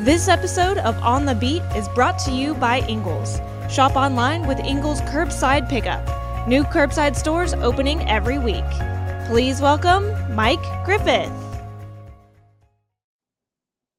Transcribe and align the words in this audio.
This 0.00 0.28
episode 0.28 0.76
of 0.76 0.94
On 0.98 1.24
the 1.24 1.34
Beat 1.34 1.62
is 1.74 1.88
brought 1.88 2.18
to 2.18 2.30
you 2.30 2.52
by 2.52 2.80
Ingles. 2.80 3.40
Shop 3.70 3.96
online 3.96 4.46
with 4.46 4.58
Ingles 4.58 5.00
Curbside 5.00 5.70
Pickup. 5.70 6.06
New 6.46 6.64
curbside 6.64 7.16
stores 7.16 7.54
opening 7.54 8.06
every 8.06 8.38
week. 8.38 8.62
Please 9.26 9.62
welcome 9.62 10.04
Mike 10.34 10.60
Griffith. 10.84 11.32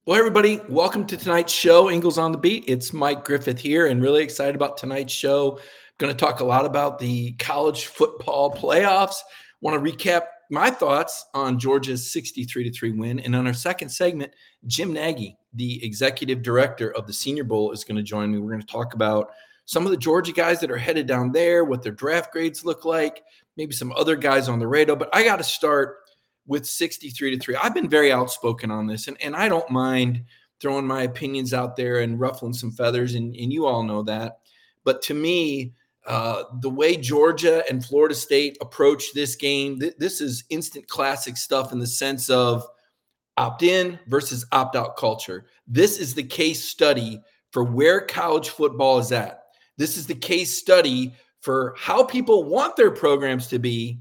Well, 0.05 0.20
everybody, 0.20 0.62
welcome 0.70 1.07
to 1.07 1.18
tonight's 1.18 1.52
show, 1.52 1.89
Ingles 1.89 2.20
on 2.20 2.32
the 2.32 2.38
Beat. 2.38 2.66
It's 2.68 2.93
Mike 2.93 3.25
Griffith 3.25 3.57
here, 3.57 3.88
and 3.88 4.00
really 4.00 4.21
excited 4.21 4.54
about 4.54 4.77
tonight's 4.77 5.14
show. 5.14 5.59
Going 5.98 6.14
to 6.14 6.25
talk 6.25 6.41
a 6.41 6.45
lot 6.45 6.68
about 6.68 7.00
the 7.00 7.32
college 7.39 7.88
football 7.88 8.54
playoffs. 8.54 9.16
Want 9.61 9.84
to 9.84 9.91
recap 9.91 10.25
my 10.52 10.70
thoughts 10.70 11.25
on 11.34 11.57
Georgia's 11.57 12.11
63 12.11 12.66
to 12.66 12.71
3 12.71 12.91
win. 12.91 13.20
And 13.20 13.36
on 13.36 13.48
our 13.48 13.54
second 13.54 13.89
segment, 13.89 14.32
Jim 14.68 14.93
Nagy, 14.93 15.36
the 15.58 15.84
executive 15.84 16.42
director 16.42 16.96
of 16.96 17.08
the 17.08 17.14
Senior 17.14 17.44
Bowl, 17.44 17.71
is 17.71 17.84
going 17.84 17.98
to 17.98 18.04
join 18.04 18.31
me. 18.31 18.40
We're 18.40 18.52
going 18.52 18.62
to 18.62 18.68
talk 18.68 18.94
about 18.94 19.31
some 19.66 19.86
of 19.86 19.91
the 19.91 19.98
Georgia 19.98 20.31
guys 20.31 20.59
that 20.62 20.72
are 20.72 20.77
headed 20.77 21.08
down 21.08 21.31
there, 21.31 21.66
what 21.66 21.84
their 21.84 21.91
draft 21.91 22.31
grades 22.31 22.64
look 22.64 22.86
like, 22.86 23.23
maybe 23.58 23.73
some 23.73 23.91
other 23.94 24.16
guys 24.16 24.48
on 24.48 24.59
the 24.59 24.67
radar. 24.67 24.95
But 24.95 25.09
I 25.14 25.23
got 25.23 25.38
to 25.38 25.44
start 25.44 25.98
with 26.45 26.66
63 26.66 27.36
to 27.36 27.40
3. 27.44 27.55
I've 27.58 27.73
been 27.73 27.90
very 27.90 28.12
outspoken 28.12 28.72
on 28.72 28.88
this, 28.88 29.08
and, 29.08 29.22
and 29.22 29.36
I 29.36 29.50
don't 29.50 29.70
mind 29.70 30.23
throwing 30.59 30.88
my 30.88 31.04
opinions 31.04 31.54
out 31.54 31.76
there 31.76 32.00
and 32.00 32.20
ruffling 32.20 32.53
some 32.53 32.72
feathers, 32.72 33.16
and, 33.16 33.36
and 33.36 33.52
you 33.52 33.66
all 33.66 33.84
know 33.84 34.03
that. 34.03 34.39
But 34.84 35.02
to 35.03 35.14
me, 35.14 35.73
uh, 36.05 36.44
the 36.62 36.70
way 36.70 36.95
Georgia 36.95 37.64
and 37.70 37.84
Florida 37.84 38.16
State 38.16 38.58
approach 38.62 39.14
this 39.14 39.36
game, 39.36 39.80
th- 39.80 39.95
this 39.98 40.22
is 40.22 40.45
instant 40.50 40.88
classic 40.88 41.36
stuff 41.36 41.73
in 41.73 41.80
the 41.80 41.88
sense 41.88 42.30
of 42.30 42.66
opt 43.38 43.64
in 43.64 44.00
versus 44.08 44.46
opt 44.52 44.76
out 44.76 44.98
culture. 44.98 45.45
This 45.68 46.00
is 46.00 46.14
the 46.14 46.23
case 46.23 46.64
study 46.64 47.22
for 47.52 47.64
where 47.64 48.02
college 48.02 48.50
football 48.50 49.00
is 49.00 49.12
at. 49.12 49.44
This 49.78 49.98
is 49.98 50.08
the 50.08 50.16
case 50.16 50.58
study 50.58 51.14
for 51.42 51.76
how 51.78 52.03
people 52.03 52.44
want 52.44 52.76
their 52.76 52.92
programs 52.92 53.48
to 53.48 53.59
be 53.59 54.00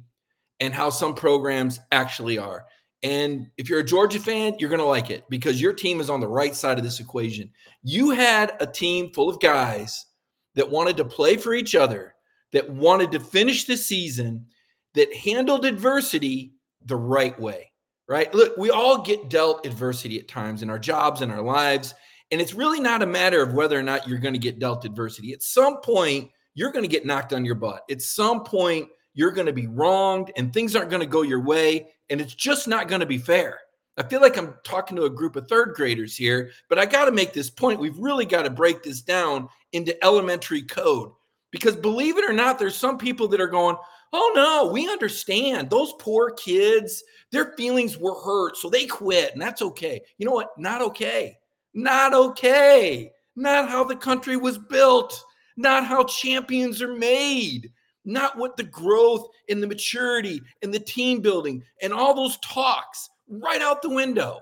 and 0.61 0.73
how 0.73 0.91
some 0.91 1.15
programs 1.15 1.81
actually 1.93 2.39
are. 2.39 2.65
And 3.03 3.49
if 3.59 3.69
you're 3.69 3.81
a 3.81 3.85
Georgia 3.85 4.19
fan, 4.19 4.57
you're 4.59 4.71
going 4.71 4.81
to 4.81 4.87
like 4.87 5.11
it 5.11 5.25
because 5.29 5.61
your 5.61 5.73
team 5.73 6.01
is 6.01 6.11
on 6.11 6.21
the 6.21 6.27
right 6.27 6.55
side 6.55 6.79
of 6.79 6.85
this 6.85 6.99
equation. 6.99 7.51
You 7.83 8.11
had 8.11 8.57
a 8.61 8.67
team 8.67 9.13
full 9.13 9.29
of 9.29 9.39
guys 9.39 10.07
that 10.55 10.69
wanted 10.69 10.97
to 10.97 11.05
play 11.05 11.37
for 11.37 11.55
each 11.55 11.75
other, 11.75 12.15
that 12.53 12.69
wanted 12.69 13.13
to 13.13 13.21
finish 13.21 13.65
the 13.65 13.77
season, 13.77 14.47
that 14.95 15.15
handled 15.15 15.67
adversity 15.67 16.55
the 16.87 16.97
right 16.97 17.39
way, 17.39 17.71
right? 18.09 18.33
Look, 18.35 18.57
we 18.57 18.71
all 18.71 19.03
get 19.03 19.29
dealt 19.29 19.67
adversity 19.67 20.19
at 20.19 20.29
times 20.29 20.63
in 20.63 20.71
our 20.71 20.79
jobs 20.79 21.23
and 21.23 21.33
our 21.33 21.43
lives. 21.43 21.95
And 22.31 22.41
it's 22.41 22.55
really 22.55 22.81
not 22.81 23.03
a 23.03 23.07
matter 23.07 23.43
of 23.43 23.55
whether 23.55 23.79
or 23.79 23.83
not 23.83 24.09
you're 24.09 24.19
going 24.19 24.35
to 24.35 24.41
get 24.41 24.59
dealt 24.59 24.85
adversity. 24.85 25.33
At 25.33 25.43
some 25.43 25.81
point, 25.81 26.31
you're 26.55 26.73
going 26.73 26.85
to 26.85 26.89
get 26.89 27.07
knocked 27.07 27.33
on 27.33 27.45
your 27.45 27.55
butt. 27.55 27.83
At 27.91 28.03
some 28.03 28.43
point, 28.43 28.89
you're 29.15 29.31
going 29.31 29.47
to 29.47 29.53
be 29.53 29.67
wronged 29.67 30.33
and 30.37 30.53
things 30.53 30.77
aren't 30.77 30.91
going 30.91 31.01
to 31.01 31.07
go 31.07 31.23
your 31.23 31.41
way. 31.41 31.89
And 32.11 32.21
it's 32.21 32.35
just 32.35 32.69
not 32.69 32.89
going 32.89 33.01
to 33.01 33.07
be 33.07 33.19
fair. 33.19 33.59
I 33.97 34.03
feel 34.03 34.21
like 34.21 34.37
I'm 34.37 34.55
talking 34.63 34.97
to 34.97 35.05
a 35.05 35.11
group 35.11 35.37
of 35.37 35.49
third 35.49 35.75
graders 35.75 36.17
here, 36.17 36.51
but 36.69 36.79
I 36.79 36.85
got 36.85 37.07
to 37.07 37.13
make 37.13 37.33
this 37.33 37.49
point. 37.49 37.81
We've 37.81 37.99
really 37.99 38.27
got 38.27 38.43
to 38.43 38.51
break 38.51 38.83
this 38.83 39.01
down 39.01 39.49
into 39.73 39.97
elementary 40.05 40.63
code 40.63 41.13
because 41.51 41.77
believe 41.77 42.19
it 42.19 42.29
or 42.29 42.35
not, 42.35 42.59
there's 42.59 42.77
some 42.77 42.99
people 42.99 43.27
that 43.29 43.41
are 43.41 43.47
going, 43.47 43.77
Oh 44.19 44.33
no, 44.35 44.73
we 44.73 44.89
understand 44.89 45.69
those 45.69 45.93
poor 45.99 46.31
kids, 46.31 47.05
their 47.33 47.53
feelings 47.53 47.99
were 47.99 48.15
hurt, 48.15 48.57
so 48.57 48.71
they 48.71 48.87
quit, 48.87 49.35
and 49.35 49.43
that's 49.43 49.61
okay. 49.61 50.01
You 50.17 50.25
know 50.25 50.33
what? 50.33 50.57
Not 50.57 50.81
okay. 50.81 51.37
Not 51.75 52.15
okay. 52.15 53.13
Not 53.37 53.69
how 53.69 53.85
the 53.85 53.95
country 53.95 54.39
was 54.39 54.57
built, 54.57 55.23
not 55.59 55.85
how 55.85 56.05
champions 56.05 56.81
are 56.81 56.97
made, 56.97 57.71
not 58.07 58.39
what 58.39 58.57
the 58.57 58.63
growth 58.63 59.27
and 59.51 59.63
the 59.63 59.67
maturity 59.67 60.41
and 60.63 60.73
the 60.73 60.81
team 60.81 61.21
building 61.21 61.63
and 61.83 61.93
all 61.93 62.15
those 62.15 62.39
talks 62.39 63.11
right 63.29 63.61
out 63.61 63.83
the 63.83 63.91
window. 63.91 64.41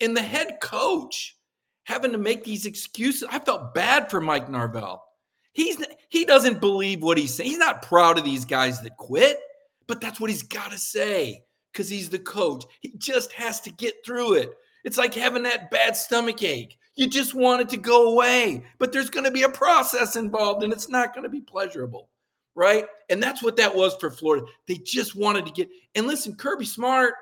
And 0.00 0.16
the 0.16 0.22
head 0.22 0.56
coach 0.62 1.36
having 1.84 2.12
to 2.12 2.18
make 2.18 2.44
these 2.44 2.64
excuses. 2.64 3.28
I 3.30 3.40
felt 3.40 3.74
bad 3.74 4.10
for 4.10 4.22
Mike 4.22 4.48
Norvell. 4.48 5.04
He's 5.52 5.82
he 6.08 6.24
doesn't 6.24 6.60
believe 6.60 7.02
what 7.02 7.18
he's 7.18 7.34
saying. 7.34 7.50
He's 7.50 7.58
not 7.58 7.82
proud 7.82 8.18
of 8.18 8.24
these 8.24 8.44
guys 8.44 8.80
that 8.82 8.96
quit, 8.96 9.38
but 9.86 10.00
that's 10.00 10.20
what 10.20 10.30
he's 10.30 10.42
got 10.42 10.70
to 10.72 10.78
say 10.78 11.42
because 11.72 11.88
he's 11.88 12.08
the 12.08 12.18
coach. 12.18 12.64
He 12.80 12.92
just 12.98 13.32
has 13.32 13.60
to 13.62 13.70
get 13.70 13.94
through 14.04 14.34
it. 14.34 14.52
It's 14.84 14.98
like 14.98 15.14
having 15.14 15.42
that 15.44 15.70
bad 15.70 15.96
stomach 15.96 16.42
ache. 16.42 16.76
You 16.94 17.06
just 17.06 17.34
want 17.34 17.62
it 17.62 17.68
to 17.70 17.76
go 17.76 18.12
away, 18.12 18.64
but 18.78 18.92
there's 18.92 19.10
going 19.10 19.24
to 19.24 19.30
be 19.30 19.44
a 19.44 19.48
process 19.48 20.16
involved 20.16 20.62
and 20.62 20.72
it's 20.72 20.88
not 20.88 21.14
going 21.14 21.24
to 21.24 21.30
be 21.30 21.40
pleasurable. 21.40 22.10
Right. 22.54 22.84
And 23.08 23.22
that's 23.22 23.42
what 23.42 23.56
that 23.56 23.74
was 23.74 23.96
for 23.96 24.10
Florida. 24.10 24.44
They 24.68 24.74
just 24.74 25.16
wanted 25.16 25.46
to 25.46 25.52
get, 25.52 25.70
and 25.94 26.06
listen, 26.06 26.34
Kirby 26.34 26.66
Smart, 26.66 27.14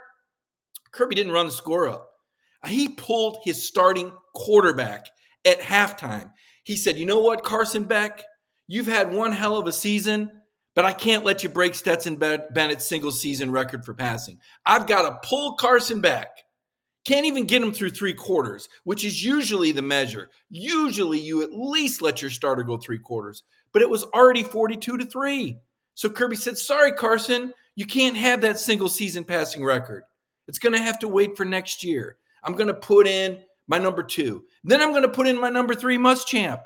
Kirby 0.90 1.14
didn't 1.14 1.32
run 1.32 1.46
the 1.46 1.52
score 1.52 1.88
up. 1.88 2.10
He 2.66 2.88
pulled 2.88 3.38
his 3.44 3.62
starting 3.66 4.12
quarterback 4.34 5.06
at 5.44 5.60
halftime. 5.60 6.32
He 6.64 6.76
said, 6.76 6.98
You 6.98 7.06
know 7.06 7.20
what, 7.20 7.44
Carson 7.44 7.84
Beck? 7.84 8.24
You've 8.66 8.86
had 8.86 9.12
one 9.12 9.32
hell 9.32 9.56
of 9.56 9.66
a 9.66 9.72
season, 9.72 10.30
but 10.74 10.84
I 10.84 10.92
can't 10.92 11.24
let 11.24 11.42
you 11.42 11.48
break 11.48 11.74
Stetson 11.74 12.16
Bennett's 12.16 12.86
single 12.86 13.10
season 13.10 13.50
record 13.50 13.84
for 13.84 13.94
passing. 13.94 14.38
I've 14.64 14.86
got 14.86 15.02
to 15.02 15.28
pull 15.28 15.54
Carson 15.54 16.00
back. 16.00 16.28
Can't 17.04 17.26
even 17.26 17.46
get 17.46 17.62
him 17.62 17.72
through 17.72 17.90
three 17.90 18.12
quarters, 18.12 18.68
which 18.84 19.04
is 19.04 19.24
usually 19.24 19.72
the 19.72 19.82
measure. 19.82 20.30
Usually 20.50 21.18
you 21.18 21.42
at 21.42 21.52
least 21.52 22.02
let 22.02 22.20
your 22.20 22.30
starter 22.30 22.62
go 22.62 22.76
three 22.76 22.98
quarters, 22.98 23.42
but 23.72 23.82
it 23.82 23.88
was 23.88 24.04
already 24.14 24.42
42 24.42 24.98
to 24.98 25.06
three. 25.06 25.58
So 25.94 26.08
Kirby 26.08 26.36
said, 26.36 26.58
Sorry, 26.58 26.92
Carson, 26.92 27.52
you 27.74 27.86
can't 27.86 28.16
have 28.16 28.40
that 28.42 28.60
single 28.60 28.88
season 28.88 29.24
passing 29.24 29.64
record. 29.64 30.04
It's 30.46 30.58
going 30.58 30.74
to 30.74 30.82
have 30.82 30.98
to 31.00 31.08
wait 31.08 31.36
for 31.36 31.44
next 31.44 31.82
year. 31.82 32.18
I'm 32.44 32.54
going 32.54 32.68
to 32.68 32.74
put 32.74 33.06
in 33.06 33.38
my 33.70 33.78
number 33.78 34.02
two. 34.02 34.44
Then 34.64 34.82
I'm 34.82 34.90
going 34.90 35.02
to 35.02 35.08
put 35.08 35.28
in 35.28 35.40
my 35.40 35.48
number 35.48 35.76
three 35.76 35.96
Muschamp. 35.96 36.60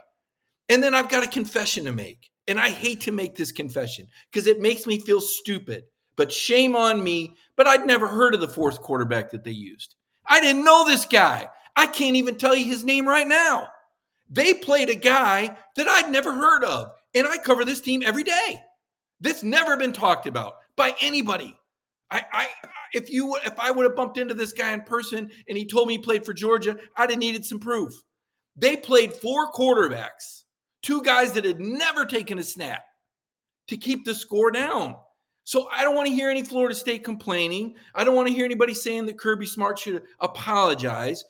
And 0.70 0.82
then 0.82 0.94
I've 0.94 1.10
got 1.10 1.22
a 1.22 1.28
confession 1.28 1.84
to 1.84 1.92
make. 1.92 2.30
And 2.48 2.58
I 2.58 2.70
hate 2.70 3.02
to 3.02 3.12
make 3.12 3.36
this 3.36 3.52
confession 3.52 4.06
because 4.32 4.46
it 4.46 4.60
makes 4.60 4.86
me 4.86 4.98
feel 4.98 5.20
stupid. 5.20 5.84
But 6.16 6.32
shame 6.32 6.74
on 6.74 7.04
me. 7.04 7.34
But 7.56 7.66
I'd 7.66 7.86
never 7.86 8.08
heard 8.08 8.34
of 8.34 8.40
the 8.40 8.48
fourth 8.48 8.80
quarterback 8.80 9.30
that 9.30 9.44
they 9.44 9.50
used. 9.50 9.96
I 10.26 10.40
didn't 10.40 10.64
know 10.64 10.86
this 10.86 11.04
guy. 11.04 11.48
I 11.76 11.86
can't 11.86 12.16
even 12.16 12.36
tell 12.36 12.56
you 12.56 12.64
his 12.64 12.84
name 12.84 13.06
right 13.06 13.28
now. 13.28 13.68
They 14.30 14.54
played 14.54 14.88
a 14.88 14.94
guy 14.94 15.54
that 15.76 15.86
I'd 15.86 16.10
never 16.10 16.32
heard 16.32 16.64
of. 16.64 16.92
And 17.14 17.26
I 17.26 17.36
cover 17.36 17.66
this 17.66 17.82
team 17.82 18.02
every 18.02 18.24
day. 18.24 18.62
This 19.20 19.42
never 19.42 19.76
been 19.76 19.92
talked 19.92 20.26
about 20.26 20.54
by 20.74 20.94
anybody. 21.02 21.54
I, 22.10 22.24
I 22.32 22.48
if 22.94 23.10
you 23.10 23.36
if 23.44 23.58
I 23.58 23.70
would 23.70 23.84
have 23.84 23.96
bumped 23.96 24.18
into 24.18 24.34
this 24.34 24.52
guy 24.52 24.72
in 24.72 24.82
person 24.82 25.30
and 25.48 25.58
he 25.58 25.66
told 25.66 25.88
me 25.88 25.94
he 25.94 25.98
played 25.98 26.24
for 26.24 26.32
Georgia, 26.32 26.76
I'd 26.96 27.10
have 27.10 27.18
needed 27.18 27.44
some 27.44 27.58
proof. 27.58 28.00
They 28.56 28.76
played 28.76 29.12
four 29.12 29.50
quarterbacks, 29.52 30.44
two 30.82 31.02
guys 31.02 31.32
that 31.32 31.44
had 31.44 31.60
never 31.60 32.06
taken 32.06 32.38
a 32.38 32.42
snap 32.42 32.84
to 33.68 33.76
keep 33.76 34.04
the 34.04 34.14
score 34.14 34.50
down. 34.50 34.96
So 35.42 35.68
I 35.70 35.82
don't 35.82 35.96
want 35.96 36.08
to 36.08 36.14
hear 36.14 36.30
any 36.30 36.42
Florida 36.42 36.74
State 36.74 37.04
complaining. 37.04 37.74
I 37.94 38.04
don't 38.04 38.14
want 38.14 38.28
to 38.28 38.34
hear 38.34 38.44
anybody 38.44 38.72
saying 38.74 39.06
that 39.06 39.18
Kirby 39.18 39.46
Smart 39.46 39.78
should 39.78 40.02
apologize. 40.20 41.24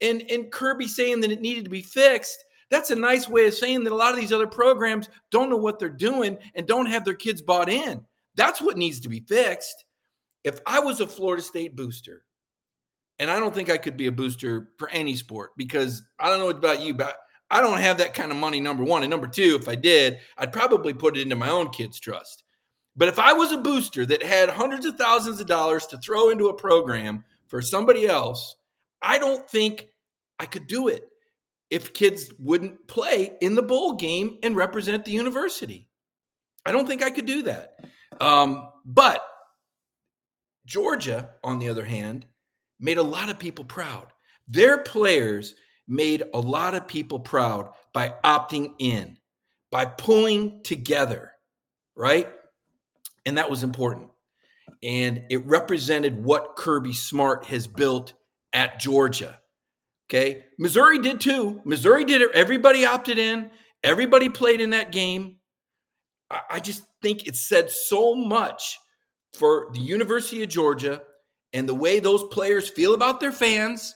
And 0.00 0.22
and 0.30 0.50
Kirby 0.50 0.88
saying 0.88 1.20
that 1.20 1.30
it 1.30 1.42
needed 1.42 1.64
to 1.64 1.70
be 1.70 1.82
fixed. 1.82 2.44
That's 2.70 2.90
a 2.90 2.96
nice 2.96 3.28
way 3.28 3.46
of 3.46 3.54
saying 3.54 3.84
that 3.84 3.92
a 3.92 3.96
lot 3.96 4.14
of 4.14 4.20
these 4.20 4.32
other 4.32 4.46
programs 4.46 5.08
don't 5.30 5.50
know 5.50 5.56
what 5.56 5.78
they're 5.78 5.88
doing 5.88 6.38
and 6.54 6.66
don't 6.66 6.86
have 6.86 7.04
their 7.04 7.14
kids 7.14 7.42
bought 7.42 7.68
in. 7.68 8.06
That's 8.36 8.62
what 8.62 8.78
needs 8.78 9.00
to 9.00 9.08
be 9.08 9.20
fixed 9.20 9.84
if 10.44 10.60
I 10.66 10.80
was 10.80 11.00
a 11.00 11.06
Florida 11.06 11.42
State 11.42 11.76
booster, 11.76 12.24
and 13.18 13.30
I 13.30 13.38
don't 13.38 13.54
think 13.54 13.70
I 13.70 13.76
could 13.76 13.96
be 13.96 14.06
a 14.06 14.12
booster 14.12 14.68
for 14.78 14.88
any 14.88 15.14
sport 15.14 15.50
because 15.56 16.02
I 16.18 16.28
don't 16.28 16.38
know 16.38 16.48
about 16.48 16.80
you, 16.80 16.94
but 16.94 17.16
I 17.50 17.60
don't 17.60 17.78
have 17.78 17.98
that 17.98 18.14
kind 18.14 18.30
of 18.30 18.38
money, 18.38 18.60
number 18.60 18.84
one. 18.84 19.02
And 19.02 19.10
number 19.10 19.26
two, 19.26 19.58
if 19.60 19.68
I 19.68 19.74
did, 19.74 20.20
I'd 20.38 20.52
probably 20.52 20.94
put 20.94 21.16
it 21.16 21.22
into 21.22 21.36
my 21.36 21.50
own 21.50 21.68
kids' 21.68 22.00
trust. 22.00 22.44
But 22.96 23.08
if 23.08 23.18
I 23.18 23.32
was 23.32 23.52
a 23.52 23.58
booster 23.58 24.06
that 24.06 24.22
had 24.22 24.48
hundreds 24.48 24.86
of 24.86 24.96
thousands 24.96 25.40
of 25.40 25.46
dollars 25.46 25.86
to 25.86 25.98
throw 25.98 26.30
into 26.30 26.48
a 26.48 26.54
program 26.54 27.24
for 27.48 27.60
somebody 27.60 28.06
else, 28.06 28.56
I 29.02 29.18
don't 29.18 29.48
think 29.48 29.88
I 30.38 30.46
could 30.46 30.66
do 30.66 30.88
it 30.88 31.04
if 31.70 31.92
kids 31.92 32.32
wouldn't 32.38 32.86
play 32.88 33.32
in 33.40 33.54
the 33.54 33.62
bowl 33.62 33.94
game 33.94 34.38
and 34.42 34.56
represent 34.56 35.04
the 35.04 35.12
university. 35.12 35.88
I 36.64 36.72
don't 36.72 36.86
think 36.86 37.02
I 37.02 37.10
could 37.10 37.26
do 37.26 37.42
that. 37.42 37.76
Um, 38.20 38.68
but 38.84 39.22
Georgia, 40.70 41.30
on 41.42 41.58
the 41.58 41.68
other 41.68 41.84
hand, 41.84 42.26
made 42.78 42.98
a 42.98 43.02
lot 43.02 43.28
of 43.28 43.40
people 43.40 43.64
proud. 43.64 44.06
Their 44.46 44.78
players 44.78 45.56
made 45.88 46.22
a 46.32 46.38
lot 46.38 46.76
of 46.76 46.86
people 46.86 47.18
proud 47.18 47.72
by 47.92 48.14
opting 48.22 48.74
in, 48.78 49.18
by 49.72 49.84
pulling 49.84 50.62
together, 50.62 51.32
right? 51.96 52.28
And 53.26 53.36
that 53.36 53.50
was 53.50 53.64
important. 53.64 54.10
And 54.80 55.24
it 55.28 55.44
represented 55.44 56.22
what 56.22 56.54
Kirby 56.54 56.92
Smart 56.92 57.46
has 57.46 57.66
built 57.66 58.12
at 58.52 58.78
Georgia. 58.78 59.40
Okay. 60.08 60.44
Missouri 60.56 61.00
did 61.00 61.20
too. 61.20 61.60
Missouri 61.64 62.04
did 62.04 62.22
it. 62.22 62.30
Everybody 62.32 62.86
opted 62.86 63.18
in, 63.18 63.50
everybody 63.82 64.28
played 64.28 64.60
in 64.60 64.70
that 64.70 64.92
game. 64.92 65.36
I, 66.48 66.60
just 66.60 66.84
think 67.02 67.26
it 67.26 67.34
said 67.34 67.72
so 67.72 68.14
much 68.14 68.78
for 69.34 69.68
the 69.72 69.80
University 69.80 70.42
of 70.42 70.48
Georgia 70.48 71.02
and 71.52 71.68
the 71.68 71.74
way 71.74 72.00
those 72.00 72.24
players 72.24 72.68
feel 72.68 72.94
about 72.94 73.20
their 73.20 73.32
fans 73.32 73.94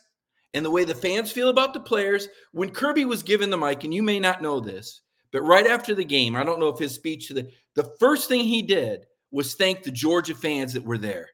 and 0.54 0.64
the 0.64 0.70
way 0.70 0.84
the 0.84 0.94
fans 0.94 1.32
feel 1.32 1.48
about 1.48 1.74
the 1.74 1.80
players. 1.80 2.28
When 2.52 2.70
Kirby 2.70 3.04
was 3.04 3.22
given 3.22 3.50
the 3.50 3.58
mic, 3.58 3.84
and 3.84 3.92
you 3.92 4.02
may 4.02 4.20
not 4.20 4.42
know 4.42 4.60
this, 4.60 5.02
but 5.32 5.42
right 5.42 5.66
after 5.66 5.94
the 5.94 6.04
game, 6.04 6.36
I 6.36 6.44
don't 6.44 6.60
know 6.60 6.68
if 6.68 6.78
his 6.78 6.94
speech 6.94 7.28
to 7.28 7.34
the 7.34 7.50
the 7.74 7.92
first 7.98 8.28
thing 8.28 8.44
he 8.44 8.62
did 8.62 9.04
was 9.32 9.54
thank 9.54 9.82
the 9.82 9.90
Georgia 9.90 10.34
fans 10.34 10.72
that 10.72 10.84
were 10.84 10.98
there. 10.98 11.28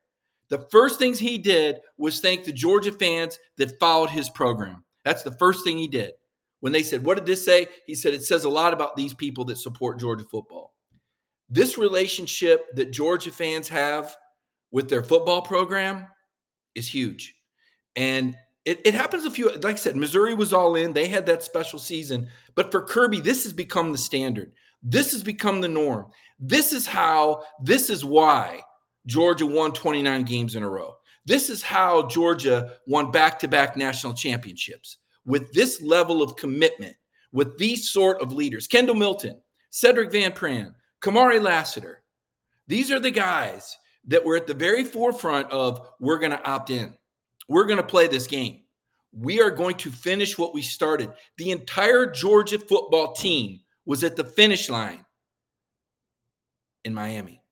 The 0.49 0.67
first 0.71 0.99
things 0.99 1.19
he 1.19 1.39
did 1.39 1.81
was 1.99 2.21
thank 2.21 2.45
the 2.45 2.53
Georgia 2.53 2.93
fans 2.93 3.39
that 3.59 3.79
followed 3.79 4.11
his 4.11 4.31
program. 4.31 4.83
That's 5.05 5.23
the 5.23 5.33
first 5.33 5.65
thing 5.65 5.79
he 5.79 5.87
did. 5.87 6.13
When 6.61 6.73
they 6.73 6.83
said, 6.83 7.05
What 7.05 7.17
did 7.17 7.27
this 7.27 7.45
say? 7.45 7.69
He 7.87 7.95
said, 7.95 8.15
It 8.15 8.25
says 8.25 8.45
a 8.45 8.51
lot 8.51 8.73
about 8.73 8.97
these 8.97 9.15
people 9.15 9.45
that 9.47 9.59
support 9.59 10.01
Georgia 10.01 10.25
football. 10.25 10.70
This 11.51 11.77
relationship 11.77 12.67
that 12.75 12.93
Georgia 12.93 13.33
fans 13.33 13.69
have 13.69 14.17
with 14.71 14.89
their 14.89 15.03
football 15.03 15.43
program 15.43 16.07
is 16.75 16.89
huge. 16.89 17.35
And 17.97 18.37
it, 18.65 18.81
it 18.85 18.95
happens 18.95 19.25
a 19.25 19.31
few, 19.31 19.51
like 19.51 19.65
I 19.65 19.75
said, 19.75 19.97
Missouri 19.97 20.35
was 20.35 20.53
all 20.53 20.77
in. 20.77 20.93
They 20.93 21.09
had 21.09 21.27
that 21.27 21.43
special 21.43 21.79
season. 21.79 22.29
But 22.55 22.71
for 22.71 22.83
Kirby, 22.83 23.21
this 23.21 23.43
has 23.45 23.53
become 23.53 23.91
the 23.91 23.99
standard. 23.99 24.53
This 24.83 25.13
has 25.13 25.23
become 25.23 25.61
the 25.61 25.69
norm. 25.69 26.07
This 26.39 26.73
is 26.73 26.87
how, 26.87 27.43
this 27.63 27.91
is 27.91 28.05
why 28.05 28.61
Georgia 29.07 29.47
won 29.47 29.73
29 29.73 30.23
games 30.25 30.55
in 30.55 30.63
a 30.63 30.69
row. 30.69 30.95
This 31.27 31.51
is 31.51 31.63
how 31.63 32.07
Georgia 32.07 32.77
won 32.87 33.11
back 33.11 33.39
to 33.41 33.49
back 33.49 33.77
national 33.77 34.15
championships 34.15 34.99
with 35.27 35.53
this 35.53 35.83
level 35.83 36.23
of 36.23 36.37
commitment, 36.37 36.97
with 37.33 37.59
these 37.59 37.91
sort 37.91 38.21
of 38.23 38.33
leaders 38.33 38.67
Kendall 38.67 38.95
Milton, 38.95 39.41
Sedrick 39.73 40.13
Van 40.13 40.33
Pran, 40.33 40.75
Kamari 41.01 41.43
Lassiter. 41.43 42.03
These 42.67 42.91
are 42.91 43.01
the 43.01 43.11
guys 43.11 43.77
that 44.07 44.25
were 44.25 44.37
at 44.37 44.47
the 44.47 44.55
very 44.55 44.85
forefront 44.85 45.51
of 45.51 45.89
we're 45.99 46.19
going 46.19 46.31
to 46.31 46.49
opt 46.49 46.71
in. 46.71 46.95
We're 47.49 47.65
going 47.65 47.79
to 47.79 47.83
play 47.83 48.07
this 48.07 48.27
game. 48.27 48.61
We 49.13 49.41
are 49.41 49.51
going 49.51 49.77
to 49.79 49.91
finish 49.91 50.39
what 50.39 50.55
we 50.55 50.63
started. 50.63 51.11
The 51.37 51.51
entire 51.51 52.07
Georgia 52.07 52.59
football 52.59 53.13
team 53.13 53.61
was 53.85 54.05
at 54.05 54.15
the 54.15 54.25
finish 54.25 54.71
line 54.71 55.05
in 56.85 56.95
Miami. 56.95 57.43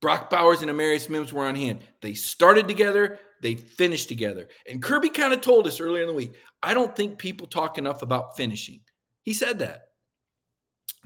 Brock 0.00 0.30
Bowers 0.30 0.62
and 0.62 0.70
Amarius 0.70 1.08
Mims 1.08 1.32
were 1.32 1.44
on 1.44 1.56
hand. 1.56 1.80
They 2.02 2.14
started 2.14 2.68
together, 2.68 3.18
they 3.42 3.56
finished 3.56 4.08
together. 4.08 4.46
And 4.68 4.82
Kirby 4.82 5.08
kind 5.08 5.32
of 5.32 5.40
told 5.40 5.66
us 5.66 5.80
earlier 5.80 6.02
in 6.02 6.08
the 6.08 6.14
week 6.14 6.34
I 6.62 6.74
don't 6.74 6.94
think 6.94 7.18
people 7.18 7.46
talk 7.46 7.78
enough 7.78 8.02
about 8.02 8.36
finishing. 8.36 8.80
He 9.22 9.32
said 9.32 9.58
that. 9.58 9.88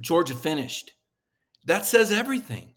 Georgia 0.01 0.35
finished. 0.35 0.93
That 1.67 1.87
says 1.87 2.13
everything. 2.13 2.75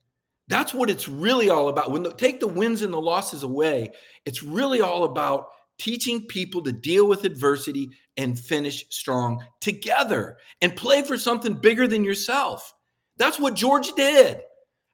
That's 0.48 0.74
what 0.74 0.90
it's 0.90 1.08
really 1.08 1.50
all 1.50 1.70
about. 1.70 1.92
When 1.92 2.04
the, 2.04 2.14
take 2.14 2.40
the 2.40 2.48
wins 2.48 2.82
and 2.82 2.94
the 2.94 3.02
losses 3.02 3.44
away, 3.44 3.92
it's 4.26 4.44
really 4.44 4.82
all 4.82 5.06
about 5.06 5.48
teaching 5.80 6.26
people 6.28 6.62
to 6.64 6.72
deal 6.72 7.08
with 7.08 7.24
adversity 7.24 7.90
and 8.18 8.38
finish 8.38 8.86
strong 8.90 9.44
together 9.62 10.38
and 10.62 10.76
play 10.76 11.02
for 11.02 11.18
something 11.18 11.56
bigger 11.56 11.88
than 11.88 12.04
yourself. 12.04 12.74
That's 13.18 13.40
what 13.40 13.56
George 13.56 13.92
did. 13.94 14.42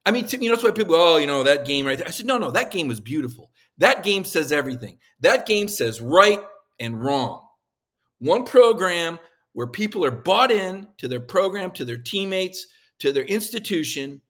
I 0.06 0.12
mean, 0.12 0.26
you 0.30 0.48
know, 0.48 0.54
that's 0.54 0.64
why 0.64 0.70
people, 0.70 0.94
oh, 0.94 1.18
you 1.18 1.26
know, 1.26 1.42
that 1.42 1.66
game 1.66 1.86
right 1.86 1.98
there. 1.98 2.08
I 2.08 2.10
said, 2.10 2.26
no, 2.26 2.38
no, 2.38 2.50
that 2.52 2.70
game 2.70 2.88
was 2.88 3.00
beautiful. 3.00 3.50
That 3.78 4.02
game 4.02 4.24
says 4.24 4.52
everything. 4.52 4.98
That 5.20 5.46
game 5.46 5.68
says 5.68 6.00
right 6.00 6.40
and 6.78 7.02
wrong. 7.02 7.46
One 8.18 8.44
program 8.44 9.18
where 9.52 9.66
people 9.66 10.04
are 10.04 10.10
bought 10.10 10.50
in 10.50 10.86
to 10.98 11.08
their 11.08 11.20
program, 11.20 11.70
to 11.72 11.84
their 11.84 11.98
teammates, 11.98 12.66
to 13.00 13.12
their 13.12 13.24
institution, 13.24 14.20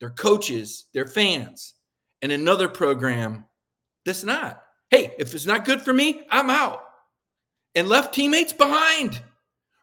their 0.00 0.10
coaches, 0.10 0.86
their 0.94 1.06
fans, 1.06 1.74
and 2.22 2.32
another 2.32 2.68
program 2.68 3.44
that's 4.04 4.24
not. 4.24 4.62
Hey, 4.90 5.14
if 5.18 5.34
it's 5.34 5.46
not 5.46 5.64
good 5.64 5.82
for 5.82 5.92
me, 5.92 6.22
I'm 6.30 6.50
out. 6.50 6.82
And 7.74 7.88
left 7.88 8.14
teammates 8.14 8.52
behind. 8.52 9.20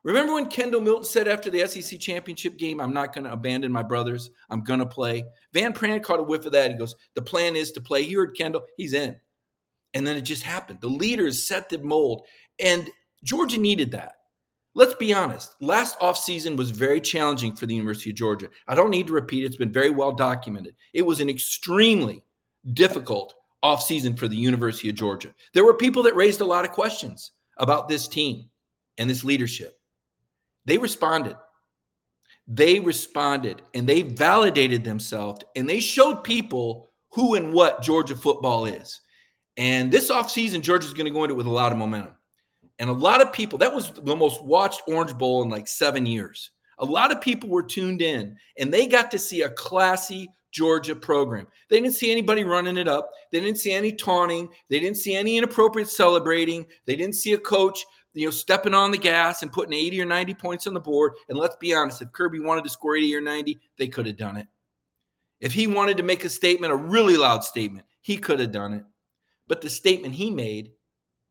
Remember 0.04 0.34
when 0.34 0.50
Kendall 0.50 0.82
Milton 0.82 1.06
said 1.06 1.28
after 1.28 1.50
the 1.50 1.66
SEC 1.68 2.00
championship 2.00 2.58
game, 2.58 2.80
I'm 2.80 2.94
not 2.94 3.14
going 3.14 3.24
to 3.24 3.32
abandon 3.32 3.72
my 3.72 3.82
brothers. 3.82 4.30
I'm 4.50 4.64
going 4.64 4.80
to 4.80 4.86
play. 4.86 5.24
Van 5.54 5.74
Pran 5.74 6.04
caught 6.04 6.20
a 6.20 6.24
whiff 6.24 6.46
of 6.46 6.52
that. 6.52 6.72
He 6.72 6.78
goes, 6.78 6.96
The 7.16 7.22
plan 7.22 7.56
is 7.56 7.72
to 7.72 7.82
play. 7.82 8.02
You 8.02 8.20
heard 8.20 8.38
Kendall, 8.38 8.66
he's 8.78 8.94
in. 8.94 9.16
And 9.96 10.06
then 10.06 10.16
it 10.16 10.22
just 10.22 10.44
happened. 10.44 10.82
The 10.82 10.88
leaders 10.88 11.48
set 11.48 11.70
the 11.70 11.80
mold. 11.80 12.28
And 12.60 12.90
Georgia 13.24 13.58
needed 13.60 13.92
that. 13.92 14.15
Let's 14.76 14.94
be 14.96 15.14
honest. 15.14 15.56
Last 15.62 15.98
offseason 16.00 16.58
was 16.58 16.70
very 16.70 17.00
challenging 17.00 17.56
for 17.56 17.66
the 17.66 17.74
University 17.74 18.10
of 18.10 18.18
Georgia. 18.18 18.50
I 18.68 18.76
don't 18.76 18.90
need 18.90 19.08
to 19.08 19.14
repeat 19.14 19.44
it. 19.44 19.48
It's 19.48 19.56
been 19.56 19.72
very 19.72 19.90
well 19.90 20.12
documented. 20.12 20.76
It 20.94 21.02
was 21.02 21.22
an 21.22 21.30
extremely 21.30 22.22
difficult 22.74 23.34
offseason 23.64 24.20
for 24.20 24.28
the 24.28 24.36
University 24.36 24.90
of 24.90 24.96
Georgia. 24.96 25.34
There 25.54 25.64
were 25.64 25.74
people 25.74 26.04
that 26.04 26.16
raised 26.16 26.42
a 26.42 26.46
lot 26.46 26.66
of 26.66 26.72
questions 26.72 27.32
about 27.58 27.88
this 27.88 28.08
team 28.10 28.50
and 28.98 29.10
this 29.10 29.24
leadership. 29.24 29.80
They 30.66 30.78
responded. 30.78 31.38
They 32.46 32.80
responded 32.82 33.62
and 33.74 33.88
they 33.88 34.02
validated 34.02 34.84
themselves 34.84 35.42
and 35.56 35.70
they 35.70 35.80
showed 35.80 36.24
people 36.24 36.92
who 37.12 37.36
and 37.36 37.54
what 37.54 37.82
Georgia 37.82 38.16
football 38.16 38.66
is. 38.66 39.00
And 39.56 39.90
this 39.90 40.12
offseason, 40.12 40.62
Georgia's 40.62 40.94
going 40.94 41.06
to 41.06 41.12
go 41.12 41.24
into 41.24 41.36
it 41.36 41.38
with 41.38 41.48
a 41.48 41.52
lot 41.52 41.72
of 41.72 41.78
momentum. 41.78 42.14
And 42.80 42.90
a 42.90 42.94
lot 42.94 43.22
of 43.22 43.32
people, 43.32 43.58
that 43.60 43.74
was 43.74 43.92
the 43.92 44.16
most 44.16 44.44
watched 44.44 44.82
Orange 44.88 45.18
Bowl 45.18 45.44
in 45.44 45.50
like 45.50 45.68
seven 45.68 46.06
years. 46.06 46.52
A 46.80 46.86
lot 46.86 47.12
of 47.12 47.22
people 47.22 47.50
were 47.50 47.64
tuned 47.64 48.02
in 48.02 48.36
and 48.58 48.74
they 48.74 48.86
got 48.86 49.10
to 49.12 49.20
see 49.20 49.44
a 49.44 49.50
classy 49.50 50.28
Georgia 50.52 50.96
program. 50.96 51.48
They 51.70 51.80
didn't 51.80 51.96
see 51.96 52.12
anybody 52.12 52.44
running 52.44 52.78
it 52.78 52.88
up. 52.88 53.12
They 53.32 53.40
didn't 53.40 53.58
see 53.58 53.72
any 53.72 53.92
taunting. 53.92 54.50
They 54.70 54.80
didn't 54.80 54.98
see 54.98 55.16
any 55.16 55.38
inappropriate 55.38 55.90
celebrating. 55.90 56.66
They 56.86 56.96
didn't 56.96 57.16
see 57.16 57.34
a 57.34 57.38
coach, 57.38 57.86
you 58.14 58.26
know, 58.26 58.32
stepping 58.32 58.74
on 58.74 58.92
the 58.92 58.98
gas 58.98 59.42
and 59.42 59.52
putting 59.52 59.74
80 59.74 60.02
or 60.02 60.06
90 60.06 60.34
points 60.36 60.68
on 60.68 60.74
the 60.74 60.80
board. 60.80 61.14
And 61.30 61.38
let's 61.38 61.58
be 61.58 61.74
honest, 61.74 62.02
if 62.02 62.12
Kirby 62.12 62.40
wanted 62.40 62.64
to 62.66 62.70
score 62.70 62.96
80 62.96 63.16
or 63.16 63.22
90, 63.22 63.60
they 63.78 63.88
could 63.88 64.06
have 64.06 64.18
done 64.18 64.38
it. 64.38 64.48
If 65.42 65.52
he 65.54 65.68
wanted 65.68 65.98
to 65.98 66.04
make 66.04 66.24
a 66.24 66.30
statement, 66.30 66.72
a 66.72 66.78
really 66.78 67.18
loud 67.18 67.44
statement, 67.44 67.86
he 68.02 68.18
could 68.18 68.40
have 68.40 68.52
done 68.52 68.74
it. 68.74 68.84
But 69.48 69.62
the 69.62 69.70
statement 69.70 70.14
he 70.14 70.32
made 70.32 70.72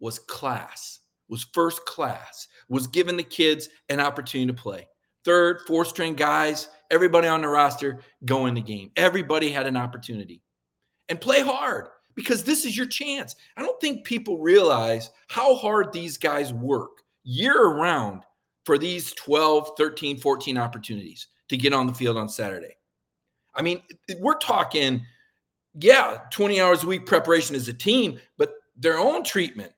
was 0.01 0.19
class 0.19 1.01
was 1.29 1.47
first 1.53 1.85
class, 1.87 2.49
was 2.69 2.87
giving 2.87 3.17
the 3.17 3.23
kids 3.23 3.69
an 3.89 4.01
opportunity 4.01 4.47
to 4.53 4.61
play. 4.61 4.87
Third, 5.25 5.61
fourth 5.67 5.89
string 5.89 6.15
guys, 6.15 6.69
everybody 6.91 7.29
on 7.29 7.43
the 7.43 7.49
roster 7.49 8.01
going 8.25 8.55
the 8.55 8.61
game. 8.61 8.91
Everybody 8.97 9.51
had 9.51 9.67
an 9.67 9.77
opportunity. 9.77 10.43
And 11.09 11.21
play 11.21 11.41
hard 11.41 11.89
because 12.15 12.45
this 12.45 12.65
is 12.65 12.77
your 12.77 12.87
chance. 12.87 13.35
I 13.57 13.63
don't 13.63 13.81
think 13.81 14.05
people 14.05 14.39
realize 14.39 15.11
how 15.29 15.55
hard 15.57 15.93
these 15.93 16.17
guys 16.19 16.53
work 16.53 17.03
year 17.25 17.69
round 17.69 18.23
for 18.65 18.79
these 18.79 19.13
12, 19.15 19.73
13, 19.77 20.19
14 20.19 20.59
opportunities 20.59 21.29
to 21.49 21.57
get 21.57 21.73
on 21.73 21.87
the 21.87 21.95
field 21.95 22.17
on 22.17 22.29
Saturday. 22.29 22.77
I 23.55 23.63
mean, 23.63 23.83
we're 24.19 24.39
talking, 24.39 25.05
yeah, 25.79 26.19
20 26.31 26.61
hours 26.61 26.85
a 26.85 26.87
week 26.87 27.07
preparation 27.07 27.55
as 27.55 27.69
a 27.69 27.75
team, 27.75 28.19
but 28.39 28.55
their 28.77 28.99
own 28.99 29.23
treatment, 29.23 29.73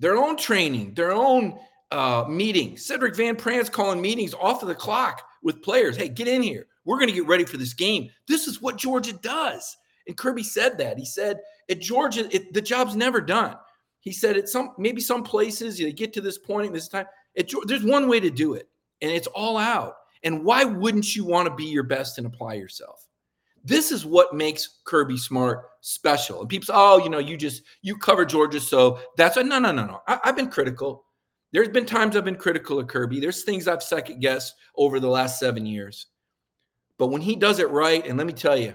their 0.00 0.16
own 0.16 0.36
training, 0.36 0.94
their 0.94 1.12
own 1.12 1.58
uh, 1.92 2.24
meetings. 2.28 2.86
Sedrick 2.86 3.14
Van 3.16 3.36
Pran's 3.36 3.70
calling 3.70 4.00
meetings 4.00 4.34
off 4.34 4.62
of 4.62 4.68
the 4.68 4.74
clock 4.74 5.22
with 5.42 5.62
players. 5.62 5.96
Hey, 5.96 6.08
get 6.08 6.26
in 6.26 6.42
here. 6.42 6.66
We're 6.84 6.96
going 6.96 7.08
to 7.08 7.14
get 7.14 7.26
ready 7.26 7.44
for 7.44 7.56
this 7.56 7.74
game. 7.74 8.10
This 8.26 8.48
is 8.48 8.60
what 8.60 8.76
Georgia 8.76 9.12
does. 9.12 9.76
And 10.08 10.16
Kirby 10.16 10.42
said 10.42 10.78
that. 10.78 10.98
He 10.98 11.04
said 11.04 11.38
at 11.68 11.80
Georgia, 11.80 12.28
it, 12.34 12.52
the 12.52 12.62
job's 12.62 12.96
never 12.96 13.20
done. 13.20 13.56
He 14.00 14.12
said 14.12 14.36
at 14.36 14.48
some 14.48 14.74
maybe 14.78 15.00
some 15.00 15.22
places 15.22 15.78
you 15.78 15.92
get 15.92 16.12
to 16.14 16.20
this 16.20 16.38
point 16.38 16.66
in 16.66 16.72
this 16.72 16.88
time. 16.88 17.06
There's 17.66 17.84
one 17.84 18.08
way 18.08 18.18
to 18.18 18.30
do 18.30 18.54
it, 18.54 18.68
and 19.02 19.10
it's 19.10 19.26
all 19.28 19.58
out. 19.58 19.96
And 20.22 20.42
why 20.42 20.64
wouldn't 20.64 21.14
you 21.14 21.24
want 21.24 21.48
to 21.48 21.54
be 21.54 21.66
your 21.66 21.82
best 21.82 22.16
and 22.16 22.26
apply 22.26 22.54
yourself? 22.54 23.06
This 23.64 23.92
is 23.92 24.06
what 24.06 24.34
makes 24.34 24.80
Kirby 24.84 25.18
Smart 25.18 25.64
special. 25.80 26.40
And 26.40 26.48
people 26.48 26.66
say, 26.66 26.72
oh, 26.74 26.98
you 26.98 27.10
know, 27.10 27.18
you 27.18 27.36
just 27.36 27.62
you 27.82 27.96
cover 27.96 28.24
Georgia, 28.24 28.60
so 28.60 28.98
that's 29.16 29.36
a 29.36 29.44
no, 29.44 29.58
no, 29.58 29.72
no, 29.72 29.84
no. 29.84 30.02
I, 30.06 30.18
I've 30.24 30.36
been 30.36 30.50
critical. 30.50 31.04
There's 31.52 31.68
been 31.68 31.86
times 31.86 32.16
I've 32.16 32.24
been 32.24 32.36
critical 32.36 32.78
of 32.78 32.86
Kirby. 32.86 33.20
There's 33.20 33.42
things 33.42 33.66
I've 33.66 33.82
second 33.82 34.20
guessed 34.20 34.54
over 34.76 35.00
the 35.00 35.08
last 35.08 35.40
seven 35.40 35.66
years. 35.66 36.06
But 36.96 37.08
when 37.08 37.22
he 37.22 37.34
does 37.34 37.58
it 37.58 37.70
right, 37.70 38.06
and 38.06 38.16
let 38.16 38.26
me 38.26 38.32
tell 38.32 38.56
you, 38.56 38.74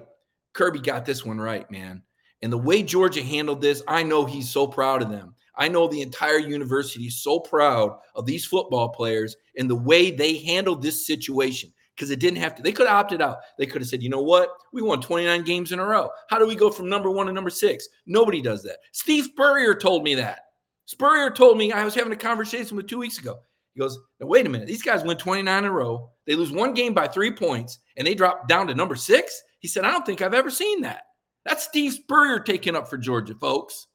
Kirby 0.54 0.80
got 0.80 1.06
this 1.06 1.24
one 1.24 1.38
right, 1.38 1.70
man. 1.72 2.02
And 2.42 2.52
the 2.52 2.58
way 2.58 2.84
Georgia 2.84 3.24
handled 3.24 3.62
this, 3.62 3.82
I 3.88 4.04
know 4.04 4.26
he's 4.26 4.50
so 4.50 4.68
proud 4.68 5.02
of 5.02 5.10
them. 5.10 5.36
I 5.58 5.68
know 5.70 5.88
the 5.88 6.02
entire 6.02 6.38
university 6.38 7.06
is 7.06 7.24
so 7.24 7.40
proud 7.40 7.98
of 8.14 8.26
these 8.26 8.46
football 8.46 8.90
players 8.90 9.36
and 9.58 9.70
the 9.70 9.76
way 9.76 10.12
they 10.12 10.38
handled 10.40 10.82
this 10.82 11.08
situation 11.08 11.72
because 11.96 12.12
it 12.12 12.20
didn't 12.20 12.40
have 12.40 12.56
to. 12.56 12.62
They 12.62 12.72
could 12.72 12.88
have 12.88 12.98
opted 12.98 13.22
out. 13.22 13.38
They 13.58 13.66
could 13.66 13.82
have 13.82 13.90
said, 13.90 14.04
you 14.04 14.10
know 14.10 14.22
what? 14.22 14.50
We 14.74 14.82
won 14.82 15.02
29 15.02 15.44
games 15.44 15.72
in 15.72 15.80
a 15.80 15.86
row. 15.86 16.10
How 16.30 16.38
do 16.38 16.48
we 16.48 16.56
go 16.56 16.70
from 16.70 16.90
number 16.90 17.10
one 17.10 17.28
to 17.28 17.34
number 17.34 17.50
six? 17.50 17.88
Nobody 18.06 18.42
does 18.42 18.64
that. 18.64 18.78
Steve 18.92 19.26
Spurrier 19.26 19.76
told 19.76 20.04
me 20.04 20.16
that. 20.16 20.42
Spurrier 20.86 21.32
told 21.32 21.58
me 21.58 21.72
I 21.72 21.84
was 21.84 21.96
having 21.96 22.14
a 22.14 22.18
conversation 22.18 22.76
with 22.78 22.88
two 22.88 23.00
weeks 23.00 23.18
ago. 23.18 23.40
He 23.74 23.80
goes, 23.80 23.98
now, 24.20 24.28
wait 24.28 24.46
a 24.46 24.50
minute. 24.50 24.68
These 24.68 24.84
guys 24.84 25.04
win 25.04 25.18
29 25.18 25.58
in 25.58 25.66
a 25.66 25.72
row. 25.72 26.10
They 26.26 26.36
lose 26.36 26.52
one 26.52 26.74
game 26.74 26.94
by 26.94 27.08
three 27.08 27.32
points 27.32 27.80
and 27.98 28.06
they 28.06 28.16
drop 28.16 28.48
down 28.48 28.68
to 28.68 28.76
number 28.76 28.96
six. 28.96 29.42
He 29.60 29.68
said, 29.68 29.84
I 29.84 29.92
don't 29.92 30.06
think 30.06 30.22
I've 30.22 30.34
ever 30.34 30.50
seen 30.50 30.82
that. 30.82 31.04
That's 31.46 31.64
Steve 31.64 31.94
Spurrier 31.94 32.40
taking 32.40 32.76
up 32.76 32.90
for 32.90 32.98
Georgia, 32.98 33.36
folks. 33.36 33.88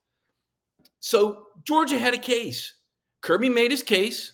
So 1.00 1.46
Georgia 1.64 1.98
had 1.98 2.14
a 2.14 2.18
case. 2.18 2.74
Kirby 3.22 3.48
made 3.48 3.70
his 3.70 3.82
case, 3.82 4.32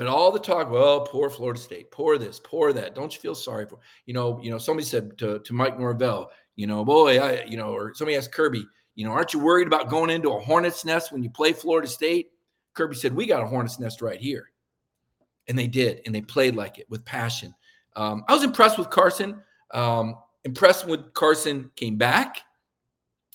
but 0.00 0.08
all 0.08 0.32
the 0.32 0.38
talk, 0.38 0.70
well, 0.70 1.02
poor 1.02 1.28
Florida 1.28 1.60
State, 1.60 1.90
poor 1.90 2.16
this, 2.16 2.40
poor 2.42 2.72
that. 2.72 2.94
Don't 2.94 3.14
you 3.14 3.20
feel 3.20 3.34
sorry 3.34 3.66
for? 3.66 3.80
You 4.06 4.14
know, 4.14 4.40
you 4.42 4.50
know. 4.50 4.56
Somebody 4.56 4.86
said 4.86 5.18
to, 5.18 5.40
to 5.40 5.52
Mike 5.52 5.78
Norvell, 5.78 6.30
you 6.56 6.66
know, 6.66 6.82
boy, 6.86 7.18
I, 7.18 7.44
you 7.44 7.58
know, 7.58 7.74
or 7.74 7.92
somebody 7.92 8.16
asked 8.16 8.32
Kirby, 8.32 8.64
you 8.94 9.04
know, 9.04 9.10
aren't 9.10 9.34
you 9.34 9.40
worried 9.40 9.66
about 9.66 9.90
going 9.90 10.08
into 10.08 10.30
a 10.30 10.40
hornet's 10.40 10.86
nest 10.86 11.12
when 11.12 11.22
you 11.22 11.28
play 11.28 11.52
Florida 11.52 11.86
State? 11.86 12.30
Kirby 12.72 12.94
said, 12.94 13.14
we 13.14 13.26
got 13.26 13.42
a 13.42 13.46
hornet's 13.46 13.78
nest 13.78 14.00
right 14.00 14.18
here, 14.18 14.50
and 15.48 15.58
they 15.58 15.66
did, 15.66 16.00
and 16.06 16.14
they 16.14 16.22
played 16.22 16.56
like 16.56 16.78
it 16.78 16.88
with 16.88 17.04
passion. 17.04 17.54
Um, 17.94 18.24
I 18.26 18.32
was 18.32 18.42
impressed 18.42 18.78
with 18.78 18.88
Carson. 18.88 19.42
Um, 19.74 20.14
impressed 20.44 20.86
when 20.86 21.04
Carson 21.12 21.70
came 21.76 21.96
back. 21.96 22.40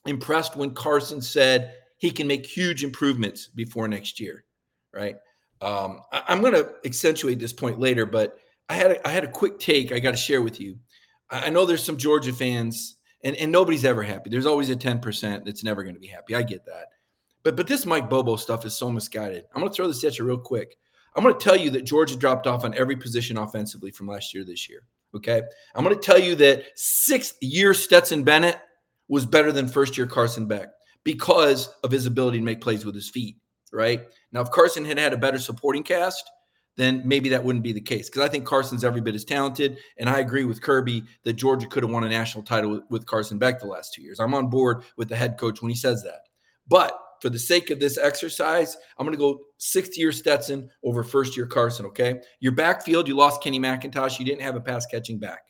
Impressed 0.07 0.55
when 0.55 0.71
Carson 0.71 1.21
said 1.21 1.75
he 1.97 2.09
can 2.09 2.25
make 2.25 2.43
huge 2.43 2.83
improvements 2.83 3.49
before 3.53 3.87
next 3.87 4.19
year, 4.19 4.45
right? 4.91 5.17
Um, 5.65 6.01
I, 6.11 6.21
am 6.27 6.41
going 6.41 6.53
to 6.53 6.75
accentuate 6.85 7.39
this 7.39 7.51
point 7.51 7.79
later, 7.79 8.05
but 8.05 8.37
I 8.69 8.75
had 8.75 8.91
a, 8.91 9.07
I 9.07 9.11
had 9.11 9.23
a 9.23 9.27
quick 9.27 9.57
take 9.57 9.91
I 9.91 9.99
got 9.99 10.11
to 10.11 10.17
share 10.17 10.43
with 10.43 10.61
you. 10.61 10.77
I, 11.31 11.47
I 11.47 11.49
know 11.49 11.65
there's 11.65 11.83
some 11.83 11.97
Georgia 11.97 12.33
fans, 12.33 12.97
and, 13.23 13.35
and 13.37 13.51
nobody's 13.51 13.83
ever 13.83 14.03
happy. 14.03 14.29
There's 14.29 14.45
always 14.45 14.69
a 14.69 14.75
10% 14.75 15.43
that's 15.43 15.63
never 15.63 15.81
going 15.81 15.95
to 15.95 15.99
be 15.99 16.07
happy. 16.07 16.35
I 16.35 16.43
get 16.43 16.65
that. 16.65 16.89
But 17.43 17.55
but 17.55 17.67
this 17.67 17.85
Mike 17.85 18.09
Bobo 18.09 18.35
stuff 18.35 18.65
is 18.65 18.75
so 18.75 18.91
misguided. 18.91 19.45
I'm 19.53 19.61
going 19.61 19.71
to 19.71 19.75
throw 19.75 19.87
this 19.87 20.03
at 20.03 20.17
you 20.17 20.25
real 20.25 20.37
quick. 20.37 20.77
I'm 21.15 21.23
going 21.23 21.35
to 21.37 21.43
tell 21.43 21.55
you 21.55 21.69
that 21.71 21.83
Georgia 21.85 22.15
dropped 22.15 22.45
off 22.45 22.63
on 22.63 22.75
every 22.75 22.95
position 22.95 23.37
offensively 23.37 23.89
from 23.89 24.07
last 24.07 24.33
year 24.33 24.43
to 24.43 24.49
this 24.49 24.69
year. 24.69 24.81
Okay. 25.15 25.41
I'm 25.73 25.83
going 25.83 25.95
to 25.95 26.01
tell 26.01 26.19
you 26.19 26.35
that 26.35 26.63
sixth 26.75 27.37
year 27.41 27.73
Stetson 27.73 28.23
Bennett 28.23 28.59
was 29.07 29.25
better 29.25 29.51
than 29.51 29.67
first 29.67 29.97
year 29.97 30.07
Carson 30.07 30.47
Beck 30.47 30.69
because 31.03 31.69
of 31.83 31.91
his 31.91 32.05
ability 32.05 32.39
to 32.39 32.43
make 32.43 32.61
plays 32.61 32.83
with 32.83 32.95
his 32.95 33.09
feet, 33.09 33.37
right? 33.71 34.05
Now, 34.31 34.41
if 34.41 34.51
Carson 34.51 34.85
had 34.85 34.97
had 34.97 35.13
a 35.13 35.17
better 35.17 35.39
supporting 35.39 35.83
cast, 35.83 36.29
then 36.77 37.01
maybe 37.05 37.29
that 37.29 37.43
wouldn't 37.43 37.63
be 37.63 37.73
the 37.73 37.81
case 37.81 38.09
because 38.09 38.21
I 38.21 38.27
think 38.27 38.45
Carson's 38.45 38.83
every 38.83 39.01
bit 39.01 39.15
as 39.15 39.23
talented. 39.23 39.77
And 39.97 40.09
I 40.09 40.19
agree 40.19 40.43
with 40.43 40.61
Kirby 40.61 41.03
that 41.23 41.33
Georgia 41.33 41.67
could 41.67 41.83
have 41.83 41.91
won 41.91 42.03
a 42.03 42.09
national 42.09 42.43
title 42.43 42.71
with, 42.71 42.83
with 42.89 43.05
Carson 43.05 43.37
Beck 43.37 43.59
the 43.59 43.67
last 43.67 43.93
two 43.93 44.01
years. 44.01 44.19
I'm 44.19 44.33
on 44.33 44.49
board 44.49 44.83
with 44.97 45.07
the 45.07 45.15
head 45.15 45.37
coach 45.37 45.61
when 45.61 45.69
he 45.69 45.75
says 45.75 46.03
that. 46.03 46.21
But 46.67 46.99
for 47.21 47.29
the 47.29 47.39
sake 47.39 47.69
of 47.69 47.79
this 47.79 47.97
exercise, 47.97 48.75
I'm 48.97 49.05
going 49.05 49.17
to 49.17 49.21
go 49.21 49.39
sixth 49.57 49.97
year 49.97 50.11
Stetson 50.11 50.69
over 50.83 51.03
first 51.03 51.37
year 51.37 51.47
Carson. 51.47 51.85
Okay. 51.87 52.19
Your 52.41 52.51
backfield, 52.51 53.07
you 53.07 53.15
lost 53.15 53.41
Kenny 53.41 53.59
McIntosh. 53.59 54.19
You 54.19 54.25
didn't 54.25 54.41
have 54.41 54.55
a 54.55 54.61
pass 54.61 54.85
catching 54.85 55.17
back. 55.17 55.41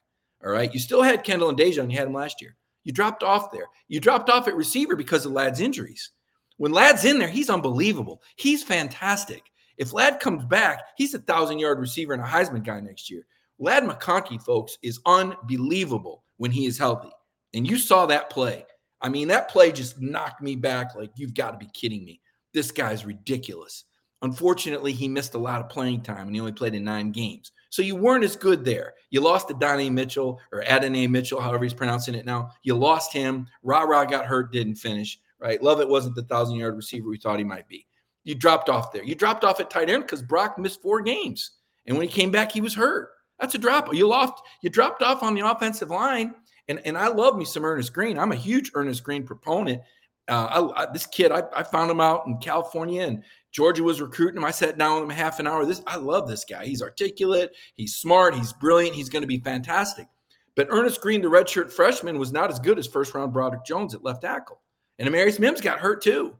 All 0.45 0.51
right. 0.51 0.71
You 0.73 0.79
still 0.79 1.01
had 1.01 1.23
Kendall 1.23 1.49
and 1.49 1.57
Daijun. 1.57 1.89
You 1.89 1.97
had 1.97 2.07
him 2.07 2.13
last 2.13 2.39
year. 2.41 2.55
You 2.83 2.93
dropped 2.93 3.23
off 3.23 3.51
there. 3.51 3.65
You 3.87 3.99
dropped 3.99 4.29
off 4.29 4.47
at 4.47 4.55
receiver 4.55 4.95
because 4.95 5.25
of 5.25 5.31
Ladd's 5.31 5.59
injuries. 5.59 6.11
When 6.57 6.71
Ladd's 6.71 7.05
in 7.05 7.19
there, 7.19 7.27
he's 7.27 7.49
unbelievable. 7.49 8.21
He's 8.37 8.63
fantastic. 8.63 9.43
If 9.77 9.93
Ladd 9.93 10.19
comes 10.19 10.45
back, 10.45 10.83
he's 10.95 11.13
a 11.13 11.19
thousand 11.19 11.59
yard 11.59 11.79
receiver 11.79 12.13
and 12.13 12.21
a 12.21 12.25
Heisman 12.25 12.63
guy 12.63 12.79
next 12.79 13.09
year. 13.09 13.25
Ladd 13.59 13.83
McConkey, 13.83 14.41
folks, 14.41 14.77
is 14.81 14.99
unbelievable 15.05 16.23
when 16.37 16.51
he 16.51 16.65
is 16.65 16.77
healthy. 16.77 17.11
And 17.53 17.67
you 17.69 17.77
saw 17.77 18.05
that 18.05 18.29
play. 18.29 18.65
I 19.01 19.09
mean, 19.09 19.27
that 19.29 19.49
play 19.49 19.71
just 19.71 19.99
knocked 20.01 20.41
me 20.41 20.55
back 20.55 20.95
like, 20.95 21.11
you've 21.15 21.33
got 21.33 21.51
to 21.51 21.57
be 21.57 21.69
kidding 21.73 22.05
me. 22.05 22.21
This 22.53 22.71
guy's 22.71 23.05
ridiculous. 23.05 23.85
Unfortunately, 24.21 24.93
he 24.93 25.07
missed 25.07 25.35
a 25.35 25.39
lot 25.39 25.61
of 25.61 25.69
playing 25.69 26.01
time 26.01 26.27
and 26.27 26.35
he 26.35 26.39
only 26.39 26.53
played 26.53 26.73
in 26.73 26.83
nine 26.83 27.11
games. 27.11 27.51
So 27.69 27.81
you 27.81 27.95
weren't 27.95 28.23
as 28.23 28.35
good 28.35 28.63
there. 28.63 28.93
You 29.09 29.21
lost 29.21 29.49
to 29.49 29.53
Donnie 29.53 29.89
Mitchell 29.89 30.39
or 30.51 30.63
Adonai 30.63 31.07
Mitchell, 31.07 31.41
however 31.41 31.63
he's 31.63 31.73
pronouncing 31.73 32.15
it 32.15 32.25
now. 32.25 32.51
You 32.63 32.75
lost 32.75 33.11
him. 33.13 33.47
Ra 33.61 33.81
Ra 33.81 34.05
got 34.05 34.25
hurt, 34.25 34.51
didn't 34.51 34.75
finish, 34.75 35.19
right? 35.39 35.61
Lovett 35.61 35.89
wasn't 35.89 36.15
the 36.15 36.23
thousand 36.23 36.55
yard 36.57 36.75
receiver 36.75 37.09
we 37.09 37.17
thought 37.17 37.39
he 37.39 37.45
might 37.45 37.67
be. 37.67 37.85
You 38.23 38.35
dropped 38.35 38.69
off 38.69 38.91
there. 38.91 39.03
You 39.03 39.15
dropped 39.15 39.43
off 39.43 39.59
at 39.59 39.69
tight 39.69 39.89
end 39.89 40.03
because 40.03 40.21
Brock 40.21 40.57
missed 40.57 40.81
four 40.81 41.01
games. 41.01 41.51
And 41.85 41.97
when 41.97 42.07
he 42.07 42.13
came 42.13 42.31
back, 42.31 42.51
he 42.51 42.61
was 42.61 42.73
hurt. 42.73 43.09
That's 43.39 43.55
a 43.55 43.59
drop. 43.59 43.93
You 43.93 44.07
lost, 44.07 44.41
you 44.61 44.69
dropped 44.69 45.03
off 45.03 45.21
on 45.21 45.35
the 45.35 45.47
offensive 45.47 45.89
line. 45.89 46.33
And, 46.67 46.81
and 46.85 46.97
I 46.97 47.07
love 47.07 47.37
me 47.37 47.45
some 47.45 47.63
Earnest 47.63 47.93
Greene. 47.93 48.17
I'm 48.17 48.31
a 48.31 48.35
huge 48.35 48.71
Earnest 48.73 49.03
Greene 49.03 49.23
proponent. 49.23 49.81
Uh, 50.27 50.71
I, 50.75 50.83
I, 50.83 50.91
this 50.91 51.05
kid, 51.05 51.31
I, 51.31 51.43
I, 51.55 51.61
found 51.61 51.91
him 51.91 52.01
out 52.01 52.25
in 52.25 52.39
California, 52.39 53.03
and 53.03 53.23
Georgia 53.51 53.83
was 53.83 54.01
recruiting 54.01 54.37
him. 54.37 54.45
I 54.45 54.49
sat 54.49 54.75
down 54.75 54.95
with 54.95 55.03
him 55.03 55.15
half 55.15 55.39
an 55.39 55.45
hour. 55.45 55.63
This 55.65 55.83
I 55.85 55.97
love 55.97 56.27
this 56.27 56.43
guy. 56.43 56.65
He's 56.65 56.81
articulate, 56.81 57.55
he's 57.75 57.97
smart, 57.97 58.33
he's 58.33 58.51
brilliant, 58.51 58.95
he's 58.95 59.09
going 59.09 59.21
to 59.21 59.27
be 59.27 59.37
fantastic. 59.37 60.07
But 60.55 60.65
Earnest 60.71 60.99
Greene, 60.99 61.21
the 61.21 61.27
redshirt 61.27 61.71
freshman, 61.71 62.17
was 62.17 62.31
not 62.31 62.49
as 62.49 62.59
good 62.59 62.79
as 62.79 62.87
first 62.87 63.13
round 63.13 63.33
Broderick 63.33 63.65
Jones 63.65 63.93
at 63.93 64.03
left 64.03 64.23
tackle. 64.23 64.61
And 64.99 65.09
Amarius 65.09 65.39
Mims 65.39 65.61
got 65.61 65.79
hurt 65.79 66.01
too 66.01 66.35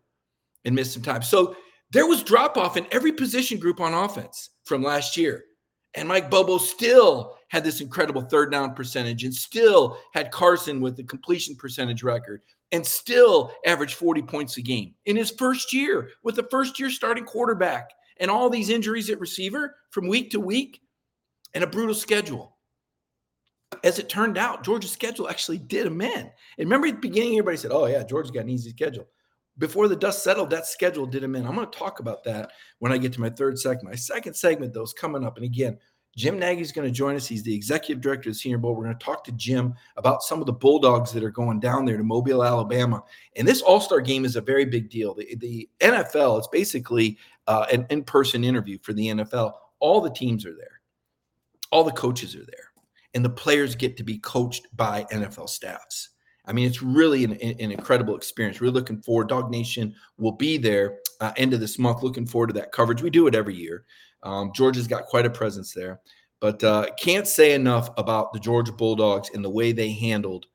and 0.64 0.76
missed 0.76 0.94
some 0.94 1.04
time. 1.04 1.22
So 1.22 1.56
there 1.92 2.08
was 2.08 2.24
drop 2.24 2.58
off 2.58 2.78
in 2.78 2.88
every 2.92 3.12
position 3.12 3.60
group 3.60 3.80
on 3.80 3.94
offense 3.94 4.50
from 4.64 4.84
last 4.84 5.18
year. 5.18 5.44
And 5.94 6.08
Mike 6.08 6.30
Bobo 6.30 6.58
still 6.58 7.38
had 7.50 7.64
this 7.64 7.80
incredible 7.80 8.22
third 8.22 8.52
down 8.52 8.74
percentage 8.74 9.24
and 9.24 9.34
still 9.34 9.98
had 10.14 10.32
Carson 10.32 10.82
with 10.82 10.98
the 10.98 11.04
completion 11.04 11.56
percentage 11.56 12.04
record 12.04 12.42
and 12.72 12.86
still 12.86 13.54
averaged 13.66 13.94
40 13.94 14.22
points 14.24 14.58
a 14.58 14.62
game 14.62 14.94
in 15.06 15.16
his 15.16 15.32
first 15.32 15.72
year 15.72 16.10
with 16.24 16.36
the 16.36 16.48
first 16.52 16.80
year 16.80 16.90
starting 16.90 17.24
quarterback 17.24 17.92
and 18.20 18.30
all 18.30 18.50
these 18.50 18.70
injuries 18.70 19.10
at 19.10 19.20
receiver 19.20 19.76
from 19.92 20.08
week 20.08 20.32
to 20.32 20.40
week 20.40 20.82
and 21.54 21.64
a 21.64 21.68
brutal 21.68 21.96
schedule. 21.96 22.55
As 23.84 24.00
it 24.00 24.10
turned 24.10 24.38
out, 24.38 24.64
Georgia's 24.64 24.92
schedule 24.92 25.30
actually 25.30 25.58
did 25.58 25.88
in. 25.88 26.02
And 26.02 26.32
remember 26.58 26.88
at 26.88 26.96
the 26.96 27.00
beginning, 27.00 27.34
everybody 27.34 27.58
said, 27.58 27.72
Oh, 27.72 27.86
yeah, 27.86 28.04
Georgia's 28.04 28.32
got 28.32 28.44
an 28.44 28.50
easy 28.50 28.70
schedule. 28.70 29.08
Before 29.58 29.88
the 29.88 29.96
dust 29.96 30.24
settled, 30.24 30.50
that 30.50 30.68
schedule 30.68 31.06
did 31.06 31.24
in. 31.24 31.36
I'm 31.36 31.56
going 31.56 31.70
to 31.70 31.78
talk 31.78 32.00
about 32.00 32.24
that 32.26 32.52
when 32.80 32.92
I 32.92 32.98
get 32.98 33.14
to 33.14 33.22
my 33.22 33.30
third 33.30 33.58
segment. 33.58 33.86
My 33.86 33.96
second 33.96 34.34
segment, 34.34 34.74
though, 34.74 34.84
is 34.84 34.94
coming 34.94 35.24
up. 35.24 35.38
And 35.38 35.46
again, 35.46 35.78
Jim 36.16 36.40
Nagy 36.40 36.62
is 36.62 36.72
going 36.72 36.88
to 36.88 36.94
join 36.94 37.16
us. 37.16 37.28
He's 37.28 37.44
the 37.44 37.54
executive 37.54 38.02
director 38.02 38.30
of 38.30 38.36
the 38.36 38.40
Senior 38.40 38.58
Bowl. 38.58 38.74
We're 38.74 38.86
going 38.86 38.98
to 38.98 39.04
talk 39.04 39.24
to 39.26 39.34
Jim 39.34 39.74
about 39.98 40.24
some 40.24 40.40
of 40.40 40.46
the 40.46 40.54
Bulldogs 40.54 41.12
that 41.12 41.24
are 41.24 41.32
going 41.32 41.60
down 41.60 41.84
there 41.84 41.98
to 41.98 42.04
Mobile, 42.04 42.44
Alabama. 42.44 43.04
And 43.36 43.46
this 43.46 43.62
All 43.62 43.82
Star 43.82 44.00
game 44.00 44.24
is 44.24 44.38
a 44.38 44.42
very 44.42 44.64
big 44.66 44.90
deal. 44.90 45.14
The, 45.14 45.36
the 45.36 45.70
NFL 45.82 46.40
is 46.40 46.48
basically 46.48 47.18
uh, 47.48 47.66
an 47.72 47.86
in 47.90 48.04
person 48.04 48.46
interview 48.46 48.78
for 48.82 48.94
the 48.94 49.08
NFL. 49.08 49.54
All 49.80 50.00
the 50.00 50.10
teams 50.10 50.46
are 50.46 50.56
there, 50.56 50.80
all 51.72 51.84
the 51.84 51.92
coaches 51.92 52.34
are 52.36 52.46
there, 52.46 52.65
and 53.16 53.26
the 53.26 53.30
players 53.30 53.76
get 53.76 53.98
to 53.98 54.04
be 54.04 54.20
coached 54.20 54.68
by 54.76 55.06
NFL 55.12 55.50
staffs. 55.50 56.10
I 56.46 56.54
mean, 56.54 56.68
it's 56.68 56.84
really 56.84 57.24
an, 57.24 57.34
an 57.34 57.72
incredible 57.72 58.16
experience. 58.16 58.62
We're 58.62 58.70
looking 58.70 59.02
forward. 59.02 59.30
DawgNation 59.30 59.94
will 60.18 60.34
be 60.34 60.58
there 60.58 61.00
uh, 61.22 61.32
end 61.38 61.54
of 61.54 61.60
this 61.60 61.80
month. 61.80 62.04
Looking 62.04 62.28
forward 62.28 62.48
to 62.48 62.54
that 62.54 62.72
coverage. 62.72 63.02
We 63.02 63.10
do 63.10 63.26
it 63.26 63.34
every 63.34 63.56
year. 63.56 63.86
Um, 64.22 64.52
Georgia's 64.54 64.88
got 64.88 65.06
quite 65.06 65.26
a 65.26 65.30
presence 65.30 65.74
there, 65.74 66.02
but 66.40 66.64
uh, 66.64 66.88
can't 67.00 67.28
say 67.28 67.54
enough 67.54 67.90
about 67.98 68.34
the 68.34 68.40
Georgia 68.40 68.74
Bulldogs 68.74 69.30
and 69.34 69.44
the 69.44 69.50
way 69.50 69.72
they 69.72 69.92
handled 69.92 70.46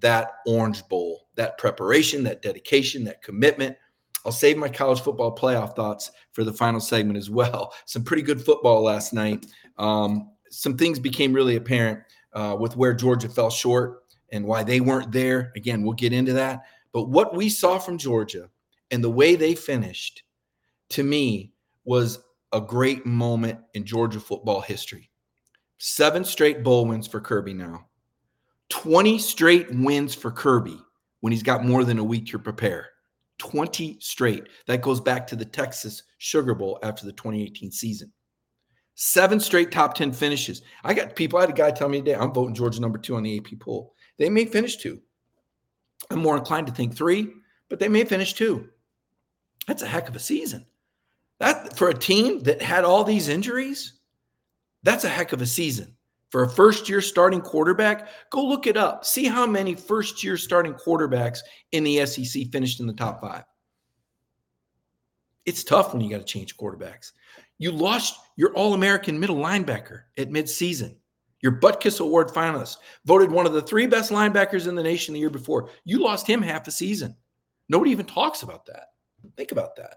that 0.00 0.32
Orange 0.46 0.86
Bowl, 0.88 1.28
that 1.34 1.58
preparation, 1.58 2.24
that 2.24 2.42
dedication, 2.42 3.04
that 3.04 3.22
commitment. 3.22 3.76
I'll 4.24 4.32
save 4.32 4.56
my 4.56 4.68
college 4.68 5.00
football 5.00 5.34
playoff 5.34 5.74
thoughts 5.74 6.10
for 6.32 6.44
the 6.44 6.52
final 6.52 6.80
segment 6.80 7.18
as 7.18 7.30
well. 7.30 7.72
Some 7.86 8.04
pretty 8.04 8.22
good 8.22 8.40
football 8.40 8.82
last 8.82 9.12
night. 9.12 9.46
Um, 9.78 10.30
some 10.50 10.76
things 10.76 10.98
became 10.98 11.32
really 11.32 11.56
apparent 11.56 12.00
uh, 12.32 12.56
with 12.58 12.76
where 12.76 12.94
Georgia 12.94 13.28
fell 13.28 13.50
short 13.50 14.04
and 14.32 14.44
why 14.44 14.62
they 14.62 14.80
weren't 14.80 15.12
there. 15.12 15.52
Again, 15.56 15.82
we'll 15.82 15.94
get 15.94 16.12
into 16.12 16.32
that. 16.34 16.62
But 16.92 17.08
what 17.08 17.34
we 17.34 17.48
saw 17.48 17.78
from 17.78 17.98
Georgia 17.98 18.50
and 18.90 19.02
the 19.02 19.10
way 19.10 19.36
they 19.36 19.54
finished, 19.54 20.24
to 20.90 21.02
me, 21.02 21.52
was 21.84 22.20
a 22.52 22.60
great 22.60 23.06
moment 23.06 23.58
in 23.74 23.84
Georgia 23.84 24.20
football 24.20 24.60
history. 24.60 25.10
Seven 25.78 26.24
straight 26.24 26.62
bowl 26.62 26.86
wins 26.86 27.06
for 27.06 27.20
Kirby 27.20 27.54
now. 27.54 27.86
20 28.70 29.18
straight 29.18 29.72
wins 29.72 30.14
for 30.14 30.30
Kirby 30.30 30.78
when 31.20 31.32
he's 31.32 31.42
got 31.42 31.64
more 31.64 31.84
than 31.84 31.98
a 31.98 32.04
week 32.04 32.26
to 32.26 32.38
prepare. 32.38 32.90
20 33.38 33.96
straight. 34.00 34.48
That 34.66 34.82
goes 34.82 35.00
back 35.00 35.26
to 35.28 35.36
the 35.36 35.44
Texas 35.44 36.02
Sugar 36.18 36.54
Bowl 36.54 36.78
after 36.82 37.06
the 37.06 37.12
2018 37.12 37.70
season. 37.70 38.12
Seven 39.02 39.40
straight 39.40 39.72
top 39.72 39.94
10 39.94 40.12
finishes. 40.12 40.60
I 40.84 40.92
got 40.92 41.16
people, 41.16 41.38
I 41.38 41.42
had 41.44 41.50
a 41.50 41.54
guy 41.54 41.70
tell 41.70 41.88
me 41.88 42.00
today, 42.00 42.16
I'm 42.16 42.34
voting 42.34 42.54
Georgia 42.54 42.82
number 42.82 42.98
two 42.98 43.16
on 43.16 43.22
the 43.22 43.38
AP 43.38 43.58
poll. 43.58 43.94
They 44.18 44.28
may 44.28 44.44
finish 44.44 44.76
two. 44.76 45.00
I'm 46.10 46.18
more 46.18 46.36
inclined 46.36 46.66
to 46.66 46.72
think 46.74 46.94
three, 46.94 47.32
but 47.70 47.78
they 47.78 47.88
may 47.88 48.04
finish 48.04 48.34
two. 48.34 48.68
That's 49.66 49.80
a 49.80 49.86
heck 49.86 50.10
of 50.10 50.16
a 50.16 50.18
season. 50.18 50.66
That 51.38 51.78
for 51.78 51.88
a 51.88 51.94
team 51.94 52.40
that 52.40 52.60
had 52.60 52.84
all 52.84 53.02
these 53.02 53.28
injuries, 53.28 53.94
that's 54.82 55.04
a 55.04 55.08
heck 55.08 55.32
of 55.32 55.40
a 55.40 55.46
season. 55.46 55.96
For 56.28 56.42
a 56.42 56.50
first 56.50 56.86
year 56.86 57.00
starting 57.00 57.40
quarterback, 57.40 58.06
go 58.28 58.44
look 58.44 58.66
it 58.66 58.76
up. 58.76 59.06
See 59.06 59.24
how 59.24 59.46
many 59.46 59.74
first 59.74 60.22
year 60.22 60.36
starting 60.36 60.74
quarterbacks 60.74 61.38
in 61.72 61.84
the 61.84 62.04
SEC 62.04 62.48
finished 62.52 62.80
in 62.80 62.86
the 62.86 62.92
top 62.92 63.22
five. 63.22 63.44
It's 65.46 65.64
tough 65.64 65.94
when 65.94 66.02
you 66.02 66.10
got 66.10 66.18
to 66.18 66.24
change 66.24 66.58
quarterbacks. 66.58 67.12
You 67.60 67.70
lost 67.70 68.18
your 68.36 68.52
All 68.54 68.72
American 68.72 69.20
middle 69.20 69.36
linebacker 69.36 70.04
at 70.16 70.30
midseason. 70.30 70.96
Your 71.42 71.52
Butkus 71.52 72.00
Award 72.00 72.28
finalist, 72.28 72.78
voted 73.04 73.30
one 73.30 73.46
of 73.46 73.52
the 73.52 73.62
three 73.62 73.86
best 73.86 74.10
linebackers 74.10 74.66
in 74.66 74.74
the 74.74 74.82
nation 74.82 75.14
the 75.14 75.20
year 75.20 75.30
before. 75.30 75.68
You 75.84 76.02
lost 76.02 76.26
him 76.26 76.40
half 76.40 76.66
a 76.66 76.70
season. 76.70 77.14
Nobody 77.68 77.90
even 77.90 78.06
talks 78.06 78.42
about 78.42 78.64
that. 78.66 78.86
Think 79.36 79.52
about 79.52 79.76
that. 79.76 79.96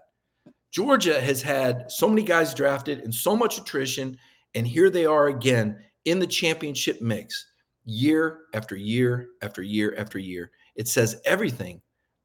Georgia 0.72 1.18
has 1.20 1.40
had 1.40 1.90
so 1.90 2.06
many 2.06 2.22
guys 2.22 2.52
drafted 2.52 3.00
and 3.00 3.14
so 3.14 3.34
much 3.34 3.58
attrition, 3.58 4.18
and 4.54 4.66
here 4.66 4.90
they 4.90 5.06
are 5.06 5.28
again 5.28 5.78
in 6.04 6.18
the 6.18 6.26
championship 6.26 7.00
mix 7.00 7.46
year 7.86 8.40
after 8.52 8.76
year 8.76 9.28
after 9.40 9.62
year 9.62 9.94
after 9.96 10.18
year. 10.18 10.50
It 10.76 10.86
says 10.88 11.20
everything 11.24 11.80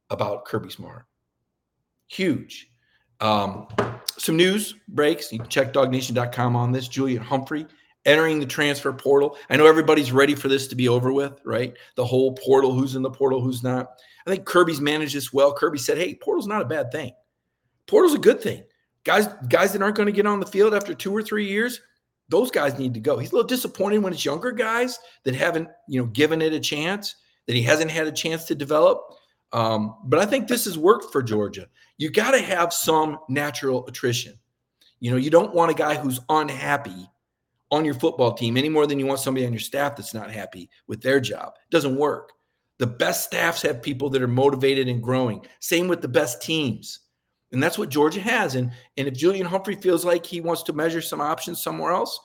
about 0.10 0.46
Kirby 0.46 0.70
Smart. 0.70 1.06
Huge. 2.08 2.72
Um, 3.22 3.68
some 4.20 4.38
news 4.38 4.76
breaks. 4.90 5.32
You 5.32 5.40
can 5.40 5.50
check 5.50 5.74
dawgnation.com 5.74 6.56
on 6.56 6.72
this. 6.72 6.88
Julian 6.88 7.24
Humphrey 7.24 7.66
entering 8.06 8.40
the 8.40 8.46
transfer 8.46 8.94
portal. 8.94 9.38
I 9.50 9.58
know 9.58 9.66
everybody's 9.66 10.12
ready 10.12 10.36
for 10.36 10.48
this 10.48 10.68
to 10.68 10.76
be 10.76 10.88
over 10.90 11.12
with, 11.12 11.40
right? 11.46 11.74
The 11.96 12.06
whole 12.06 12.34
portal, 12.34 12.74
who's 12.74 12.96
in 12.96 13.02
the 13.02 13.10
portal, 13.10 13.42
who's 13.42 13.64
not. 13.64 13.90
I 14.26 14.30
think 14.30 14.46
Kirby's 14.46 14.82
managed 14.82 15.16
this 15.16 15.34
well. 15.34 15.54
Kirby 15.54 15.80
said, 15.80 15.98
"Hey, 15.98 16.16
portal's 16.16 16.48
not 16.48 16.62
a 16.62 16.66
bad 16.66 16.92
thing. 16.92 17.14
Portal's 17.88 18.14
a 18.14 18.20
good 18.20 18.42
thing. 18.42 18.64
Guys, 19.04 19.28
guys 19.48 19.74
that 19.74 19.82
aren't 19.82 19.96
going 19.96 20.08
to 20.08 20.14
get 20.14 20.26
on 20.26 20.40
the 20.40 20.46
field 20.46 20.74
after 20.74 20.94
two 20.94 21.16
or 21.16 21.24
three 21.24 21.48
years, 21.48 21.82
those 22.28 22.52
guys 22.52 22.78
need 22.78 22.94
to 22.94 23.00
go. 23.00 23.18
He's 23.18 23.32
a 23.32 23.36
little 23.36 23.48
disappointed 23.48 24.00
when 24.00 24.14
it's 24.14 24.26
younger 24.26 24.52
guys 24.52 25.00
that 25.24 25.34
haven't, 25.34 25.70
you 25.88 26.00
know, 26.00 26.08
given 26.08 26.42
it 26.42 26.54
a 26.54 26.60
chance, 26.60 27.16
that 27.48 27.56
he 27.56 27.64
hasn't 27.64 27.90
had 27.90 28.06
a 28.06 28.12
chance 28.12 28.46
to 28.46 28.56
develop. 28.56 29.16
Um, 29.52 29.96
but 30.06 30.20
I 30.20 30.26
think 30.26 30.48
this 30.48 30.66
has 30.66 30.78
worked 30.78 31.12
for 31.12 31.24
Georgia. 31.24 31.68
You 31.98 32.10
got 32.10 32.32
to 32.32 32.40
have 32.40 32.74
some 32.74 33.20
natural 33.30 33.86
attrition. 33.88 34.38
You 35.00 35.12
know, 35.12 35.18
you 35.18 35.30
don't 35.30 35.56
want 35.56 35.72
a 35.72 35.76
guy 35.76 35.96
who's 35.96 36.20
unhappy 36.30 37.10
on 37.72 37.86
your 37.86 37.94
football 37.94 38.34
team 38.34 38.58
any 38.58 38.70
more 38.70 38.88
than 38.88 39.00
you 39.00 39.06
want 39.06 39.20
somebody 39.20 39.46
on 39.46 39.54
your 39.54 39.60
staff 39.60 39.96
that's 39.96 40.14
not 40.14 40.32
happy 40.32 40.70
with 40.88 41.02
their 41.02 41.20
job. 41.20 41.54
It 41.56 41.72
doesn't 41.72 41.96
work. 41.96 42.34
The 42.80 42.88
best 42.88 43.26
staffs 43.26 43.62
have 43.64 43.82
people 43.82 44.10
that 44.10 44.22
are 44.22 44.28
motivated 44.28 44.88
and 44.88 45.04
growing. 45.04 45.46
Same 45.60 45.88
with 45.88 46.02
the 46.02 46.08
best 46.08 46.42
teams. 46.42 47.02
And 47.52 47.62
that's 47.62 47.78
what 47.78 47.90
Georgia 47.90 48.22
has. 48.22 48.56
And, 48.56 48.72
and 48.98 49.08
if 49.08 49.14
Julian 49.14 49.46
Humphrey 49.46 49.76
feels 49.76 50.06
like 50.06 50.26
he 50.26 50.42
wants 50.42 50.64
to 50.64 50.74
measure 50.74 51.02
some 51.02 51.20
options 51.20 51.62
somewhere 51.62 51.92
else, 51.92 52.20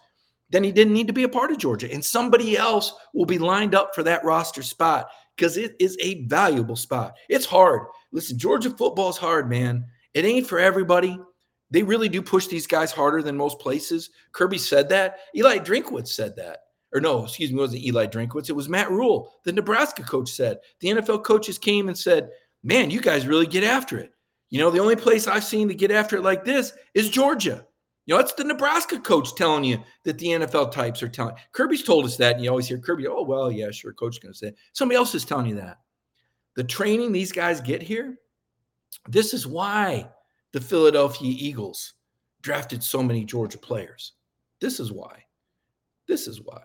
then 0.50 0.62
he 0.62 0.70
didn't 0.70 0.92
need 0.92 1.06
to 1.06 1.12
be 1.12 1.24
a 1.24 1.28
part 1.28 1.50
of 1.50 1.58
Georgia. 1.58 1.90
And 1.92 2.04
somebody 2.04 2.56
else 2.56 2.92
will 3.14 3.24
be 3.24 3.38
lined 3.38 3.74
up 3.74 3.94
for 3.94 4.02
that 4.02 4.24
roster 4.24 4.62
spot 4.62 5.08
because 5.36 5.56
it 5.56 5.76
is 5.78 5.96
a 6.00 6.24
valuable 6.26 6.76
spot. 6.76 7.14
It's 7.28 7.46
hard. 7.46 7.82
Listen, 8.12 8.38
Georgia 8.38 8.70
football 8.70 9.10
is 9.10 9.16
hard, 9.16 9.48
man. 9.48 9.84
It 10.14 10.24
ain't 10.24 10.46
for 10.46 10.58
everybody. 10.58 11.18
They 11.70 11.82
really 11.82 12.08
do 12.08 12.22
push 12.22 12.46
these 12.46 12.66
guys 12.66 12.92
harder 12.92 13.22
than 13.22 13.36
most 13.36 13.58
places. 13.58 14.10
Kirby 14.32 14.58
said 14.58 14.88
that. 14.90 15.18
Eli 15.36 15.58
Drinkwitz 15.58 16.08
said 16.08 16.36
that. 16.36 16.60
Or 16.92 17.00
no, 17.00 17.24
excuse 17.24 17.50
me, 17.50 17.58
it 17.58 17.60
wasn't 17.60 17.84
Eli 17.84 18.06
Drinkwitz. 18.06 18.48
It 18.48 18.54
was 18.54 18.68
Matt 18.68 18.90
Rhule, 18.90 19.32
the 19.44 19.52
Nebraska 19.52 20.04
coach 20.04 20.30
said. 20.30 20.58
The 20.78 20.88
NFL 20.88 21.24
coaches 21.24 21.58
came 21.58 21.88
and 21.88 21.98
said, 21.98 22.30
man, 22.62 22.90
you 22.90 23.00
guys 23.00 23.26
really 23.26 23.46
get 23.46 23.64
after 23.64 23.98
it. 23.98 24.12
You 24.50 24.60
know, 24.60 24.70
the 24.70 24.78
only 24.78 24.94
place 24.94 25.26
I've 25.26 25.42
seen 25.42 25.66
to 25.66 25.74
get 25.74 25.90
after 25.90 26.16
it 26.16 26.22
like 26.22 26.44
this 26.44 26.72
is 26.94 27.10
Georgia. 27.10 27.66
You 28.06 28.14
know, 28.14 28.20
it's 28.20 28.34
the 28.34 28.44
Nebraska 28.44 28.98
coach 28.98 29.34
telling 29.34 29.64
you 29.64 29.78
that 30.04 30.18
the 30.18 30.26
NFL 30.26 30.72
types 30.72 31.02
are 31.02 31.08
telling. 31.08 31.36
Kirby's 31.52 31.82
told 31.82 32.04
us 32.04 32.16
that, 32.18 32.34
and 32.34 32.44
you 32.44 32.50
always 32.50 32.68
hear 32.68 32.78
Kirby, 32.78 33.06
oh, 33.06 33.22
well, 33.22 33.50
yeah, 33.50 33.70
sure, 33.70 33.94
coach 33.94 34.20
going 34.20 34.32
to 34.32 34.38
say. 34.38 34.52
Somebody 34.72 34.96
else 34.96 35.14
is 35.14 35.24
telling 35.24 35.46
you 35.46 35.54
that. 35.56 35.78
The 36.56 36.64
training 36.64 37.12
these 37.12 37.32
guys 37.32 37.60
get 37.60 37.82
here, 37.82 38.16
this 39.08 39.32
is 39.32 39.46
why 39.46 40.08
the 40.52 40.60
Philadelphia 40.60 41.34
Eagles 41.36 41.94
drafted 42.42 42.82
so 42.82 43.02
many 43.02 43.24
Georgia 43.24 43.58
players. 43.58 44.12
This 44.60 44.78
is 44.80 44.92
why. 44.92 45.24
This 46.06 46.28
is 46.28 46.42
why. 46.42 46.62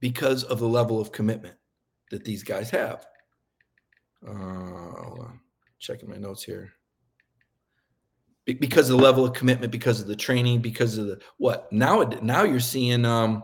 Because 0.00 0.44
of 0.44 0.58
the 0.58 0.68
level 0.68 1.00
of 1.00 1.12
commitment 1.12 1.56
that 2.10 2.24
these 2.24 2.42
guys 2.42 2.70
have. 2.70 3.06
Uh, 4.26 5.28
checking 5.78 6.08
my 6.08 6.16
notes 6.16 6.42
here 6.42 6.72
because 8.46 8.90
of 8.90 8.96
the 8.98 9.02
level 9.02 9.24
of 9.24 9.32
commitment, 9.32 9.72
because 9.72 10.00
of 10.00 10.06
the 10.06 10.16
training, 10.16 10.60
because 10.60 10.98
of 10.98 11.06
the 11.06 11.20
what 11.38 11.70
now. 11.72 12.02
Now 12.22 12.44
you're 12.44 12.60
seeing 12.60 13.04
um, 13.04 13.42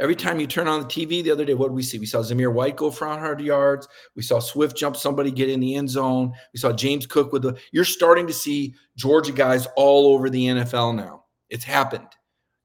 every 0.00 0.16
time 0.16 0.40
you 0.40 0.46
turn 0.46 0.66
on 0.66 0.80
the 0.80 0.86
TV. 0.86 1.22
The 1.22 1.30
other 1.30 1.44
day, 1.44 1.54
what 1.54 1.68
did 1.68 1.74
we 1.74 1.82
see? 1.82 1.98
We 1.98 2.06
saw 2.06 2.18
Zamir 2.18 2.52
White 2.52 2.76
go 2.76 2.90
for 2.90 3.06
100 3.06 3.40
yards. 3.40 3.86
We 4.16 4.22
saw 4.22 4.40
Swift 4.40 4.76
jump 4.76 4.96
somebody, 4.96 5.30
get 5.30 5.48
in 5.48 5.60
the 5.60 5.76
end 5.76 5.88
zone. 5.88 6.32
We 6.52 6.58
saw 6.58 6.72
James 6.72 7.06
Cook 7.06 7.32
with 7.32 7.42
the. 7.42 7.56
You're 7.72 7.84
starting 7.84 8.26
to 8.26 8.32
see 8.32 8.74
Georgia 8.96 9.32
guys 9.32 9.68
all 9.76 10.12
over 10.14 10.28
the 10.28 10.46
NFL 10.46 10.96
now. 10.96 11.24
It's 11.48 11.64
happened. 11.64 12.08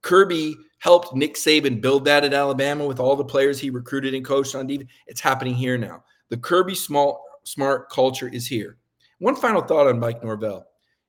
Kirby 0.02 0.56
helped 0.80 1.16
Nick 1.16 1.36
Saban 1.36 1.82
build 1.82 2.06
that 2.06 2.24
at 2.24 2.34
Alabama 2.34 2.86
with 2.86 3.00
all 3.00 3.16
the 3.16 3.26
players 3.26 3.60
he 3.60 3.70
recruited 3.70 4.14
and 4.14 4.26
coached 4.26 4.56
on 4.56 4.68
defense. 4.68 4.90
It's 5.08 5.22
happening 5.22 5.56
here 5.56 5.78
now. 5.78 6.04
The 6.30 6.38
Kirby 6.38 6.76
small 6.76 7.24
smart 7.44 7.90
culture 7.90 8.28
is 8.28 8.46
here. 8.46 8.78
One 9.20 9.36
final 9.36 9.62
thought 9.62 9.88
on 9.88 10.00
Mike 10.00 10.24
Norvell 10.24 10.66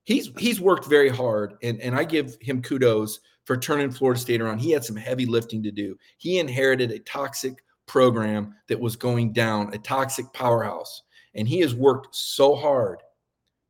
he's 0.07 0.31
he's 0.37 0.61
worked 0.61 0.85
very 0.85 1.09
hard, 1.09 1.55
and 1.61 1.79
and 1.81 1.93
I 1.93 2.05
give 2.05 2.37
him 2.41 2.61
kudos 2.61 3.19
for 3.43 3.57
turning 3.57 3.91
Florida 3.91 4.19
State 4.19 4.41
around. 4.41 4.59
He 4.59 4.71
had 4.71 4.83
some 4.83 4.95
heavy 4.95 5.25
lifting 5.25 5.61
to 5.63 5.71
do. 5.71 5.97
He 6.17 6.39
inherited 6.39 6.91
a 6.91 6.99
toxic 6.99 7.63
program 7.85 8.55
that 8.67 8.79
was 8.79 8.95
going 8.95 9.33
down, 9.33 9.73
a 9.73 9.77
toxic 9.77 10.31
powerhouse, 10.33 11.03
and 11.35 11.47
he 11.47 11.59
has 11.59 11.75
worked 11.75 12.15
so 12.15 12.55
hard 12.55 13.03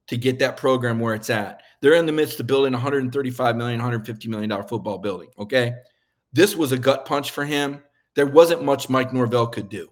to 0.08 0.15
get 0.15 0.39
that 0.39 0.58
program 0.58 1.00
where 1.00 1.15
it's 1.15 1.30
at. 1.30 1.63
They're 1.82 1.95
in 1.95 2.06
the 2.06 2.12
midst 2.12 2.39
of 2.39 2.47
building 2.47 2.73
135 2.73 3.58
million, 3.58 3.80
150 3.80 4.30
million 4.30 4.50
dollar 4.50 4.63
football 4.63 5.00
building. 5.00 5.30
Okay, 5.39 5.73
this 6.34 6.56
was 6.56 6.71
a 6.71 6.78
gut 6.78 7.06
punch 7.06 7.32
for 7.32 7.45
him. 7.45 7.82
There 8.15 8.28
wasn't 8.28 8.63
much 8.63 8.89
Mike 8.89 9.12
Norvell 9.12 9.47
could 9.47 9.69
do, 9.69 9.89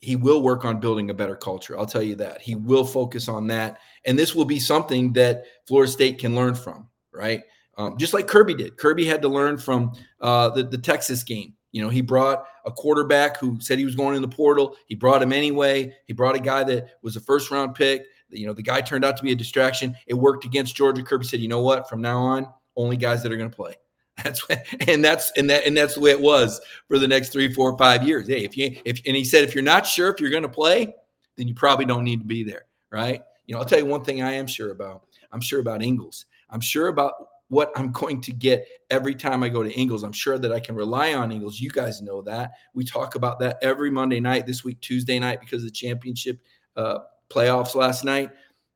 he 0.00 0.16
will 0.16 0.42
work 0.42 0.64
on 0.64 0.80
building 0.80 1.10
a 1.10 1.14
better 1.14 1.36
culture. 1.36 1.78
I'll 1.78 1.86
tell 1.86 2.02
you 2.02 2.14
that. 2.16 2.40
He 2.40 2.54
will 2.54 2.84
focus 2.84 3.28
on 3.28 3.46
that. 3.48 3.78
And 4.04 4.18
this 4.18 4.34
will 4.34 4.44
be 4.44 4.60
something 4.60 5.12
that 5.14 5.44
Florida 5.66 5.90
State 5.90 6.18
can 6.18 6.34
learn 6.34 6.54
from, 6.54 6.88
right? 7.12 7.42
Um, 7.76 7.96
just 7.98 8.14
like 8.14 8.26
Kirby 8.26 8.54
did. 8.54 8.76
Kirby 8.76 9.04
had 9.04 9.22
to 9.22 9.28
learn 9.28 9.58
from 9.58 9.92
uh, 10.20 10.50
the, 10.50 10.64
the 10.64 10.78
Texas 10.78 11.22
game. 11.22 11.54
You 11.72 11.82
know, 11.82 11.88
he 11.88 12.00
brought 12.00 12.44
a 12.64 12.70
quarterback 12.70 13.38
who 13.38 13.60
said 13.60 13.78
he 13.78 13.84
was 13.84 13.94
going 13.94 14.16
in 14.16 14.22
the 14.22 14.28
portal. 14.28 14.76
He 14.86 14.94
brought 14.94 15.22
him 15.22 15.32
anyway. 15.32 15.94
He 16.06 16.12
brought 16.12 16.34
a 16.34 16.40
guy 16.40 16.64
that 16.64 16.88
was 17.02 17.16
a 17.16 17.20
first 17.20 17.50
round 17.50 17.74
pick. 17.74 18.04
You 18.30 18.46
know, 18.46 18.52
the 18.52 18.62
guy 18.62 18.80
turned 18.80 19.04
out 19.04 19.16
to 19.18 19.22
be 19.22 19.32
a 19.32 19.36
distraction. 19.36 19.96
It 20.06 20.14
worked 20.14 20.44
against 20.44 20.76
Georgia. 20.76 21.02
Kirby 21.02 21.26
said, 21.26 21.40
you 21.40 21.48
know 21.48 21.62
what? 21.62 21.88
From 21.88 22.00
now 22.00 22.18
on, 22.18 22.46
only 22.76 22.96
guys 22.96 23.22
that 23.22 23.32
are 23.32 23.36
going 23.36 23.50
to 23.50 23.56
play. 23.56 23.74
That's 24.24 24.46
and 24.88 25.04
that's 25.04 25.30
and 25.36 25.48
that 25.50 25.64
and 25.64 25.76
that's 25.76 25.94
the 25.94 26.00
way 26.00 26.10
it 26.10 26.20
was 26.20 26.60
for 26.88 26.98
the 26.98 27.08
next 27.08 27.30
three, 27.30 27.52
four, 27.52 27.76
five 27.78 28.06
years. 28.06 28.26
Hey, 28.26 28.44
if 28.44 28.56
you 28.56 28.76
if 28.84 29.00
and 29.06 29.16
he 29.16 29.24
said 29.24 29.44
if 29.44 29.54
you're 29.54 29.62
not 29.62 29.86
sure 29.86 30.08
if 30.08 30.20
you're 30.20 30.30
going 30.30 30.42
to 30.42 30.48
play, 30.48 30.94
then 31.36 31.48
you 31.48 31.54
probably 31.54 31.84
don't 31.84 32.04
need 32.04 32.20
to 32.20 32.26
be 32.26 32.42
there, 32.42 32.64
right? 32.90 33.22
You 33.46 33.54
know, 33.54 33.60
I'll 33.60 33.66
tell 33.66 33.78
you 33.78 33.86
one 33.86 34.04
thing 34.04 34.22
I 34.22 34.32
am 34.32 34.46
sure 34.46 34.72
about. 34.72 35.04
I'm 35.32 35.40
sure 35.40 35.60
about 35.60 35.82
Ingles. 35.82 36.26
I'm 36.50 36.60
sure 36.60 36.88
about 36.88 37.14
what 37.48 37.70
I'm 37.76 37.92
going 37.92 38.20
to 38.22 38.32
get 38.32 38.66
every 38.90 39.14
time 39.14 39.42
I 39.42 39.48
go 39.48 39.62
to 39.62 39.72
Ingles. 39.72 40.02
I'm 40.02 40.12
sure 40.12 40.38
that 40.38 40.52
I 40.52 40.60
can 40.60 40.74
rely 40.74 41.14
on 41.14 41.32
Ingles. 41.32 41.60
You 41.60 41.70
guys 41.70 42.02
know 42.02 42.20
that. 42.22 42.52
We 42.74 42.84
talk 42.84 43.14
about 43.14 43.38
that 43.40 43.58
every 43.62 43.90
Monday 43.90 44.20
night. 44.20 44.46
This 44.46 44.64
week, 44.64 44.80
Tuesday 44.80 45.18
night, 45.18 45.40
because 45.40 45.62
of 45.62 45.68
the 45.68 45.74
championship 45.74 46.40
uh, 46.76 46.98
playoffs 47.30 47.74
last 47.74 48.04
night. 48.04 48.30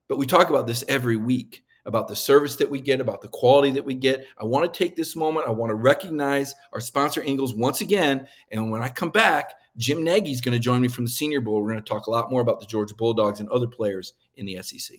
But 0.09 0.18
we 0.18 0.26
talk 0.26 0.50
about 0.50 0.66
this 0.66 0.85
every 0.88 1.16
week 1.16 1.64
about 1.86 2.08
the 2.08 2.16
service 2.16 2.56
that 2.56 2.70
we 2.70 2.80
get, 2.80 3.00
about 3.00 3.20
the 3.20 3.28
quality 3.28 3.70
that 3.70 3.84
we 3.84 3.94
get. 3.94 4.26
I 4.38 4.44
want 4.44 4.72
to 4.72 4.78
take 4.78 4.96
this 4.96 5.16
moment. 5.16 5.46
I 5.46 5.50
want 5.50 5.70
to 5.70 5.74
recognize 5.74 6.54
our 6.72 6.80
sponsor, 6.80 7.22
Ingles, 7.22 7.54
once 7.54 7.80
again. 7.80 8.26
And 8.50 8.70
when 8.70 8.82
I 8.82 8.88
come 8.88 9.10
back, 9.10 9.54
Jim 9.76 10.04
Nagy 10.04 10.30
is 10.30 10.40
going 10.40 10.52
to 10.52 10.58
join 10.58 10.80
me 10.80 10.88
from 10.88 11.04
the 11.04 11.10
Senior 11.10 11.40
Bowl. 11.40 11.60
We're 11.62 11.72
going 11.72 11.82
to 11.82 11.88
talk 11.88 12.06
a 12.06 12.10
lot 12.10 12.30
more 12.30 12.40
about 12.40 12.60
the 12.60 12.66
Georgia 12.66 12.94
Bulldogs 12.94 13.40
and 13.40 13.48
other 13.48 13.66
players 13.66 14.14
in 14.36 14.46
the 14.46 14.62
SEC. 14.62 14.98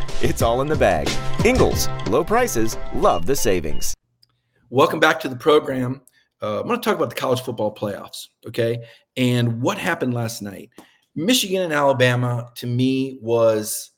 It's 0.23 0.43
all 0.43 0.61
in 0.61 0.67
the 0.67 0.75
bag. 0.75 1.09
Ingles, 1.43 1.87
low 2.07 2.23
prices, 2.23 2.77
love 2.93 3.25
the 3.25 3.35
savings. 3.35 3.95
Welcome 4.69 4.99
back 4.99 5.19
to 5.21 5.29
the 5.29 5.35
program. 5.35 6.03
Uh, 6.43 6.61
I'm 6.61 6.67
going 6.67 6.79
to 6.79 6.85
talk 6.85 6.95
about 6.95 7.09
the 7.09 7.15
college 7.15 7.41
football 7.41 7.73
playoffs, 7.73 8.27
okay? 8.45 8.85
And 9.17 9.63
what 9.63 9.79
happened 9.79 10.13
last 10.13 10.43
night. 10.43 10.69
Michigan 11.15 11.63
and 11.63 11.73
Alabama, 11.73 12.51
to 12.57 12.67
me, 12.67 13.17
was 13.19 13.89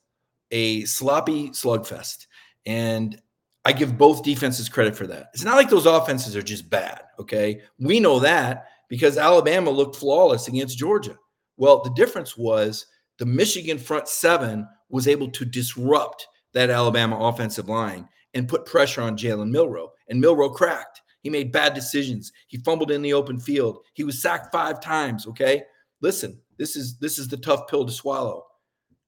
a 0.51 0.86
sloppy 0.86 1.49
slugfest. 1.49 2.27
And 2.65 3.21
I 3.65 3.73
give 3.73 3.97
both 3.97 4.23
defenses 4.23 4.69
credit 4.69 4.95
for 4.95 5.07
that. 5.07 5.27
It's 5.33 5.43
not 5.43 5.57
like 5.57 5.69
those 5.69 5.86
offenses 5.86 6.38
are 6.38 6.41
just 6.41 6.69
bad. 6.69 7.01
Okay. 7.19 7.59
We 7.79 7.99
know 7.99 8.21
that 8.21 8.67
because 8.88 9.17
Alabama 9.17 9.71
looked 9.71 9.97
flawless 9.97 10.47
against 10.47 10.77
Georgia. 10.77 11.17
Well, 11.57 11.81
the 11.81 11.93
difference 11.95 12.38
was 12.38 12.86
the 13.17 13.25
Michigan 13.25 13.77
front 13.77 14.07
seven 14.07 14.69
was 14.93 15.08
able 15.08 15.27
to 15.27 15.43
disrupt 15.43 16.27
that 16.53 16.69
Alabama 16.69 17.17
offensive 17.17 17.67
line 17.67 18.08
and 18.36 18.47
put 18.47 18.67
pressure 18.67 19.01
on 19.01 19.17
Jalen 19.17 19.49
Milroe. 19.49 19.91
And 20.08 20.21
Milroe 20.21 20.49
cracked. 20.51 21.01
He 21.21 21.32
made 21.32 21.51
bad 21.51 21.73
decisions. 21.73 22.32
He 22.47 22.58
fumbled 22.58 22.91
in 22.91 23.01
the 23.01 23.13
open 23.13 23.39
field. 23.39 23.79
He 23.93 24.03
was 24.03 24.21
sacked 24.21 24.51
five 24.51 24.79
times. 24.79 25.25
Okay. 25.25 25.63
Listen, 26.01 26.39
this 26.60 26.75
is 26.75 26.99
this 26.99 27.17
is 27.17 27.27
the 27.27 27.38
tough 27.38 27.67
pill 27.67 27.86
to 27.86 27.91
swallow. 27.91 28.45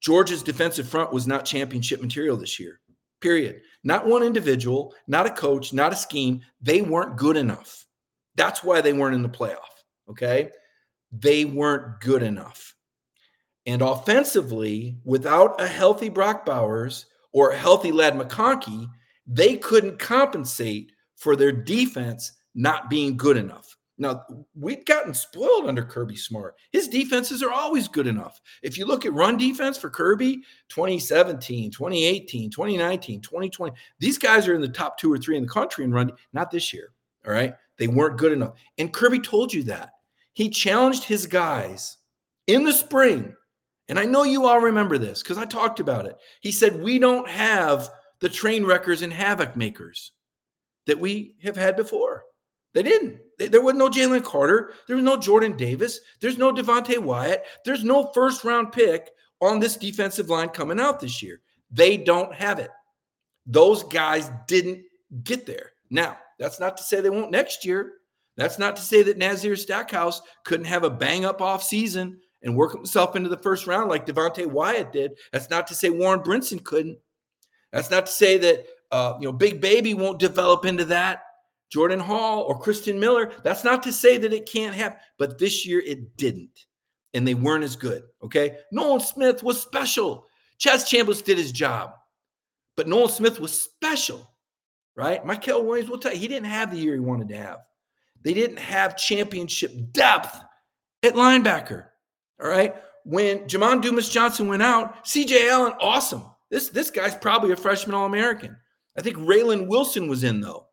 Georgia's 0.00 0.42
defensive 0.42 0.88
front 0.88 1.12
was 1.12 1.28
not 1.28 1.44
championship 1.44 2.02
material 2.02 2.36
this 2.36 2.58
year. 2.58 2.80
Period. 3.20 3.60
Not 3.84 4.06
one 4.06 4.24
individual, 4.24 4.92
not 5.06 5.26
a 5.26 5.30
coach, 5.30 5.72
not 5.72 5.92
a 5.92 5.96
scheme. 5.96 6.40
They 6.60 6.82
weren't 6.82 7.16
good 7.16 7.36
enough. 7.36 7.86
That's 8.34 8.64
why 8.64 8.80
they 8.80 8.92
weren't 8.92 9.14
in 9.14 9.22
the 9.22 9.28
playoff. 9.28 9.84
Okay. 10.10 10.50
They 11.12 11.44
weren't 11.44 12.00
good 12.00 12.24
enough. 12.24 12.75
And 13.66 13.82
offensively, 13.82 14.96
without 15.04 15.60
a 15.60 15.66
healthy 15.66 16.08
Brock 16.08 16.46
Bowers 16.46 17.06
or 17.32 17.50
a 17.50 17.58
healthy 17.58 17.92
Ladd 17.92 18.14
McConkey, 18.14 18.88
they 19.26 19.56
couldn't 19.56 19.98
compensate 19.98 20.92
for 21.16 21.34
their 21.34 21.52
defense 21.52 22.32
not 22.54 22.88
being 22.88 23.16
good 23.16 23.36
enough. 23.36 23.76
Now, 23.98 24.24
we've 24.54 24.84
gotten 24.84 25.14
spoiled 25.14 25.66
under 25.66 25.82
Kirby 25.82 26.16
Smart. 26.16 26.54
His 26.70 26.86
defenses 26.86 27.42
are 27.42 27.50
always 27.50 27.88
good 27.88 28.06
enough. 28.06 28.40
If 28.62 28.76
you 28.76 28.84
look 28.84 29.06
at 29.06 29.14
run 29.14 29.38
defense 29.38 29.78
for 29.78 29.88
Kirby, 29.88 30.42
2017, 30.68 31.70
2018, 31.70 32.50
2019, 32.50 33.20
2020, 33.22 33.74
these 33.98 34.18
guys 34.18 34.46
are 34.46 34.54
in 34.54 34.60
the 34.60 34.68
top 34.68 34.98
two 34.98 35.10
or 35.10 35.18
three 35.18 35.36
in 35.36 35.44
the 35.44 35.48
country 35.48 35.84
in 35.84 35.92
run, 35.92 36.12
not 36.34 36.50
this 36.50 36.74
year. 36.74 36.92
All 37.26 37.32
right. 37.32 37.54
They 37.78 37.88
weren't 37.88 38.18
good 38.18 38.32
enough. 38.32 38.54
And 38.78 38.92
Kirby 38.92 39.20
told 39.20 39.52
you 39.52 39.62
that. 39.64 39.90
He 40.34 40.50
challenged 40.50 41.04
his 41.04 41.26
guys 41.26 41.96
in 42.46 42.64
the 42.64 42.72
spring. 42.72 43.34
And 43.88 43.98
I 43.98 44.04
know 44.04 44.24
you 44.24 44.46
all 44.46 44.60
remember 44.60 44.98
this 44.98 45.22
because 45.22 45.38
I 45.38 45.44
talked 45.44 45.80
about 45.80 46.06
it. 46.06 46.16
He 46.40 46.52
said, 46.52 46.80
We 46.82 46.98
don't 46.98 47.28
have 47.28 47.90
the 48.20 48.28
train 48.28 48.64
wreckers 48.64 49.02
and 49.02 49.12
havoc 49.12 49.56
makers 49.56 50.12
that 50.86 50.98
we 50.98 51.34
have 51.42 51.56
had 51.56 51.76
before. 51.76 52.24
They 52.74 52.82
didn't. 52.82 53.18
There 53.38 53.62
was 53.62 53.74
no 53.74 53.88
Jalen 53.88 54.24
Carter. 54.24 54.74
There 54.86 54.96
was 54.96 55.04
no 55.04 55.16
Jordan 55.16 55.56
Davis. 55.56 56.00
There's 56.20 56.38
no 56.38 56.52
Devonte 56.52 56.98
Wyatt. 56.98 57.44
There's 57.64 57.84
no 57.84 58.10
first 58.12 58.44
round 58.44 58.72
pick 58.72 59.10
on 59.40 59.60
this 59.60 59.76
defensive 59.76 60.28
line 60.28 60.48
coming 60.50 60.80
out 60.80 61.00
this 61.00 61.22
year. 61.22 61.40
They 61.70 61.96
don't 61.96 62.34
have 62.34 62.58
it. 62.58 62.70
Those 63.46 63.82
guys 63.84 64.30
didn't 64.46 64.82
get 65.22 65.46
there. 65.46 65.72
Now, 65.90 66.18
that's 66.38 66.60
not 66.60 66.76
to 66.76 66.82
say 66.82 67.00
they 67.00 67.10
won't 67.10 67.30
next 67.30 67.64
year. 67.64 67.94
That's 68.36 68.58
not 68.58 68.76
to 68.76 68.82
say 68.82 69.02
that 69.04 69.18
Nazir 69.18 69.56
Stackhouse 69.56 70.20
couldn't 70.44 70.66
have 70.66 70.84
a 70.84 70.90
bang 70.90 71.24
up 71.24 71.40
off 71.40 71.62
season 71.62 72.18
and 72.42 72.56
work 72.56 72.72
himself 72.72 73.16
into 73.16 73.28
the 73.28 73.36
first 73.36 73.66
round 73.66 73.88
like 73.88 74.06
Devonte 74.06 74.46
Wyatt 74.46 74.92
did. 74.92 75.12
That's 75.32 75.50
not 75.50 75.66
to 75.68 75.74
say 75.74 75.90
Warren 75.90 76.20
Brinson 76.20 76.62
couldn't. 76.62 76.98
That's 77.72 77.90
not 77.90 78.06
to 78.06 78.12
say 78.12 78.38
that 78.38 78.66
uh, 78.90 79.14
you 79.20 79.26
know 79.26 79.32
Big 79.32 79.60
Baby 79.60 79.94
won't 79.94 80.18
develop 80.18 80.64
into 80.64 80.84
that. 80.86 81.22
Jordan 81.68 82.00
Hall 82.00 82.42
or 82.42 82.58
Christen 82.58 82.98
Miller. 82.98 83.32
That's 83.42 83.64
not 83.64 83.82
to 83.82 83.92
say 83.92 84.18
that 84.18 84.32
it 84.32 84.46
can't 84.46 84.74
happen, 84.74 84.98
but 85.18 85.38
this 85.38 85.66
year 85.66 85.80
it 85.80 86.16
didn't. 86.16 86.66
And 87.14 87.26
they 87.26 87.34
weren't 87.34 87.64
as 87.64 87.76
good. 87.76 88.04
Okay. 88.22 88.58
Nolan 88.72 89.00
Smith 89.00 89.42
was 89.42 89.60
special. 89.60 90.26
Chaz 90.60 90.84
Chambliss 90.84 91.24
did 91.24 91.38
his 91.38 91.52
job, 91.52 91.94
but 92.76 92.88
Nolan 92.88 93.10
Smith 93.10 93.40
was 93.40 93.60
special, 93.60 94.30
right? 94.94 95.24
Mykel 95.24 95.64
Williams 95.64 95.90
will 95.90 95.98
tell 95.98 96.12
you, 96.12 96.18
he 96.18 96.28
didn't 96.28 96.48
have 96.48 96.70
the 96.70 96.78
year 96.78 96.94
he 96.94 97.00
wanted 97.00 97.28
to 97.28 97.36
have. 97.36 97.58
They 98.22 98.32
didn't 98.32 98.58
have 98.58 98.96
championship 98.96 99.72
depth 99.92 100.38
at 101.02 101.14
linebacker. 101.14 101.86
All 102.40 102.48
right. 102.48 102.74
When 103.04 103.40
Jamon 103.40 103.82
Dumas 103.82 104.08
Johnson 104.08 104.48
went 104.48 104.62
out, 104.62 105.04
CJ 105.04 105.48
Allen, 105.48 105.74
awesome. 105.80 106.24
This, 106.50 106.68
this 106.70 106.90
guy's 106.90 107.14
probably 107.14 107.52
a 107.52 107.56
freshman 107.56 107.94
All 107.94 108.06
American. 108.06 108.56
I 108.98 109.02
think 109.02 109.16
Raylen 109.18 109.68
Wilson 109.68 110.08
was 110.08 110.24
in, 110.24 110.40
though 110.40 110.66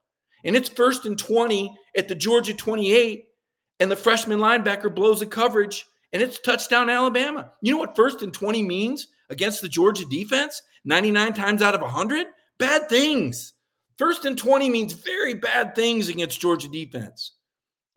and 0.44 0.56
it's 0.56 0.70
first 0.70 1.06
and 1.06 1.18
20 1.18 1.76
at 1.96 2.08
the 2.08 2.16
Georgia 2.16 2.54
28, 2.54 3.26
and 3.80 3.92
the 3.92 3.96
freshman 3.96 4.40
linebacker 4.40 4.94
blows 4.94 5.22
a 5.22 5.26
coverage, 5.26 5.86
and 6.12 6.22
it's 6.22 6.40
touchdown 6.40 6.90
Alabama. 6.90 7.52
You 7.62 7.74
know 7.74 7.80
what 7.80 7.96
first 7.96 8.22
and 8.22 8.34
20 8.34 8.64
means 8.64 9.08
against 9.30 9.62
the 9.62 9.70
Georgia 9.70 10.06
defense? 10.06 10.62
99 10.86 11.34
times 11.34 11.62
out 11.62 11.76
of 11.76 11.82
100? 11.82 12.28
Bad 12.60 12.90
things. 12.90 13.54
First 13.98 14.26
and 14.26 14.38
20 14.38 14.70
means 14.70 14.94
very 14.94 15.34
bad 15.34 15.76
things 15.76 16.10
against 16.10 16.42
Georgia 16.42 16.68
defense. 16.68 17.34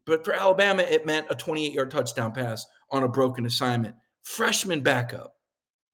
But 0.04 0.24
for 0.24 0.34
Alabama, 0.34 0.82
it 0.82 1.04
meant 1.04 1.26
a 1.30 1.34
28 1.34 1.72
yard 1.72 1.90
touchdown 1.90 2.32
pass 2.32 2.64
on 2.90 3.02
a 3.02 3.08
broken 3.08 3.46
assignment. 3.46 3.94
Freshman 4.24 4.82
backup. 4.82 5.34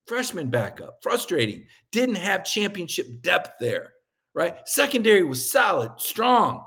Freshman 0.07 0.51
backup. 0.51 0.99
Frustrating. 1.03 1.65
Didn't 1.91 2.17
have 2.17 2.45
championship 2.45 3.23
depth 3.23 3.53
there 3.61 3.93
right? 4.35 4.57
Secondary 4.67 5.25
was 5.25 5.51
solid, 5.51 5.93
strong. 5.99 6.65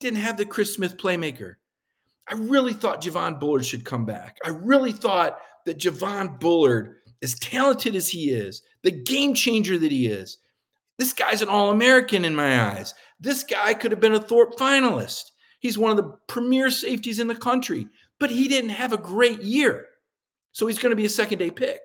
Didn't 0.00 0.20
have 0.20 0.36
the 0.36 0.46
Chris 0.46 0.74
Smith 0.74 0.96
playmaker. 0.96 1.54
I 2.28 2.34
really 2.34 2.72
thought 2.72 3.02
Javon 3.02 3.38
Bullard 3.38 3.66
should 3.66 3.84
come 3.84 4.06
back. 4.06 4.38
I 4.44 4.48
really 4.48 4.92
thought 4.92 5.38
that 5.66 5.78
Javon 5.78 6.40
Bullard, 6.40 6.96
as 7.22 7.38
talented 7.38 7.94
as 7.94 8.08
he 8.08 8.30
is, 8.30 8.62
the 8.82 8.90
game 8.90 9.34
changer 9.34 9.78
that 9.78 9.92
he 9.92 10.06
is, 10.06 10.38
this 10.98 11.12
guy's 11.12 11.42
an 11.42 11.48
All 11.48 11.70
American 11.70 12.24
in 12.24 12.34
my 12.34 12.70
eyes. 12.70 12.94
This 13.20 13.42
guy 13.42 13.74
could 13.74 13.90
have 13.90 14.00
been 14.00 14.14
a 14.14 14.20
Thorpe 14.20 14.56
finalist. 14.56 15.32
He's 15.60 15.78
one 15.78 15.90
of 15.90 15.96
the 15.96 16.16
premier 16.28 16.70
safeties 16.70 17.18
in 17.18 17.26
the 17.26 17.34
country, 17.34 17.88
but 18.24 18.30
he 18.30 18.48
didn't 18.48 18.70
have 18.70 18.94
a 18.94 18.96
great 18.96 19.42
year. 19.42 19.84
So 20.52 20.66
he's 20.66 20.78
going 20.78 20.92
to 20.92 20.96
be 20.96 21.04
a 21.04 21.10
second 21.10 21.40
day 21.40 21.50
pick. 21.50 21.80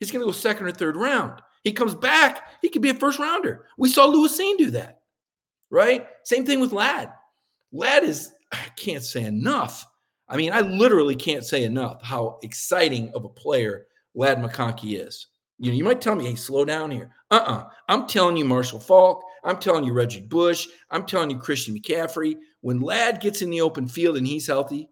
He's 0.00 0.10
going 0.10 0.22
to 0.22 0.26
go 0.26 0.32
second 0.32 0.66
or 0.66 0.72
third 0.72 0.96
round. 0.96 1.40
He 1.62 1.70
comes 1.70 1.94
back, 1.94 2.48
he 2.62 2.68
could 2.68 2.82
be 2.82 2.90
a 2.90 2.94
first 2.94 3.20
rounder. 3.20 3.66
We 3.78 3.90
saw 3.90 4.06
Lewis 4.06 4.36
Cine 4.36 4.58
do 4.58 4.72
that, 4.72 5.02
right? 5.70 6.08
Same 6.24 6.44
thing 6.44 6.58
with 6.58 6.72
Ladd. 6.72 7.12
Ladd 7.70 8.02
is, 8.02 8.32
I 8.50 8.66
can't 8.74 9.04
say 9.04 9.22
enough. 9.22 9.86
I 10.28 10.36
mean, 10.36 10.52
I 10.52 10.62
literally 10.62 11.14
can't 11.14 11.44
say 11.44 11.62
enough 11.62 12.02
how 12.02 12.40
exciting 12.42 13.12
of 13.14 13.24
a 13.24 13.28
player 13.28 13.86
Ladd 14.16 14.38
McConkey 14.38 15.00
is. 15.00 15.28
You 15.60 15.70
know, 15.70 15.76
you 15.76 15.84
might 15.84 16.00
tell 16.00 16.16
me, 16.16 16.26
hey, 16.26 16.34
slow 16.34 16.64
down 16.64 16.90
here. 16.90 17.14
Uh-uh. 17.30 17.68
I'm 17.88 18.08
telling 18.08 18.36
you, 18.36 18.44
Marshall 18.44 18.80
Faulk. 18.80 19.22
I'm 19.44 19.58
telling 19.58 19.84
you, 19.84 19.92
Reggie 19.92 20.22
Bush. 20.22 20.66
I'm 20.90 21.06
telling 21.06 21.30
you, 21.30 21.38
Christian 21.38 21.78
McCaffrey. 21.78 22.34
When 22.62 22.80
Ladd 22.80 23.20
gets 23.20 23.42
in 23.42 23.50
the 23.50 23.60
open 23.60 23.86
field 23.86 24.16
and 24.16 24.26
he's 24.26 24.48
healthy, 24.48 24.88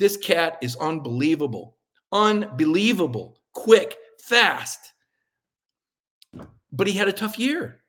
this 0.00 0.16
cat 0.16 0.58
is 0.60 0.74
unbelievable. 0.76 1.76
Unbelievable. 2.10 3.36
Quick, 3.52 3.96
fast 4.18 4.90
but 6.72 6.86
he 6.86 6.92
had 6.92 7.08
a 7.08 7.12
tough 7.12 7.38
year. 7.38 7.82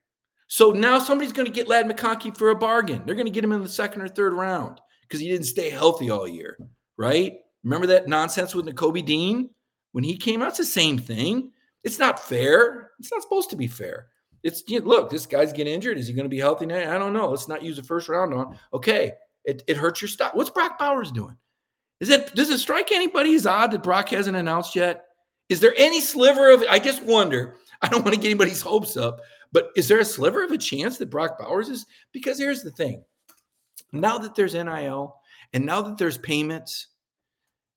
So 0.48 0.72
now 0.72 1.00
somebody's 1.00 1.32
going 1.32 1.46
to 1.46 1.54
get 1.54 1.68
Ladd 1.68 1.88
McConkey 1.88 2.36
for 2.38 2.50
a 2.50 2.56
bargain. 2.56 3.04
They're 3.06 3.16
going 3.16 3.26
to 3.26 3.32
get 3.32 3.44
him 3.44 3.54
in 3.54 3.64
the 3.64 3.70
second 3.70 4.02
or 4.02 4.08
third 4.08 4.34
round 4.34 4.82
because 5.04 5.20
he 5.20 5.30
didn't 5.30 5.46
stay 5.46 5.70
healthy 5.70 6.10
all 6.10 6.28
year, 6.28 6.58
right? 6.98 7.38
Remember 7.64 7.88
that 7.88 8.08
nonsense 8.08 8.54
with 8.54 8.66
Nakobe 8.66 9.06
Dean 9.06 9.50
when 9.94 10.04
he 10.04 10.18
came 10.18 10.42
out? 10.42 10.50
It's 10.50 10.58
the 10.58 10.66
same 10.66 10.98
thing. 10.98 11.52
It's 11.84 12.00
not 12.00 12.20
fair. 12.20 12.92
It's 13.00 13.12
not 13.12 13.22
supposed 13.22 13.50
to 13.52 13.56
be 13.56 13.68
fair. 13.68 14.08
It's 14.44 14.64
you 14.68 14.80
know, 14.80 14.88
look, 14.88 15.10
this 15.10 15.26
guy's 15.26 15.54
getting 15.54 15.74
injured. 15.74 15.98
Is 15.98 16.08
he 16.08 16.14
going 16.14 16.26
to 16.26 16.30
be 16.30 16.40
healthy 16.40 16.66
now? 16.66 16.94
I 16.94 16.98
don't 16.98 17.14
know. 17.14 17.30
Let's 17.30 17.48
not 17.48 17.64
use 17.64 17.78
the 17.78 17.84
first 17.84 18.10
round 18.10 18.34
on. 18.34 18.58
Okay, 18.74 19.14
it, 19.46 19.64
it 19.68 19.78
hurts 19.78 20.02
your 20.02 20.10
stock. 20.10 20.34
What's 20.34 20.50
Brock 20.50 20.80
Bowers 20.80 21.12
doing? 21.12 21.38
Is 22.02 22.10
it 22.10 22.34
does 22.36 22.50
it 22.50 22.60
strike 22.60 22.92
anybody 22.92 23.36
as 23.36 23.46
odd 23.46 23.72
that 23.72 23.84
Brock 23.84 24.10
hasn't 24.10 24.36
announced 24.36 24.76
yet? 24.76 25.06
Is 25.48 25.60
there 25.60 25.74
any 25.78 26.02
sliver 26.02 26.50
of 26.52 26.64
I 26.70 26.80
just 26.80 27.04
wonder 27.04 27.58
I 27.82 27.88
don't 27.88 28.04
want 28.04 28.16
to 28.16 28.20
get 28.20 28.30
anybody's 28.30 28.62
hopes 28.62 28.98
up, 28.98 29.22
but 29.52 29.70
is 29.76 29.88
there 29.88 30.00
a 30.00 30.06
sliver 30.06 30.44
of 30.44 30.52
a 30.52 30.58
chance 30.58 30.98
that 30.98 31.10
Brock 31.10 31.40
Bowers 31.40 31.70
is? 31.70 31.86
Because 32.12 32.40
here's 32.40 32.64
the 32.64 32.72
thing 32.72 33.04
now 33.94 34.18
that 34.18 34.36
there's 34.36 34.56
NIL 34.56 35.16
and 35.54 35.66
now 35.66 35.82
that 35.82 35.98
there's 35.98 36.18
payments, 36.18 36.88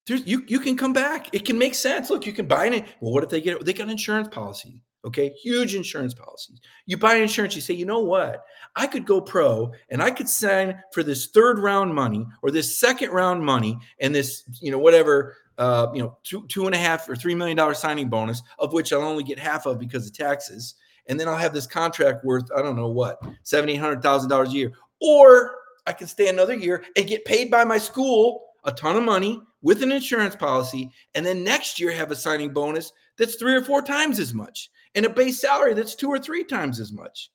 there's 0.06 0.26
you 0.26 0.42
you 0.46 0.58
can 0.58 0.76
come 0.76 0.94
back. 0.94 1.28
It 1.34 1.44
can 1.44 1.58
make 1.58 1.74
sense. 1.74 2.08
Look, 2.08 2.26
you 2.26 2.32
can 2.32 2.46
buy 2.46 2.66
it. 2.68 2.86
Well, 3.00 3.12
what 3.12 3.24
if 3.24 3.30
they 3.30 3.42
get 3.42 3.56
it? 3.56 3.64
They 3.64 3.74
got 3.74 3.84
an 3.84 3.90
insurance 3.90 4.28
policy. 4.28 4.80
Okay, 5.04 5.30
huge 5.30 5.74
insurance 5.74 6.14
policies. 6.14 6.60
You 6.86 6.96
buy 6.96 7.16
insurance, 7.16 7.54
you 7.54 7.60
say, 7.60 7.74
you 7.74 7.84
know 7.84 8.00
what? 8.00 8.44
I 8.74 8.86
could 8.86 9.04
go 9.04 9.20
pro 9.20 9.70
and 9.90 10.02
I 10.02 10.10
could 10.10 10.28
sign 10.28 10.80
for 10.92 11.02
this 11.02 11.26
third 11.26 11.58
round 11.58 11.94
money 11.94 12.26
or 12.42 12.50
this 12.50 12.78
second 12.78 13.10
round 13.10 13.44
money 13.44 13.78
and 14.00 14.14
this, 14.14 14.44
you 14.60 14.70
know, 14.70 14.78
whatever 14.78 15.36
uh, 15.58 15.88
you 15.94 16.02
know, 16.02 16.16
two 16.24 16.46
two 16.48 16.66
and 16.66 16.74
a 16.74 16.78
half 16.78 17.08
or 17.08 17.14
three 17.14 17.34
million 17.34 17.56
dollar 17.56 17.74
signing 17.74 18.08
bonus, 18.08 18.42
of 18.58 18.72
which 18.72 18.92
I'll 18.92 19.02
only 19.02 19.24
get 19.24 19.38
half 19.38 19.66
of 19.66 19.78
because 19.78 20.06
of 20.06 20.12
taxes, 20.12 20.74
and 21.06 21.18
then 21.18 21.28
I'll 21.28 21.36
have 21.36 21.54
this 21.54 21.66
contract 21.66 22.24
worth 22.24 22.50
I 22.56 22.62
don't 22.62 22.76
know 22.76 22.88
what 22.88 23.22
seventy 23.42 23.76
hundred 23.76 24.02
thousand 24.02 24.30
dollars 24.30 24.50
a 24.50 24.52
year, 24.52 24.72
or 25.00 25.54
I 25.86 25.92
can 25.92 26.06
stay 26.06 26.28
another 26.28 26.54
year 26.54 26.84
and 26.96 27.06
get 27.06 27.24
paid 27.24 27.50
by 27.50 27.64
my 27.64 27.78
school 27.78 28.46
a 28.64 28.72
ton 28.72 28.96
of 28.96 29.02
money 29.02 29.40
with 29.62 29.82
an 29.82 29.92
insurance 29.92 30.34
policy, 30.34 30.90
and 31.14 31.24
then 31.24 31.44
next 31.44 31.78
year 31.78 31.92
have 31.92 32.10
a 32.10 32.16
signing 32.16 32.52
bonus 32.52 32.92
that's 33.16 33.36
three 33.36 33.54
or 33.54 33.62
four 33.62 33.80
times 33.80 34.18
as 34.18 34.34
much, 34.34 34.70
and 34.94 35.06
a 35.06 35.10
base 35.10 35.40
salary 35.40 35.74
that's 35.74 35.94
two 35.94 36.08
or 36.08 36.18
three 36.18 36.44
times 36.44 36.80
as 36.80 36.92
much, 36.92 37.30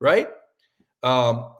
right? 0.00 0.28
Um, 1.02 1.54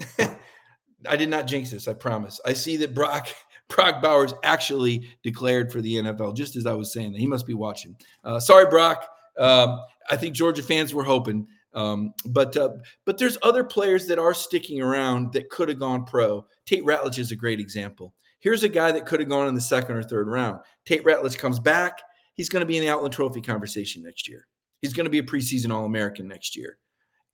I 1.08 1.16
did 1.16 1.28
not 1.28 1.46
jinx 1.46 1.70
this. 1.70 1.88
I 1.88 1.94
promise. 1.94 2.40
I 2.44 2.52
see 2.52 2.76
that 2.78 2.94
Brock 2.94 3.28
Brock 3.68 4.02
Bowers 4.02 4.32
actually 4.44 5.08
declared 5.22 5.70
for 5.70 5.82
the 5.82 5.96
NFL, 5.96 6.34
just 6.34 6.56
as 6.56 6.64
I 6.66 6.72
was 6.72 6.92
saying 6.92 7.12
that. 7.12 7.20
He 7.20 7.26
must 7.26 7.46
be 7.46 7.54
watching. 7.54 7.94
Uh, 8.24 8.40
sorry, 8.40 8.66
Brock. 8.66 9.06
Um, 9.38 9.80
I 10.10 10.16
think 10.16 10.34
Georgia 10.34 10.62
fans 10.62 10.94
were 10.94 11.04
hoping, 11.04 11.46
um, 11.74 12.14
but 12.24 12.56
uh, 12.56 12.70
but 13.04 13.18
there's 13.18 13.38
other 13.42 13.62
players 13.62 14.06
that 14.06 14.18
are 14.18 14.34
sticking 14.34 14.80
around 14.80 15.32
that 15.34 15.50
could 15.50 15.68
have 15.68 15.78
gone 15.78 16.04
pro. 16.04 16.46
Tate 16.66 16.84
Ratledge 16.84 17.18
is 17.18 17.30
a 17.30 17.36
great 17.36 17.60
example. 17.60 18.14
Here's 18.40 18.62
a 18.62 18.68
guy 18.68 18.92
that 18.92 19.06
could 19.06 19.20
have 19.20 19.28
gone 19.28 19.48
in 19.48 19.54
the 19.54 19.60
second 19.60 19.96
or 19.96 20.02
third 20.02 20.28
round. 20.28 20.60
Tate 20.86 21.04
Ratledge 21.04 21.38
comes 21.38 21.58
back. 21.58 22.00
He's 22.34 22.48
going 22.48 22.60
to 22.60 22.66
be 22.66 22.76
in 22.76 22.84
the 22.84 22.90
Outland 22.90 23.12
Trophy 23.12 23.40
conversation 23.40 24.02
next 24.02 24.28
year. 24.28 24.46
He's 24.82 24.92
going 24.92 25.04
to 25.04 25.10
be 25.10 25.18
a 25.18 25.22
preseason 25.22 25.72
All 25.72 25.84
American 25.84 26.28
next 26.28 26.56
year, 26.56 26.78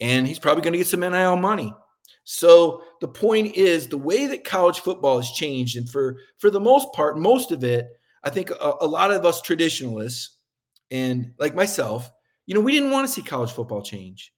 and 0.00 0.26
he's 0.26 0.38
probably 0.38 0.62
going 0.62 0.72
to 0.72 0.78
get 0.78 0.87
some 0.87 1.00
NIL 1.00 1.37
money. 1.37 1.72
So 2.24 2.83
the 3.00 3.09
point 3.09 3.54
is 3.54 3.87
the 3.87 3.98
way 3.98 4.26
that 4.26 4.44
college 4.44 4.80
football 4.80 5.18
has 5.18 5.30
changed, 5.30 5.76
and 5.76 5.88
for 5.88 6.16
for 6.38 6.50
the 6.50 6.61
most 6.61 6.92
part, 6.92 7.18
most 7.18 7.52
of 7.52 7.64
it, 7.64 7.88
I 8.22 8.30
think 8.30 8.50
a, 8.50 8.74
a 8.80 8.87
lot 8.87 9.11
of 9.11 9.26
us 9.26 9.42
traditionalists 9.42 10.38
and 10.90 11.33
like 11.38 11.54
myself, 11.54 12.11
you 12.46 12.54
know, 12.54 12.61
we 12.61 12.72
didn't 12.72 12.90
want 12.90 13.07
to 13.07 13.12
see 13.12 13.22
college 13.22 13.52
football 13.52 13.83
change. 13.83 14.33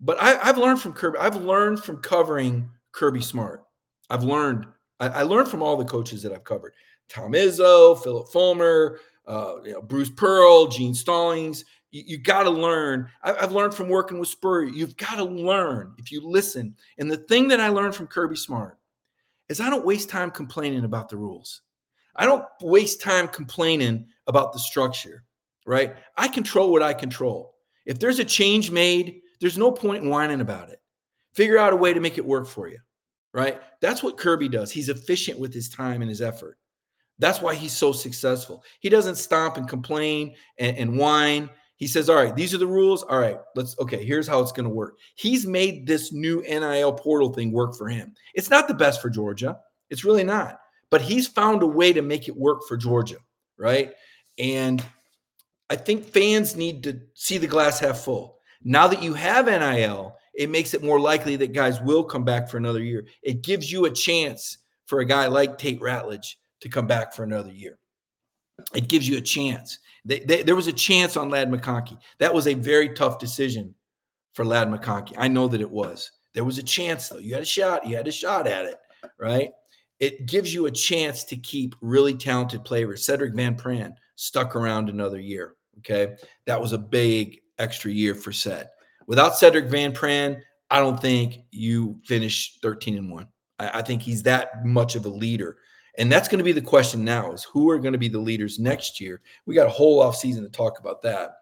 But 0.00 0.20
I, 0.20 0.44
have 0.44 0.58
learned 0.58 0.80
from 0.80 0.94
Kirby. 0.94 1.18
I've 1.18 1.36
learned 1.36 1.82
from 1.84 1.98
covering 1.98 2.68
Kirby 2.90 3.22
Smart. 3.22 3.62
I've 4.10 4.24
learned. 4.24 4.66
I, 4.98 5.08
I, 5.08 5.22
learned 5.22 5.48
from 5.48 5.62
all 5.62 5.76
the 5.76 5.84
coaches 5.84 6.22
that 6.24 6.32
I've 6.32 6.42
covered: 6.42 6.74
Tom 7.08 7.32
Izzo, 7.32 8.02
Philip 8.02 8.28
Fulmer, 8.32 8.98
uh, 9.28 9.56
you 9.64 9.72
know, 9.72 9.82
Bruce 9.82 10.10
Pearl, 10.10 10.66
Gene 10.66 10.94
Stallings 10.94 11.64
you, 11.92 12.02
you 12.06 12.18
got 12.18 12.42
to 12.42 12.50
learn. 12.50 13.08
I, 13.22 13.34
have 13.40 13.52
learned 13.52 13.74
from 13.74 13.88
working 13.88 14.18
with 14.18 14.28
Spurrier. 14.28 14.68
You've 14.68 14.96
got 14.96 15.16
to 15.16 15.24
learn 15.24 15.94
if 15.98 16.10
you 16.10 16.20
listen. 16.20 16.74
And 16.98 17.10
the 17.10 17.18
thing 17.18 17.46
that 17.48 17.60
I 17.60 17.68
learned 17.68 17.94
from 17.94 18.08
Kirby 18.08 18.36
Smart 18.36 18.78
is 19.48 19.60
I 19.60 19.70
don't 19.70 19.84
waste 19.84 20.08
time 20.08 20.30
complaining 20.30 20.84
about 20.84 21.08
the 21.08 21.16
rules. 21.16 21.62
I 22.16 22.26
don't 22.26 22.44
waste 22.60 23.00
time 23.00 23.28
complaining 23.28 24.06
about 24.26 24.52
the 24.52 24.58
structure, 24.58 25.24
right? 25.66 25.96
I 26.16 26.28
control 26.28 26.72
what 26.72 26.82
I 26.82 26.92
control. 26.92 27.54
If 27.86 27.98
there's 27.98 28.18
a 28.18 28.24
change 28.24 28.70
made, 28.70 29.20
there's 29.40 29.58
no 29.58 29.70
point 29.70 30.02
in 30.02 30.10
whining 30.10 30.40
about 30.40 30.70
it. 30.70 30.80
Figure 31.34 31.58
out 31.58 31.72
a 31.72 31.76
way 31.76 31.94
to 31.94 32.00
make 32.00 32.18
it 32.18 32.24
work 32.24 32.46
for 32.46 32.68
you, 32.68 32.78
right? 33.32 33.60
That's 33.80 34.02
what 34.02 34.18
Kirby 34.18 34.48
does. 34.48 34.70
He's 34.70 34.88
efficient 34.88 35.38
with 35.38 35.52
his 35.52 35.68
time 35.68 36.02
and 36.02 36.08
his 36.08 36.20
effort. 36.20 36.58
That's 37.18 37.40
why 37.40 37.54
he's 37.54 37.72
so 37.72 37.92
successful. 37.92 38.64
He 38.80 38.88
doesn't 38.88 39.16
stomp 39.16 39.56
and 39.56 39.68
complain 39.68 40.34
and, 40.58 40.76
and 40.76 40.98
whine. 40.98 41.48
He 41.82 41.88
says, 41.88 42.08
All 42.08 42.14
right, 42.14 42.36
these 42.36 42.54
are 42.54 42.58
the 42.58 42.66
rules. 42.68 43.02
All 43.02 43.18
right, 43.18 43.40
let's, 43.56 43.76
okay, 43.80 44.04
here's 44.04 44.28
how 44.28 44.38
it's 44.38 44.52
going 44.52 44.68
to 44.68 44.72
work. 44.72 44.98
He's 45.16 45.48
made 45.48 45.84
this 45.84 46.12
new 46.12 46.40
NIL 46.42 46.92
portal 46.92 47.32
thing 47.32 47.50
work 47.50 47.74
for 47.74 47.88
him. 47.88 48.14
It's 48.34 48.50
not 48.50 48.68
the 48.68 48.74
best 48.74 49.02
for 49.02 49.10
Georgia. 49.10 49.58
It's 49.90 50.04
really 50.04 50.22
not. 50.22 50.60
But 50.92 51.00
he's 51.00 51.26
found 51.26 51.60
a 51.60 51.66
way 51.66 51.92
to 51.92 52.00
make 52.00 52.28
it 52.28 52.36
work 52.36 52.60
for 52.68 52.76
Georgia, 52.76 53.16
right? 53.56 53.94
And 54.38 54.80
I 55.70 55.74
think 55.74 56.04
fans 56.04 56.54
need 56.54 56.84
to 56.84 57.00
see 57.14 57.36
the 57.36 57.48
glass 57.48 57.80
half 57.80 57.98
full. 57.98 58.38
Now 58.62 58.86
that 58.86 59.02
you 59.02 59.12
have 59.14 59.46
NIL, 59.46 60.16
it 60.34 60.50
makes 60.50 60.74
it 60.74 60.84
more 60.84 61.00
likely 61.00 61.34
that 61.34 61.52
guys 61.52 61.80
will 61.80 62.04
come 62.04 62.24
back 62.24 62.48
for 62.48 62.58
another 62.58 62.80
year. 62.80 63.06
It 63.24 63.42
gives 63.42 63.72
you 63.72 63.86
a 63.86 63.90
chance 63.90 64.58
for 64.86 65.00
a 65.00 65.04
guy 65.04 65.26
like 65.26 65.58
Tate 65.58 65.80
Ratledge 65.80 66.36
to 66.60 66.68
come 66.68 66.86
back 66.86 67.12
for 67.12 67.24
another 67.24 67.50
year. 67.50 67.80
It 68.74 68.88
gives 68.88 69.08
you 69.08 69.18
a 69.18 69.22
chance. 69.22 69.78
They, 70.04 70.20
they, 70.20 70.42
there 70.42 70.56
was 70.56 70.66
a 70.66 70.72
chance 70.72 71.16
on 71.16 71.30
Ladd 71.30 71.50
McConkey. 71.50 71.98
That 72.18 72.34
was 72.34 72.46
a 72.46 72.54
very 72.54 72.90
tough 72.90 73.18
decision 73.18 73.74
for 74.34 74.44
Ladd 74.44 74.68
McConkey. 74.68 75.14
I 75.16 75.28
know 75.28 75.48
that 75.48 75.60
it 75.60 75.70
was. 75.70 76.10
There 76.34 76.44
was 76.44 76.58
a 76.58 76.62
chance, 76.62 77.08
though. 77.08 77.18
You 77.18 77.34
had 77.34 77.42
a 77.42 77.46
shot. 77.46 77.86
You 77.86 77.96
had 77.96 78.08
a 78.08 78.12
shot 78.12 78.46
at 78.46 78.64
it, 78.64 78.76
right? 79.18 79.50
It 80.00 80.26
gives 80.26 80.52
you 80.52 80.66
a 80.66 80.70
chance 80.70 81.24
to 81.24 81.36
keep 81.36 81.76
really 81.80 82.14
talented 82.14 82.64
players. 82.64 83.06
Sedrick 83.06 83.34
Van 83.34 83.56
Pran 83.56 83.94
stuck 84.16 84.56
around 84.56 84.88
another 84.88 85.20
year. 85.20 85.54
Okay. 85.78 86.14
That 86.46 86.60
was 86.60 86.72
a 86.72 86.78
big 86.78 87.40
extra 87.58 87.90
year 87.90 88.14
for 88.14 88.32
Sed. 88.32 88.68
Without 89.06 89.32
Sedrick 89.32 89.68
Van 89.68 89.92
Pran, 89.92 90.40
I 90.70 90.80
don't 90.80 91.00
think 91.00 91.40
you 91.50 92.00
finish 92.04 92.58
13 92.62 92.96
and 92.96 93.10
1. 93.10 93.28
I, 93.58 93.78
I 93.78 93.82
think 93.82 94.02
he's 94.02 94.22
that 94.24 94.64
much 94.64 94.96
of 94.96 95.04
a 95.04 95.10
leader 95.10 95.58
and 95.98 96.10
that's 96.10 96.28
going 96.28 96.38
to 96.38 96.44
be 96.44 96.52
the 96.52 96.60
question 96.60 97.04
now 97.04 97.32
is 97.32 97.44
who 97.44 97.70
are 97.70 97.78
going 97.78 97.92
to 97.92 97.98
be 97.98 98.08
the 98.08 98.18
leaders 98.18 98.58
next 98.58 99.00
year? 99.00 99.20
We 99.46 99.54
got 99.54 99.66
a 99.66 99.70
whole 99.70 100.00
off 100.00 100.16
season 100.16 100.42
to 100.42 100.48
talk 100.48 100.78
about 100.78 101.02
that. 101.02 101.36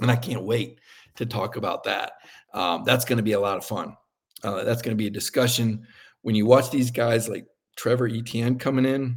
And 0.00 0.10
I 0.10 0.16
can't 0.16 0.44
wait 0.44 0.78
to 1.16 1.26
talk 1.26 1.56
about 1.56 1.82
that. 1.84 2.12
Um, 2.54 2.84
that's 2.84 3.04
going 3.04 3.16
to 3.16 3.22
be 3.22 3.32
a 3.32 3.40
lot 3.40 3.56
of 3.56 3.64
fun. 3.64 3.96
Uh, 4.44 4.62
that's 4.62 4.82
going 4.82 4.96
to 4.96 4.98
be 4.98 5.08
a 5.08 5.10
discussion. 5.10 5.86
When 6.22 6.36
you 6.36 6.46
watch 6.46 6.70
these 6.70 6.90
guys 6.92 7.28
like 7.28 7.46
Trevor 7.76 8.06
Etienne 8.06 8.58
coming 8.58 8.84
in, 8.84 9.16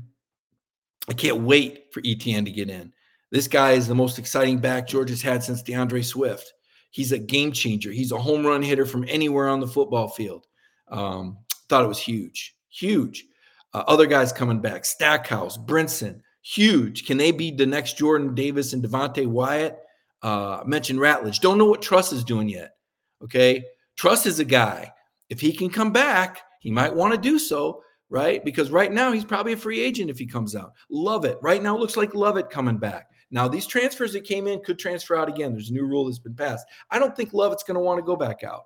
I 1.08 1.14
can't 1.14 1.42
wait 1.42 1.94
for 1.94 2.02
Etienne 2.06 2.46
to 2.46 2.52
get 2.52 2.70
in. 2.70 2.92
This 3.30 3.48
guy 3.48 3.72
is 3.72 3.88
the 3.88 3.96
most 3.96 4.20
exciting 4.20 4.60
back 4.60 4.88
Georgia's 4.88 5.22
had 5.22 5.44
since 5.44 5.62
D'Andre 5.62 6.02
Swift. 6.02 6.54
He's 6.90 7.12
a 7.12 7.20
game 7.20 7.52
changer. 7.52 7.92
He's 7.92 8.12
a 8.12 8.18
home 8.18 8.46
run 8.46 8.62
hitter 8.62 8.86
from 8.86 9.06
anywhere 9.08 9.48
on 9.48 9.60
the 9.60 9.68
football 9.68 10.10
field. 10.10 10.48
Um, 10.90 11.38
thought 11.70 11.86
it 11.86 11.88
was 11.88 12.00
huge, 12.00 12.56
huge. 12.70 13.26
Uh, 13.74 13.84
other 13.88 14.06
guys 14.06 14.34
coming 14.34 14.60
back, 14.60 14.86
Stackhouse, 14.86 15.58
Brinson, 15.58 16.22
huge. 16.42 17.06
Can 17.06 17.18
they 17.18 17.32
be 17.32 17.52
the 17.52 17.66
next 17.66 17.98
Jordan 17.98 18.36
Davis 18.36 18.74
and 18.74 18.84
Devonte 18.84 19.26
Wyatt? 19.28 19.78
Uh, 20.22 20.62
mentioned 20.66 21.00
Ratledge. 21.00 21.40
Don't 21.40 21.58
know 21.58 21.66
what 21.66 21.82
Truss 21.82 22.12
is 22.12 22.24
doing 22.24 22.50
yet. 22.50 22.76
Okay. 23.24 23.64
Truss 23.98 24.26
is 24.26 24.40
a 24.40 24.46
guy. 24.46 24.92
If 25.30 25.40
he 25.40 25.54
can 25.54 25.70
come 25.70 25.92
back, 25.92 26.42
he 26.60 26.70
might 26.70 26.94
want 26.94 27.14
to 27.14 27.20
do 27.20 27.40
so, 27.40 27.82
right? 28.10 28.44
Because 28.44 28.70
right 28.70 28.92
now 28.92 29.12
he's 29.12 29.26
probably 29.26 29.54
a 29.54 29.58
free 29.58 29.80
agent 29.80 30.10
if 30.10 30.20
he 30.20 30.26
comes 30.26 30.56
out. 30.56 30.74
Love 30.90 31.26
it. 31.26 31.38
Right 31.42 31.64
now 31.64 31.76
it 31.76 31.80
looks 31.80 31.98
like 31.98 32.14
Lovett 32.14 32.50
coming 32.50 32.78
back. 32.78 33.08
Now, 33.32 33.48
these 33.48 33.66
transfers 33.66 34.12
that 34.14 34.26
came 34.26 34.46
in 34.46 34.62
could 34.62 34.78
transfer 34.78 35.16
out 35.16 35.30
again. 35.30 35.54
There's 35.54 35.70
a 35.70 35.74
new 35.74 35.86
rule 35.86 36.06
that's 36.06 36.20
been 36.20 36.36
passed. 36.36 36.68
I 36.90 37.00
don't 37.00 37.16
think 37.16 37.34
Lovett's 37.34 37.64
going 37.64 37.76
to 37.76 37.82
want 37.82 37.98
to 37.98 38.04
go 38.04 38.18
back 38.18 38.44
out. 38.44 38.66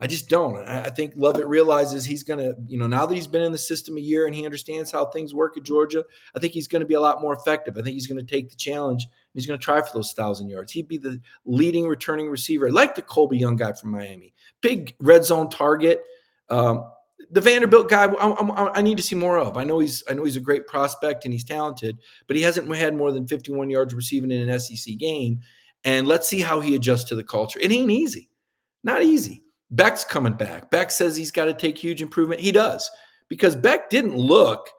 I 0.00 0.06
just 0.06 0.28
don't. 0.28 0.56
I 0.68 0.90
think 0.90 1.14
Lovett 1.16 1.46
realizes 1.48 2.04
he's 2.04 2.22
going 2.22 2.38
to, 2.38 2.54
you 2.68 2.78
know, 2.78 2.86
now 2.86 3.04
that 3.04 3.14
he's 3.16 3.26
been 3.26 3.42
in 3.42 3.50
the 3.50 3.58
system 3.58 3.96
a 3.96 4.00
year 4.00 4.26
and 4.26 4.34
he 4.34 4.44
understands 4.44 4.92
how 4.92 5.06
things 5.06 5.34
work 5.34 5.56
at 5.56 5.64
Georgia, 5.64 6.04
I 6.36 6.38
think 6.38 6.52
he's 6.52 6.68
going 6.68 6.80
to 6.80 6.86
be 6.86 6.94
a 6.94 7.00
lot 7.00 7.20
more 7.20 7.34
effective. 7.34 7.76
I 7.76 7.82
think 7.82 7.94
he's 7.94 8.06
going 8.06 8.24
to 8.24 8.32
take 8.34 8.48
the 8.48 8.54
challenge. 8.54 9.08
He's 9.34 9.46
going 9.46 9.58
to 9.58 9.64
try 9.64 9.82
for 9.82 9.90
those 9.92 10.12
thousand 10.12 10.50
yards. 10.50 10.70
He'd 10.70 10.86
be 10.86 10.98
the 10.98 11.20
leading 11.44 11.88
returning 11.88 12.30
receiver, 12.30 12.70
like 12.70 12.94
the 12.94 13.02
Colbie 13.02 13.40
Young 13.40 13.56
guy 13.56 13.72
from 13.72 13.90
Miami, 13.90 14.34
big 14.60 14.94
red 15.00 15.24
zone 15.24 15.50
target. 15.50 16.04
Um, 16.48 16.88
the 17.32 17.40
Vanderbilt 17.40 17.90
guy, 17.90 18.04
I, 18.04 18.28
I, 18.28 18.78
I, 18.78 18.82
need 18.82 18.98
to 18.98 19.02
see 19.02 19.16
more 19.16 19.36
of. 19.36 19.56
I 19.56 19.64
know 19.64 19.80
he's, 19.80 20.04
I 20.08 20.14
know 20.14 20.24
he's 20.24 20.36
a 20.36 20.40
great 20.40 20.68
prospect 20.68 21.24
and 21.24 21.34
he's 21.34 21.44
talented, 21.44 21.98
but 22.28 22.36
he 22.36 22.42
hasn't 22.42 22.72
had 22.74 22.94
more 22.94 23.10
than 23.10 23.26
51 23.26 23.68
yards 23.68 23.94
receiving 23.94 24.30
in 24.30 24.48
an 24.48 24.60
SEC 24.60 24.96
game. 24.96 25.40
And 25.84 26.06
let's 26.06 26.28
see 26.28 26.40
how 26.40 26.60
he 26.60 26.76
adjusts 26.76 27.04
to 27.04 27.16
the 27.16 27.24
culture. 27.24 27.58
It 27.60 27.72
ain't 27.72 27.90
easy, 27.90 28.30
not 28.84 29.02
easy. 29.02 29.42
Beck's 29.70 30.04
coming 30.04 30.32
back. 30.32 30.70
Beck 30.70 30.90
says 30.90 31.16
he's 31.16 31.30
got 31.30 31.46
to 31.46 31.54
take 31.54 31.76
huge 31.76 32.00
improvement. 32.00 32.40
He 32.40 32.52
does 32.52 32.90
because 33.28 33.54
Beck 33.54 33.90
didn't 33.90 34.16
look 34.16 34.70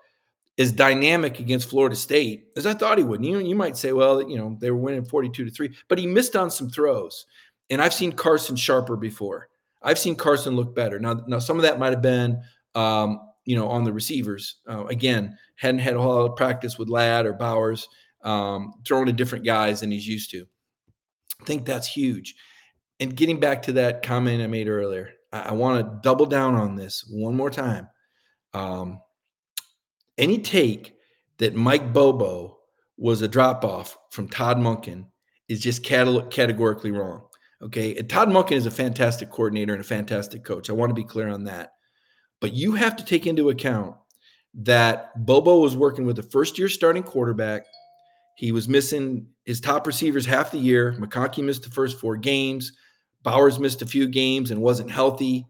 as 0.58 0.72
dynamic 0.72 1.40
against 1.40 1.70
Florida 1.70 1.96
State 1.96 2.48
as 2.58 2.66
I 2.66 2.74
thought 2.74 2.98
he 2.98 3.04
would. 3.04 3.24
You, 3.24 3.40
you 3.40 3.56
might 3.56 3.78
say, 3.78 3.94
well, 3.94 4.22
you 4.28 4.38
know, 4.38 4.58
they 4.60 4.72
were 4.72 4.78
winning 4.78 5.06
42 5.06 5.46
to 5.46 5.52
3, 5.52 5.74
but 5.88 5.98
he 5.98 6.08
missed 6.08 6.36
on 6.36 6.50
some 6.52 6.70
throws. 6.70 7.26
And 7.70 7.82
I've 7.82 7.94
seen 7.94 8.12
Carson 8.12 8.56
sharper 8.56 8.98
before. 8.98 9.50
I've 9.82 10.00
seen 10.00 10.16
Carson 10.16 10.56
look 10.56 10.76
better. 10.76 11.00
Now, 11.00 11.24
now 11.28 11.40
some 11.40 11.58
of 11.58 11.64
that 11.64 11.80
might 11.80 11.94
have 11.94 12.02
been, 12.02 12.42
um, 12.76 13.22
you 13.46 13.56
know, 13.56 13.70
on 13.70 13.84
the 13.84 13.94
receivers. 13.94 14.58
Uh, 14.68 14.86
again, 14.88 15.38
hadn't 15.56 15.80
had 15.80 15.96
a 15.96 16.02
whole 16.02 16.16
lot 16.16 16.32
of 16.32 16.36
practice 16.36 16.78
with 16.78 16.90
Ladd 16.90 17.26
or 17.26 17.34
Bowers, 17.34 17.88
um, 18.24 18.74
throwing 18.86 19.06
to 19.06 19.14
different 19.14 19.46
guys 19.46 19.80
than 19.80 19.92
he's 19.92 20.08
used 20.08 20.32
to. 20.32 20.46
I 21.42 21.46
think 21.46 21.66
that's 21.66 21.88
huge 21.88 22.36
and 23.00 23.16
getting 23.16 23.40
back 23.40 23.62
to 23.64 23.74
that 23.74 24.04
comment 24.04 24.42
I 24.42 24.48
made 24.48 24.68
earlier, 24.68 25.12
I, 25.32 25.40
I 25.40 25.52
want 25.54 25.80
to 25.80 26.00
double 26.02 26.26
down 26.26 26.56
on 26.56 26.76
this 26.76 27.06
one 27.10 27.36
more 27.36 27.50
time. 27.50 27.88
Um, 28.54 29.00
any 30.18 30.40
take 30.40 30.96
that 31.38 31.56
Mike 31.56 31.94
Bobo 31.94 32.58
was 32.98 33.22
a 33.22 33.28
drop 33.28 33.64
off 33.64 33.98
from 34.12 34.28
Todd 34.28 34.58
Monken 34.58 35.06
is 35.48 35.62
just 35.62 35.84
categorically 35.84 36.92
wrong. 36.92 37.24
Okay. 37.62 37.96
And 37.96 38.10
Todd 38.10 38.30
Monken 38.30 38.54
is 38.54 38.66
a 38.66 38.72
fantastic 38.72 39.30
coordinator 39.30 39.74
and 39.74 39.82
a 39.82 39.86
fantastic 39.86 40.44
coach. 40.44 40.70
I 40.70 40.74
want 40.74 40.90
to 40.90 40.94
be 40.94 41.04
clear 41.04 41.30
on 41.30 41.44
that. 41.46 41.74
But 42.42 42.54
you 42.54 42.74
have 42.74 42.96
to 42.98 43.06
take 43.06 43.28
into 43.28 43.50
account 43.50 43.96
that 44.54 45.26
Bobo 45.26 45.60
was 45.60 45.76
working 45.76 46.06
with 46.06 46.20
a 46.20 46.24
first 46.24 46.58
year 46.58 46.70
starting 46.70 47.04
quarterback. 47.04 47.64
He 48.36 48.52
was 48.52 48.70
missing 48.70 49.28
his 49.44 49.60
top 49.60 49.86
receivers 49.86 50.26
half 50.26 50.52
the 50.52 50.58
year. 50.58 50.96
McConkey 51.00 51.44
missed 51.44 51.64
the 51.64 51.70
first 51.70 52.00
four 52.00 52.16
games. 52.16 52.72
Bowers 53.24 53.60
missed 53.60 53.82
a 53.82 53.88
few 53.88 54.08
games 54.08 54.52
and 54.52 54.62
wasn't 54.62 54.92
healthy. 54.92 55.46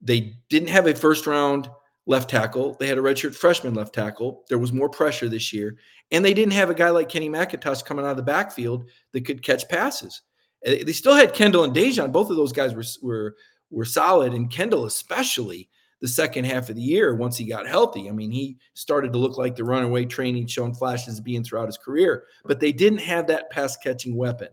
They 0.00 0.34
didn't 0.48 0.68
have 0.68 0.86
a 0.86 0.94
first 0.94 1.26
round 1.26 1.68
left 2.06 2.30
tackle. 2.30 2.76
They 2.80 2.86
had 2.86 2.98
a 2.98 3.02
redshirt 3.02 3.34
freshman 3.34 3.74
left 3.74 3.94
tackle. 3.94 4.44
There 4.48 4.58
was 4.58 4.72
more 4.72 4.88
pressure 4.88 5.28
this 5.28 5.52
year. 5.52 5.76
And 6.10 6.24
they 6.24 6.34
didn't 6.34 6.54
have 6.54 6.70
a 6.70 6.74
guy 6.74 6.90
like 6.90 7.08
Kenny 7.08 7.28
McIntosh 7.28 7.84
coming 7.84 8.04
out 8.04 8.12
of 8.12 8.16
the 8.16 8.22
backfield 8.22 8.88
that 9.12 9.24
could 9.24 9.42
catch 9.42 9.68
passes. 9.68 10.22
Eh, 10.64 10.82
they 10.84 10.92
still 10.92 11.14
had 11.14 11.34
Kendall 11.34 11.64
and 11.64 11.74
Daijun. 11.74 12.12
Both 12.12 12.30
of 12.30 12.36
those 12.36 12.52
guys 12.52 12.74
were, 12.74 12.84
were, 13.02 13.36
were 13.70 13.84
solid, 13.84 14.34
and 14.34 14.50
Kendall 14.50 14.86
especially 14.86 15.68
the 16.00 16.08
second 16.08 16.46
half 16.46 16.68
of 16.70 16.76
the 16.76 16.82
year 16.82 17.14
once 17.14 17.36
he 17.36 17.44
got 17.44 17.66
healthy. 17.66 18.08
I 18.08 18.12
mean, 18.12 18.30
he 18.30 18.56
started 18.74 19.12
to 19.12 19.18
look 19.18 19.36
like 19.36 19.54
the 19.54 19.64
runaway 19.64 20.06
train 20.06 20.34
he'd 20.34 20.50
shown 20.50 20.74
flashes 20.74 21.20
being 21.20 21.44
throughout 21.44 21.68
his 21.68 21.78
career, 21.78 22.24
but 22.44 22.58
they 22.58 22.72
didn't 22.72 23.00
have 23.00 23.26
that 23.26 23.50
pass 23.50 23.76
catching 23.76 24.16
weapon. 24.16 24.48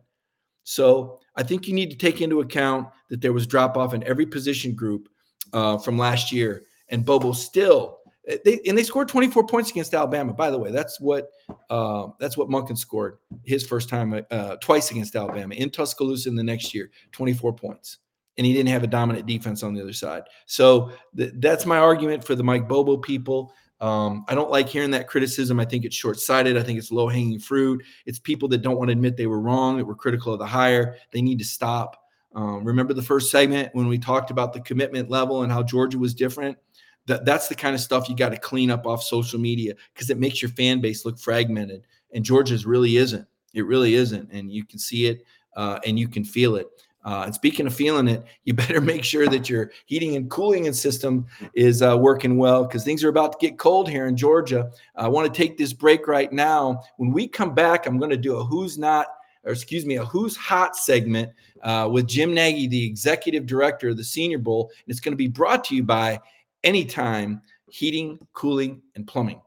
So 0.67 1.17
I 1.37 1.43
think 1.43 1.65
you 1.65 1.73
need 1.73 1.89
to 1.91 1.95
take 1.95 2.19
into 2.21 2.41
account 2.41 2.89
that 3.09 3.21
there 3.21 3.31
was 3.31 3.47
drop 3.47 3.77
off 3.77 3.93
in 3.93 4.03
every 4.03 4.25
position 4.25 4.75
group 4.75 5.07
uh, 5.53 5.77
from 5.77 5.97
last 5.97 6.29
year, 6.29 6.63
and 6.89 7.05
Bobo 7.05 7.31
still 7.31 7.99
they 8.43 8.59
and 8.67 8.77
they 8.77 8.83
scored 8.83 9.07
24 9.07 9.47
points 9.47 9.71
against 9.71 9.93
Alabama. 9.93 10.33
By 10.33 10.51
the 10.51 10.57
way, 10.57 10.69
that's 10.71 10.99
what 10.99 11.29
uh, 11.69 12.07
that's 12.19 12.35
what 12.35 12.49
Monken 12.49 12.77
scored 12.77 13.19
his 13.45 13.65
first 13.65 13.87
time 13.87 14.25
uh, 14.29 14.57
twice 14.57 14.91
against 14.91 15.15
Alabama 15.15 15.55
in 15.55 15.69
Tuscaloosa 15.69 16.27
in 16.27 16.35
the 16.35 16.43
next 16.43 16.73
year, 16.73 16.91
24 17.13 17.53
points 17.53 17.99
and 18.37 18.45
he 18.45 18.53
didn't 18.53 18.69
have 18.69 18.83
a 18.83 18.87
dominant 18.87 19.25
defense 19.25 19.63
on 19.63 19.73
the 19.73 19.81
other 19.81 19.93
side. 19.93 20.23
So 20.45 20.91
th- 21.15 21.33
that's 21.37 21.65
my 21.65 21.77
argument 21.77 22.23
for 22.23 22.35
the 22.35 22.43
Mike 22.43 22.67
Bobo 22.67 22.97
people. 22.97 23.51
Um, 23.79 24.25
I 24.27 24.35
don't 24.35 24.49
like 24.49 24.67
hearing 24.67 24.91
that 24.91 25.07
criticism. 25.07 25.59
I 25.59 25.65
think 25.65 25.85
it's 25.85 25.95
short 25.95 26.19
sighted. 26.19 26.57
I 26.57 26.63
think 26.63 26.79
it's 26.79 26.91
low 26.91 27.07
hanging 27.07 27.39
fruit. 27.39 27.83
It's 28.05 28.19
people 28.19 28.47
that 28.49 28.63
don't 28.63 28.77
want 28.77 28.89
to 28.89 28.93
admit 28.93 29.17
they 29.17 29.27
were 29.27 29.39
wrong, 29.39 29.77
that 29.77 29.85
were 29.85 29.95
critical 29.95 30.33
of 30.33 30.39
the 30.39 30.47
hire. 30.47 30.95
They 31.11 31.21
need 31.21 31.39
to 31.39 31.45
stop. 31.45 32.03
Um, 32.33 32.63
remember 32.63 32.93
the 32.93 33.03
first 33.03 33.31
segment 33.31 33.69
when 33.73 33.87
we 33.87 33.97
talked 33.97 34.31
about 34.31 34.53
the 34.53 34.61
commitment 34.61 35.09
level 35.09 35.43
and 35.43 35.51
how 35.51 35.63
Georgia 35.63 35.97
was 35.97 36.13
different? 36.13 36.57
That, 37.05 37.23
that's 37.23 37.47
the 37.47 37.55
kind 37.55 37.73
of 37.73 37.81
stuff 37.81 38.09
you 38.09 38.15
got 38.15 38.29
to 38.29 38.37
clean 38.37 38.69
up 38.69 38.85
off 38.85 39.01
social 39.01 39.39
media 39.39 39.73
because 39.93 40.09
it 40.09 40.19
makes 40.19 40.41
your 40.41 40.51
fan 40.51 40.81
base 40.81 41.05
look 41.05 41.17
fragmented. 41.17 41.85
And 42.13 42.23
Georgia's 42.23 42.65
really 42.65 42.97
isn't. 42.97 43.27
It 43.53 43.65
really 43.65 43.93
isn't. 43.93 44.29
And 44.31 44.51
you 44.51 44.65
can 44.65 44.77
see 44.77 45.05
it 45.05 45.23
uh, 45.55 45.79
and 45.85 45.97
you 45.97 46.07
can 46.07 46.23
feel 46.23 46.55
it. 46.55 46.67
Uh, 47.07 47.23
and 47.23 47.33
speaking 47.33 47.65
of 47.65 47.73
feeling 47.73 48.09
it, 48.09 48.25
you 48.43 48.53
better 48.53 48.81
make 48.81 49.01
sure 49.01 49.29
that 49.29 49.49
your 49.49 49.71
heating 49.85 50.17
and 50.17 50.29
cooling 50.29 50.71
system 50.73 51.25
is 51.53 51.81
uh, 51.81 51.97
working 51.97 52.37
well 52.37 52.65
because 52.65 52.83
things 52.83 53.01
are 53.01 53.07
about 53.07 53.31
to 53.31 53.37
get 53.47 53.57
cold 53.57 53.89
here 53.89 54.07
in 54.07 54.17
Georgia. 54.17 54.69
I 54.97 55.07
want 55.07 55.33
to 55.33 55.37
take 55.37 55.57
this 55.57 55.71
break 55.71 56.05
right 56.05 56.31
now. 56.33 56.83
When 56.97 57.13
we 57.13 57.25
come 57.25 57.55
back, 57.55 57.85
I'm 57.85 57.97
going 57.97 58.11
to 58.11 58.17
do 58.17 58.35
a 58.35 58.43
who's 58.43 58.77
not, 58.77 59.07
or 59.45 59.53
excuse 59.53 59.85
me, 59.85 59.95
a 59.95 60.03
who's 60.03 60.35
hot 60.35 60.75
segment 60.75 61.31
uh, 61.63 61.87
with 61.89 62.07
Jim 62.07 62.33
Nagy, 62.33 62.67
the 62.67 62.85
executive 62.85 63.45
director 63.45 63.87
of 63.87 63.97
the 63.97 64.03
Senior 64.03 64.39
Bowl. 64.39 64.69
And 64.69 64.91
it's 64.91 64.99
going 64.99 65.13
to 65.13 65.17
be 65.17 65.29
brought 65.29 65.63
to 65.65 65.75
you 65.75 65.83
by 65.83 66.19
Anytime 66.65 67.41
Heating, 67.69 68.19
Cooling, 68.33 68.81
and 68.95 69.07
Plumbing. 69.07 69.39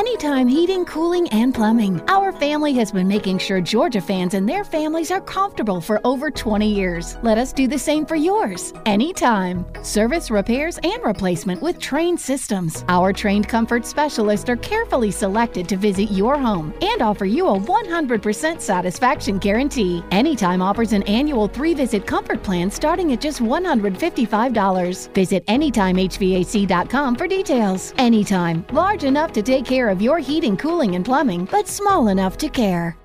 Anytime 0.00 0.46
Heating, 0.46 0.84
Cooling, 0.84 1.28
and 1.30 1.52
Plumbing. 1.52 2.00
Our 2.08 2.30
family 2.30 2.72
has 2.74 2.92
been 2.92 3.08
making 3.08 3.38
sure 3.38 3.60
Georgia 3.60 4.00
fans 4.00 4.34
and 4.34 4.48
their 4.48 4.62
families 4.62 5.10
are 5.10 5.20
comfortable 5.20 5.80
for 5.80 6.00
over 6.04 6.30
20 6.30 6.72
years. 6.72 7.18
Let 7.22 7.38
us 7.38 7.52
do 7.52 7.66
the 7.66 7.78
same 7.78 8.06
for 8.06 8.14
yours. 8.14 8.72
Anytime. 8.86 9.66
Service, 9.82 10.30
repairs, 10.30 10.78
and 10.84 11.02
replacement 11.04 11.60
with 11.60 11.80
trained 11.80 12.20
systems. 12.20 12.84
Our 12.88 13.12
trained 13.12 13.48
comfort 13.48 13.84
specialists 13.84 14.48
are 14.48 14.56
carefully 14.56 15.10
selected 15.10 15.68
to 15.70 15.76
visit 15.76 16.12
your 16.12 16.38
home 16.38 16.72
and 16.82 17.02
offer 17.02 17.24
you 17.24 17.48
a 17.48 17.58
100% 17.58 18.60
satisfaction 18.60 19.38
guarantee. 19.38 20.04
Anytime 20.12 20.62
offers 20.62 20.92
an 20.92 21.02
annual 21.02 21.48
three 21.48 21.74
visit 21.74 22.06
comfort 22.06 22.44
plan 22.44 22.70
starting 22.70 23.12
at 23.12 23.20
just 23.20 23.40
$155. 23.40 25.14
Visit 25.14 25.44
AnytimeHVAC.com 25.46 27.16
for 27.16 27.26
details. 27.26 27.92
Anytime. 27.98 28.64
Large 28.70 29.04
enough 29.04 29.32
to 29.32 29.42
take 29.42 29.64
care 29.64 29.79
care 29.80 29.88
of 29.88 30.02
your 30.02 30.18
heating, 30.18 30.58
cooling, 30.58 30.94
and 30.94 31.06
plumbing, 31.06 31.46
but 31.50 31.66
small 31.66 32.08
enough 32.08 32.36
to 32.36 32.50
care. 32.50 32.98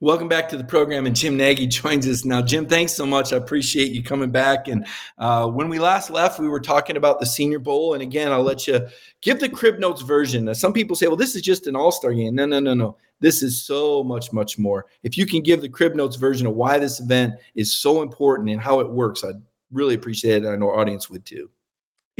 Welcome 0.00 0.28
back 0.28 0.46
to 0.50 0.58
the 0.58 0.64
program, 0.64 1.06
and 1.06 1.16
Jim 1.16 1.38
Nagy 1.38 1.66
joins 1.66 2.06
us 2.06 2.22
now. 2.22 2.42
Jim, 2.42 2.66
thanks 2.66 2.92
so 2.92 3.06
much. 3.06 3.32
I 3.32 3.38
appreciate 3.38 3.92
you 3.92 4.02
coming 4.02 4.30
back. 4.30 4.68
And 4.68 4.86
uh, 5.16 5.48
when 5.48 5.70
we 5.70 5.78
last 5.78 6.10
left, 6.10 6.38
we 6.38 6.48
were 6.48 6.60
talking 6.60 6.98
about 6.98 7.18
the 7.18 7.24
Senior 7.24 7.60
Bowl. 7.60 7.94
And 7.94 8.02
again, 8.02 8.30
I'll 8.30 8.42
let 8.42 8.66
you 8.66 8.86
give 9.22 9.40
the 9.40 9.48
crib 9.48 9.78
notes 9.78 10.02
version. 10.02 10.44
Now, 10.44 10.52
some 10.52 10.74
people 10.74 10.96
say, 10.96 11.06
"Well, 11.06 11.16
this 11.16 11.34
is 11.34 11.40
just 11.40 11.66
an 11.66 11.76
All 11.76 11.92
Star 11.92 12.12
game." 12.12 12.34
No, 12.34 12.44
no, 12.44 12.60
no, 12.60 12.74
no. 12.74 12.98
This 13.20 13.42
is 13.42 13.62
so 13.62 14.04
much, 14.04 14.34
much 14.34 14.58
more. 14.58 14.84
If 15.02 15.16
you 15.16 15.24
can 15.24 15.40
give 15.42 15.62
the 15.62 15.68
crib 15.70 15.94
notes 15.94 16.16
version 16.16 16.46
of 16.46 16.56
why 16.56 16.78
this 16.78 17.00
event 17.00 17.36
is 17.54 17.74
so 17.74 18.02
important 18.02 18.50
and 18.50 18.60
how 18.60 18.80
it 18.80 18.90
works, 18.90 19.24
I'd 19.24 19.40
really 19.72 19.94
appreciate 19.94 20.44
it. 20.44 20.48
I 20.48 20.56
know 20.56 20.68
our 20.68 20.80
audience 20.80 21.08
would 21.08 21.24
too. 21.24 21.48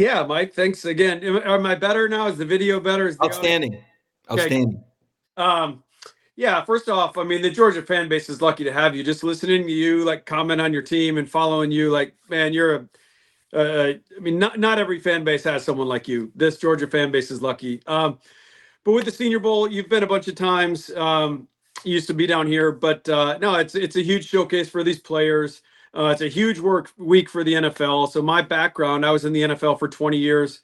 Yeah, 0.01 0.25
Mike. 0.25 0.55
Thanks 0.55 0.87
again. 0.87 1.23
Am, 1.23 1.67
I 1.67 1.75
better 1.75 2.09
now? 2.09 2.27
Is 2.27 2.39
the 2.39 2.45
video 2.47 2.81
better? 2.81 3.07
Is 3.07 3.19
Outstanding. 3.23 3.75
Audio? 3.75 4.45
Outstanding. 4.45 4.85
Okay. 5.37 5.47
Um, 5.47 5.85
yeah. 6.37 6.65
First 6.65 6.89
off, 6.89 7.19
I 7.19 7.23
mean, 7.23 7.43
the 7.43 7.51
Georgia 7.51 7.83
fan 7.83 8.09
base 8.09 8.31
is 8.31 8.41
lucky 8.41 8.65
to 8.65 8.73
have 8.73 8.97
you. 8.97 9.05
Just 9.05 9.23
listening 9.23 9.67
to 9.67 9.71
you, 9.71 10.03
like 10.07 10.25
comment 10.25 10.59
on 10.59 10.73
your 10.73 10.81
team 10.81 11.19
and 11.19 11.31
following 11.31 11.71
you, 11.71 11.91
like 11.91 12.15
man, 12.31 12.55
you're 12.55 12.75
a. 12.77 12.89
Uh, 13.53 13.93
I 14.17 14.21
mean, 14.21 14.39
not 14.39 14.59
not 14.59 14.79
every 14.79 15.01
fan 15.01 15.23
base 15.23 15.45
has 15.45 15.65
someone 15.65 15.89
like 15.89 16.09
you. 16.09 16.33
This 16.35 16.57
Georgia 16.57 16.87
fan 16.87 17.11
base 17.11 17.31
is 17.31 17.43
lucky. 17.43 17.83
Um, 17.87 18.19
but 18.85 18.93
with 18.93 19.05
the 19.05 19.11
Senior 19.11 19.41
Bowl, 19.41 19.71
you've 19.71 19.91
been 19.91 20.03
a 20.03 20.07
bunch 20.07 20.29
of 20.29 20.35
times. 20.35 20.91
Um, 20.97 21.47
you 21.85 21.93
used 21.93 22.07
to 22.07 22.15
be 22.15 22.27
down 22.27 22.47
here, 22.47 22.73
but 22.73 23.07
uh, 23.11 23.37
no, 23.37 23.57
it's 23.57 23.75
it's 23.75 23.97
a 23.97 24.03
huge 24.03 24.27
showcase 24.27 24.71
for 24.71 24.83
these 24.83 24.99
players. 24.99 25.61
Uh, 25.95 26.07
it's 26.07 26.23
a 26.23 26.29
huge 26.29 26.59
work 26.59 26.93
week 26.97 27.29
for 27.29 27.43
the 27.43 27.55
NFL. 27.55 28.11
So 28.13 28.23
my 28.23 28.43
background, 28.43 29.05
I 29.05 29.11
was 29.11 29.25
in 29.25 29.33
the 29.33 29.43
NFL 29.43 29.79
for 29.79 29.89
20 29.89 30.17
years 30.17 30.61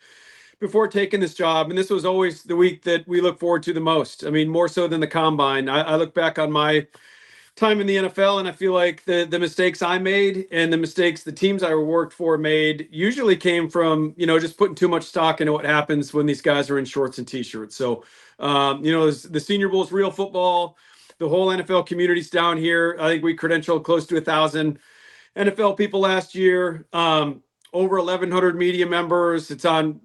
before 0.61 0.89
taking 0.89 1.21
this 1.21 1.35
job, 1.35 1.69
and 1.69 1.79
this 1.79 1.91
was 1.91 2.05
always 2.05 2.43
the 2.43 2.57
week 2.57 2.83
that 2.85 3.07
we 3.07 3.21
look 3.21 3.39
forward 3.39 3.63
to 3.65 3.73
the 3.73 3.81
most. 3.81 4.25
I 4.25 4.31
mean, 4.31 4.49
more 4.49 4.69
so 4.69 4.87
than 4.89 5.01
the 5.01 5.07
combine. 5.07 5.69
I, 5.69 5.83
I 5.83 5.97
look 5.97 6.15
back 6.15 6.39
on 6.39 6.51
my 6.51 6.87
time 7.57 7.81
in 7.81 7.87
the 7.87 7.97
NFL, 7.97 8.39
and 8.39 8.49
I 8.49 8.53
feel 8.53 8.73
like 8.73 9.05
the 9.05 9.27
the 9.29 9.39
mistakes 9.39 9.83
I 9.83 9.99
made 9.99 10.47
and 10.53 10.73
the 10.73 10.77
mistakes 10.77 11.23
the 11.23 11.33
teams 11.33 11.63
I 11.63 11.75
worked 11.75 12.13
for 12.13 12.39
made 12.39 12.89
usually 12.91 13.37
came 13.37 13.69
from 13.69 14.15
you 14.17 14.27
know 14.27 14.39
just 14.39 14.57
putting 14.57 14.75
too 14.75 14.89
much 14.89 15.05
stock 15.05 15.41
into 15.41 15.53
what 15.53 15.65
happens 15.65 16.15
when 16.15 16.27
these 16.27 16.43
guys 16.43 16.71
are 16.71 16.79
in 16.79 16.85
shorts 16.85 17.19
and 17.19 17.27
t-shirts. 17.27 17.75
So 17.75 18.05
um, 18.39 18.85
you 18.85 18.93
know 18.93 19.11
the 19.11 19.41
Senior 19.41 19.69
Bowl 19.69 19.83
is 19.83 19.93
real 19.93 20.11
football. 20.11 20.77
The 21.19 21.29
whole 21.29 21.49
NFL 21.49 21.87
community's 21.87 22.31
down 22.31 22.59
here. 22.59 22.97
I 23.01 23.09
think 23.09 23.25
we 23.25 23.35
credentialed 23.35 23.85
close 23.85 24.07
to 24.07 24.19
a 24.19 24.21
thousand 24.21 24.79
NFL 25.37 25.77
people 25.77 26.01
last 26.01 26.35
year. 26.35 26.87
Um, 26.93 27.43
over 27.73 27.99
1,100 27.99 28.57
media 28.57 28.87
members. 28.87 29.51
It's 29.51 29.65
on 29.65 30.01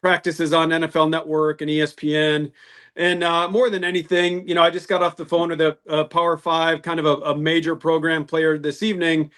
practices 0.00 0.52
on 0.52 0.70
NFL 0.70 1.10
Network 1.10 1.60
and 1.60 1.70
ESPN. 1.70 2.52
And 2.96 3.22
uh, 3.22 3.48
more 3.48 3.70
than 3.70 3.84
anything, 3.84 4.46
you 4.48 4.54
know, 4.54 4.62
I 4.62 4.70
just 4.70 4.88
got 4.88 5.02
off 5.02 5.16
the 5.16 5.26
phone 5.26 5.50
with 5.50 5.60
a, 5.60 5.76
a 5.88 6.04
Power 6.04 6.36
Five, 6.36 6.82
kind 6.82 6.98
of 7.00 7.06
a, 7.06 7.14
a, 7.16 7.36
major 7.36 7.76
program 7.76 8.24
player 8.24 8.58
this 8.58 8.82
evening. 8.82 9.30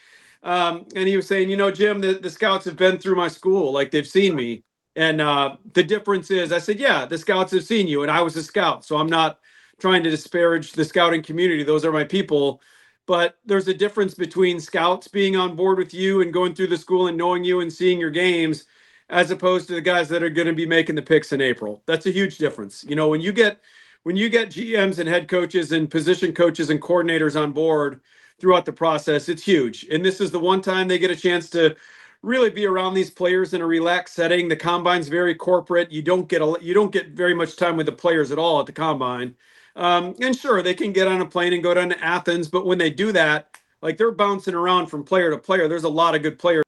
Um, 0.43 0.87
and 0.97 1.07
he 1.07 1.17
was 1.17 1.27
saying, 1.27 1.51
you 1.51 1.57
know, 1.57 1.71
Jim, 1.71 2.01
the, 2.01 2.15
the 2.15 2.31
scouts 2.31 2.65
have 2.65 2.77
been 2.77 2.99
through 2.99 3.17
my 3.17 3.29
school, 3.29 3.73
like 3.73 3.91
they've 3.91 4.07
seen 4.07 4.35
me. 4.35 4.63
And 4.97 5.21
uh, 5.21 5.57
the 5.75 5.83
difference 5.83 6.31
is, 6.31 6.53
I 6.53 6.59
said, 6.59 6.79
yeah, 6.79 7.05
the 7.05 7.19
scouts 7.19 7.53
have 7.53 7.65
seen 7.65 7.87
you, 7.87 8.03
and 8.03 8.11
I 8.11 8.23
was 8.23 8.37
a 8.37 8.43
scout. 8.43 8.85
So 8.85 8.97
I'm 8.97 9.11
not 9.11 9.39
trying 9.79 10.03
to 10.05 10.11
disparage 10.11 10.73
the 10.73 10.85
scouting 10.85 11.23
community. 11.23 11.63
Those 11.63 11.85
are 11.85 11.93
my 11.93 12.05
people 12.05 12.61
but 13.07 13.37
there's 13.45 13.69
a 13.69 13.75
difference 13.75 14.15
between 14.15 14.61
scouts 14.61 15.09
being 15.09 15.37
on 15.37 15.57
board 15.57 15.79
with 15.79 15.93
you 15.93 16.23
and 16.23 16.33
going 16.33 16.55
through 16.55 16.69
the 16.69 16.79
school 16.79 17.09
and 17.09 17.17
knowing 17.17 17.45
you 17.45 17.61
and 17.61 17.73
seeing 17.73 17.99
your 17.99 18.11
games 18.11 18.67
as 19.09 19.31
opposed 19.31 19.67
to 19.67 19.75
the 19.75 19.81
guys 19.81 20.09
that 20.09 20.23
are 20.23 20.31
going 20.31 20.47
to 20.47 20.55
be 20.55 20.67
making 20.67 20.95
the 20.95 21.03
picks 21.03 21.33
in 21.33 21.41
April. 21.41 21.83
That's 21.87 22.07
a 22.07 22.13
huge 22.13 22.39
difference. 22.39 22.85
You 22.89 22.97
know, 22.97 23.09
when 23.09 23.21
you 23.21 23.33
get 23.33 23.61
when 24.05 24.17
you 24.17 24.29
get 24.31 24.51
GMs 24.51 24.99
and 24.99 25.09
head 25.09 25.29
coaches 25.29 25.73
and 25.73 25.91
position 25.91 26.33
coaches 26.33 26.71
and 26.71 26.81
coordinators 26.81 27.41
on 27.41 27.53
board 27.53 28.01
throughout 28.39 28.65
the 28.65 28.73
process, 28.73 29.29
it's 29.29 29.43
huge. 29.43 29.87
And 29.91 30.05
this 30.05 30.21
is 30.21 30.31
the 30.31 30.39
one 30.39 30.63
time 30.63 30.89
they 30.89 30.99
get 30.99 31.11
a 31.11 31.17
chance 31.17 31.51
to 31.51 31.77
really 32.23 32.51
be 32.51 32.67
around 32.67 32.95
these 32.95 33.11
players 33.11 33.53
in 33.53 33.61
a 33.61 33.67
relaxed 33.67 34.15
setting. 34.15 34.49
The 34.49 34.57
combine's 34.57 35.09
very 35.09 35.35
corporate. 35.35 35.91
You 35.91 36.03
don't 36.03 36.29
get 36.29 36.43
a 36.43 36.57
you 36.61 36.75
don't 36.75 36.93
get 36.93 37.09
very 37.09 37.35
much 37.35 37.57
time 37.57 37.77
with 37.77 37.87
the 37.87 37.93
players 37.93 38.31
at 38.31 38.39
all 38.39 38.61
at 38.61 38.67
the 38.67 38.73
combine. 38.73 39.35
Um, 39.77 40.15
and 40.21 40.37
sure, 40.37 40.63
they 40.63 40.75
can 40.75 40.93
get 40.93 41.09
on 41.09 41.21
a 41.21 41.27
plane 41.27 41.53
and 41.53 41.63
go 41.63 41.75
down 41.75 41.91
to 41.91 42.05
Athens, 42.05 42.49
but 42.49 42.67
when 42.67 42.79
they 42.79 42.91
do 42.91 43.13
that, 43.13 43.57
like 43.83 43.97
they're 43.97 44.11
bouncing 44.11 44.55
around 44.55 44.87
from 44.87 45.05
player 45.05 45.31
to 45.31 45.39
player. 45.39 45.69
There's 45.69 45.85
a 45.85 45.89
lot 45.89 46.15
of 46.15 46.23
good 46.23 46.39
players. 46.39 46.65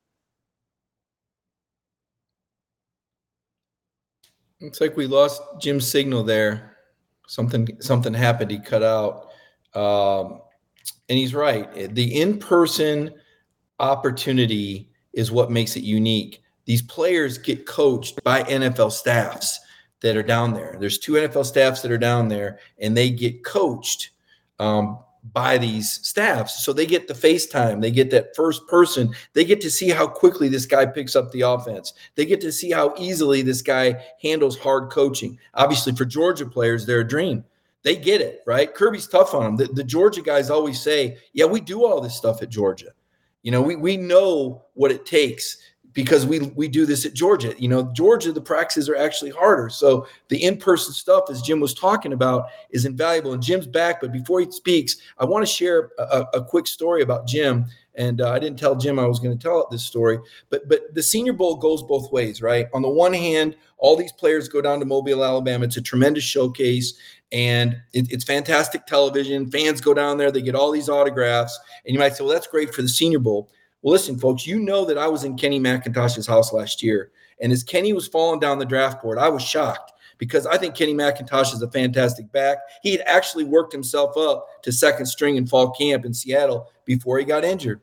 Looks 4.60 4.80
like 4.80 4.96
we 4.96 5.06
lost 5.06 5.42
Jim's 5.60 5.88
signal 5.88 6.22
there. 6.22 6.76
Something 7.26 7.68
something 7.80 8.14
happened. 8.14 8.50
He 8.50 8.58
cut 8.58 8.82
out. 8.82 9.30
Um, 9.74 10.40
and 11.08 11.18
he's 11.18 11.34
right. 11.34 11.94
The 11.94 12.20
in-person 12.20 13.12
opportunity 13.80 14.88
is 15.12 15.32
what 15.32 15.50
makes 15.50 15.76
it 15.76 15.82
unique. 15.82 16.42
These 16.64 16.82
players 16.82 17.38
get 17.38 17.66
coached 17.66 18.22
by 18.22 18.44
NFL 18.44 18.92
staffs 18.92 19.58
that 20.02 20.16
are 20.16 20.22
down 20.22 20.52
there. 20.52 20.76
There's 20.78 20.98
two 20.98 21.12
NFL 21.12 21.46
staffs 21.46 21.80
that 21.82 21.90
are 21.90 21.98
down 21.98 22.28
there, 22.28 22.58
and 22.78 22.96
they 22.96 23.10
get 23.10 23.44
coached 23.44 24.10
um, 24.58 24.98
by 25.32 25.56
these 25.58 26.00
staffs. 26.02 26.64
So 26.64 26.72
they 26.72 26.86
get 26.86 27.06
the 27.06 27.14
FaceTime, 27.14 27.80
they 27.80 27.90
get 27.90 28.10
that 28.10 28.34
first 28.34 28.66
person, 28.66 29.14
they 29.32 29.44
get 29.44 29.60
to 29.62 29.70
see 29.70 29.88
how 29.88 30.06
quickly 30.06 30.48
this 30.48 30.66
guy 30.66 30.84
picks 30.86 31.14
up 31.14 31.30
the 31.30 31.42
offense. 31.42 31.94
They 32.16 32.26
get 32.26 32.40
to 32.42 32.52
see 32.52 32.70
how 32.70 32.94
easily 32.98 33.42
this 33.42 33.62
guy 33.62 34.04
handles 34.20 34.58
hard 34.58 34.90
coaching. 34.90 35.38
Obviously, 35.54 35.94
for 35.94 36.04
Georgia 36.04 36.46
players, 36.46 36.84
they're 36.84 37.00
a 37.00 37.08
dream. 37.08 37.44
They 37.84 37.96
get 37.96 38.20
it, 38.20 38.42
right? 38.46 38.72
Kirby's 38.72 39.08
tough 39.08 39.34
on 39.34 39.42
them. 39.42 39.56
The, 39.56 39.72
the 39.72 39.84
Georgia 39.84 40.22
guys 40.22 40.50
always 40.50 40.80
say, 40.80 41.18
Yeah, 41.32 41.46
we 41.46 41.60
do 41.60 41.84
all 41.84 42.00
this 42.00 42.16
stuff 42.16 42.42
at 42.42 42.48
Georgia. 42.48 42.92
You 43.42 43.50
know, 43.50 43.62
we 43.62 43.74
we 43.74 43.96
know 43.96 44.64
what 44.74 44.92
it 44.92 45.04
takes 45.04 45.58
because 45.94 46.26
we 46.26 46.40
we 46.40 46.68
do 46.68 46.86
this 46.86 47.04
at 47.04 47.14
Georgia. 47.14 47.54
You 47.58 47.68
know, 47.68 47.90
Georgia 47.92 48.32
the 48.32 48.40
practices 48.40 48.88
are 48.88 48.96
actually 48.96 49.30
harder. 49.30 49.68
So 49.68 50.06
the 50.28 50.42
in-person 50.42 50.94
stuff, 50.94 51.24
as 51.30 51.42
Jim 51.42 51.60
was 51.60 51.74
talking 51.74 52.12
about, 52.12 52.46
is 52.70 52.84
invaluable. 52.84 53.32
And 53.32 53.42
Jim's 53.42 53.66
back, 53.66 54.00
but 54.00 54.12
before 54.12 54.40
he 54.40 54.50
speaks, 54.50 54.96
I 55.18 55.24
want 55.24 55.46
to 55.46 55.52
share 55.52 55.90
a, 55.98 56.24
a 56.34 56.44
quick 56.44 56.66
story 56.66 57.02
about 57.02 57.26
Jim. 57.26 57.66
And 57.94 58.22
uh, 58.22 58.30
I 58.30 58.38
didn't 58.38 58.58
tell 58.58 58.74
Jim 58.74 58.98
I 58.98 59.04
was 59.06 59.20
going 59.20 59.36
to 59.36 59.42
tell 59.42 59.68
this 59.70 59.84
story, 59.84 60.18
but 60.48 60.66
but 60.66 60.94
the 60.94 61.02
Senior 61.02 61.34
Bowl 61.34 61.56
goes 61.56 61.82
both 61.82 62.10
ways, 62.10 62.40
right? 62.40 62.66
On 62.72 62.80
the 62.80 62.88
one 62.88 63.12
hand, 63.12 63.54
all 63.76 63.96
these 63.96 64.12
players 64.12 64.48
go 64.48 64.62
down 64.62 64.80
to 64.80 64.86
Mobile, 64.86 65.22
Alabama. 65.22 65.66
It's 65.66 65.76
a 65.76 65.82
tremendous 65.82 66.24
showcase, 66.24 66.94
and 67.32 67.76
it, 67.92 68.10
it's 68.10 68.24
fantastic 68.24 68.86
television. 68.86 69.50
Fans 69.50 69.82
go 69.82 69.92
down 69.92 70.16
there, 70.16 70.30
they 70.30 70.40
get 70.40 70.54
all 70.54 70.70
these 70.70 70.88
autographs, 70.88 71.58
and 71.84 71.92
you 71.92 71.98
might 71.98 72.16
say, 72.16 72.24
well, 72.24 72.32
that's 72.32 72.46
great 72.46 72.74
for 72.74 72.80
the 72.80 72.88
Senior 72.88 73.18
Bowl. 73.18 73.50
Well, 73.82 73.92
listen, 73.92 74.18
folks, 74.18 74.46
you 74.46 74.60
know 74.60 74.84
that 74.84 74.96
I 74.96 75.08
was 75.08 75.24
in 75.24 75.36
Kenny 75.36 75.58
McIntosh's 75.58 76.26
house 76.26 76.52
last 76.52 76.82
year. 76.82 77.10
And 77.40 77.52
as 77.52 77.64
Kenny 77.64 77.92
was 77.92 78.06
falling 78.06 78.38
down 78.38 78.58
the 78.58 78.64
draft 78.64 79.02
board, 79.02 79.18
I 79.18 79.28
was 79.28 79.42
shocked 79.42 79.92
because 80.18 80.46
I 80.46 80.56
think 80.56 80.76
Kenny 80.76 80.94
McIntosh 80.94 81.52
is 81.52 81.62
a 81.62 81.70
fantastic 81.70 82.30
back. 82.30 82.58
He 82.82 82.92
had 82.92 83.02
actually 83.06 83.42
worked 83.42 83.72
himself 83.72 84.16
up 84.16 84.46
to 84.62 84.70
second 84.70 85.06
string 85.06 85.36
in 85.36 85.48
fall 85.48 85.72
camp 85.72 86.04
in 86.04 86.14
Seattle 86.14 86.70
before 86.84 87.18
he 87.18 87.24
got 87.24 87.44
injured. 87.44 87.80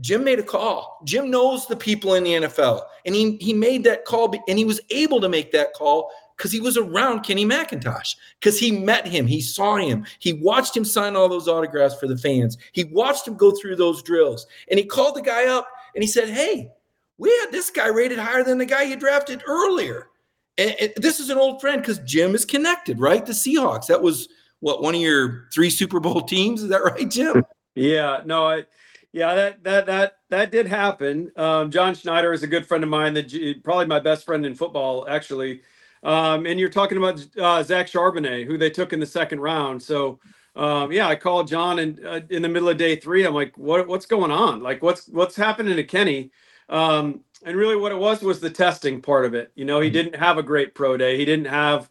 Jim 0.00 0.22
made 0.22 0.38
a 0.38 0.42
call. 0.44 1.00
Jim 1.04 1.30
knows 1.30 1.66
the 1.66 1.74
people 1.74 2.14
in 2.14 2.24
the 2.24 2.32
NFL, 2.34 2.82
and 3.04 3.14
he, 3.14 3.36
he 3.40 3.52
made 3.52 3.82
that 3.84 4.04
call, 4.04 4.32
and 4.46 4.58
he 4.58 4.64
was 4.64 4.80
able 4.90 5.20
to 5.20 5.28
make 5.28 5.50
that 5.52 5.72
call 5.72 6.10
because 6.38 6.52
he 6.52 6.60
was 6.60 6.78
around 6.78 7.22
Kenny 7.22 7.44
McIntosh, 7.44 8.16
because 8.40 8.58
he 8.58 8.70
met 8.70 9.06
him, 9.06 9.26
he 9.26 9.40
saw 9.40 9.76
him, 9.76 10.06
he 10.20 10.32
watched 10.32 10.74
him 10.74 10.84
sign 10.84 11.16
all 11.16 11.28
those 11.28 11.48
autographs 11.48 11.98
for 11.98 12.06
the 12.06 12.16
fans, 12.16 12.56
he 12.72 12.84
watched 12.84 13.28
him 13.28 13.36
go 13.36 13.50
through 13.50 13.76
those 13.76 14.02
drills, 14.02 14.46
and 14.70 14.78
he 14.78 14.86
called 14.86 15.16
the 15.16 15.22
guy 15.22 15.46
up 15.46 15.68
and 15.94 16.02
he 16.02 16.08
said, 16.08 16.28
Hey, 16.28 16.70
we 17.18 17.30
had 17.40 17.50
this 17.50 17.70
guy 17.70 17.88
rated 17.88 18.18
higher 18.18 18.44
than 18.44 18.58
the 18.58 18.66
guy 18.66 18.82
you 18.82 18.96
drafted 18.96 19.42
earlier. 19.46 20.08
And, 20.56 20.74
and 20.80 20.92
this 20.96 21.20
is 21.20 21.30
an 21.30 21.38
old 21.38 21.60
friend 21.60 21.82
because 21.82 21.98
Jim 22.00 22.34
is 22.34 22.44
connected, 22.44 23.00
right? 23.00 23.26
The 23.26 23.32
Seahawks. 23.32 23.86
That 23.86 24.02
was 24.02 24.28
what 24.60 24.82
one 24.82 24.94
of 24.94 25.00
your 25.00 25.48
three 25.52 25.70
Super 25.70 26.00
Bowl 26.00 26.22
teams. 26.22 26.62
Is 26.62 26.68
that 26.68 26.84
right, 26.84 27.10
Jim? 27.10 27.44
Yeah, 27.74 28.22
no, 28.24 28.46
I, 28.46 28.64
yeah, 29.12 29.34
that 29.34 29.64
that 29.64 29.86
that 29.86 30.12
that 30.30 30.52
did 30.52 30.66
happen. 30.66 31.32
Um, 31.36 31.70
John 31.70 31.94
Schneider 31.94 32.32
is 32.32 32.42
a 32.42 32.46
good 32.46 32.66
friend 32.66 32.84
of 32.84 32.90
mine. 32.90 33.14
That 33.14 33.60
probably 33.64 33.86
my 33.86 34.00
best 34.00 34.24
friend 34.24 34.44
in 34.44 34.54
football, 34.54 35.06
actually. 35.08 35.62
Um, 36.02 36.46
and 36.46 36.58
you're 36.60 36.68
talking 36.68 36.98
about 36.98 37.24
uh, 37.38 37.62
Zach 37.62 37.86
Charbonnet, 37.86 38.46
who 38.46 38.56
they 38.56 38.70
took 38.70 38.92
in 38.92 39.00
the 39.00 39.06
second 39.06 39.40
round. 39.40 39.82
So, 39.82 40.20
um, 40.56 40.92
yeah, 40.92 41.08
I 41.08 41.16
called 41.16 41.48
John 41.48 41.78
and 41.78 42.04
uh, 42.04 42.20
in 42.30 42.42
the 42.42 42.48
middle 42.48 42.68
of 42.68 42.76
day 42.76 42.96
three. 42.96 43.24
I'm 43.24 43.34
like, 43.34 43.56
what 43.56 43.86
what's 43.86 44.06
going 44.06 44.30
on? 44.30 44.62
Like, 44.62 44.82
what's 44.82 45.08
what's 45.08 45.36
happening 45.36 45.76
to 45.76 45.84
Kenny? 45.84 46.30
Um, 46.68 47.20
and 47.44 47.56
really, 47.56 47.76
what 47.76 47.92
it 47.92 47.98
was 47.98 48.22
was 48.22 48.40
the 48.40 48.50
testing 48.50 49.00
part 49.00 49.24
of 49.24 49.34
it. 49.34 49.52
You 49.54 49.64
know, 49.64 49.80
he 49.80 49.88
mm-hmm. 49.88 49.94
didn't 49.94 50.16
have 50.16 50.38
a 50.38 50.42
great 50.42 50.74
pro 50.74 50.96
day. 50.96 51.16
He 51.16 51.24
didn't 51.24 51.46
have 51.46 51.90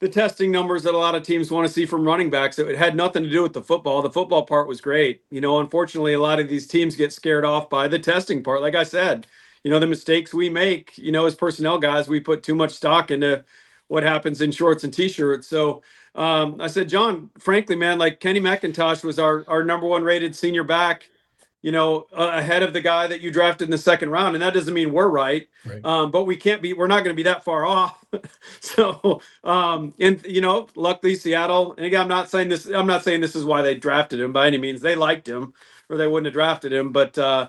the 0.00 0.08
testing 0.08 0.50
numbers 0.50 0.82
that 0.82 0.94
a 0.94 0.98
lot 0.98 1.14
of 1.14 1.22
teams 1.22 1.52
want 1.52 1.64
to 1.64 1.72
see 1.72 1.86
from 1.86 2.04
running 2.04 2.28
backs. 2.28 2.58
It 2.58 2.76
had 2.76 2.96
nothing 2.96 3.22
to 3.22 3.30
do 3.30 3.40
with 3.40 3.52
the 3.52 3.62
football. 3.62 4.02
The 4.02 4.10
football 4.10 4.44
part 4.44 4.66
was 4.66 4.80
great. 4.80 5.22
You 5.30 5.40
know, 5.40 5.60
unfortunately, 5.60 6.14
a 6.14 6.20
lot 6.20 6.40
of 6.40 6.48
these 6.48 6.66
teams 6.66 6.96
get 6.96 7.12
scared 7.12 7.44
off 7.44 7.70
by 7.70 7.86
the 7.86 8.00
testing 8.00 8.42
part. 8.42 8.62
Like 8.62 8.74
I 8.74 8.82
said, 8.82 9.28
you 9.64 9.70
know 9.70 9.78
the 9.78 9.86
mistakes 9.86 10.34
we 10.34 10.48
make 10.48 10.96
you 10.98 11.12
know 11.12 11.26
as 11.26 11.34
personnel 11.34 11.78
guys 11.78 12.08
we 12.08 12.20
put 12.20 12.42
too 12.42 12.54
much 12.54 12.72
stock 12.72 13.10
into 13.10 13.44
what 13.88 14.02
happens 14.02 14.40
in 14.40 14.50
shorts 14.50 14.84
and 14.84 14.94
t-shirts. 14.94 15.46
So 15.48 15.82
um, 16.14 16.60
i 16.60 16.66
said 16.66 16.90
john 16.90 17.30
frankly 17.38 17.74
man 17.74 17.98
like 17.98 18.20
kenny 18.20 18.38
mcintosh 18.38 19.02
was 19.02 19.18
our 19.18 19.46
our 19.48 19.64
number 19.64 19.86
one 19.86 20.04
rated 20.04 20.36
senior 20.36 20.62
back 20.62 21.08
you 21.62 21.70
know 21.72 22.06
uh, 22.12 22.32
ahead 22.34 22.62
of 22.62 22.72
the 22.72 22.80
guy 22.80 23.06
that 23.06 23.20
you 23.20 23.30
drafted 23.30 23.66
in 23.66 23.70
the 23.70 23.78
second 23.78 24.10
round. 24.10 24.34
And 24.34 24.42
that 24.42 24.52
doesn't 24.52 24.74
mean 24.74 24.92
we're 24.92 25.08
right, 25.08 25.48
right. 25.64 25.84
Um, 25.84 26.10
but 26.10 26.24
we 26.24 26.36
can't 26.36 26.60
be 26.60 26.72
we're 26.72 26.88
not 26.88 27.04
going 27.04 27.14
to 27.14 27.20
be 27.20 27.22
that 27.22 27.44
far 27.44 27.64
off. 27.64 28.04
So 28.60 29.20
um 29.42 29.94
and 29.98 30.24
you 30.26 30.40
know 30.40 30.68
luckily 30.74 31.14
seattle 31.14 31.74
and 31.76 31.86
again 31.86 32.02
i'm 32.02 32.08
not 32.08 32.30
saying 32.30 32.48
this 32.48 32.66
i'm 32.66 32.86
not 32.86 33.02
saying 33.04 33.20
this 33.20 33.34
is 33.34 33.44
why 33.44 33.62
they 33.62 33.74
drafted 33.74 34.20
him 34.20 34.32
by 34.32 34.46
any 34.46 34.58
means. 34.58 34.80
They 34.80 34.94
liked 34.94 35.26
him 35.26 35.54
or 35.88 35.96
they 35.96 36.06
wouldn't 36.06 36.26
have 36.26 36.34
drafted 36.34 36.72
him 36.72 36.92
but 36.92 37.16
uh 37.16 37.48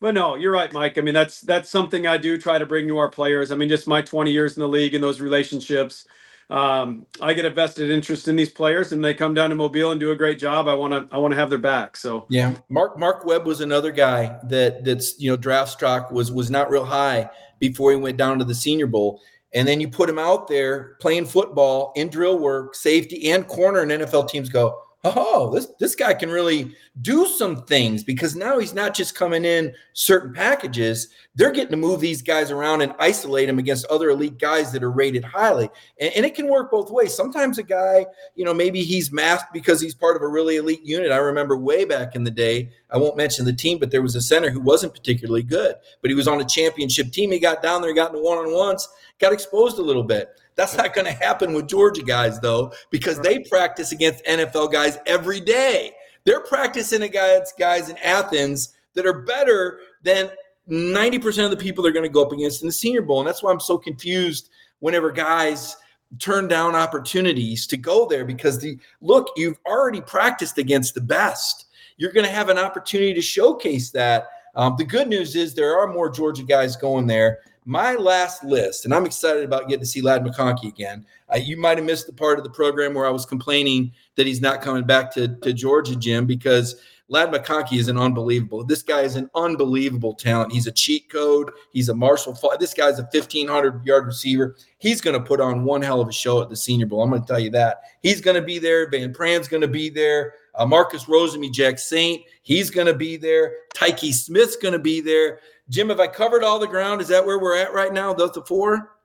but 0.00 0.14
no, 0.14 0.34
you're 0.34 0.52
right, 0.52 0.72
Mike. 0.72 0.98
I 0.98 1.00
mean, 1.00 1.14
that's 1.14 1.40
that's 1.40 1.70
something 1.70 2.06
I 2.06 2.16
do 2.16 2.38
try 2.38 2.58
to 2.58 2.66
bring 2.66 2.86
to 2.88 2.98
our 2.98 3.10
players. 3.10 3.50
I 3.50 3.56
mean, 3.56 3.68
just 3.68 3.86
my 3.86 4.02
20 4.02 4.30
years 4.30 4.56
in 4.56 4.60
the 4.60 4.68
league 4.68 4.94
and 4.94 5.02
those 5.02 5.20
relationships. 5.20 6.06
Um, 6.48 7.06
I 7.20 7.34
get 7.34 7.44
a 7.44 7.50
vested 7.50 7.90
interest 7.90 8.28
in 8.28 8.36
these 8.36 8.50
players, 8.50 8.92
and 8.92 9.04
they 9.04 9.14
come 9.14 9.34
down 9.34 9.50
to 9.50 9.56
Mobile 9.56 9.90
and 9.90 9.98
do 9.98 10.12
a 10.12 10.16
great 10.16 10.38
job. 10.38 10.68
I 10.68 10.74
want 10.74 10.92
to 10.92 11.14
I 11.14 11.18
want 11.18 11.32
to 11.32 11.38
have 11.38 11.50
their 11.50 11.58
back. 11.58 11.96
So 11.96 12.26
yeah, 12.28 12.54
Mark 12.68 12.98
Mark 12.98 13.24
Webb 13.24 13.46
was 13.46 13.60
another 13.60 13.90
guy 13.90 14.38
that 14.44 14.84
that's 14.84 15.18
you 15.18 15.30
know 15.30 15.36
draft 15.36 15.72
stock 15.72 16.10
was 16.12 16.30
was 16.30 16.50
not 16.50 16.70
real 16.70 16.84
high 16.84 17.28
before 17.58 17.90
he 17.90 17.96
went 17.96 18.16
down 18.16 18.38
to 18.38 18.44
the 18.44 18.54
Senior 18.54 18.86
Bowl. 18.86 19.20
And 19.54 19.66
then 19.66 19.80
you 19.80 19.88
put 19.88 20.10
him 20.10 20.18
out 20.18 20.48
there 20.48 20.96
playing 21.00 21.26
football 21.26 21.92
in 21.96 22.08
drill 22.08 22.38
work, 22.38 22.74
safety 22.74 23.30
and 23.30 23.46
corner, 23.48 23.80
and 23.80 23.90
NFL 23.90 24.28
teams 24.28 24.50
go, 24.50 24.82
oh, 25.16 25.50
this 25.52 25.66
this 25.78 25.94
guy 25.94 26.14
can 26.14 26.30
really 26.30 26.74
do 27.02 27.26
some 27.26 27.64
things 27.64 28.02
because 28.02 28.34
now 28.34 28.58
he's 28.58 28.72
not 28.72 28.94
just 28.94 29.14
coming 29.14 29.44
in 29.44 29.74
certain 29.92 30.32
packages. 30.32 31.08
They're 31.34 31.52
getting 31.52 31.72
to 31.72 31.76
move 31.76 32.00
these 32.00 32.22
guys 32.22 32.50
around 32.50 32.80
and 32.80 32.94
isolate 32.98 33.46
them 33.46 33.58
against 33.58 33.86
other 33.86 34.08
elite 34.08 34.38
guys 34.38 34.72
that 34.72 34.82
are 34.82 34.90
rated 34.90 35.22
highly. 35.22 35.68
And, 36.00 36.12
and, 36.14 36.26
it 36.26 36.34
can 36.34 36.48
work 36.48 36.70
both 36.70 36.90
ways. 36.90 37.14
Sometimes 37.14 37.58
a 37.58 37.62
guy, 37.62 38.06
you 38.34 38.44
know, 38.44 38.54
maybe 38.54 38.82
he's 38.82 39.12
masked 39.12 39.52
because 39.52 39.80
he's 39.80 39.94
part 39.94 40.16
of 40.16 40.22
a 40.22 40.28
really 40.28 40.56
elite 40.56 40.84
unit. 40.84 41.12
I 41.12 41.16
remember 41.16 41.56
way 41.56 41.84
back 41.84 42.14
in 42.14 42.24
the 42.24 42.30
day, 42.30 42.70
I 42.90 42.96
won't 42.96 43.16
mention 43.16 43.44
the 43.44 43.52
team, 43.52 43.78
but 43.78 43.90
there 43.90 44.02
was 44.02 44.16
a 44.16 44.20
center 44.22 44.50
who 44.50 44.60
wasn't 44.60 44.94
particularly 44.94 45.42
good, 45.42 45.74
but 46.00 46.10
he 46.10 46.14
was 46.14 46.28
on 46.28 46.40
a 46.40 46.44
championship 46.44 47.12
team. 47.12 47.30
He 47.30 47.38
got 47.38 47.62
down 47.62 47.82
there, 47.82 47.92
got 47.92 48.12
into 48.14 48.22
one 48.22 48.38
on 48.38 48.52
ones, 48.52 48.88
got 49.18 49.32
exposed 49.32 49.78
a 49.78 49.82
little 49.82 50.04
bit. 50.04 50.30
That's 50.56 50.76
not 50.76 50.94
going 50.94 51.04
to 51.04 51.12
happen 51.12 51.52
with 51.52 51.68
Georgia 51.68 52.02
guys, 52.02 52.40
though, 52.40 52.72
because 52.90 53.20
they 53.20 53.40
practice 53.40 53.92
against 53.92 54.24
NFL 54.24 54.72
guys 54.72 54.98
every 55.06 55.40
day. 55.40 55.92
They're 56.24 56.40
practicing 56.40 57.02
against 57.02 57.58
guys 57.58 57.88
in 57.88 57.96
Athens 57.98 58.74
that 58.94 59.06
are 59.06 59.20
better 59.20 59.80
than 60.02 60.30
90% 60.68 61.44
of 61.44 61.50
the 61.50 61.56
people 61.56 61.84
they're 61.84 61.92
going 61.92 62.02
to 62.02 62.12
go 62.12 62.24
up 62.24 62.32
against 62.32 62.62
in 62.62 62.68
the 62.68 62.72
Senior 62.72 63.02
Bowl. 63.02 63.20
And 63.20 63.28
that's 63.28 63.42
why 63.42 63.52
I'm 63.52 63.60
so 63.60 63.78
confused 63.78 64.50
whenever 64.80 65.12
guys 65.12 65.76
turn 66.18 66.48
down 66.48 66.74
opportunities 66.74 67.66
to 67.66 67.76
go 67.76 68.06
there 68.06 68.24
because 68.24 68.58
the 68.58 68.78
look, 69.00 69.28
you've 69.36 69.58
already 69.66 70.00
practiced 70.00 70.58
against 70.58 70.94
the 70.94 71.00
best. 71.00 71.66
You're 71.98 72.12
going 72.12 72.26
to 72.26 72.32
have 72.32 72.48
an 72.48 72.58
opportunity 72.58 73.14
to 73.14 73.22
showcase 73.22 73.90
that. 73.90 74.28
Um, 74.54 74.74
the 74.78 74.84
good 74.84 75.08
news 75.08 75.36
is 75.36 75.54
there 75.54 75.78
are 75.78 75.92
more 75.92 76.08
Georgia 76.08 76.42
guys 76.42 76.76
going 76.76 77.06
there 77.06 77.40
my 77.66 77.96
last 77.96 78.44
list, 78.44 78.84
and 78.84 78.94
I'm 78.94 79.04
excited 79.04 79.44
about 79.44 79.68
getting 79.68 79.80
to 79.80 79.86
see 79.86 80.00
Ladd 80.00 80.24
McConkey 80.24 80.68
again. 80.68 81.04
Uh, 81.28 81.36
you 81.36 81.56
might 81.56 81.78
have 81.78 81.86
missed 81.86 82.06
the 82.06 82.12
part 82.12 82.38
of 82.38 82.44
the 82.44 82.50
program 82.50 82.94
where 82.94 83.06
I 83.06 83.10
was 83.10 83.26
complaining 83.26 83.92
that 84.14 84.26
he's 84.26 84.40
not 84.40 84.62
coming 84.62 84.84
back 84.84 85.12
to, 85.14 85.28
to 85.28 85.52
Georgia, 85.52 85.96
Jim, 85.96 86.26
because 86.26 86.76
Ladd 87.08 87.32
McConkey 87.32 87.78
is 87.78 87.88
an 87.88 87.98
unbelievable. 87.98 88.64
This 88.64 88.82
guy 88.82 89.02
is 89.02 89.16
an 89.16 89.28
unbelievable 89.34 90.14
talent. 90.14 90.52
He's 90.52 90.68
a 90.68 90.72
cheat 90.72 91.10
code. 91.10 91.50
He's 91.72 91.88
a 91.88 91.94
Marshall. 91.94 92.38
This 92.58 92.72
guy's 92.72 92.98
a 93.00 93.02
1,500 93.02 93.84
yard 93.84 94.06
receiver. 94.06 94.56
He's 94.78 95.00
going 95.00 95.14
to 95.14 95.24
put 95.24 95.40
on 95.40 95.64
one 95.64 95.82
hell 95.82 96.00
of 96.00 96.08
a 96.08 96.12
show 96.12 96.42
at 96.42 96.48
the 96.48 96.56
Senior 96.56 96.86
Bowl. 96.86 97.02
I'm 97.02 97.10
going 97.10 97.22
to 97.22 97.28
tell 97.28 97.40
you 97.40 97.50
that. 97.50 97.82
He's 98.00 98.20
going 98.20 98.36
to 98.36 98.42
be 98.42 98.58
there. 98.58 98.88
Van 98.90 99.12
Pran's 99.12 99.48
going 99.48 99.60
to 99.60 99.68
be 99.68 99.88
there. 99.88 100.34
Uh, 100.56 100.66
Marcus 100.66 101.04
Rosemy-Jacksaint, 101.04 102.24
he's 102.42 102.70
going 102.70 102.86
to 102.86 102.94
be 102.94 103.16
there. 103.16 103.52
Tyke 103.74 104.12
Smith's 104.12 104.56
going 104.56 104.72
to 104.72 104.78
be 104.78 105.00
there. 105.00 105.40
Jim, 105.68 105.88
have 105.88 105.98
I 105.98 106.06
covered 106.06 106.44
all 106.44 106.58
the 106.58 106.66
ground? 106.66 107.00
Is 107.00 107.08
that 107.08 107.24
where 107.24 107.38
we're 107.38 107.56
at 107.56 107.72
right 107.72 107.92
now? 107.92 108.14
Those 108.14 108.32
the 108.32 108.42
four? 108.42 108.96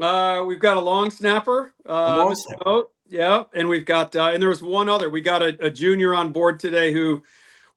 Uh, 0.00 0.44
we've 0.46 0.60
got 0.60 0.76
a 0.76 0.80
long 0.80 1.10
snapper. 1.10 1.74
Uh, 1.88 2.16
long 2.16 2.34
snapper. 2.34 2.84
yeah, 3.08 3.44
and 3.54 3.68
we've 3.68 3.84
got 3.84 4.16
uh, 4.16 4.30
and 4.32 4.42
there 4.42 4.48
was 4.48 4.62
one 4.62 4.88
other. 4.88 5.10
We 5.10 5.20
got 5.20 5.42
a, 5.42 5.56
a, 5.64 5.70
junior 5.70 6.14
on 6.14 6.32
board 6.32 6.58
today 6.58 6.92
who 6.92 7.22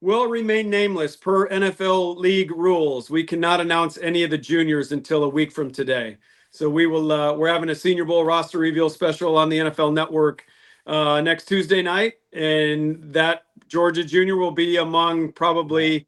will 0.01 0.27
remain 0.27 0.69
nameless 0.69 1.15
per 1.15 1.49
NFL 1.49 2.17
league 2.17 2.51
rules. 2.51 3.09
We 3.09 3.23
cannot 3.23 3.61
announce 3.61 3.97
any 3.97 4.23
of 4.23 4.31
the 4.31 4.37
juniors 4.37 4.91
until 4.91 5.23
a 5.23 5.29
week 5.29 5.51
from 5.51 5.71
today. 5.71 6.17
So 6.51 6.69
we 6.69 6.87
will. 6.87 7.11
Uh, 7.11 7.33
we're 7.33 7.51
having 7.51 7.69
a 7.69 7.75
Senior 7.75 8.05
Bowl 8.05 8.23
roster 8.23 8.59
reveal 8.59 8.89
special 8.89 9.37
on 9.37 9.49
the 9.49 9.59
NFL 9.59 9.93
Network 9.93 10.45
uh, 10.87 11.21
next 11.21 11.45
Tuesday 11.45 11.81
night, 11.81 12.13
and 12.33 13.13
that 13.13 13.43
Georgia 13.67 14.03
junior 14.03 14.37
will 14.37 14.51
be 14.51 14.77
among 14.77 15.33
probably 15.33 16.07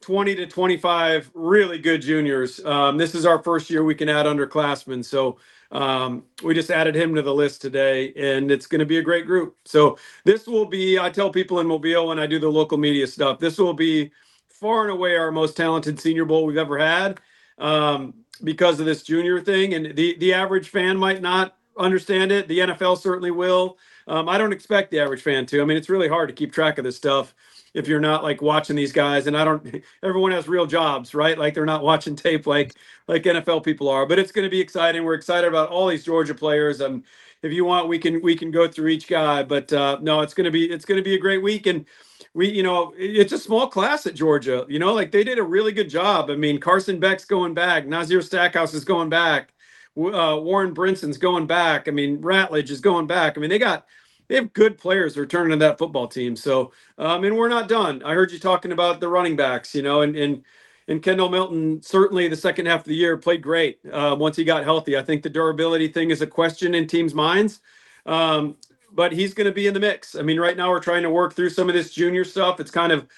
20 0.00 0.34
to 0.36 0.46
25 0.46 1.30
really 1.34 1.78
good 1.78 2.00
juniors. 2.00 2.64
Um, 2.64 2.96
this 2.96 3.14
is 3.14 3.26
our 3.26 3.42
first 3.42 3.68
year 3.70 3.84
we 3.84 3.94
can 3.94 4.08
add 4.08 4.26
underclassmen. 4.26 5.04
So 5.04 5.38
um, 5.72 6.24
we 6.42 6.54
just 6.54 6.70
added 6.70 6.96
him 6.96 7.14
to 7.14 7.22
the 7.22 7.34
list 7.34 7.60
today, 7.60 8.12
and 8.16 8.50
it's 8.50 8.66
going 8.66 8.80
to 8.80 8.86
be 8.86 8.98
a 8.98 9.02
great 9.02 9.26
group. 9.26 9.56
So 9.64 9.98
this 10.24 10.46
will 10.46 10.66
be, 10.66 10.98
I 10.98 11.10
tell 11.10 11.30
people 11.30 11.60
in 11.60 11.66
Mobile 11.66 12.08
when 12.08 12.18
I 12.18 12.26
do 12.26 12.38
the 12.38 12.48
local 12.48 12.78
media 12.78 13.06
stuff, 13.06 13.38
this 13.38 13.58
will 13.58 13.74
be 13.74 14.10
far 14.48 14.82
and 14.82 14.90
away 14.90 15.16
our 15.16 15.30
most 15.30 15.56
talented 15.56 16.00
Senior 16.00 16.24
Bowl 16.24 16.44
we've 16.44 16.56
ever 16.56 16.78
had 16.78 17.20
um, 17.58 18.14
because 18.42 18.80
of 18.80 18.86
this 18.86 19.02
junior 19.02 19.40
thing. 19.40 19.74
And 19.74 19.94
the, 19.96 20.16
the 20.18 20.32
average 20.32 20.70
fan 20.70 20.96
might 20.96 21.22
not 21.22 21.56
understand 21.76 22.32
it. 22.32 22.48
The 22.48 22.58
NFL 22.60 22.98
certainly 22.98 23.30
will. 23.30 23.78
Um, 24.08 24.28
I 24.28 24.38
don't 24.38 24.52
expect 24.52 24.90
the 24.90 24.98
average 24.98 25.22
fan 25.22 25.46
to. 25.46 25.62
I 25.62 25.64
mean, 25.64 25.76
it's 25.76 25.88
really 25.88 26.08
hard 26.08 26.28
to 26.28 26.34
keep 26.34 26.52
track 26.52 26.78
of 26.78 26.84
this 26.84 26.96
stuff 26.96 27.34
if 27.74 27.86
you're 27.86 28.00
not 28.00 28.22
like 28.22 28.42
watching 28.42 28.76
these 28.76 28.92
guys. 28.92 29.26
And 29.26 29.36
I 29.36 29.44
don't. 29.44 29.82
Everyone 30.02 30.32
has 30.32 30.48
real 30.48 30.66
jobs, 30.66 31.14
right? 31.14 31.38
Like 31.38 31.54
they're 31.54 31.64
not 31.64 31.82
watching 31.82 32.16
tape 32.16 32.46
like 32.46 32.74
like 33.08 33.22
NFL 33.22 33.64
people 33.64 33.88
are. 33.88 34.06
But 34.06 34.18
it's 34.18 34.32
going 34.32 34.44
to 34.44 34.50
be 34.50 34.60
exciting. 34.60 35.04
We're 35.04 35.14
excited 35.14 35.48
about 35.48 35.70
all 35.70 35.86
these 35.86 36.04
Georgia 36.04 36.34
players. 36.34 36.80
And 36.80 37.04
if 37.42 37.52
you 37.52 37.64
want, 37.64 37.88
we 37.88 37.98
can 37.98 38.20
we 38.22 38.36
can 38.36 38.50
go 38.50 38.68
through 38.68 38.88
each 38.88 39.08
guy. 39.08 39.42
But 39.42 39.72
uh, 39.72 39.98
no, 40.00 40.20
it's 40.20 40.34
going 40.34 40.46
to 40.46 40.50
be 40.50 40.70
it's 40.70 40.84
going 40.84 40.98
to 40.98 41.04
be 41.04 41.14
a 41.14 41.20
great 41.20 41.42
week. 41.42 41.66
And 41.66 41.86
we, 42.34 42.50
you 42.50 42.62
know, 42.62 42.92
it's 42.96 43.32
a 43.32 43.38
small 43.38 43.66
class 43.66 44.06
at 44.06 44.14
Georgia. 44.14 44.64
You 44.68 44.78
know, 44.78 44.92
like 44.92 45.10
they 45.10 45.24
did 45.24 45.38
a 45.38 45.42
really 45.42 45.72
good 45.72 45.88
job. 45.88 46.30
I 46.30 46.36
mean, 46.36 46.60
Carson 46.60 47.00
Beck's 47.00 47.24
going 47.24 47.54
back. 47.54 47.86
Nazir 47.86 48.22
Stackhouse 48.22 48.74
is 48.74 48.84
going 48.84 49.08
back. 49.08 49.52
Uh, 49.96 50.38
Warren 50.40 50.72
Brinson's 50.72 51.18
going 51.18 51.46
back. 51.46 51.88
I 51.88 51.90
mean, 51.90 52.18
Ratledge 52.18 52.70
is 52.70 52.80
going 52.80 53.06
back. 53.06 53.36
I 53.36 53.40
mean, 53.40 53.50
they 53.50 53.58
got 53.58 53.86
they 54.30 54.36
have 54.36 54.52
good 54.52 54.78
players 54.78 55.16
returning 55.16 55.50
to 55.50 55.56
that 55.56 55.76
football 55.76 56.06
team. 56.06 56.36
So, 56.36 56.70
um, 56.98 57.24
and 57.24 57.36
we're 57.36 57.48
not 57.48 57.68
done. 57.68 58.00
I 58.04 58.14
heard 58.14 58.30
you 58.30 58.38
talking 58.38 58.70
about 58.70 59.00
the 59.00 59.08
running 59.08 59.34
backs. 59.34 59.74
You 59.74 59.82
know, 59.82 60.02
and 60.02 60.14
and 60.14 60.44
and 60.86 61.02
Kendall 61.02 61.28
Milton 61.28 61.82
certainly 61.82 62.28
the 62.28 62.36
second 62.36 62.66
half 62.66 62.82
of 62.82 62.86
the 62.86 62.94
year 62.94 63.16
played 63.16 63.42
great 63.42 63.80
uh, 63.92 64.14
once 64.16 64.36
he 64.36 64.44
got 64.44 64.62
healthy. 64.62 64.96
I 64.96 65.02
think 65.02 65.24
the 65.24 65.30
durability 65.30 65.88
thing 65.88 66.12
is 66.12 66.22
a 66.22 66.28
question 66.28 66.76
in 66.76 66.86
teams' 66.86 67.12
minds. 67.12 67.60
Um, 68.06 68.56
but 68.92 69.10
he's 69.10 69.34
going 69.34 69.46
to 69.46 69.52
be 69.52 69.66
in 69.66 69.74
the 69.74 69.80
mix. 69.80 70.14
I 70.14 70.22
mean, 70.22 70.38
right 70.38 70.56
now 70.56 70.70
we're 70.70 70.80
trying 70.80 71.02
to 71.02 71.10
work 71.10 71.34
through 71.34 71.50
some 71.50 71.68
of 71.68 71.74
this 71.74 71.92
junior 71.92 72.24
stuff. 72.24 72.60
It's 72.60 72.70
kind 72.70 72.92
of 72.92 73.08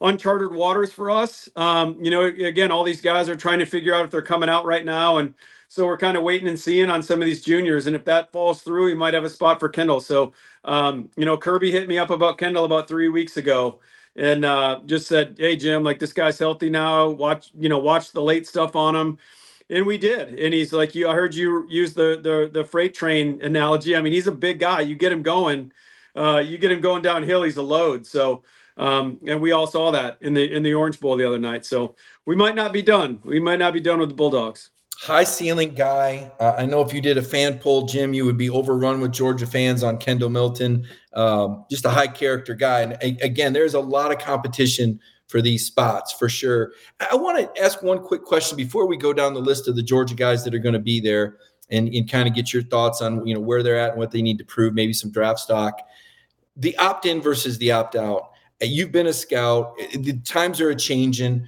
uncharted 0.00 0.52
waters 0.52 0.92
for 0.92 1.10
us. 1.10 1.48
Um, 1.56 1.98
you 2.00 2.12
know, 2.12 2.26
again, 2.26 2.70
all 2.70 2.84
these 2.84 3.00
guys 3.00 3.28
are 3.28 3.36
trying 3.36 3.58
to 3.58 3.66
figure 3.66 3.92
out 3.92 4.04
if 4.04 4.12
they're 4.12 4.22
coming 4.22 4.48
out 4.48 4.64
right 4.64 4.84
now, 4.84 5.18
and 5.18 5.34
so 5.70 5.86
we're 5.86 5.96
kind 5.96 6.16
of 6.16 6.24
waiting 6.24 6.48
and 6.48 6.58
seeing 6.58 6.90
on 6.90 7.00
some 7.00 7.22
of 7.22 7.26
these 7.26 7.44
juniors. 7.44 7.86
And 7.86 7.94
if 7.94 8.04
that 8.06 8.32
falls 8.32 8.60
through, 8.60 8.88
he 8.88 8.94
might 8.94 9.14
have 9.14 9.22
a 9.22 9.30
spot 9.30 9.60
for 9.60 9.68
Kendall. 9.68 10.00
So, 10.00 10.32
um, 10.64 11.08
you 11.16 11.24
know, 11.24 11.36
Kirby 11.36 11.70
hit 11.70 11.86
me 11.86 11.96
up 11.96 12.10
about 12.10 12.38
Kendall 12.38 12.64
about 12.64 12.88
three 12.88 13.08
weeks 13.08 13.36
ago. 13.36 13.78
And 14.16 14.44
uh, 14.44 14.80
just 14.86 15.06
said, 15.06 15.36
"Hey 15.38 15.54
Jim, 15.54 15.84
like 15.84 16.00
this 16.00 16.12
guy's 16.12 16.40
healthy 16.40 16.68
now. 16.68 17.08
Watch, 17.08 17.52
you 17.56 17.68
know, 17.68 17.78
watch 17.78 18.10
the 18.10 18.20
late 18.20 18.48
stuff 18.48 18.74
on 18.74 18.96
him." 18.96 19.18
and 19.70 19.86
we 19.86 19.96
did 19.96 20.36
and 20.36 20.52
he's 20.52 20.72
like 20.72 20.96
you 20.96 21.08
i 21.08 21.14
heard 21.14 21.32
you 21.32 21.64
use 21.70 21.94
the 21.94 22.18
the 22.22 22.50
the 22.52 22.64
freight 22.64 22.92
train 22.92 23.40
analogy 23.42 23.94
i 23.96 24.02
mean 24.02 24.12
he's 24.12 24.26
a 24.26 24.32
big 24.32 24.58
guy 24.58 24.80
you 24.80 24.96
get 24.96 25.12
him 25.12 25.22
going 25.22 25.72
uh 26.16 26.42
you 26.44 26.58
get 26.58 26.72
him 26.72 26.80
going 26.80 27.00
downhill 27.00 27.44
he's 27.44 27.56
a 27.56 27.62
load 27.62 28.04
so 28.04 28.42
um 28.76 29.16
and 29.28 29.40
we 29.40 29.52
all 29.52 29.68
saw 29.68 29.92
that 29.92 30.18
in 30.22 30.34
the 30.34 30.52
in 30.52 30.64
the 30.64 30.74
orange 30.74 30.98
bowl 30.98 31.16
the 31.16 31.24
other 31.24 31.38
night 31.38 31.64
so 31.64 31.94
we 32.26 32.34
might 32.34 32.56
not 32.56 32.72
be 32.72 32.82
done 32.82 33.20
we 33.22 33.38
might 33.38 33.60
not 33.60 33.72
be 33.72 33.80
done 33.80 34.00
with 34.00 34.08
the 34.08 34.14
bulldogs 34.14 34.70
high 35.00 35.24
ceiling 35.24 35.74
guy 35.74 36.30
uh, 36.40 36.54
i 36.58 36.66
know 36.66 36.82
if 36.82 36.92
you 36.92 37.00
did 37.00 37.16
a 37.16 37.22
fan 37.22 37.58
poll 37.58 37.86
jim 37.86 38.12
you 38.12 38.24
would 38.24 38.36
be 38.36 38.50
overrun 38.50 39.00
with 39.00 39.12
georgia 39.12 39.46
fans 39.46 39.82
on 39.82 39.96
kendall 39.96 40.28
milton 40.28 40.86
um, 41.14 41.64
just 41.70 41.84
a 41.84 41.90
high 41.90 42.06
character 42.06 42.54
guy 42.54 42.82
and 42.82 43.20
again 43.22 43.52
there's 43.52 43.74
a 43.74 43.80
lot 43.80 44.12
of 44.12 44.18
competition 44.18 45.00
for 45.30 45.40
these 45.40 45.64
spots 45.64 46.12
for 46.12 46.28
sure. 46.28 46.72
I 47.08 47.14
want 47.14 47.38
to 47.38 47.62
ask 47.62 47.82
one 47.82 48.00
quick 48.00 48.24
question 48.24 48.56
before 48.56 48.86
we 48.86 48.96
go 48.96 49.12
down 49.12 49.32
the 49.32 49.40
list 49.40 49.68
of 49.68 49.76
the 49.76 49.82
Georgia 49.82 50.16
guys 50.16 50.42
that 50.42 50.54
are 50.54 50.58
going 50.58 50.72
to 50.72 50.80
be 50.80 51.00
there 51.00 51.36
and, 51.70 51.88
and 51.88 52.10
kind 52.10 52.28
of 52.28 52.34
get 52.34 52.52
your 52.52 52.64
thoughts 52.64 53.00
on 53.00 53.24
you 53.24 53.34
know 53.34 53.40
where 53.40 53.62
they're 53.62 53.78
at 53.78 53.90
and 53.90 53.98
what 53.98 54.10
they 54.10 54.22
need 54.22 54.38
to 54.38 54.44
prove, 54.44 54.74
maybe 54.74 54.92
some 54.92 55.12
draft 55.12 55.38
stock. 55.38 55.80
The 56.56 56.76
opt-in 56.78 57.22
versus 57.22 57.58
the 57.58 57.70
opt-out. 57.70 58.32
Uh, 58.60 58.66
you've 58.66 58.90
been 58.90 59.06
a 59.06 59.12
scout. 59.12 59.78
The 59.94 60.18
times 60.24 60.60
are 60.60 60.70
a 60.70 60.76
changing. 60.76 61.46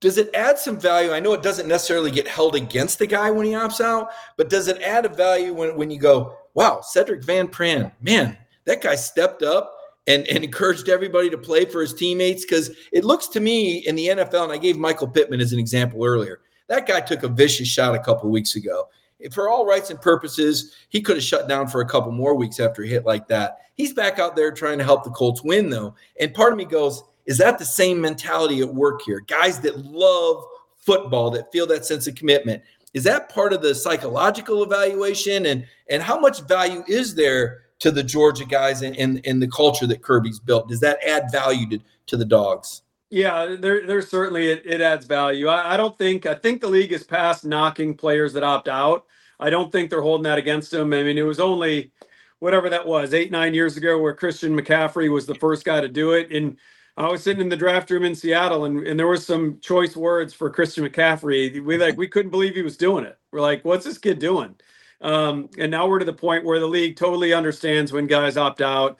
Does 0.00 0.16
it 0.16 0.32
add 0.34 0.58
some 0.58 0.78
value? 0.78 1.12
I 1.12 1.20
know 1.20 1.32
it 1.32 1.42
doesn't 1.42 1.66
necessarily 1.66 2.10
get 2.10 2.28
held 2.28 2.54
against 2.54 2.98
the 2.98 3.06
guy 3.06 3.30
when 3.30 3.46
he 3.46 3.52
opts 3.52 3.80
out, 3.80 4.10
but 4.36 4.48
does 4.48 4.68
it 4.68 4.80
add 4.80 5.04
a 5.04 5.08
value 5.08 5.52
when, 5.52 5.76
when 5.76 5.90
you 5.90 5.98
go, 5.98 6.36
wow, 6.54 6.80
Sedrick 6.82 7.24
Van 7.24 7.48
Pran, 7.48 7.90
man, 8.00 8.38
that 8.64 8.80
guy 8.80 8.94
stepped 8.94 9.42
up 9.42 9.74
and, 10.06 10.26
and 10.28 10.44
encouraged 10.44 10.88
everybody 10.88 11.28
to 11.30 11.38
play 11.38 11.64
for 11.64 11.80
his 11.80 11.92
teammates 11.92 12.44
because 12.44 12.70
it 12.92 13.04
looks 13.04 13.26
to 13.28 13.40
me 13.40 13.78
in 13.78 13.96
the 13.96 14.08
NFL, 14.08 14.44
and 14.44 14.52
I 14.52 14.58
gave 14.58 14.76
Michael 14.76 15.08
Pittman 15.08 15.40
as 15.40 15.52
an 15.52 15.58
example 15.58 16.04
earlier. 16.04 16.40
That 16.68 16.86
guy 16.86 17.00
took 17.00 17.24
a 17.24 17.28
vicious 17.28 17.68
shot 17.68 17.94
a 17.94 17.98
couple 17.98 18.30
weeks 18.30 18.54
ago. 18.54 18.88
For 19.32 19.48
all 19.48 19.66
rights 19.66 19.90
and 19.90 20.00
purposes, 20.00 20.74
he 20.90 21.00
could 21.00 21.16
have 21.16 21.24
shut 21.24 21.48
down 21.48 21.66
for 21.66 21.80
a 21.80 21.88
couple 21.88 22.12
more 22.12 22.36
weeks 22.36 22.60
after 22.60 22.82
a 22.82 22.86
hit 22.86 23.04
like 23.04 23.26
that. 23.28 23.58
He's 23.74 23.92
back 23.92 24.18
out 24.18 24.36
there 24.36 24.52
trying 24.52 24.78
to 24.78 24.84
help 24.84 25.02
the 25.02 25.10
Colts 25.10 25.42
win, 25.42 25.70
though. 25.70 25.94
And 26.20 26.32
part 26.32 26.52
of 26.52 26.58
me 26.58 26.64
goes, 26.64 27.02
is 27.28 27.36
that 27.38 27.58
the 27.58 27.64
same 27.64 28.00
mentality 28.00 28.60
at 28.60 28.74
work 28.74 29.02
here? 29.02 29.20
Guys 29.20 29.60
that 29.60 29.84
love 29.84 30.42
football, 30.78 31.30
that 31.30 31.52
feel 31.52 31.66
that 31.66 31.84
sense 31.84 32.06
of 32.06 32.14
commitment. 32.14 32.62
Is 32.94 33.04
that 33.04 33.28
part 33.28 33.52
of 33.52 33.60
the 33.60 33.74
psychological 33.74 34.62
evaluation? 34.62 35.46
And 35.46 35.66
and 35.90 36.02
how 36.02 36.18
much 36.18 36.40
value 36.48 36.82
is 36.88 37.14
there 37.14 37.64
to 37.80 37.90
the 37.90 38.02
Georgia 38.02 38.46
guys 38.46 38.82
and, 38.82 38.96
and, 39.24 39.40
the 39.40 39.46
culture 39.46 39.86
that 39.86 40.02
Kirby's 40.02 40.40
built? 40.40 40.68
Does 40.68 40.80
that 40.80 40.98
add 41.06 41.30
value 41.30 41.68
to, 41.68 41.78
to 42.06 42.16
the 42.16 42.24
dogs? 42.24 42.82
Yeah, 43.08 43.56
there, 43.56 43.86
there's 43.86 44.08
certainly 44.08 44.50
it, 44.50 44.62
it 44.64 44.80
adds 44.80 45.06
value. 45.06 45.46
I, 45.46 45.74
I 45.74 45.76
don't 45.76 45.96
think 45.96 46.24
I 46.24 46.34
think 46.34 46.60
the 46.62 46.68
league 46.68 46.92
is 46.92 47.04
past 47.04 47.44
knocking 47.44 47.94
players 47.94 48.32
that 48.32 48.42
opt 48.42 48.68
out. 48.68 49.04
I 49.38 49.50
don't 49.50 49.70
think 49.70 49.90
they're 49.90 50.02
holding 50.02 50.24
that 50.24 50.38
against 50.38 50.70
them. 50.70 50.92
I 50.94 51.02
mean, 51.02 51.18
it 51.18 51.22
was 51.22 51.40
only 51.40 51.92
whatever 52.38 52.70
that 52.70 52.86
was 52.86 53.12
eight 53.12 53.30
nine 53.30 53.52
years 53.52 53.76
ago 53.76 54.00
where 54.00 54.14
Christian 54.14 54.58
McCaffrey 54.58 55.12
was 55.12 55.26
the 55.26 55.34
first 55.34 55.64
guy 55.64 55.82
to 55.82 55.88
do 55.88 56.12
it. 56.12 56.32
And 56.32 56.56
I 56.98 57.08
was 57.08 57.24
sitting 57.24 57.42
in 57.42 57.50
the 57.50 57.56
draft 57.56 57.90
room 57.90 58.04
in 58.04 58.14
Seattle, 58.16 58.66
and, 58.66 58.86
and 58.86 59.00
there 59.00 59.08
was 59.08 59.26
some 59.26 59.60
choice 59.60 59.96
words 59.96 60.34
for 60.34 60.50
Christian 60.50 60.86
McCaffrey. 60.86 61.64
We 61.64 61.78
like 61.78 61.98
we 61.98 62.08
couldn't 62.08 62.32
believe 62.32 62.54
he 62.56 62.62
was 62.62 62.78
doing 62.78 63.06
it. 63.06 63.18
We're 63.32 63.42
like, 63.42 63.64
what's 63.64 63.86
this 63.86 63.98
kid 63.98 64.20
doing? 64.20 64.56
Um, 65.02 65.50
and 65.58 65.72
now 65.72 65.88
we're 65.88 66.00
to 66.00 66.06
the 66.06 66.14
point 66.14 66.44
where 66.46 66.60
the 66.60 66.68
league 66.68 66.96
totally 66.96 67.34
understands 67.34 67.92
when 67.92 68.08
guys 68.08 68.38
opt 68.38 68.62
out. 68.62 68.98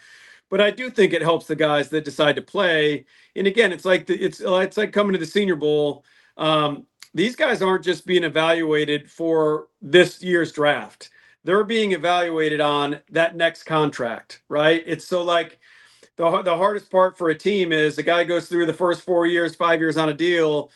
But 0.51 0.63
I 0.63 0.73
do 0.73 0.91
think 0.91 1.15
it 1.15 1.23
helps 1.23 1.49
the 1.49 1.57
guys 1.57 1.91
that 1.91 2.07
decide 2.07 2.37
to 2.39 2.43
play. 2.43 3.07
And 3.37 3.47
again, 3.49 3.73
it's 3.73 3.87
like 3.87 4.07
the, 4.07 4.17
it's 4.17 4.43
it's 4.45 4.79
like 4.79 4.93
coming 4.93 5.15
to 5.15 5.21
the 5.21 5.27
Senior 5.27 5.57
Bowl. 5.57 6.05
Um, 6.39 6.87
these 7.15 7.37
guys 7.37 7.63
aren't 7.63 7.85
just 7.85 8.07
being 8.07 8.25
evaluated 8.25 9.11
for 9.11 9.69
this 9.83 10.23
year's 10.23 10.53
draft. 10.53 11.11
They're 11.45 11.65
being 11.65 11.93
evaluated 11.93 12.61
on 12.63 13.01
that 13.13 13.37
next 13.37 13.65
contract, 13.65 14.43
right? 14.51 14.85
It's 14.87 15.07
so 15.07 15.23
like 15.25 15.58
the 16.19 16.43
the 16.43 16.57
hardest 16.57 16.91
part 16.91 17.17
for 17.17 17.31
a 17.31 17.35
team 17.35 17.73
is 17.73 17.97
the 17.97 18.03
guy 18.03 18.25
goes 18.25 18.49
through 18.49 18.67
the 18.67 18.75
first 18.75 19.03
four 19.03 19.27
years, 19.27 19.55
five 19.57 19.81
years 19.81 19.97
on 19.97 20.11
a 20.11 20.15
deal 20.15 20.71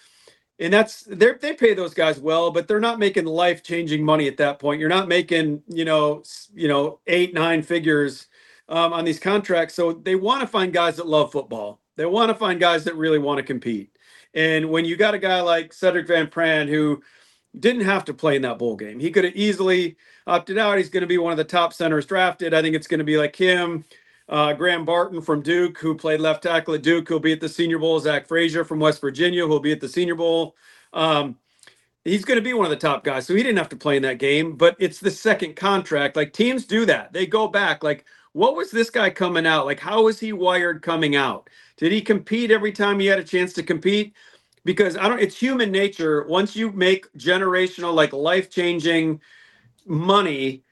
and 0.63 0.73
that's 0.73 1.03
they 1.03 1.33
they 1.41 1.55
pay 1.55 1.75
those 1.75 1.95
guys 1.95 2.21
well, 2.21 2.51
but 2.53 2.69
they're 2.69 2.81
not 2.81 3.01
making 3.01 3.25
life 3.25 3.65
changing 3.65 4.05
money 4.05 4.29
at 4.29 4.37
that 4.37 4.61
point. 4.61 4.81
You're 4.81 4.89
not 4.89 5.09
making 5.09 5.63
you 5.69 5.85
know 5.85 6.23
you 6.55 6.69
know 6.69 7.01
eight 7.09 7.35
nine 7.35 7.63
figures 7.63 8.29
um, 8.69 8.93
on 8.93 9.05
these 9.05 9.19
contracts. 9.19 9.75
So 9.75 9.93
they 9.93 10.15
want 10.15 10.41
to 10.43 10.47
find 10.47 10.73
guys 10.73 10.97
that 10.97 11.07
love 11.09 11.33
football. 11.33 11.81
They 11.97 12.07
want 12.07 12.31
to 12.31 12.35
find 12.35 12.61
guys 12.61 12.85
that 12.85 12.97
really 12.97 13.19
want 13.19 13.39
to 13.39 13.43
compete. 13.43 13.97
And 14.35 14.71
when 14.71 14.85
you 14.85 14.97
got 14.97 15.15
a 15.15 15.19
guy 15.19 15.41
like 15.41 15.73
Sedrick 15.73 16.07
Van 16.07 16.29
Pran 16.29 16.69
who 16.69 17.03
didn't 17.59 17.85
have 17.85 18.05
to 18.07 18.15
play 18.15 18.37
in 18.37 18.43
that 18.43 18.59
bowl 18.59 18.77
game, 18.77 19.01
he 19.01 19.11
could 19.11 19.25
have 19.25 19.37
easily 19.37 19.97
opted 20.27 20.59
out. 20.59 20.79
He's 20.79 20.89
going 20.89 21.03
to 21.03 21.09
be 21.09 21.19
one 21.19 21.33
of 21.33 21.39
the 21.39 21.45
top 21.45 21.73
centers 21.75 22.07
drafted. 22.07 22.55
I 22.55 22.63
think 22.63 22.77
it's 22.77 22.87
going 22.87 22.99
to 22.99 23.05
be 23.05 23.19
like 23.19 23.37
him. 23.37 23.85
Uh, 24.33 24.55
Graham 24.55 24.87
Barton 24.87 25.21
from 25.21 25.43
Duke, 25.43 25.77
who 25.77 25.95
played 25.95 26.19
left 26.19 26.43
tackle 26.43 26.73
at 26.73 26.83
Duke, 26.83 27.07
who'll 27.07 27.21
be 27.21 27.35
at 27.35 27.41
the 27.41 27.51
Senior 27.51 27.79
Bowl. 27.79 28.01
Zach 28.01 28.27
Frazier 28.27 28.65
from 28.65 28.81
West 28.81 28.99
Virginia, 28.99 29.47
who'll 29.47 29.61
be 29.61 29.73
at 29.73 29.81
the 29.81 29.89
Senior 29.91 30.15
Bowl. 30.15 30.57
Um, 30.95 31.37
he's 32.03 32.25
going 32.25 32.39
to 32.39 32.43
be 32.43 32.55
one 32.55 32.65
of 32.65 32.71
the 32.71 32.77
top 32.77 33.05
guys, 33.05 33.27
so 33.27 33.35
he 33.35 33.43
didn't 33.43 33.59
have 33.59 33.69
to 33.69 33.77
play 33.77 33.95
in 33.95 34.03
that 34.05 34.19
game. 34.19 34.57
But 34.57 34.75
it's 34.79 35.01
the 35.01 35.11
second 35.11 35.55
contract. 35.55 36.17
Like 36.17 36.33
teams 36.33 36.65
do 36.65 36.87
that; 36.87 37.13
they 37.13 37.27
go 37.27 37.47
back. 37.47 37.85
Like, 37.85 38.07
what 38.33 38.57
was 38.57 38.71
this 38.71 38.89
guy 38.89 39.11
coming 39.11 39.47
out? 39.47 39.67
Like, 39.67 39.81
how 39.81 40.05
was 40.05 40.19
he 40.19 40.33
wired 40.33 40.81
coming 40.81 41.15
out? 41.15 41.51
Did 41.77 41.93
he 41.93 42.01
compete 42.01 42.51
every 42.51 42.73
time 42.73 43.01
he 43.01 43.07
had 43.09 43.19
a 43.19 43.25
chance 43.25 43.53
to 43.53 43.63
compete? 43.63 44.15
Because 44.65 44.97
I 44.97 45.11
don't. 45.11 45.21
It's 45.21 45.37
human 45.37 45.71
nature. 45.71 46.27
Once 46.27 46.57
you 46.57 46.73
make 46.73 47.13
generational, 47.19 47.93
like 47.93 48.15
life 48.15 48.49
changing 48.49 49.21
money 49.85 50.65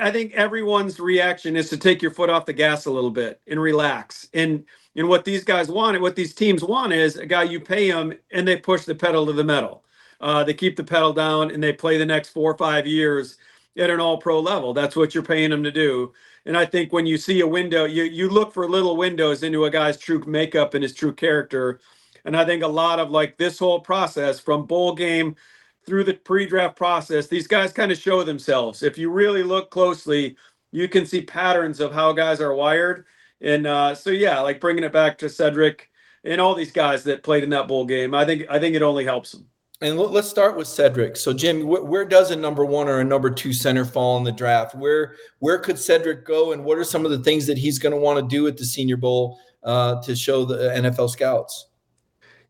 I 0.00 0.10
think 0.10 0.32
everyone's 0.34 0.98
reaction 0.98 1.56
is 1.56 1.68
to 1.70 1.76
take 1.76 2.02
your 2.02 2.10
foot 2.10 2.30
off 2.30 2.46
the 2.46 2.52
gas 2.52 2.86
a 2.86 2.90
little 2.90 3.10
bit 3.10 3.40
and 3.46 3.60
relax. 3.60 4.28
And 4.34 4.64
and 4.96 5.08
what 5.08 5.24
these 5.24 5.44
guys 5.44 5.68
want, 5.68 5.94
and 5.94 6.02
what 6.02 6.16
these 6.16 6.34
teams 6.34 6.64
want, 6.64 6.92
is 6.92 7.16
a 7.16 7.26
guy 7.26 7.44
you 7.44 7.60
pay 7.60 7.90
them 7.90 8.12
and 8.32 8.46
they 8.46 8.56
push 8.56 8.84
the 8.84 8.94
pedal 8.94 9.24
to 9.26 9.32
the 9.32 9.44
metal. 9.44 9.84
Uh, 10.20 10.42
they 10.42 10.52
keep 10.54 10.76
the 10.76 10.84
pedal 10.84 11.12
down 11.12 11.50
and 11.50 11.62
they 11.62 11.72
play 11.72 11.96
the 11.96 12.04
next 12.04 12.30
four 12.30 12.50
or 12.50 12.58
five 12.58 12.86
years 12.86 13.38
at 13.78 13.88
an 13.88 14.00
all-pro 14.00 14.40
level. 14.40 14.74
That's 14.74 14.96
what 14.96 15.14
you're 15.14 15.22
paying 15.22 15.50
them 15.50 15.62
to 15.62 15.70
do. 15.70 16.12
And 16.44 16.56
I 16.56 16.66
think 16.66 16.92
when 16.92 17.06
you 17.06 17.16
see 17.16 17.40
a 17.40 17.46
window, 17.46 17.84
you 17.84 18.02
you 18.04 18.28
look 18.28 18.52
for 18.52 18.68
little 18.68 18.96
windows 18.96 19.42
into 19.42 19.64
a 19.64 19.70
guy's 19.70 19.96
true 19.96 20.22
makeup 20.26 20.74
and 20.74 20.82
his 20.82 20.94
true 20.94 21.12
character. 21.14 21.80
And 22.24 22.36
I 22.36 22.44
think 22.44 22.62
a 22.62 22.68
lot 22.68 22.98
of 22.98 23.10
like 23.10 23.38
this 23.38 23.58
whole 23.58 23.80
process 23.80 24.40
from 24.40 24.66
bowl 24.66 24.94
game 24.94 25.36
through 25.86 26.04
the 26.04 26.14
pre-draft 26.14 26.76
process, 26.76 27.26
these 27.26 27.46
guys 27.46 27.72
kind 27.72 27.90
of 27.90 27.98
show 27.98 28.22
themselves. 28.22 28.82
If 28.82 28.98
you 28.98 29.10
really 29.10 29.42
look 29.42 29.70
closely, 29.70 30.36
you 30.72 30.88
can 30.88 31.06
see 31.06 31.22
patterns 31.22 31.80
of 31.80 31.92
how 31.92 32.12
guys 32.12 32.40
are 32.40 32.54
wired. 32.54 33.04
And 33.40 33.66
uh, 33.66 33.94
so, 33.94 34.10
yeah, 34.10 34.40
like 34.40 34.60
bringing 34.60 34.84
it 34.84 34.92
back 34.92 35.18
to 35.18 35.26
Sedrick 35.26 35.82
and 36.24 36.40
all 36.40 36.54
these 36.54 36.72
guys 36.72 37.04
that 37.04 37.22
played 37.22 37.42
in 37.42 37.50
that 37.50 37.68
bowl 37.68 37.86
game, 37.86 38.14
I 38.14 38.24
think 38.24 38.44
I 38.50 38.58
think 38.58 38.76
it 38.76 38.82
only 38.82 39.04
helps 39.04 39.32
them. 39.32 39.46
And 39.82 39.98
let's 39.98 40.28
start 40.28 40.58
with 40.58 40.66
Sedrick. 40.66 41.16
So, 41.16 41.32
Jim, 41.32 41.66
where 41.66 42.04
does 42.04 42.30
a 42.30 42.36
number 42.36 42.66
one 42.66 42.86
or 42.86 43.00
a 43.00 43.04
number 43.04 43.30
two 43.30 43.54
center 43.54 43.86
fall 43.86 44.18
in 44.18 44.24
the 44.24 44.32
draft? 44.32 44.74
Where 44.74 45.16
where 45.38 45.58
could 45.58 45.76
Sedrick 45.76 46.24
go, 46.26 46.52
and 46.52 46.64
what 46.64 46.76
are 46.76 46.84
some 46.84 47.06
of 47.06 47.10
the 47.10 47.20
things 47.20 47.46
that 47.46 47.56
he's 47.56 47.78
going 47.78 47.94
to 47.94 47.98
want 47.98 48.18
to 48.18 48.36
do 48.36 48.46
at 48.46 48.58
the 48.58 48.64
Senior 48.66 48.98
Bowl 48.98 49.40
uh, 49.62 50.00
to 50.02 50.14
show 50.14 50.44
the 50.44 50.56
NFL 50.56 51.08
scouts. 51.10 51.68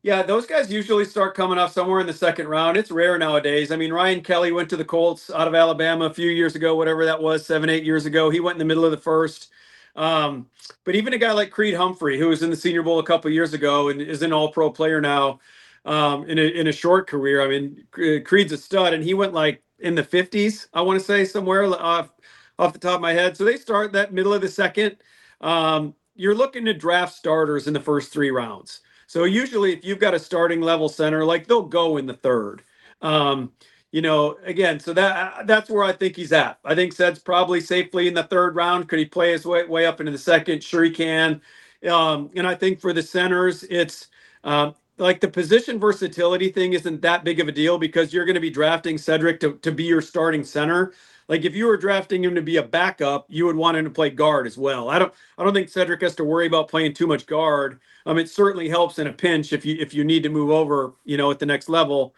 Yeah, 0.03 0.23
those 0.25 0.47
guys 0.47 0.73
usually 0.73 1.05
start 1.05 1.37
coming 1.37 1.59
off 1.59 1.75
somewhere 1.75 2.01
in 2.01 2.09
the 2.09 2.15
second 2.15 2.49
round. 2.49 2.79
It's 2.79 2.91
rare 2.91 3.19
nowadays. 3.19 3.71
I 3.71 3.77
mean, 3.77 3.93
Ryan 3.93 4.23
Kelly 4.23 4.51
went 4.55 4.71
to 4.71 4.79
the 4.79 4.87
Colts 4.87 5.31
out 5.31 5.47
of 5.49 5.55
Alabama 5.55 6.07
a 6.07 6.15
few 6.15 6.31
years 6.31 6.57
ago, 6.57 6.75
whatever 6.75 7.05
that 7.05 7.23
was, 7.23 7.47
seven, 7.47 7.71
eight 7.71 7.85
years 7.85 8.07
ago. 8.07 8.31
He 8.31 8.41
went 8.41 8.57
in 8.57 8.61
the 8.61 8.67
middle 8.67 8.87
of 8.87 8.93
the 8.93 8.99
first. 8.99 9.51
Um, 9.99 10.49
but 10.87 10.97
even 10.97 11.13
a 11.15 11.19
guy 11.19 11.35
like 11.35 11.53
Creed 11.53 11.75
Humphrey, 11.75 12.19
who 12.19 12.31
was 12.31 12.43
in 12.43 12.51
the 12.51 12.57
Senior 12.57 12.83
Bowl 12.83 13.01
a 13.01 13.05
couple 13.05 13.31
years 13.31 13.55
ago 13.55 13.91
and 13.91 14.03
is 14.03 14.23
an 14.23 14.33
All 14.33 14.51
Pro 14.51 14.71
player 14.71 15.03
now, 15.03 15.41
um, 15.85 16.25
in 16.31 16.41
a 16.41 16.45
in 16.45 16.69
a 16.69 16.73
short 16.73 17.07
career. 17.09 17.43
I 17.43 17.49
mean, 17.51 17.85
Creed's 18.25 18.55
a 18.55 18.59
stud, 18.59 18.95
and 18.95 19.05
he 19.05 19.15
went 19.15 19.35
like 19.35 19.63
in 19.81 19.97
the 19.97 20.05
50s, 20.05 20.69
I 20.75 20.83
want 20.83 20.99
to 21.01 21.07
say 21.07 21.27
somewhere 21.27 21.67
off 21.67 22.11
off 22.59 22.73
the 22.73 22.81
top 22.81 22.97
of 22.97 23.03
my 23.03 23.13
head. 23.13 23.37
So 23.37 23.45
they 23.45 23.59
start 23.59 23.93
that 23.93 24.15
middle 24.15 24.35
of 24.35 24.43
the 24.43 24.49
second. 24.49 24.97
Um, 25.43 25.95
you're 26.17 26.37
looking 26.37 26.65
to 26.67 26.75
draft 26.75 27.15
starters 27.15 27.69
in 27.69 27.75
the 27.75 27.81
first 27.81 28.15
three 28.15 28.33
rounds. 28.33 28.81
So 29.11 29.25
usually, 29.25 29.73
if 29.75 29.85
you've 29.85 30.01
got 30.01 30.15
a 30.15 30.21
starting 30.21 30.63
level 30.63 30.89
center, 30.91 31.25
like 31.25 31.49
they'll 31.49 31.63
go 31.65 31.99
in 31.99 32.07
the 32.07 32.15
third. 32.15 32.63
Um, 33.03 33.53
you 33.93 34.03
know, 34.03 34.39
again, 34.45 34.81
so 34.81 34.93
that 34.95 35.49
that's 35.49 35.71
where 35.71 35.85
I 35.85 35.93
think 35.93 36.17
he's 36.17 36.33
at. 36.33 36.61
I 36.65 36.77
think 36.77 36.93
Ced's 36.95 37.21
probably 37.21 37.63
safely 37.63 38.09
in 38.09 38.15
the 38.15 38.25
third 38.25 38.57
round. 38.57 38.89
Could 38.89 39.01
he 39.01 39.07
play 39.07 39.33
his 39.33 39.47
way 39.47 39.65
way 39.67 39.87
up 39.87 40.01
into 40.01 40.13
the 40.13 40.19
second? 40.19 40.65
Sure, 40.65 40.85
he 40.85 40.93
can. 40.93 41.43
Um, 41.91 42.31
and 42.37 42.47
I 42.47 42.55
think 42.55 42.81
for 42.81 42.93
the 42.95 43.03
centers, 43.03 43.65
it's 43.65 44.09
um, 44.45 44.77
like 44.99 45.21
the 45.21 45.29
position 45.29 45.81
versatility 45.81 46.51
thing 46.51 46.75
isn't 46.75 47.03
that 47.03 47.25
big 47.25 47.41
of 47.41 47.49
a 47.49 47.53
deal 47.53 47.79
because 47.79 48.15
you're 48.15 48.27
going 48.27 48.37
to 48.37 48.41
be 48.43 48.51
drafting 48.51 48.97
Sedrick 48.99 49.41
to, 49.41 49.55
to 49.59 49.73
be 49.73 49.85
your 49.85 50.03
starting 50.03 50.45
center. 50.45 50.95
Like 51.31 51.45
if 51.45 51.55
you 51.55 51.67
were 51.67 51.77
drafting 51.77 52.25
him 52.25 52.35
to 52.35 52.43
be 52.43 52.57
a 52.57 52.63
backup, 52.63 53.25
you 53.29 53.47
would 53.47 53.55
want 53.55 53.77
him 53.77 53.85
to 53.85 53.91
play 53.91 54.11
guard 54.11 54.49
as 54.49 54.59
well. 54.59 54.91
I 54.91 54.99
don't 54.99 55.15
I 55.39 55.45
don't 55.45 55.55
think 55.55 55.69
Sedrick 55.69 56.03
has 56.03 56.17
to 56.17 56.25
worry 56.25 56.49
about 56.49 56.69
playing 56.69 56.93
too 56.95 57.07
much 57.07 57.25
guard. 57.25 57.79
Um, 58.05 58.19
it 58.19 58.29
certainly 58.29 58.69
helps 58.69 58.99
in 58.99 59.07
a 59.07 59.13
pinch 59.13 59.53
if 59.53 59.65
you 59.65 59.77
if 59.79 59.95
you 59.95 60.03
need 60.03 60.25
to 60.25 60.29
move 60.29 60.51
over, 60.51 60.95
you 61.05 61.17
know, 61.17 61.31
at 61.31 61.39
the 61.39 61.47
next 61.47 61.69
level. 61.69 62.17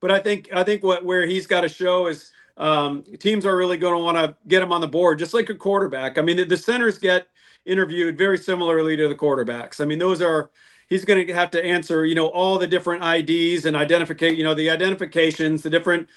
But 0.00 0.10
I 0.10 0.18
think 0.18 0.48
I 0.54 0.64
think 0.64 0.82
what 0.82 1.04
where 1.04 1.26
he's 1.26 1.46
got 1.46 1.60
to 1.60 1.68
show 1.68 2.06
is 2.06 2.32
um, 2.56 3.04
teams 3.18 3.44
are 3.44 3.54
really 3.54 3.76
going 3.76 3.98
to 3.98 4.02
want 4.02 4.16
to 4.16 4.34
get 4.48 4.62
him 4.62 4.72
on 4.72 4.80
the 4.80 4.88
board, 4.88 5.18
just 5.18 5.34
like 5.34 5.50
a 5.50 5.54
quarterback. 5.54 6.16
I 6.16 6.22
mean, 6.22 6.38
the, 6.38 6.44
the 6.44 6.56
centers 6.56 6.96
get 6.96 7.26
interviewed 7.66 8.16
very 8.16 8.38
similarly 8.38 8.96
to 8.96 9.08
the 9.08 9.14
quarterbacks. 9.14 9.78
I 9.78 9.84
mean, 9.84 9.98
those 9.98 10.22
are 10.22 10.50
he's 10.88 11.04
going 11.04 11.26
to 11.26 11.32
have 11.34 11.50
to 11.50 11.62
answer, 11.62 12.06
you 12.06 12.14
know, 12.14 12.28
all 12.28 12.58
the 12.58 12.66
different 12.66 13.02
IDs 13.04 13.66
and 13.66 13.76
identificate, 13.76 14.38
you 14.38 14.44
know, 14.44 14.54
the 14.54 14.70
identifications, 14.70 15.62
the 15.62 15.70
different, 15.70 16.08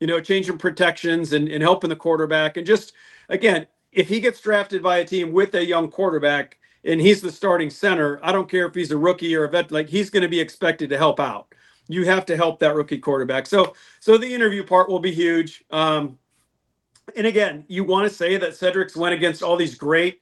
you 0.00 0.06
know, 0.06 0.20
changing 0.20 0.58
protections 0.58 1.32
and, 1.32 1.48
and 1.48 1.62
helping 1.62 1.90
the 1.90 1.96
quarterback. 1.96 2.56
And 2.56 2.66
just 2.66 2.92
again, 3.28 3.66
if 3.92 4.08
he 4.08 4.20
gets 4.20 4.40
drafted 4.40 4.82
by 4.82 4.98
a 4.98 5.04
team 5.04 5.32
with 5.32 5.54
a 5.54 5.64
young 5.64 5.90
quarterback 5.90 6.58
and 6.84 7.00
he's 7.00 7.20
the 7.20 7.32
starting 7.32 7.70
center, 7.70 8.20
I 8.22 8.32
don't 8.32 8.48
care 8.48 8.66
if 8.66 8.74
he's 8.74 8.90
a 8.90 8.98
rookie 8.98 9.34
or 9.34 9.44
a 9.44 9.48
vet, 9.48 9.72
like 9.72 9.88
he's 9.88 10.10
going 10.10 10.22
to 10.22 10.28
be 10.28 10.40
expected 10.40 10.90
to 10.90 10.98
help 10.98 11.18
out. 11.18 11.48
You 11.88 12.04
have 12.04 12.26
to 12.26 12.36
help 12.36 12.58
that 12.60 12.74
rookie 12.74 12.98
quarterback. 12.98 13.46
So, 13.46 13.74
so 14.00 14.18
the 14.18 14.32
interview 14.32 14.64
part 14.64 14.88
will 14.88 14.98
be 14.98 15.12
huge. 15.12 15.64
Um, 15.70 16.18
and 17.14 17.26
again, 17.26 17.64
you 17.68 17.84
want 17.84 18.08
to 18.08 18.14
say 18.14 18.36
that 18.36 18.50
Sedrick's 18.50 18.96
went 18.96 19.14
against 19.14 19.42
all 19.42 19.56
these 19.56 19.76
great 19.76 20.20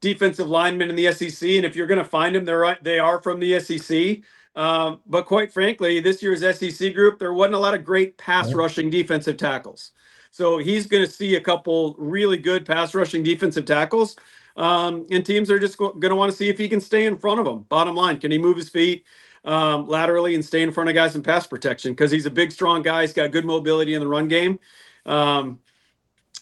defensive 0.00 0.48
linemen 0.48 0.88
in 0.88 0.96
the 0.96 1.12
SEC, 1.12 1.48
and 1.50 1.64
if 1.64 1.76
you're 1.76 1.86
going 1.86 1.98
to 1.98 2.04
find 2.04 2.34
them, 2.34 2.44
they're 2.44 2.78
they 2.82 2.98
are 2.98 3.20
from 3.20 3.40
the 3.40 3.58
SEC. 3.60 4.20
Um, 4.56 5.00
but 5.06 5.26
quite 5.26 5.52
frankly, 5.52 6.00
this 6.00 6.22
year's 6.22 6.40
SEC 6.40 6.94
group, 6.94 7.18
there 7.18 7.32
wasn't 7.32 7.54
a 7.54 7.58
lot 7.58 7.74
of 7.74 7.84
great 7.84 8.18
pass 8.18 8.52
rushing 8.52 8.90
defensive 8.90 9.36
tackles. 9.36 9.92
So 10.30 10.58
he's 10.58 10.86
going 10.86 11.04
to 11.04 11.10
see 11.10 11.36
a 11.36 11.40
couple 11.40 11.94
really 11.98 12.36
good 12.36 12.66
pass 12.66 12.94
rushing 12.94 13.22
defensive 13.22 13.64
tackles. 13.64 14.16
Um, 14.56 15.06
and 15.10 15.24
teams 15.24 15.50
are 15.50 15.58
just 15.58 15.78
going 15.78 16.00
to 16.00 16.14
want 16.14 16.30
to 16.30 16.36
see 16.36 16.48
if 16.48 16.58
he 16.58 16.68
can 16.68 16.80
stay 16.80 17.06
in 17.06 17.16
front 17.16 17.40
of 17.40 17.46
them. 17.46 17.60
Bottom 17.68 17.94
line, 17.94 18.18
can 18.18 18.30
he 18.30 18.38
move 18.38 18.56
his 18.56 18.68
feet 18.68 19.04
um, 19.44 19.88
laterally 19.88 20.34
and 20.34 20.44
stay 20.44 20.62
in 20.62 20.72
front 20.72 20.90
of 20.90 20.94
guys 20.94 21.16
in 21.16 21.22
pass 21.22 21.46
protection? 21.46 21.92
Because 21.92 22.10
he's 22.10 22.26
a 22.26 22.30
big, 22.30 22.52
strong 22.52 22.82
guy. 22.82 23.02
He's 23.02 23.12
got 23.12 23.30
good 23.30 23.44
mobility 23.44 23.94
in 23.94 24.00
the 24.00 24.08
run 24.08 24.28
game. 24.28 24.58
Um, 25.06 25.60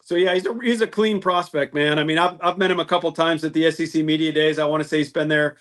so 0.02 0.14
yeah, 0.14 0.32
he's 0.32 0.46
a 0.46 0.58
he's 0.62 0.80
a 0.80 0.86
clean 0.86 1.20
prospect, 1.20 1.74
man. 1.74 1.98
I 1.98 2.04
mean, 2.04 2.16
I've 2.16 2.38
I've 2.40 2.56
met 2.56 2.70
him 2.70 2.80
a 2.80 2.84
couple 2.84 3.12
times 3.12 3.44
at 3.44 3.52
the 3.52 3.70
SEC 3.70 4.02
media 4.02 4.32
days. 4.32 4.58
I 4.58 4.64
want 4.64 4.82
to 4.82 4.88
say 4.88 4.98
he's 4.98 5.12
been 5.12 5.28
there 5.28 5.58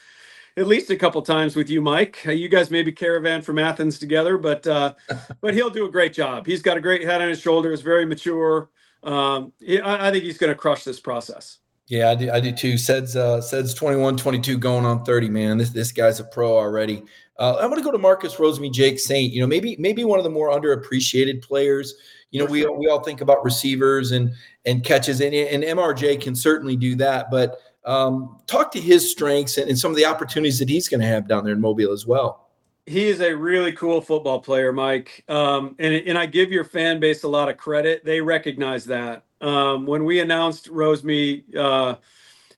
at 0.57 0.67
least 0.67 0.89
a 0.89 0.95
couple 0.95 1.21
times 1.21 1.55
with 1.55 1.69
you, 1.69 1.81
Mike. 1.81 2.23
Uh, 2.25 2.31
you 2.31 2.49
guys 2.49 2.71
maybe 2.71 2.91
caravan 2.91 3.41
from 3.41 3.59
Athens 3.59 3.99
together, 3.99 4.37
but 4.37 4.65
uh, 4.65 4.93
but 5.41 5.53
he'll 5.53 5.69
do 5.69 5.85
a 5.85 5.91
great 5.91 6.13
job. 6.13 6.45
He's 6.45 6.61
got 6.61 6.77
a 6.77 6.81
great 6.81 7.03
head 7.03 7.21
on 7.21 7.29
his 7.29 7.39
shoulders, 7.39 7.81
very 7.81 8.05
mature. 8.05 8.69
Um, 9.03 9.53
I, 9.61 10.07
I 10.07 10.11
think 10.11 10.23
he's 10.23 10.37
going 10.37 10.51
to 10.51 10.55
crush 10.55 10.83
this 10.83 10.99
process. 10.99 11.59
Yeah, 11.87 12.09
I 12.09 12.15
do. 12.15 12.31
I 12.31 12.39
do 12.41 12.51
too. 12.51 12.77
Ced's 12.77 13.15
uh, 13.15 13.39
Ced's 13.39 13.73
21, 13.73 14.17
22, 14.17 14.57
going 14.57 14.85
on 14.85 15.05
30. 15.05 15.29
Man, 15.29 15.57
this 15.57 15.69
this 15.69 15.91
guy's 15.91 16.19
a 16.19 16.25
pro 16.25 16.57
already. 16.57 17.03
Uh, 17.39 17.57
I'm 17.59 17.69
going 17.69 17.79
to 17.79 17.85
go 17.85 17.91
to 17.91 17.99
Marcus 17.99 18.35
Rosemy-Jacksaint. 18.35 19.31
You 19.31 19.41
know, 19.41 19.47
maybe 19.47 19.77
maybe 19.79 20.03
one 20.03 20.19
of 20.19 20.23
the 20.23 20.29
more 20.29 20.49
underappreciated 20.49 21.43
players. 21.43 21.93
You 22.31 22.43
know, 22.43 22.51
we 22.51 22.65
we 22.65 22.89
all 22.89 23.01
think 23.03 23.21
about 23.21 23.45
receivers 23.45 24.11
and 24.11 24.33
and 24.65 24.83
catches, 24.83 25.21
and, 25.21 25.33
and 25.33 25.63
MRJ 25.63 26.19
can 26.19 26.35
certainly 26.35 26.75
do 26.75 26.95
that. 26.95 27.31
But 27.31 27.61
um, 27.87 28.39
talk 28.47 28.71
to 28.73 28.81
his 28.81 29.09
strengths 29.09 29.57
and, 29.57 29.69
and 29.69 29.79
some 29.79 29.91
of 29.91 29.97
the 29.97 30.05
opportunities 30.05 30.59
that 30.59 30.69
he's 30.69 30.87
going 30.87 31.01
to 31.01 31.07
have 31.07 31.27
down 31.27 31.43
there 31.43 31.53
in 31.53 31.61
Mobile 31.61 31.91
as 31.91 32.05
well. 32.05 32.49
He 32.85 33.07
is 33.07 33.19
a 33.19 33.35
really 33.35 33.71
cool 33.71 33.99
football 34.01 34.39
player, 34.39 34.71
Mike. 34.71 35.23
Um, 35.27 35.75
and 35.79 35.93
and 35.93 36.17
I 36.17 36.25
give 36.25 36.51
your 36.51 36.63
fan 36.63 36.99
base 36.99 37.23
a 37.23 37.27
lot 37.27 37.49
of 37.49 37.57
credit. 37.57 38.05
They 38.05 38.21
recognize 38.21 38.85
that. 38.85 39.23
Um, 39.41 39.85
when 39.85 40.05
we 40.05 40.19
announced 40.19 40.69
Rosemy, 40.69 41.43
uh, 41.55 41.95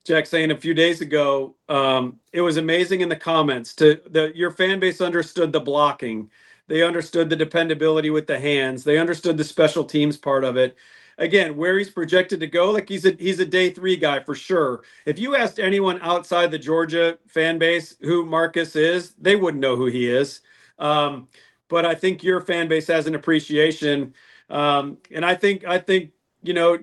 Jack 0.03 0.27
saying 0.27 0.51
a 0.51 0.57
few 0.57 0.73
days 0.73 1.01
ago, 1.01 1.55
um, 1.67 2.19
it 2.31 2.41
was 2.41 2.57
amazing 2.57 3.01
in 3.01 3.09
the 3.09 3.15
comments. 3.15 3.73
To 3.75 3.99
the 4.09 4.31
your 4.35 4.51
fan 4.51 4.79
base 4.79 5.01
understood 5.01 5.51
the 5.51 5.59
blocking 5.59 6.29
they 6.69 6.83
understood 6.83 7.29
the 7.29 7.35
dependability 7.35 8.11
with 8.11 8.27
the 8.27 8.39
hands. 8.39 8.83
They 8.83 8.99
understood 8.99 9.37
the 9.37 9.43
special 9.43 9.83
teams 9.83 10.17
part 10.17 10.43
of 10.43 10.55
it. 10.55 10.77
Again, 11.19 11.57
where 11.57 11.77
he's 11.77 11.89
projected 11.89 12.39
to 12.39 12.47
go, 12.47 12.71
like 12.71 12.87
he's 12.87 13.05
a 13.05 13.11
he's 13.11 13.39
a 13.39 13.45
day 13.45 13.69
three 13.69 13.97
guy 13.97 14.21
for 14.21 14.35
sure. 14.35 14.83
If 15.05 15.19
you 15.19 15.35
asked 15.35 15.59
anyone 15.59 15.99
outside 16.01 16.49
the 16.49 16.57
Georgia 16.57 17.19
fan 17.27 17.59
base 17.59 17.97
who 18.01 18.25
Marcus 18.25 18.75
is, 18.75 19.11
they 19.19 19.35
wouldn't 19.35 19.61
know 19.61 19.75
who 19.75 19.87
he 19.87 20.09
is. 20.09 20.39
Um, 20.79 21.27
but 21.67 21.85
I 21.85 21.93
think 21.93 22.23
your 22.23 22.39
fan 22.39 22.69
base 22.69 22.87
has 22.87 23.05
an 23.05 23.15
appreciation, 23.15 24.13
um, 24.49 24.97
and 25.11 25.25
I 25.25 25.35
think 25.35 25.65
I 25.65 25.77
think 25.77 26.11
you 26.41 26.53
know 26.53 26.79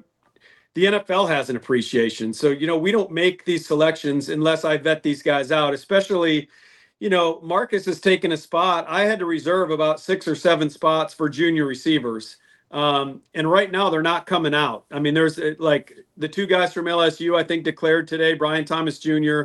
the 0.75 0.85
NFL 0.85 1.29
has 1.29 1.49
an 1.49 1.57
appreciation. 1.57 2.35
So 2.35 2.51
you 2.51 2.67
know 2.67 2.77
we 2.77 2.93
don't 2.93 3.11
make 3.11 3.47
these 3.47 3.67
selections 3.67 4.29
unless 4.29 4.67
I 4.67 4.77
vet 4.77 5.03
these 5.03 5.23
guys 5.23 5.51
out, 5.51 5.73
especially 5.73 6.51
you 6.99 7.11
know, 7.11 7.41
Marcus 7.43 7.85
has 7.85 8.01
taken 8.01 8.33
a 8.33 8.37
spot. 8.37 8.87
I 8.89 9.05
had 9.05 9.19
to 9.19 9.27
reserve 9.27 9.71
about 9.71 10.01
six 10.01 10.27
or 10.27 10.35
seven 10.35 10.71
spots 10.71 11.13
for 11.13 11.29
junior 11.29 11.67
receivers. 11.67 12.39
Um, 12.71 13.23
and 13.35 13.51
right 13.51 13.71
now 13.71 13.91
they're 13.91 14.03
not 14.03 14.27
coming 14.27 14.55
out. 14.55 14.85
I 14.91 14.99
mean, 14.99 15.15
there's 15.15 15.39
uh, 15.39 15.55
like 15.59 15.93
the 16.17 16.29
two 16.29 16.47
guys 16.47 16.73
from 16.73 16.87
LSU, 16.87 17.39
I 17.39 17.45
think 17.45 17.65
declared 17.65 18.09
today, 18.09 18.35
Brian 18.35 18.65
Thomas 18.65 18.99
Jr., 18.99 19.43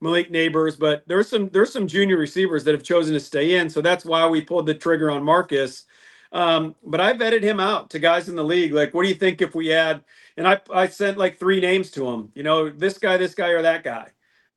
Malik 0.00 0.30
Nabers, 0.30 0.78
but 0.78 1.04
there's 1.06 1.28
some 1.28 1.48
there's 1.50 1.72
some 1.72 1.86
junior 1.86 2.18
receivers 2.18 2.64
that 2.64 2.74
have 2.74 2.82
chosen 2.82 3.14
to 3.14 3.20
stay 3.20 3.56
in. 3.56 3.70
So 3.70 3.80
that's 3.80 4.04
why 4.04 4.26
we 4.28 4.42
pulled 4.42 4.66
the 4.66 4.74
trigger 4.74 5.10
on 5.10 5.22
Marcus. 5.22 5.84
Um, 6.32 6.74
but 6.84 7.00
I 7.00 7.14
vetted 7.14 7.42
him 7.42 7.60
out 7.60 7.88
to 7.90 7.98
guys 7.98 8.28
in 8.28 8.36
the 8.36 8.44
league. 8.44 8.72
Like, 8.72 8.92
what 8.92 9.04
do 9.04 9.08
you 9.08 9.14
think 9.14 9.40
if 9.40 9.54
we 9.54 9.72
add? 9.72 10.02
And 10.36 10.46
I 10.46 10.60
I 10.70 10.88
sent 10.88 11.16
like 11.16 11.38
three 11.38 11.60
names 11.60 11.90
to 11.92 12.06
him. 12.06 12.30
You 12.34 12.42
know, 12.42 12.68
this 12.68 12.98
guy, 12.98 13.16
this 13.16 13.34
guy, 13.34 13.48
or 13.48 13.62
that 13.62 13.84
guy. 13.84 14.08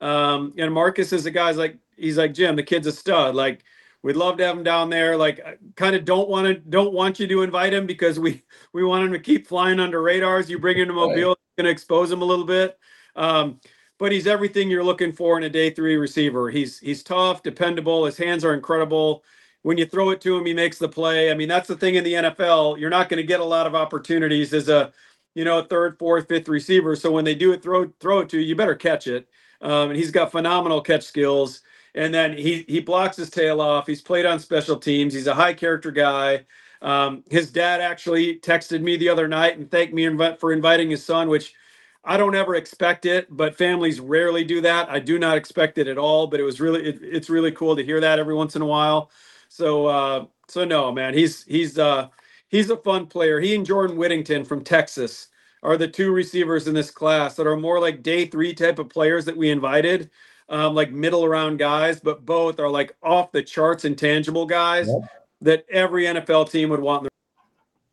Um, 0.01 0.53
and 0.57 0.73
Marcus 0.73 1.13
is 1.13 1.25
a 1.25 1.31
guy's 1.31 1.57
like 1.57 1.77
he's 1.95 2.17
like 2.17 2.33
Jim, 2.33 2.55
the 2.55 2.63
kid's 2.63 2.87
a 2.87 2.91
stud. 2.91 3.33
Like 3.35 3.63
we'd 4.03 4.15
love 4.15 4.37
to 4.37 4.45
have 4.45 4.57
him 4.57 4.63
down 4.63 4.89
there. 4.89 5.17
Like 5.17 5.41
kind 5.75 5.95
of 5.95 6.05
don't 6.05 6.29
want 6.29 6.47
to 6.47 6.55
don't 6.55 6.93
want 6.93 7.19
you 7.19 7.27
to 7.27 7.41
invite 7.41 7.73
him 7.73 7.85
because 7.85 8.19
we 8.19 8.43
we 8.73 8.83
want 8.83 9.05
him 9.05 9.13
to 9.13 9.19
keep 9.19 9.47
flying 9.47 9.79
under 9.79 10.01
radars. 10.01 10.49
You 10.49 10.59
bring 10.59 10.77
him 10.77 10.87
to 10.87 10.93
Mobile, 10.93 11.29
right. 11.29 11.37
going 11.57 11.65
to 11.65 11.69
expose 11.69 12.11
him 12.11 12.21
a 12.21 12.25
little 12.25 12.45
bit. 12.45 12.77
Um, 13.15 13.59
but 13.97 14.11
he's 14.11 14.27
everything 14.27 14.69
you're 14.69 14.83
looking 14.83 15.11
for 15.11 15.37
in 15.37 15.43
a 15.43 15.49
day 15.49 15.69
three 15.69 15.97
receiver. 15.97 16.49
He's 16.49 16.79
he's 16.79 17.03
tough, 17.03 17.43
dependable. 17.43 18.05
His 18.05 18.17
hands 18.17 18.45
are 18.45 18.53
incredible. 18.53 19.23
When 19.63 19.77
you 19.77 19.85
throw 19.85 20.11
it 20.11 20.21
to 20.21 20.37
him, 20.37 20.45
he 20.45 20.53
makes 20.53 20.77
the 20.77 20.87
play. 20.87 21.31
I 21.31 21.33
mean, 21.33 21.49
that's 21.49 21.67
the 21.67 21.75
thing 21.75 21.95
in 21.95 22.05
the 22.05 22.13
NFL. 22.13 22.79
You're 22.79 22.89
not 22.89 23.09
going 23.09 23.17
to 23.17 23.27
get 23.27 23.41
a 23.41 23.45
lot 23.45 23.67
of 23.67 23.75
opportunities 23.75 24.53
as 24.53 24.69
a 24.69 24.93
you 25.35 25.43
know 25.43 25.61
third, 25.63 25.99
fourth, 25.99 26.29
fifth 26.29 26.47
receiver. 26.47 26.95
So 26.95 27.11
when 27.11 27.25
they 27.25 27.35
do 27.35 27.51
it, 27.51 27.61
throw 27.61 27.91
throw 27.99 28.19
it 28.19 28.29
to 28.29 28.39
you, 28.39 28.45
you 28.45 28.55
better 28.55 28.75
catch 28.75 29.07
it. 29.07 29.27
Um, 29.61 29.89
and 29.89 29.97
he's 29.97 30.11
got 30.11 30.31
phenomenal 30.31 30.79
catch 30.79 31.03
skills. 31.03 31.61
And 31.95 32.13
then 32.13 32.37
he 32.37 32.65
he 32.67 32.79
blocks 32.81 33.17
his 33.17 33.29
tail 33.29 33.61
off. 33.61 33.87
He's 33.87 34.01
played 34.01 34.25
on 34.25 34.39
special 34.39 34.77
teams. 34.77 35.13
He's 35.13 35.27
a 35.27 35.35
high 35.35 35.53
character 35.53 35.91
guy. 35.91 36.45
Um, 36.81 37.23
his 37.29 37.51
dad 37.51 37.81
actually 37.81 38.39
texted 38.39 38.81
me 38.81 38.97
the 38.97 39.09
other 39.09 39.27
night 39.27 39.57
and 39.57 39.69
thanked 39.69 39.93
me 39.93 40.07
for 40.39 40.53
inviting 40.53 40.89
his 40.89 41.03
son, 41.03 41.29
which 41.29 41.53
I 42.05 42.17
don't 42.17 42.35
ever 42.35 42.55
expect 42.55 43.05
it, 43.05 43.27
but 43.29 43.55
families 43.57 43.99
rarely 43.99 44.43
do 44.43 44.61
that. 44.61 44.89
I 44.89 44.99
do 44.99 45.19
not 45.19 45.37
expect 45.37 45.77
it 45.77 45.87
at 45.87 45.97
all, 45.97 46.27
but 46.27 46.39
it 46.39 46.43
was 46.43 46.61
really 46.61 46.85
it, 46.87 46.99
it's 47.01 47.29
really 47.29 47.51
cool 47.51 47.75
to 47.75 47.83
hear 47.83 47.99
that 47.99 48.19
every 48.19 48.35
once 48.35 48.55
in 48.55 48.61
a 48.61 48.65
while. 48.65 49.11
So 49.49 49.87
uh, 49.87 50.25
so 50.47 50.65
no, 50.65 50.91
man, 50.91 51.13
he's 51.13 51.43
he's 51.45 51.77
uh, 51.77 52.07
he's 52.47 52.69
a 52.69 52.77
fun 52.77 53.07
player. 53.07 53.39
He 53.39 53.55
and 53.55 53.65
Jordan 53.65 53.97
Whittington 53.97 54.45
from 54.45 54.63
Texas 54.63 55.27
are 55.63 55.77
the 55.77 55.87
two 55.87 56.11
receivers 56.11 56.67
in 56.67 56.73
this 56.73 56.91
class 56.91 57.35
that 57.35 57.47
are 57.47 57.57
more 57.57 57.79
like 57.81 58.01
day 58.03 58.25
three 58.25 58.53
type 58.53 58.79
of 58.79 58.89
players 58.89 59.25
that 59.25 59.37
we 59.37 59.49
invited. 59.49 60.09
Um, 60.49 60.73
like 60.75 60.91
middle 60.91 61.27
round 61.27 61.59
guys, 61.59 61.99
but 61.99 62.25
both 62.25 62.59
are 62.59 62.69
like 62.69 62.95
off 63.03 63.31
the 63.31 63.43
charts 63.43 63.85
intangible 63.85 64.45
guys 64.45 64.87
yep. 64.87 65.09
that 65.41 65.65
every 65.71 66.05
NFL 66.05 66.51
team 66.51 66.69
would 66.69 66.79
want. 66.79 67.07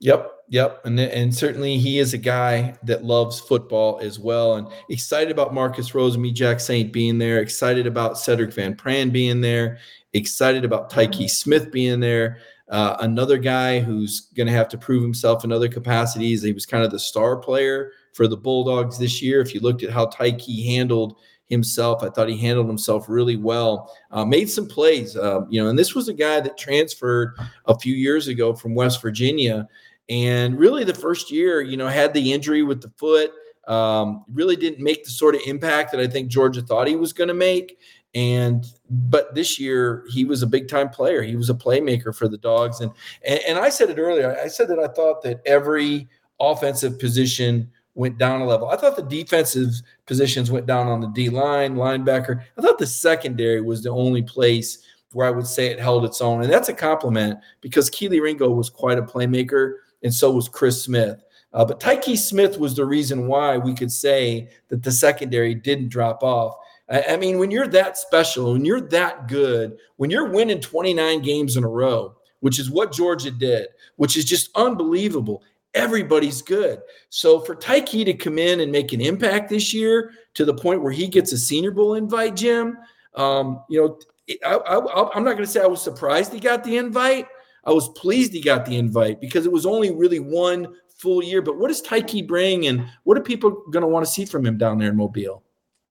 Yep, 0.01 0.31
yep, 0.49 0.85
and 0.85 1.01
and 1.01 1.35
certainly 1.35 1.79
he 1.79 1.99
is 1.99 2.13
a 2.13 2.19
guy 2.19 2.77
that 2.83 3.05
loves 3.05 3.41
football 3.41 3.99
as 4.03 4.19
well, 4.19 4.57
and 4.57 4.69
excited 4.91 5.31
about 5.31 5.55
Marcus 5.55 5.95
Rose, 5.95 6.19
me 6.19 6.33
Jack 6.33 6.61
Saint 6.61 6.93
being 6.93 7.17
there, 7.17 7.41
excited 7.41 7.87
about 7.87 8.19
Cedric 8.19 8.53
Van 8.53 8.75
Pran 8.75 9.11
being 9.11 9.41
there, 9.41 9.79
excited 10.13 10.65
about 10.65 10.91
Tyke 10.91 11.29
Smith 11.29 11.71
being 11.71 12.01
there. 12.01 12.39
Uh, 12.69 12.97
another 13.01 13.39
guy 13.39 13.79
who's 13.79 14.23
going 14.35 14.49
to 14.49 14.53
have 14.53 14.69
to 14.69 14.77
prove 14.77 15.03
himself 15.03 15.45
in 15.45 15.53
other 15.53 15.69
capacities. 15.69 16.43
He 16.43 16.53
was 16.53 16.67
kind 16.67 16.85
of 16.85 16.91
the 16.91 16.99
star 16.99 17.37
player 17.37 17.93
for 18.13 18.27
the 18.27 18.37
Bulldogs 18.37 18.99
this 18.99 19.23
year. 19.23 19.41
If 19.41 19.55
you 19.55 19.61
looked 19.61 19.85
at 19.85 19.91
how 19.91 20.07
Tyke 20.07 20.41
handled 20.41 21.17
himself, 21.49 22.03
I 22.03 22.11
thought 22.11 22.29
he 22.29 22.37
handled 22.37 22.67
himself 22.67 23.09
really 23.09 23.37
well. 23.37 23.95
Uh, 24.11 24.25
made 24.25 24.51
some 24.51 24.67
plays, 24.67 25.17
uh, 25.17 25.43
you 25.49 25.63
know, 25.63 25.69
and 25.69 25.79
this 25.79 25.95
was 25.95 26.09
a 26.09 26.15
guy 26.15 26.41
that 26.41 26.59
transferred 26.59 27.37
a 27.67 27.79
few 27.79 27.95
years 27.95 28.29
ago 28.29 28.55
from 28.55 28.75
West 28.75 29.01
Virginia, 29.01 29.69
and 30.09 30.59
really 30.59 30.85
the 30.85 30.95
first 30.95 31.31
year, 31.31 31.63
you 31.63 31.77
know, 31.77 31.89
had 31.89 32.15
the 32.15 32.33
injury 32.33 32.63
with 32.63 32.83
the 32.83 32.91
foot. 32.97 33.31
Um, 33.69 34.25
really 34.33 34.55
didn't 34.55 34.81
make 34.81 35.03
the 35.03 35.11
sort 35.11 35.35
of 35.35 35.41
impact 35.45 35.91
that 35.91 36.01
I 36.01 36.07
think 36.07 36.29
Georgia 36.29 36.63
thought 36.63 36.87
he 36.87 36.95
was 36.95 37.13
going 37.13 37.27
to 37.27 37.35
make. 37.35 37.81
And 38.15 38.65
but 38.89 39.35
this 39.35 39.59
year 39.59 40.05
he 40.09 40.25
was 40.25 40.43
a 40.43 40.47
big 40.47 40.69
time 40.69 40.89
player. 40.89 41.23
He 41.23 41.35
was 41.35 41.51
a 41.51 41.55
playmaker 41.55 42.15
for 42.15 42.29
the 42.29 42.39
dogs. 42.39 42.81
And, 42.81 42.93
and 43.25 43.41
and 43.47 43.59
I 43.59 43.69
said 43.69 43.91
it 43.91 43.99
earlier. 43.99 44.39
I 44.43 44.47
said 44.47 44.69
that 44.69 44.79
I 44.79 44.87
thought 44.87 45.23
that 45.25 45.43
every 45.45 46.09
offensive 46.39 46.99
position 46.99 47.69
went 47.95 48.19
down 48.19 48.41
a 48.41 48.47
level. 48.47 48.69
I 48.69 48.77
thought 48.77 48.95
the 48.95 49.03
defensive 49.03 49.71
positions 50.07 50.51
went 50.51 50.67
down 50.67 50.87
on 50.87 51.01
the 51.01 51.09
D 51.09 51.29
line, 51.29 51.75
linebacker. 51.75 52.43
I 52.57 52.63
thought 52.63 52.79
the 52.79 52.87
secondary 52.87 53.61
was 53.61 53.83
the 53.83 53.91
only 53.91 54.23
place 54.23 54.79
where 55.13 55.27
I 55.27 55.31
would 55.31 55.47
say 55.47 55.67
it 55.67 55.81
held 55.81 56.05
its 56.05 56.21
own. 56.21 56.43
And 56.43 56.53
that's 56.53 56.69
a 56.69 56.75
compliment 56.75 57.39
because 57.61 57.91
Kelee 57.91 58.21
Ringo 58.21 58.51
was 58.51 58.71
quite 58.71 58.99
a 58.99 59.03
playmaker, 59.03 59.75
and 60.03 60.13
so 60.13 60.31
was 60.31 60.49
Chris 60.49 60.83
Smith. 60.83 61.23
Uh, 61.53 61.65
but 61.65 61.81
Tyke 61.81 62.19
Smith 62.19 62.59
was 62.59 62.77
the 62.77 62.85
reason 62.85 63.29
why 63.29 63.57
we 63.57 63.73
could 63.75 63.91
say 63.91 64.51
that 64.69 64.83
the 64.83 64.93
secondary 64.93 65.55
didn't 65.55 65.89
drop 65.89 66.23
off. 66.23 66.57
I 66.89 67.17
mean, 67.17 67.39
when 67.39 67.51
you're 67.51 67.67
that 67.69 67.99
special, 67.99 68.53
when 68.53 68.65
you're 68.65 68.81
that 68.81 69.27
good, 69.27 69.77
when 69.97 70.09
you're 70.09 70.31
winning 70.31 70.61
29 70.61 71.21
games 71.21 71.57
in 71.57 71.65
a 71.65 71.69
row, 71.69 72.15
which 72.41 72.61
is 72.61 72.71
what 72.71 72.93
Georgia 72.93 73.31
did, 73.31 73.69
which 73.97 74.17
is 74.17 74.25
just 74.25 74.51
unbelievable. 74.55 75.43
Everybody's 75.77 76.43
good. 76.43 76.81
So 77.11 77.41
for 77.41 77.55
Tyke 77.55 77.87
to 77.87 78.15
come 78.15 78.39
in 78.39 78.61
and 78.61 78.73
make 78.73 78.93
an 78.93 79.01
impact 79.01 79.51
this 79.51 79.73
year 79.73 80.13
to 80.35 80.45
the 80.45 80.55
point 80.55 80.83
where 80.83 80.93
he 80.93 81.07
gets 81.07 81.33
a 81.33 81.39
Senior 81.39 81.71
Bowl 81.71 81.95
invite, 81.95 82.35
Jim, 82.35 82.79
um, 83.15 83.63
you 83.69 83.81
know, 83.81 83.99
I, 84.45 85.15
am 85.15 85.25
not 85.25 85.35
going 85.35 85.39
to 85.39 85.47
say 85.47 85.61
I 85.61 85.67
was 85.67 85.83
surprised 85.83 86.33
he 86.33 86.41
got 86.41 86.65
the 86.65 86.77
invite. 86.77 87.29
I 87.65 87.73
was 87.73 87.89
pleased 87.91 88.33
he 88.33 88.41
got 88.41 88.65
the 88.65 88.77
invite 88.77 89.21
because 89.21 89.47
it 89.47 89.53
was 89.53 89.67
only 89.67 89.93
really 89.93 90.19
one 90.19 90.75
full 90.89 91.23
year. 91.23 91.43
But 91.43 91.59
what 91.59 91.69
does 91.69 91.83
Tyke 91.83 92.27
bring, 92.27 92.67
and 92.67 92.89
what 93.05 93.17
are 93.19 93.23
people 93.23 93.63
going 93.71 93.83
to 93.83 93.89
want 93.89 94.05
to 94.05 94.11
see 94.11 94.25
from 94.25 94.45
him 94.45 94.59
down 94.59 94.79
there 94.79 94.91
in 94.91 94.97
Mobile? 94.97 95.43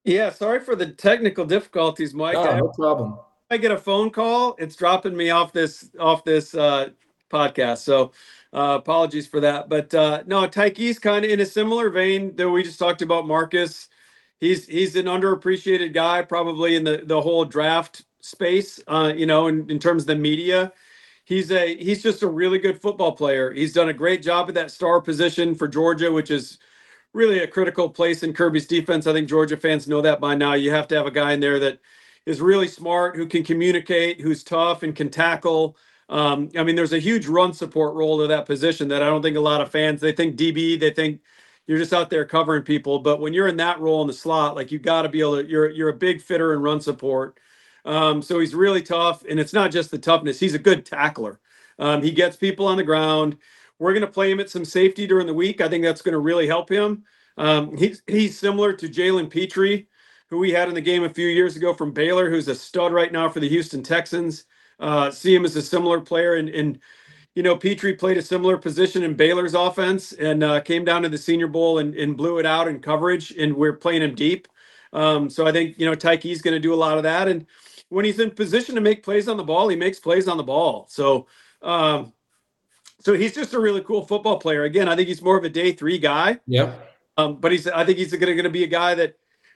Yeah, 0.04 0.32
sorry 0.32 0.60
for 0.60 0.76
the 0.76 0.88
technical 0.88 1.46
difficulties, 1.46 2.14
Mike. 2.14 2.36
No, 2.36 2.58
no 2.58 2.68
problem. 2.70 3.18
I 3.50 3.58
get 3.58 3.72
a 3.72 3.78
phone 3.78 4.10
call, 4.10 4.56
it's 4.58 4.76
dropping 4.76 5.16
me 5.16 5.30
off 5.30 5.54
this 5.54 5.90
off 6.00 6.24
this 6.24 6.56
uh, 6.56 6.90
podcast. 7.32 7.80
So 7.80 8.12
uh, 8.54 8.78
apologies 8.80 9.28
for 9.28 9.40
that. 9.42 9.70
But 9.70 9.94
uh, 9.94 10.24
no, 10.26 10.48
Tyke's 10.48 11.00
kind 11.00 11.26
of 11.26 11.32
in 11.32 11.40
a 11.40 11.46
similar 11.46 11.90
vein 11.90 12.36
that 12.36 12.50
we 12.50 12.64
just 12.64 12.80
talked 12.80 13.02
about. 13.02 13.28
Marcus, 13.28 13.90
he's 14.40 14.66
he's 14.68 14.96
an 14.96 15.06
underappreciated 15.06 15.94
guy, 15.94 16.22
probably 16.22 16.76
in 16.76 16.84
the 16.84 17.02
the 17.04 17.22
whole 17.22 17.46
draft 17.46 18.04
space. 18.22 18.80
Uh, 18.88 19.14
you 19.16 19.26
know, 19.26 19.48
in, 19.48 19.70
in 19.70 19.80
terms 19.80 20.04
of 20.04 20.08
the 20.08 20.16
media, 20.16 20.72
he's 21.26 21.52
a 21.52 21.76
he's 21.76 22.02
just 22.04 22.24
a 22.24 22.28
really 22.28 22.60
good 22.60 22.82
football 22.82 23.12
player. 23.12 23.52
He's 23.52 23.74
done 23.74 23.90
a 23.90 23.94
great 23.94 24.22
job 24.22 24.48
at 24.50 24.56
that 24.56 24.72
star 24.72 25.02
position 25.02 25.56
for 25.56 25.68
Georgia, 25.68 26.12
which 26.12 26.32
is 26.32 26.58
really 27.14 27.40
a 27.40 27.48
critical 27.48 27.90
place 27.90 28.24
in 28.24 28.34
Kirby's 28.34 28.68
defense. 28.68 29.08
I 29.08 29.14
think 29.14 29.30
Georgia 29.30 29.58
fans 29.58 29.88
know 29.88 30.02
that 30.02 30.20
by 30.20 30.36
now. 30.36 30.54
You 30.54 30.72
have 30.72 30.88
to 30.90 30.96
have 30.96 31.06
a 31.08 31.12
guy 31.12 31.34
in 31.34 31.40
there 31.40 31.60
that 31.60 31.80
is 32.26 32.42
really 32.42 32.68
smart, 32.68 33.16
who 33.16 33.28
can 33.28 33.44
communicate, 33.44 34.20
who's 34.20 34.44
tough 34.44 34.84
and 34.84 34.96
can 34.96 35.10
tackle. 35.10 35.78
Um, 36.10 36.50
I 36.58 36.64
mean, 36.64 36.76
there's 36.76 36.94
a 36.94 37.00
huge 37.00 37.28
run 37.28 37.54
support 37.54 37.96
role 37.96 38.20
to 38.20 38.28
that 38.28 38.46
position 38.46 38.88
that 38.90 39.02
I 39.02 39.08
don't 39.08 39.22
think 39.22 39.38
a 39.38 39.42
lot 39.42 39.62
of 39.62 39.72
fans 39.72 40.02
they 40.02 40.12
think 40.12 40.36
DB, 40.36 40.80
they 40.80 40.92
think 40.92 41.22
you're 41.68 41.80
just 41.80 41.94
out 41.94 42.10
there 42.10 42.26
covering 42.26 42.64
people. 42.64 43.00
But 43.00 43.20
when 43.20 43.34
you're 43.34 43.48
in 43.48 43.58
that 43.58 43.80
role 43.80 44.02
in 44.02 44.08
the 44.08 44.14
slot, 44.14 44.56
like 44.56 44.72
you 44.72 44.78
got 44.80 45.02
to 45.04 45.10
be 45.10 45.22
able 45.22 45.42
to, 45.42 45.50
you're 45.50 45.70
you're 45.70 45.90
a 45.90 45.94
big 45.94 46.22
fitter 46.22 46.54
and 46.54 46.64
run 46.64 46.80
support. 46.80 47.40
Um, 47.86 48.22
so 48.22 48.40
he's 48.40 48.56
really 48.56 48.82
tough, 48.82 49.24
and 49.30 49.40
it's 49.40 49.54
not 49.54 49.72
just 49.72 49.92
the 49.92 49.98
toughness; 49.98 50.40
he's 50.40 50.54
a 50.54 50.60
good 50.60 50.86
tackler. 50.86 51.40
Um, 51.80 52.02
he 52.04 52.12
gets 52.12 52.38
people 52.38 52.68
on 52.68 52.78
the 52.78 52.84
ground. 52.84 53.38
We're 53.80 53.94
going 53.94 54.02
to 54.02 54.12
play 54.12 54.32
him 54.32 54.40
at 54.40 54.50
some 54.50 54.64
safety 54.66 55.06
during 55.08 55.28
the 55.28 55.34
week. 55.34 55.60
I 55.60 55.68
think 55.68 55.84
that's 55.84 56.02
going 56.02 56.14
to 56.14 56.20
really 56.20 56.48
help 56.48 56.70
him. 56.70 57.04
Um, 57.38 57.76
he's 57.76 58.02
he's 58.08 58.38
similar 58.38 58.74
to 58.74 58.88
Jalen 58.88 59.30
Pitre, 59.30 59.86
who 60.30 60.38
we 60.38 60.52
had 60.52 60.70
in 60.70 60.76
the 60.76 60.82
game 60.82 61.04
a 61.04 61.14
few 61.14 61.28
years 61.28 61.56
ago 61.56 61.74
from 61.74 61.92
Baylor, 61.92 62.30
who's 62.30 62.48
a 62.48 62.56
stud 62.56 62.94
right 62.94 63.12
now 63.12 63.28
for 63.28 63.40
the 63.40 63.50
Houston 63.50 63.84
Texans. 63.84 64.46
Uh, 64.80 65.12
see 65.12 65.34
him 65.34 65.46
as 65.46 65.56
a 65.56 65.62
similar 65.62 66.02
player, 66.02 66.36
and 66.36 66.50
and 66.50 66.80
you 67.34 67.44
know 67.44 67.56
Pitre 67.56 67.94
played 67.94 68.18
a 68.18 68.22
similar 68.22 68.58
position 68.58 69.04
in 69.04 69.14
Baylor's 69.14 69.54
offense 69.54 70.12
and 70.14 70.44
uh, 70.44 70.62
came 70.62 70.86
down 70.86 71.02
to 71.04 71.10
the 71.10 71.18
Senior 71.18 71.48
Bowl 71.48 71.80
and, 71.80 71.96
and 71.96 72.18
blew 72.18 72.40
it 72.40 72.46
out 72.46 72.68
in 72.68 72.80
coverage, 72.80 73.32
and 73.32 73.56
we're 73.56 73.74
playing 73.74 74.02
him 74.02 74.16
deep. 74.16 74.48
Um, 74.94 75.30
so 75.30 75.46
I 75.46 75.52
think 75.52 75.80
you 75.80 75.86
know 75.86 75.96
Tyke's 75.96 76.42
going 76.42 76.56
to 76.56 76.60
do 76.60 76.74
a 76.74 76.76
lot 76.76 76.98
of 76.98 77.04
that, 77.04 77.28
and 77.28 77.46
when 77.90 78.06
he's 78.06 78.20
in 78.20 78.32
position 78.32 78.76
to 78.76 78.82
make 78.82 79.04
plays 79.04 79.28
on 79.28 79.38
the 79.38 79.44
ball, 79.44 79.68
he 79.68 79.76
makes 79.76 80.00
plays 80.00 80.28
on 80.28 80.38
the 80.38 80.44
ball. 80.44 80.88
So 80.90 81.28
um, 81.62 82.14
so 83.00 83.14
he's 83.14 83.36
just 83.36 83.54
a 83.54 83.60
really 83.60 83.82
cool 83.82 84.06
football 84.06 84.40
player. 84.40 84.64
Again, 84.64 84.90
I 84.90 84.96
think 84.96 85.08
he's 85.08 85.22
more 85.22 85.38
of 85.38 85.44
a 85.44 85.50
day 85.50 85.72
three 85.72 86.00
guy. 86.00 86.40
Yeah. 86.48 86.74
Um, 87.18 87.36
but 87.36 87.52
he's 87.52 87.68
I 87.68 87.86
think 87.86 87.98
he's 87.98 88.14
going 88.16 88.44
to 88.44 88.50
be 88.50 88.64
a 88.64 88.68
guy 88.68 88.96
that 88.96 89.16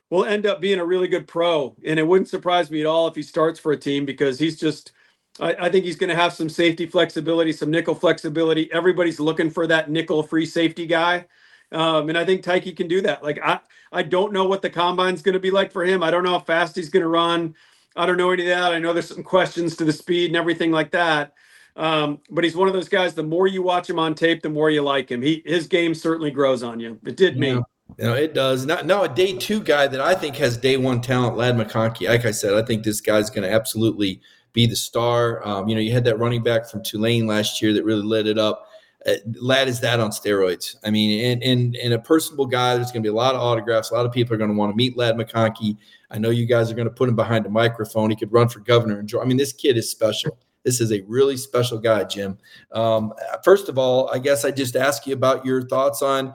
will 0.10 0.26
end 0.26 0.46
up 0.46 0.62
being 0.62 0.80
a 0.80 0.86
really 0.86 1.08
good 1.08 1.28
pro. 1.28 1.76
And 1.86 2.00
it 2.00 2.08
wouldn't 2.08 2.30
surprise 2.30 2.72
me 2.72 2.82
at 2.82 2.86
all 2.86 3.08
if 3.08 3.16
he 3.16 3.22
starts 3.22 3.60
for 3.60 3.72
a 3.72 3.78
team 3.78 4.06
because 4.06 4.40
he's 4.40 4.60
just 4.60 4.92
I, 5.40 5.56
I 5.60 5.70
think 5.70 5.86
he's 5.86 5.96
going 5.96 6.10
to 6.10 6.16
have 6.16 6.34
some 6.34 6.50
safety 6.50 6.86
flexibility, 6.86 7.52
some 7.52 7.72
nickel 7.72 7.96
flexibility. 7.96 8.72
Everybody's 8.72 9.20
looking 9.20 9.50
for 9.50 9.68
that 9.68 9.90
nickel 9.90 10.24
free 10.24 10.46
safety 10.46 10.86
guy. 10.86 11.26
Um, 11.72 12.10
and 12.10 12.18
I 12.18 12.26
think 12.26 12.44
Tyke 12.44 12.76
can 12.76 12.88
do 12.88 13.02
that. 13.02 13.24
Like 13.24 13.40
I, 13.44 13.60
I 13.92 14.04
don't 14.04 14.34
know 14.34 14.46
what 14.46 14.62
the 14.62 14.70
combine's 14.70 15.22
going 15.22 15.34
to 15.34 15.40
be 15.40 15.52
like 15.52 15.72
for 15.72 15.86
him. 15.86 16.04
I 16.04 16.12
don't 16.12 16.24
know 16.24 16.32
how 16.32 16.40
fast 16.40 16.76
he's 16.76 16.90
going 16.90 17.04
to 17.04 17.10
run. 17.10 17.56
I 17.96 18.06
don't 18.06 18.18
know 18.18 18.32
any 18.32 18.44
of 18.44 18.58
that. 18.58 18.72
I 18.72 18.80
know 18.80 18.94
there's 18.94 19.14
some 19.14 19.24
questions 19.24 19.76
to 19.78 19.86
the 19.86 19.94
speed 19.94 20.28
and 20.28 20.36
everything 20.36 20.72
like 20.72 20.92
that. 20.92 21.34
Um, 21.76 22.20
but 22.30 22.44
he's 22.44 22.56
one 22.56 22.68
of 22.68 22.74
those 22.74 22.90
guys. 22.90 23.14
The 23.14 23.24
more 23.24 23.48
you 23.48 23.62
watch 23.62 23.90
him 23.90 24.00
on 24.00 24.16
tape, 24.16 24.42
the 24.42 24.50
more 24.50 24.70
you 24.70 24.82
like 24.82 25.10
him. 25.10 25.22
He 25.22 25.42
his 25.46 25.68
game 25.68 25.96
certainly 25.96 26.32
grows 26.32 26.62
on 26.64 26.80
you. 26.80 27.00
It 27.06 27.16
did 27.16 27.38
me. 27.38 27.52
You 27.98 28.06
know, 28.06 28.14
it 28.14 28.34
does. 28.34 28.66
Now, 28.66 28.82
now, 28.82 29.04
a 29.04 29.10
day 29.10 29.34
two 29.34 29.62
guy 29.62 29.88
that 29.88 30.00
I 30.00 30.14
think 30.14 30.36
has 30.38 30.58
day 30.58 30.78
one 30.78 31.02
talent, 31.02 31.38
Ladd 31.38 31.56
McConkey. 31.56 32.08
Like 32.08 32.26
I 32.26 32.32
said, 32.32 32.54
I 32.54 32.62
think 32.64 32.84
this 32.84 33.02
guy's 33.02 33.30
going 33.30 33.44
to 33.44 33.52
absolutely 33.52 34.22
be 34.54 34.66
the 34.66 34.76
star. 34.76 35.46
Um, 35.48 35.68
you 35.68 35.76
know, 35.76 35.82
you 35.82 35.92
had 35.92 36.04
that 36.06 36.20
running 36.20 36.44
back 36.44 36.70
from 36.70 36.84
Tulane 36.84 37.28
last 37.28 37.62
year 37.62 37.74
that 37.74 37.84
really 37.84 38.04
lit 38.04 38.28
it 38.28 38.38
up. 38.38 38.66
Uh, 39.06 39.14
Ladd 39.40 39.70
is 39.70 39.80
that 39.80 40.00
on 40.00 40.12
steroids. 40.12 40.76
I 40.84 40.92
mean, 40.92 41.26
and, 41.26 41.44
and, 41.44 41.76
and 41.78 41.94
a 41.94 42.00
personable 42.00 42.46
guy. 42.46 42.76
There's 42.76 42.92
going 42.92 43.02
to 43.02 43.08
be 43.08 43.12
a 43.12 43.14
lot 43.14 43.34
of 43.34 43.42
autographs. 43.42 43.92
A 43.92 43.94
lot 43.94 44.06
of 44.06 44.12
people 44.12 44.36
are 44.36 44.38
going 44.38 44.50
to 44.50 44.56
want 44.56 44.72
to 44.72 44.76
meet 44.76 44.98
Ladd 44.98 45.16
McConkey. 45.16 45.78
I 46.12 46.18
know 46.18 46.32
you 46.32 46.46
guys 46.46 46.70
are 46.70 46.76
going 46.76 46.88
to 46.88 46.94
put 46.94 47.08
him 47.08 47.16
behind 47.16 47.46
a 47.46 47.50
microphone. 47.50 48.10
He 48.10 48.16
could 48.16 48.32
run 48.34 48.50
for 48.50 48.60
governor. 48.60 49.06
I 49.22 49.26
mean, 49.26 49.38
this 49.38 49.54
kid 49.54 49.78
is 49.78 49.90
special. 49.90 50.38
This 50.64 50.82
is 50.82 50.92
a 50.92 51.02
really 51.08 51.38
special 51.38 51.78
guy, 51.78 52.04
Jim. 52.04 52.38
Um, 52.74 53.14
first 53.44 53.70
of 53.70 53.78
all, 53.78 54.10
I 54.10 54.20
guess 54.20 54.44
I 54.44 54.52
just 54.52 54.76
ask 54.76 55.08
you 55.08 55.14
about 55.14 55.46
your 55.46 55.66
thoughts 55.66 56.02
on 56.02 56.34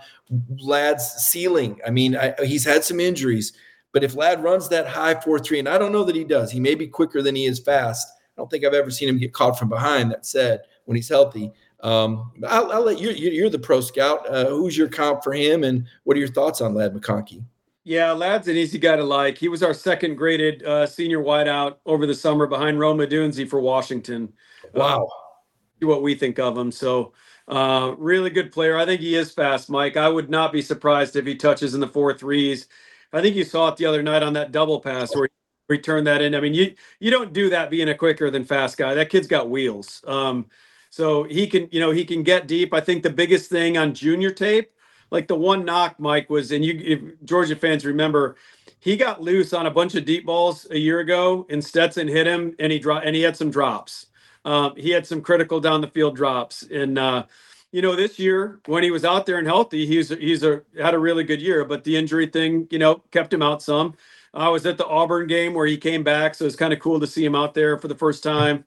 Ladd's 0.59 1.05
ceiling. 1.05 1.79
I 1.87 1.91
mean, 1.91 2.17
I, 2.17 2.35
he's 2.45 2.65
had 2.65 2.83
some 2.85 3.01
injuries, 3.01 3.53
but 3.95 4.03
if 4.03 4.17
Ladd 4.17 4.43
runs 4.43 4.69
that 4.69 4.89
high 4.89 5.15
four 5.15 5.39
three, 5.39 5.61
and 5.61 5.69
I 5.69 5.79
don't 5.79 5.93
know 5.93 6.03
that 6.03 6.17
he 6.17 6.25
does, 6.25 6.51
he 6.51 6.59
may 6.59 6.75
be 6.75 6.89
quicker 6.89 7.23
than 7.23 7.37
he 7.37 7.47
is 7.47 7.61
fast. 7.61 8.09
I 8.11 8.33
don't 8.37 8.51
think 8.51 8.65
I've 8.65 8.75
ever 8.75 8.91
seen 8.91 9.09
him 9.09 9.19
get 9.19 9.33
caught 9.33 9.57
from 9.57 9.69
behind. 9.69 10.11
That 10.11 10.27
said, 10.27 10.63
when 10.87 10.97
he's 10.97 11.09
healthy, 11.09 11.53
um, 11.81 12.33
I'll, 12.49 12.73
I'll, 12.73 12.83
let 12.83 12.99
you. 12.99 13.11
You're 13.11 13.49
the 13.49 13.59
pro 13.59 13.81
scout. 13.81 14.29
Uh, 14.29 14.47
who's 14.47 14.77
your 14.77 14.89
comp 14.89 15.23
for 15.23 15.33
him, 15.33 15.63
and 15.63 15.87
what 16.03 16.17
are 16.17 16.21
your 16.21 16.29
thoughts 16.29 16.61
on 16.61 16.75
Ladd 16.75 16.93
McConkey? 16.93 17.45
Yeah, 17.85 18.11
Ladd's 18.11 18.49
an 18.49 18.57
easy 18.57 18.79
guy 18.79 18.97
to 18.97 19.05
like. 19.05 19.39
He 19.39 19.49
was 19.49 19.63
our 19.63 19.75
second 19.75 20.17
graded 20.17 20.65
uh, 20.65 20.87
senior 20.87 21.21
wideout 21.21 21.77
over 21.87 22.05
the 22.05 22.15
summer 22.15 22.49
behind 22.49 22.81
Rome 22.81 22.99
Odunze 22.99 23.49
for 23.49 23.61
Washington. 23.61 24.33
Wow. 24.75 25.05
Uh, 25.05 25.87
what 25.87 26.03
we 26.03 26.17
think 26.17 26.41
of 26.41 26.59
him. 26.59 26.73
So, 26.73 27.13
uh, 27.47 27.95
really 27.99 28.31
good 28.31 28.51
player. 28.51 28.77
I 28.77 28.87
think 28.87 29.03
he 29.03 29.15
is 29.15 29.31
fast, 29.31 29.71
Mike. 29.71 29.97
I 29.99 30.09
would 30.09 30.31
not 30.31 30.51
be 30.51 30.63
surprised 30.63 31.15
if 31.15 31.27
he 31.27 31.37
touches 31.37 31.75
in 31.75 31.81
the 31.81 31.87
four 31.87 32.15
threes. 32.15 32.67
I 33.15 33.23
think 33.23 33.37
you 33.37 33.45
saw 33.45 33.69
it 33.69 33.77
the 33.77 33.87
other 33.87 34.03
night 34.03 34.23
on 34.23 34.33
that 34.35 34.53
double 34.53 34.81
pass 34.81 35.15
where 35.15 35.29
he 35.29 35.75
returned 35.75 36.07
that 36.07 36.21
in. 36.21 36.35
I 36.35 36.41
mean, 36.41 36.55
you 36.55 36.75
you 37.01 37.11
don't 37.11 37.33
do 37.33 37.49
that 37.51 37.71
being 37.71 37.89
a 37.89 37.95
quicker 37.95 38.31
than 38.31 38.45
fast 38.45 38.77
guy. 38.77 38.95
That 38.95 39.09
kid's 39.09 39.27
got 39.27 39.49
wheels. 39.49 40.03
Um, 40.07 40.47
so 40.91 41.25
he 41.25 41.47
can, 41.47 41.69
you 41.73 41.81
know, 41.81 41.91
he 41.91 42.05
can 42.05 42.23
get 42.23 42.47
deep. 42.47 42.75
I 42.75 42.81
think 42.81 43.03
the 43.03 43.11
biggest 43.11 43.51
thing 43.51 43.79
on 43.79 43.95
junior 43.95 44.31
tape 44.31 44.71
like 45.15 45.29
the 45.29 45.37
one 45.37 45.65
knock, 45.65 46.01
Mike, 46.01 46.29
was, 46.29 46.51
and 46.51 46.65
you, 46.65 47.17
Georgia 47.25 47.55
fans 47.55 47.87
remember, 47.87 48.35
he 48.81 48.97
got 48.97 49.23
loose 49.23 49.53
on 49.53 49.67
a 49.67 49.71
bunch 49.71 49.95
of 49.95 50.05
deep 50.05 50.27
balls 50.27 50.67
a 50.73 50.77
year 50.77 50.99
ago, 50.99 51.47
and 51.49 51.65
Stetson 51.65 52.09
hit 52.09 52.27
him, 52.27 52.55
and 52.59 52.73
he 52.73 52.81
dropped, 52.81 53.07
and 53.07 53.15
he 53.15 53.23
had 53.23 53.37
some 53.37 53.49
drops. 53.49 54.07
Um, 54.45 54.75
he 54.77 54.91
had 54.91 55.07
some 55.07 55.23
critical 55.23 55.61
down 55.61 55.81
the 55.81 55.87
field 55.87 56.17
drops, 56.17 56.63
and 56.65 56.99
uh, 56.99 57.27
you 57.75 57.83
know, 57.83 57.97
this 57.97 58.21
year 58.21 58.61
when 58.67 58.85
he 58.85 58.93
was 58.93 59.05
out 59.05 59.27
there 59.27 59.39
and 59.39 59.49
healthy, 59.49 59.85
he's 59.85 60.11
he's 60.11 60.45
a 60.45 60.63
had 60.81 60.95
a 60.95 60.99
really 60.99 61.25
good 61.25 61.43
year. 61.43 61.65
But 61.65 61.83
the 61.83 61.97
injury 61.97 62.29
thing, 62.29 62.69
you 62.71 62.79
know, 62.79 63.03
kept 63.11 63.33
him 63.35 63.43
out 63.43 63.65
some. 63.65 63.97
I 64.33 64.49
was 64.49 64.65
at 64.65 64.79
the 64.79 64.87
Auburn 64.87 65.27
game 65.27 65.55
where 65.55 65.67
he 65.67 65.77
came 65.77 66.05
back, 66.05 66.37
so 66.37 66.45
it's 66.45 66.55
kind 66.55 66.73
of 66.73 66.79
cool 66.79 67.01
to 67.01 67.07
see 67.09 67.25
him 67.25 67.35
out 67.35 67.53
there 67.53 67.77
for 67.77 67.89
the 67.89 67.97
first 67.97 68.23
time. 68.23 68.65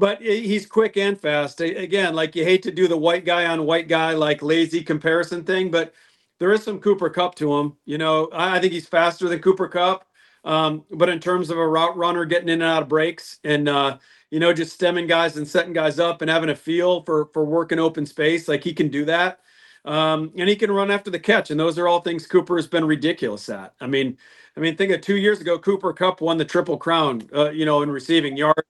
But 0.00 0.20
he's 0.20 0.66
quick 0.66 0.96
and 0.96 1.16
fast. 1.16 1.60
Again, 1.60 2.16
like 2.16 2.34
you 2.34 2.42
hate 2.42 2.64
to 2.64 2.72
do 2.72 2.88
the 2.88 2.96
white 2.96 3.24
guy 3.24 3.46
on 3.46 3.66
white 3.66 3.86
guy 3.86 4.14
like 4.14 4.42
lazy 4.42 4.82
comparison 4.82 5.44
thing, 5.44 5.70
but 5.70 5.94
there 6.40 6.52
is 6.52 6.64
some 6.64 6.80
Cooper 6.80 7.08
Kupp 7.08 7.36
to 7.36 7.54
him. 7.54 7.76
You 7.84 7.98
know, 7.98 8.30
I 8.32 8.58
think 8.58 8.72
he's 8.72 8.88
faster 8.88 9.28
than 9.28 9.38
Cooper 9.38 9.68
Kupp. 9.68 10.06
Um, 10.42 10.84
but 10.90 11.08
in 11.08 11.20
terms 11.20 11.50
of 11.50 11.58
a 11.58 11.68
route 11.68 11.96
runner 11.96 12.24
getting 12.24 12.48
in 12.48 12.62
and 12.62 12.70
out 12.70 12.82
of 12.82 12.88
breaks 12.88 13.38
and 13.44 13.68
uh, 13.68 13.98
you 14.30 14.40
know 14.40 14.52
just 14.52 14.72
stemming 14.72 15.06
guys 15.06 15.36
and 15.36 15.46
setting 15.46 15.72
guys 15.72 15.98
up 15.98 16.22
and 16.22 16.30
having 16.30 16.50
a 16.50 16.56
feel 16.56 17.02
for 17.04 17.26
for 17.32 17.44
working 17.44 17.78
open 17.78 18.06
space, 18.06 18.48
like 18.48 18.64
he 18.64 18.72
can 18.72 18.88
do 18.88 19.04
that. 19.06 19.40
Um, 19.84 20.32
and 20.36 20.48
he 20.48 20.56
can 20.56 20.70
run 20.70 20.90
after 20.90 21.10
the 21.10 21.18
catch, 21.18 21.50
and 21.50 21.58
those 21.58 21.78
are 21.78 21.88
all 21.88 22.00
things 22.00 22.26
Cooper 22.26 22.56
has 22.56 22.66
been 22.66 22.84
ridiculous 22.84 23.48
at. 23.48 23.74
I 23.80 23.86
mean, 23.86 24.18
I 24.56 24.60
mean, 24.60 24.76
think 24.76 24.92
of 24.92 25.00
two 25.00 25.16
years 25.16 25.40
ago, 25.40 25.58
Cooper 25.58 25.92
Kupp 25.92 26.20
won 26.20 26.36
the 26.36 26.44
triple 26.44 26.76
crown, 26.76 27.28
uh, 27.34 27.50
you 27.50 27.64
know, 27.64 27.82
in 27.82 27.90
receiving 27.90 28.36
yards, 28.36 28.60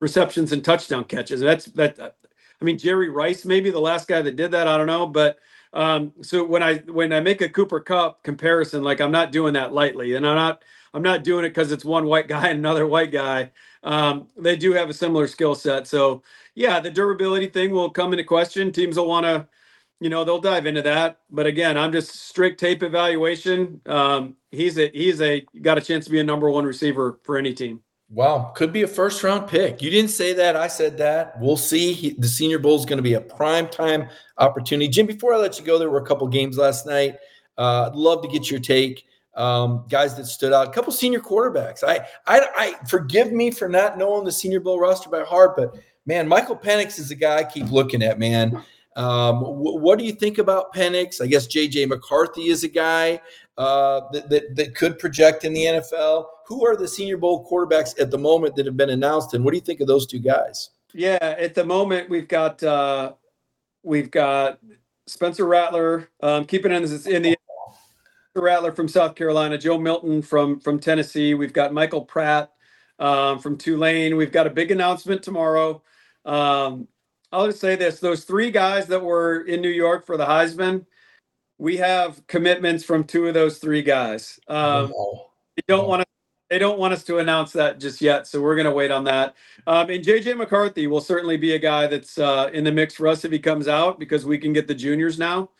receptions, 0.00 0.52
and 0.52 0.64
touchdown 0.64 1.04
catches. 1.04 1.40
That's 1.40 1.66
that. 1.66 2.16
I 2.60 2.64
mean, 2.64 2.78
Jerry 2.78 3.08
Rice, 3.08 3.44
maybe 3.44 3.70
the 3.70 3.80
last 3.80 4.08
guy 4.08 4.22
that 4.22 4.36
did 4.36 4.50
that. 4.50 4.66
I 4.66 4.76
don't 4.76 4.86
know, 4.88 5.06
but 5.06 5.38
um, 5.72 6.12
so 6.22 6.44
when 6.44 6.62
I 6.62 6.78
when 6.78 7.12
I 7.12 7.20
make 7.20 7.40
a 7.42 7.48
Cooper 7.48 7.80
Kupp 7.80 8.22
comparison, 8.22 8.82
like 8.82 9.00
I'm 9.00 9.12
not 9.12 9.32
doing 9.32 9.54
that 9.54 9.72
lightly, 9.72 10.14
and 10.14 10.26
I'm 10.26 10.34
not 10.36 10.64
I'm 10.92 11.02
not 11.02 11.22
doing 11.22 11.44
it 11.44 11.50
because 11.50 11.70
it's 11.72 11.84
one 11.84 12.06
white 12.06 12.28
guy 12.28 12.48
and 12.48 12.58
another 12.58 12.86
white 12.86 13.12
guy. 13.12 13.52
Um, 13.82 14.28
they 14.36 14.56
do 14.56 14.72
have 14.72 14.90
a 14.90 14.94
similar 14.94 15.26
skill 15.26 15.54
set, 15.54 15.86
so 15.86 16.22
yeah, 16.54 16.80
the 16.80 16.90
durability 16.90 17.46
thing 17.46 17.70
will 17.70 17.90
come 17.90 18.12
into 18.12 18.24
question. 18.24 18.72
Teams 18.72 18.98
will 18.98 19.08
want 19.08 19.24
to, 19.24 19.46
you 20.00 20.10
know, 20.10 20.24
they'll 20.24 20.40
dive 20.40 20.66
into 20.66 20.82
that. 20.82 21.20
But 21.30 21.46
again, 21.46 21.78
I'm 21.78 21.92
just 21.92 22.14
strict 22.28 22.60
tape 22.60 22.82
evaluation. 22.82 23.80
Um, 23.86 24.36
he's 24.50 24.78
a 24.78 24.90
he's 24.92 25.22
a 25.22 25.46
got 25.62 25.78
a 25.78 25.80
chance 25.80 26.04
to 26.04 26.10
be 26.10 26.20
a 26.20 26.24
number 26.24 26.50
one 26.50 26.64
receiver 26.64 27.18
for 27.22 27.38
any 27.38 27.54
team. 27.54 27.80
Wow, 28.12 28.52
could 28.56 28.72
be 28.72 28.82
a 28.82 28.88
first 28.88 29.22
round 29.22 29.48
pick. 29.48 29.80
You 29.80 29.88
didn't 29.88 30.10
say 30.10 30.32
that. 30.32 30.56
I 30.56 30.66
said 30.66 30.98
that. 30.98 31.40
We'll 31.40 31.56
see. 31.56 31.92
He, 31.92 32.10
the 32.10 32.26
Senior 32.26 32.58
Bowl 32.58 32.76
is 32.76 32.84
going 32.84 32.96
to 32.96 33.02
be 33.02 33.14
a 33.14 33.20
prime 33.20 33.68
time 33.68 34.08
opportunity. 34.36 34.88
Jim, 34.88 35.06
before 35.06 35.32
I 35.32 35.36
let 35.36 35.60
you 35.60 35.64
go, 35.64 35.78
there 35.78 35.90
were 35.90 36.00
a 36.00 36.06
couple 36.06 36.26
games 36.26 36.58
last 36.58 36.86
night. 36.86 37.18
Uh, 37.56 37.88
I'd 37.88 37.94
love 37.94 38.22
to 38.22 38.28
get 38.28 38.50
your 38.50 38.58
take. 38.58 39.06
Um, 39.34 39.86
guys 39.88 40.16
that 40.16 40.26
stood 40.26 40.52
out, 40.52 40.66
a 40.66 40.70
couple 40.70 40.92
senior 40.92 41.20
quarterbacks. 41.20 41.84
I, 41.84 42.00
I, 42.26 42.46
I 42.56 42.86
forgive 42.88 43.30
me 43.30 43.52
for 43.52 43.68
not 43.68 43.96
knowing 43.96 44.24
the 44.24 44.32
Senior 44.32 44.58
Bowl 44.58 44.80
roster 44.80 45.08
by 45.08 45.22
heart, 45.22 45.56
but 45.56 45.76
man, 46.04 46.26
Michael 46.26 46.56
Penix 46.56 46.98
is 46.98 47.10
the 47.10 47.14
guy 47.14 47.36
I 47.36 47.44
keep 47.44 47.70
looking 47.70 48.02
at. 48.02 48.18
Man, 48.18 48.60
um, 48.96 49.40
what 49.42 49.98
do 49.98 50.04
you 50.04 50.12
think 50.12 50.38
about 50.38 50.74
Penix? 50.74 51.22
I 51.22 51.26
guess 51.26 51.46
JJ 51.46 51.88
McCarthy 51.88 52.48
is 52.48 52.64
a 52.64 52.68
guy 52.68 53.20
uh, 53.56 54.00
that, 54.12 54.28
that, 54.30 54.56
that 54.56 54.74
could 54.74 54.98
project 54.98 55.44
in 55.44 55.52
the 55.52 55.64
NFL 55.64 56.26
who 56.46 56.66
are 56.66 56.76
the 56.76 56.88
Senior 56.88 57.16
Bowl 57.16 57.48
quarterbacks 57.48 57.98
at 58.00 58.10
the 58.10 58.18
moment 58.18 58.56
that 58.56 58.66
have 58.66 58.76
been 58.76 58.90
announced, 58.90 59.34
and 59.34 59.44
what 59.44 59.52
do 59.52 59.56
you 59.56 59.62
think 59.62 59.80
of 59.80 59.86
those 59.86 60.06
two 60.06 60.18
guys? 60.18 60.70
Yeah, 60.92 61.18
at 61.20 61.54
the 61.54 61.64
moment 61.64 62.10
we've 62.10 62.26
got 62.26 62.60
uh, 62.62 63.12
we've 63.84 64.10
got 64.10 64.58
Spencer 65.06 65.46
Rattler, 65.46 66.08
um, 66.22 66.44
keeping 66.44 66.72
in, 66.72 66.82
in 66.82 67.22
the 67.22 67.36
Rattler 68.34 68.72
from 68.72 68.88
South 68.88 69.16
Carolina, 69.16 69.58
Joe 69.58 69.78
Milton 69.78 70.22
from 70.22 70.60
from 70.60 70.78
Tennessee. 70.78 71.34
We've 71.34 71.52
got 71.52 71.72
Michael 71.72 72.02
Pratt 72.02 72.52
um, 72.98 73.40
from 73.40 73.58
Tulane. 73.58 74.16
We've 74.16 74.30
got 74.30 74.46
a 74.46 74.50
big 74.50 74.70
announcement 74.70 75.22
tomorrow. 75.22 75.82
Um, 76.24 76.86
I'll 77.32 77.46
just 77.46 77.60
say 77.60 77.74
this: 77.74 77.98
those 77.98 78.24
three 78.24 78.50
guys 78.50 78.86
that 78.86 79.02
were 79.02 79.40
in 79.40 79.60
New 79.60 79.70
York 79.70 80.06
for 80.06 80.16
the 80.16 80.26
Heisman, 80.26 80.86
we 81.58 81.76
have 81.78 82.24
commitments 82.28 82.84
from 82.84 83.04
two 83.04 83.26
of 83.26 83.34
those 83.34 83.58
three 83.58 83.82
guys. 83.82 84.38
Um, 84.46 84.92
oh. 84.96 85.26
You 85.56 85.64
don't 85.66 85.88
want 85.88 86.02
to 86.02 86.06
they 86.50 86.58
don't 86.58 86.78
want 86.78 86.92
us 86.92 87.04
to 87.04 87.18
announce 87.18 87.52
that 87.52 87.78
just 87.78 88.00
yet, 88.00 88.26
so 88.26 88.40
we're 88.40 88.56
going 88.56 88.66
to 88.66 88.72
wait 88.72 88.90
on 88.90 89.04
that. 89.04 89.34
Um, 89.66 89.88
and 89.90 90.04
JJ 90.04 90.36
McCarthy 90.36 90.88
will 90.88 91.00
certainly 91.00 91.36
be 91.36 91.54
a 91.54 91.58
guy 91.58 91.86
that's 91.86 92.18
uh, 92.18 92.50
in 92.52 92.64
the 92.64 92.72
mix 92.72 92.94
for 92.94 93.06
us 93.06 93.24
if 93.24 93.30
he 93.30 93.38
comes 93.38 93.68
out 93.68 94.00
because 94.00 94.24
we 94.24 94.36
can 94.38 94.52
get 94.52 94.66
the 94.66 94.74
juniors 94.74 95.18
now. 95.18 95.50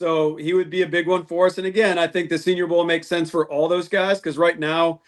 So 0.00 0.36
he 0.36 0.52
would 0.52 0.70
be 0.70 0.82
a 0.82 0.86
big 0.86 1.06
one 1.06 1.24
for 1.24 1.46
us. 1.46 1.58
And 1.58 1.66
again, 1.66 1.98
I 1.98 2.06
think 2.06 2.28
the 2.28 2.38
Senior 2.38 2.66
Bowl 2.66 2.84
makes 2.84 3.06
sense 3.06 3.30
for 3.30 3.50
all 3.50 3.68
those 3.68 3.88
guys 3.88 4.18
because 4.18 4.36
right 4.36 4.58
now 4.58 5.00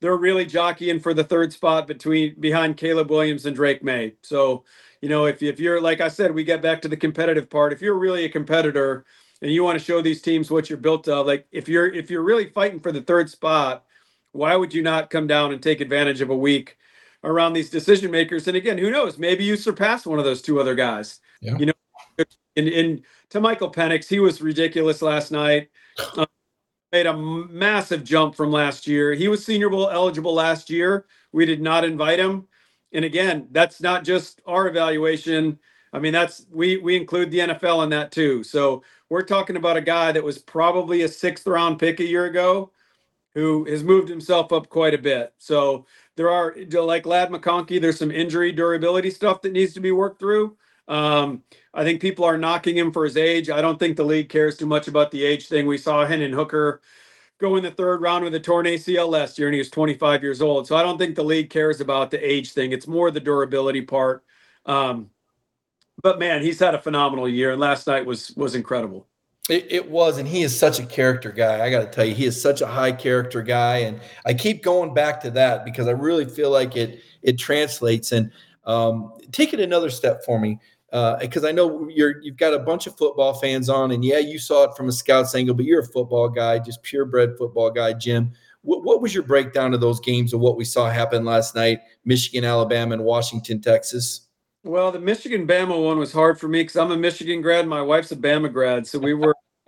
they're 0.00 0.16
really 0.16 0.46
jockeying 0.46 1.00
for 1.00 1.12
the 1.12 1.24
third 1.24 1.52
spot 1.52 1.86
between 1.86 2.38
behind 2.38 2.76
Caleb 2.76 3.10
Williams 3.10 3.46
and 3.46 3.56
Drake 3.56 3.82
Maye. 3.82 4.14
So 4.22 4.64
you 5.00 5.08
know, 5.08 5.26
if 5.26 5.42
if 5.42 5.60
you're 5.60 5.80
like 5.80 6.00
I 6.00 6.08
said, 6.08 6.34
we 6.34 6.44
get 6.44 6.62
back 6.62 6.82
to 6.82 6.88
the 6.88 6.96
competitive 6.96 7.50
part. 7.50 7.72
If 7.72 7.82
you're 7.82 7.98
really 7.98 8.24
a 8.24 8.28
competitor 8.28 9.04
and 9.42 9.52
you 9.52 9.62
want 9.64 9.78
to 9.78 9.84
show 9.84 10.02
these 10.02 10.22
teams 10.22 10.50
what 10.50 10.68
you're 10.68 10.78
built 10.78 11.08
of, 11.08 11.26
like 11.26 11.46
if 11.52 11.68
you're 11.68 11.86
if 11.86 12.10
you're 12.10 12.22
really 12.22 12.50
fighting 12.50 12.80
for 12.80 12.92
the 12.92 13.02
third 13.02 13.30
spot 13.30 13.84
why 14.32 14.56
would 14.56 14.74
you 14.74 14.82
not 14.82 15.10
come 15.10 15.26
down 15.26 15.52
and 15.52 15.62
take 15.62 15.80
advantage 15.80 16.20
of 16.20 16.30
a 16.30 16.36
week 16.36 16.76
around 17.24 17.52
these 17.52 17.70
decision 17.70 18.10
makers? 18.10 18.46
And 18.48 18.56
again, 18.56 18.78
who 18.78 18.90
knows? 18.90 19.18
Maybe 19.18 19.44
you 19.44 19.56
surpass 19.56 20.06
one 20.06 20.18
of 20.18 20.24
those 20.24 20.42
two 20.42 20.60
other 20.60 20.74
guys. 20.74 21.20
Yeah. 21.40 21.56
You 21.58 21.66
know, 21.66 21.72
in, 22.56 22.68
in 22.68 23.02
to 23.30 23.40
Michael 23.40 23.70
Penix, 23.70 24.08
he 24.08 24.20
was 24.20 24.40
ridiculous 24.40 25.02
last 25.02 25.30
night. 25.30 25.68
Uh, 26.16 26.26
made 26.92 27.06
a 27.06 27.16
massive 27.16 28.02
jump 28.04 28.34
from 28.34 28.50
last 28.50 28.86
year. 28.86 29.12
He 29.12 29.28
was 29.28 29.44
Senior 29.44 29.68
Bowl 29.68 29.90
eligible 29.90 30.32
last 30.32 30.70
year. 30.70 31.06
We 31.32 31.44
did 31.44 31.60
not 31.60 31.84
invite 31.84 32.18
him. 32.18 32.46
And 32.92 33.04
again, 33.04 33.48
that's 33.50 33.80
not 33.80 34.04
just 34.04 34.40
our 34.46 34.68
evaluation. 34.68 35.58
I 35.92 35.98
mean, 35.98 36.12
that's 36.12 36.46
we 36.50 36.78
we 36.78 36.96
include 36.96 37.30
the 37.30 37.40
NFL 37.40 37.84
in 37.84 37.90
that 37.90 38.12
too. 38.12 38.42
So 38.42 38.82
we're 39.10 39.22
talking 39.22 39.56
about 39.56 39.76
a 39.76 39.82
guy 39.82 40.12
that 40.12 40.24
was 40.24 40.38
probably 40.38 41.02
a 41.02 41.08
sixth 41.08 41.46
round 41.46 41.78
pick 41.78 42.00
a 42.00 42.04
year 42.04 42.26
ago 42.26 42.72
who 43.34 43.64
has 43.66 43.84
moved 43.84 44.08
himself 44.08 44.52
up 44.52 44.68
quite 44.68 44.94
a 44.94 44.98
bit. 44.98 45.32
So 45.38 45.86
there 46.16 46.30
are 46.30 46.56
like 46.72 47.06
Ladd 47.06 47.30
McConkey, 47.30 47.80
there's 47.80 47.98
some 47.98 48.10
injury 48.10 48.52
durability 48.52 49.10
stuff 49.10 49.42
that 49.42 49.52
needs 49.52 49.74
to 49.74 49.80
be 49.80 49.92
worked 49.92 50.18
through. 50.18 50.56
Um, 50.88 51.42
I 51.78 51.84
think 51.84 52.00
people 52.00 52.24
are 52.24 52.36
knocking 52.36 52.76
him 52.76 52.90
for 52.90 53.04
his 53.04 53.16
age. 53.16 53.50
I 53.50 53.62
don't 53.62 53.78
think 53.78 53.96
the 53.96 54.04
league 54.04 54.28
cares 54.28 54.56
too 54.56 54.66
much 54.66 54.88
about 54.88 55.12
the 55.12 55.24
age 55.24 55.46
thing. 55.46 55.64
We 55.64 55.78
saw 55.78 56.04
Hendon 56.04 56.32
Hooker 56.32 56.80
go 57.38 57.54
in 57.54 57.62
the 57.62 57.70
third 57.70 58.02
round 58.02 58.24
with 58.24 58.34
a 58.34 58.40
torn 58.40 58.66
ACL 58.66 59.08
last 59.08 59.38
year, 59.38 59.46
and 59.46 59.54
he 59.54 59.60
was 59.60 59.70
25 59.70 60.20
years 60.24 60.42
old. 60.42 60.66
So 60.66 60.74
I 60.74 60.82
don't 60.82 60.98
think 60.98 61.14
the 61.14 61.22
league 61.22 61.50
cares 61.50 61.80
about 61.80 62.10
the 62.10 62.18
age 62.18 62.50
thing. 62.50 62.72
It's 62.72 62.88
more 62.88 63.12
the 63.12 63.20
durability 63.20 63.82
part. 63.82 64.24
Um, 64.66 65.10
but 66.02 66.18
man, 66.18 66.42
he's 66.42 66.58
had 66.58 66.74
a 66.74 66.82
phenomenal 66.82 67.28
year, 67.28 67.52
and 67.52 67.60
last 67.60 67.86
night 67.86 68.04
was 68.04 68.32
was 68.36 68.56
incredible. 68.56 69.06
It, 69.48 69.66
it, 69.70 69.90
was, 69.90 70.18
and 70.18 70.26
he 70.26 70.42
is 70.42 70.58
such 70.58 70.80
a 70.80 70.84
character 70.84 71.30
guy. 71.30 71.64
I 71.64 71.70
got 71.70 71.80
to 71.80 71.86
tell 71.86 72.04
you, 72.04 72.14
he 72.14 72.26
is 72.26 72.40
such 72.40 72.60
a 72.60 72.66
high 72.66 72.92
character 72.92 73.40
guy, 73.40 73.78
and 73.78 74.00
I 74.26 74.34
keep 74.34 74.64
going 74.64 74.92
back 74.94 75.20
to 75.22 75.30
that 75.30 75.64
because 75.64 75.86
I 75.86 75.92
really 75.92 76.26
feel 76.26 76.50
like 76.50 76.76
it 76.76 77.02
it 77.22 77.38
translates. 77.38 78.10
And 78.10 78.32
um, 78.64 79.12
take 79.30 79.54
it 79.54 79.60
another 79.60 79.90
step 79.90 80.24
for 80.24 80.40
me, 80.40 80.58
because 80.90 81.44
uh, 81.44 81.48
I 81.48 81.52
know 81.52 81.86
you're 81.88 82.22
you've 82.22 82.36
got 82.36 82.54
a 82.54 82.58
bunch 82.58 82.86
of 82.86 82.96
football 82.96 83.34
fans 83.34 83.68
on, 83.68 83.92
and 83.92 84.04
yeah, 84.04 84.18
you 84.18 84.38
saw 84.38 84.64
it 84.64 84.76
from 84.76 84.88
a 84.88 84.92
scouts 84.92 85.34
angle, 85.34 85.54
but 85.54 85.66
you're 85.66 85.80
a 85.80 85.86
football 85.86 86.28
guy, 86.28 86.58
just 86.58 86.82
purebred 86.82 87.36
football 87.36 87.70
guy, 87.70 87.92
Jim. 87.92 88.32
What, 88.62 88.84
what 88.84 89.00
was 89.00 89.14
your 89.14 89.22
breakdown 89.22 89.74
of 89.74 89.80
those 89.80 90.00
games 90.00 90.32
of 90.32 90.40
what 90.40 90.56
we 90.56 90.64
saw 90.64 90.88
happen 90.90 91.24
last 91.24 91.54
night, 91.54 91.80
Michigan, 92.04 92.44
Alabama, 92.44 92.94
and 92.94 93.04
Washington, 93.04 93.60
Texas? 93.60 94.28
Well, 94.64 94.90
the 94.90 94.98
Michigan 94.98 95.46
Bama 95.46 95.82
one 95.82 95.98
was 95.98 96.12
hard 96.12 96.40
for 96.40 96.48
me 96.48 96.62
because 96.62 96.76
I'm 96.76 96.90
a 96.90 96.96
Michigan 96.96 97.40
grad. 97.40 97.66
My 97.66 97.80
wife's 97.80 98.12
a 98.12 98.16
Bama 98.16 98.52
grad, 98.52 98.86
so 98.86 98.98
we 98.98 99.14
were. 99.14 99.34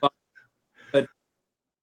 but 0.00 1.06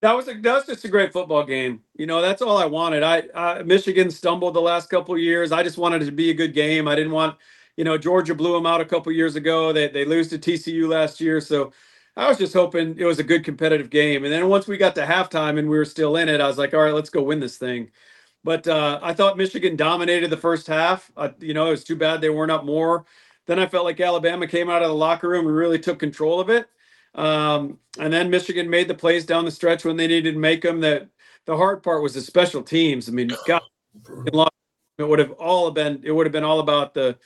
that 0.02 0.14
was 0.14 0.28
a 0.28 0.34
that's 0.34 0.66
just 0.66 0.86
a 0.86 0.90
great 0.90 1.14
football 1.14 1.44
game. 1.44 1.82
You 1.94 2.08
know, 2.08 2.22
that's 2.22 2.42
all 2.42 2.58
I 2.58 2.66
wanted. 2.66 3.04
I, 3.04 3.62
Michigan 3.64 4.10
stumbled 4.10 4.54
the 4.54 4.62
last 4.62 4.90
couple 4.90 5.18
years. 5.18 5.52
I 5.52 5.62
just 5.62 5.78
wanted 5.78 6.02
it 6.02 6.06
to 6.06 6.12
be 6.12 6.32
a 6.32 6.34
good 6.34 6.54
game. 6.54 6.88
I 6.88 6.96
didn't 6.96 7.12
want, 7.12 7.38
you 7.78 7.84
know, 7.84 7.98
Georgia 7.98 8.36
blew 8.36 8.54
them 8.54 8.66
out 8.66 8.82
a 8.82 8.86
couple 8.86 9.12
years 9.12 9.36
ago. 9.36 9.74
They 9.74 9.88
they 9.88 10.06
lose 10.06 10.30
to 10.30 10.38
TCU 10.38 10.88
last 10.88 11.20
year, 11.20 11.42
so 11.42 11.72
I 12.18 12.30
was 12.30 12.38
just 12.38 12.54
hoping 12.54 12.96
it 12.98 13.06
was 13.06 13.20
a 13.20 13.24
good 13.24 13.44
competitive 13.44 13.90
game. 13.90 14.24
And 14.24 14.32
then 14.32 14.48
once 14.48 14.68
we 14.68 14.78
got 14.78 14.96
to 14.96 15.06
halftime 15.06 15.60
and 15.60 15.70
we 15.70 15.78
were 15.78 15.86
still 15.86 16.16
in 16.16 16.30
it, 16.30 16.40
I 16.40 16.48
was 16.48 16.58
like, 16.58 16.74
all 16.74 16.82
right, 16.82 16.94
let's 16.94 17.10
go 17.10 17.22
win 17.24 17.40
this 17.40 17.58
thing. 17.58 17.92
But 18.44 18.68
uh, 18.68 19.00
I 19.02 19.14
thought 19.14 19.38
Michigan 19.38 19.76
dominated 19.76 20.30
the 20.30 20.38
first 20.38 20.68
half. 20.68 21.12
Uh, 21.18 21.30
you 21.40 21.54
know, 21.54 21.68
it 21.68 21.72
was 21.72 21.84
too 21.84 21.96
bad 21.96 22.22
they 22.22 22.30
weren't 22.30 22.52
up 22.52 22.64
more. 22.64 23.06
Then 23.48 23.60
I 23.60 23.66
felt 23.66 23.86
like 23.86 24.00
Alabama 24.00 24.48
came 24.48 24.70
out 24.70 24.82
of 24.82 24.88
the 24.88 24.96
locker 24.96 25.28
room 25.28 25.48
and 25.48 25.56
really 25.56 25.80
took 25.80 26.00
control 26.00 26.40
of 26.40 26.50
it. 26.50 26.68
Um, 27.16 27.80
and 28.00 28.14
then 28.14 28.30
Michigan 28.30 28.70
made 28.70 28.88
the 28.88 28.96
plays 28.96 29.26
down 29.26 29.46
the 29.46 29.52
stretch 29.52 29.84
when 29.84 29.98
they 29.98 30.08
needed 30.08 30.34
to 30.34 30.40
make 30.40 30.62
them. 30.62 30.80
That 30.82 31.08
the 31.46 31.58
hard 31.58 31.84
part 31.84 32.02
was 32.04 32.14
the 32.14 32.22
special 32.22 32.62
teams. 32.62 33.10
I 33.10 33.12
mean, 33.12 33.32
God, 33.48 33.62
it 34.98 35.08
would 35.08 35.20
have 35.20 35.32
all 35.32 35.72
been 35.72 36.02
it 36.04 36.12
would 36.12 36.26
have 36.26 36.34
been 36.34 36.44
all 36.44 36.60
about 36.60 36.94
the 36.94 37.18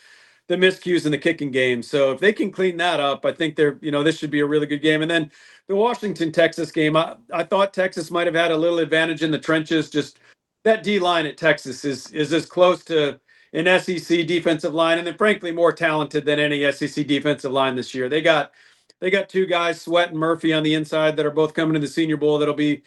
the 0.50 0.58
miscues 0.58 1.06
in 1.08 1.14
the 1.14 1.20
kicking 1.20 1.52
game. 1.52 1.84
So 1.84 2.14
if 2.14 2.22
they 2.22 2.34
can 2.34 2.52
clean 2.52 2.78
that 2.80 3.02
up, 3.02 3.26
I 3.26 3.34
think 3.34 3.58
they're, 3.58 3.80
you 3.82 3.92
know, 3.92 4.04
this 4.04 4.20
should 4.20 4.32
be 4.32 4.42
a 4.42 4.48
really 4.48 4.68
good 4.68 4.84
game. 4.84 5.04
And 5.04 5.12
then 5.12 5.32
the 5.70 5.76
Washington 5.78 6.34
Texas 6.34 6.72
game, 6.72 6.98
I, 6.98 7.18
I 7.34 7.44
thought 7.46 7.74
Texas 7.74 8.12
might 8.12 8.28
have 8.28 8.36
had 8.36 8.52
a 8.52 8.58
little 8.58 8.80
advantage 8.80 9.24
in 9.24 9.32
the 9.32 9.40
trenches. 9.40 9.90
Just 9.92 10.20
that 10.66 10.84
D 10.84 11.00
line 11.00 11.28
at 11.28 11.38
Texas 11.38 11.86
is 11.86 12.12
is 12.14 12.34
as 12.34 12.48
close 12.48 12.86
to 12.86 13.22
an 13.54 13.82
SEC 13.82 14.28
defensive 14.28 14.76
line, 14.76 15.00
and 15.00 15.08
then 15.08 15.18
frankly 15.18 15.54
more 15.54 15.74
talented 15.74 16.26
than 16.26 16.40
any 16.40 16.72
SEC 16.74 17.08
defensive 17.08 17.54
line 17.54 17.76
this 17.78 17.96
year. 17.96 18.10
They 18.10 18.22
got 18.22 18.54
they 19.02 19.12
got 19.12 19.30
two 19.30 19.48
guys, 19.48 19.82
Sweat 19.82 20.12
and 20.12 20.20
Murphy, 20.20 20.54
on 20.54 20.64
the 20.64 20.76
inside 20.76 21.18
that 21.18 21.28
are 21.28 21.32
both 21.32 21.56
coming 21.56 21.76
to 21.76 21.82
the 21.82 21.88
Senior 21.88 22.18
Bowl. 22.18 22.40
That'll 22.40 22.56
be 22.56 22.84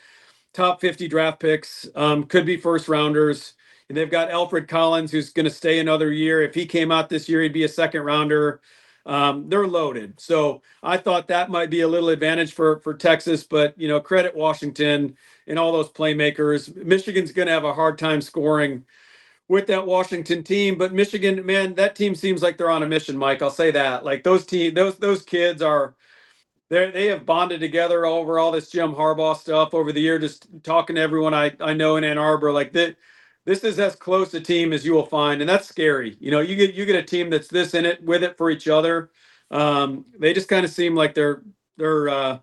top 0.55 0.81
50 0.83 1.09
draft 1.09 1.41
picks, 1.41 1.89
um, 1.97 2.25
could 2.25 2.47
be 2.47 2.59
first 2.59 2.89
rounders. 2.89 3.55
And 3.89 3.97
they've 3.97 4.11
got 4.11 4.31
Alfred 4.31 4.69
Collins, 4.69 5.11
who's 5.11 5.31
going 5.31 5.45
to 5.45 5.51
stay 5.51 5.79
another 5.81 6.13
year. 6.13 6.43
If 6.43 6.55
he 6.55 6.67
came 6.67 6.93
out 6.93 7.09
this 7.09 7.29
year, 7.29 7.43
he'd 7.43 7.53
be 7.53 7.65
a 7.65 7.69
second 7.69 8.03
rounder. 8.03 8.61
Um, 9.05 9.49
they're 9.49 9.67
loaded. 9.67 10.21
So 10.21 10.63
I 10.83 10.97
thought 10.97 11.29
that 11.29 11.51
might 11.51 11.71
be 11.71 11.81
a 11.81 11.89
little 11.89 12.11
advantage 12.11 12.53
for 12.55 12.79
for 12.81 12.95
Texas, 12.95 13.43
but 13.45 13.79
you 13.79 13.89
know, 13.89 14.01
credit 14.01 14.35
Washington 14.37 15.17
and 15.47 15.59
all 15.59 15.73
those 15.73 15.91
playmakers. 15.91 16.75
Michigan's 16.77 17.33
going 17.33 17.47
to 17.49 17.53
have 17.53 17.65
a 17.65 17.75
hard 17.75 17.99
time 17.99 18.21
scoring 18.21 18.85
with 19.49 19.67
that 19.67 19.87
Washington 19.87 20.43
team, 20.43 20.79
but 20.79 20.95
Michigan, 20.95 21.45
man, 21.45 21.75
that 21.75 21.97
team 21.97 22.15
seems 22.15 22.43
like 22.43 22.57
they're 22.57 22.71
on 22.71 22.83
a 22.83 22.87
mission, 22.87 23.17
Mike. 23.19 23.43
I'll 23.43 23.51
say 23.51 23.71
that. 23.73 24.05
Like 24.05 24.25
those 24.25 24.47
team, 24.47 24.75
those 24.75 24.97
those 24.97 25.23
kids 25.23 25.61
are 25.63 25.95
they 26.71 26.91
they 26.91 27.07
have 27.09 27.27
bonded 27.27 27.61
together 27.61 28.07
over 28.07 28.39
all 28.39 28.53
this 28.53 28.71
Jim 28.71 28.95
Harbaugh 28.95 29.37
stuff 29.37 29.75
over 29.75 29.93
the 29.93 30.01
year. 30.01 30.19
Just 30.19 30.47
talking 30.63 30.97
to 30.97 31.03
everyone 31.03 31.35
I 31.35 31.53
I 31.61 31.75
know 31.75 31.97
in 31.97 32.05
Ann 32.05 32.19
Arbor, 32.19 32.53
like 32.53 32.73
that 32.73 32.97
this 33.45 33.65
is 33.65 33.79
as 33.79 33.97
close 33.97 34.33
a 34.35 34.41
team 34.41 34.73
as 34.73 34.85
you 34.85 34.93
will 34.93 35.07
find, 35.07 35.41
and 35.41 35.49
that's 35.49 35.69
scary. 35.69 36.17
You 36.21 36.31
know, 36.31 36.41
you 36.41 36.57
get 36.57 36.75
you 36.75 36.85
get 36.85 36.97
a 36.97 37.03
team 37.03 37.31
that's 37.31 37.49
this 37.49 37.75
in 37.75 37.85
it 37.85 38.03
with 38.05 38.23
it 38.23 38.37
for 38.37 38.51
each 38.51 38.69
other. 38.69 39.11
Um, 39.51 40.05
they 40.19 40.33
just 40.33 40.49
kind 40.49 40.65
of 40.65 40.71
seem 40.71 40.95
like 40.95 41.15
they're 41.15 41.43
they're 41.77 42.09
uh, 42.09 42.39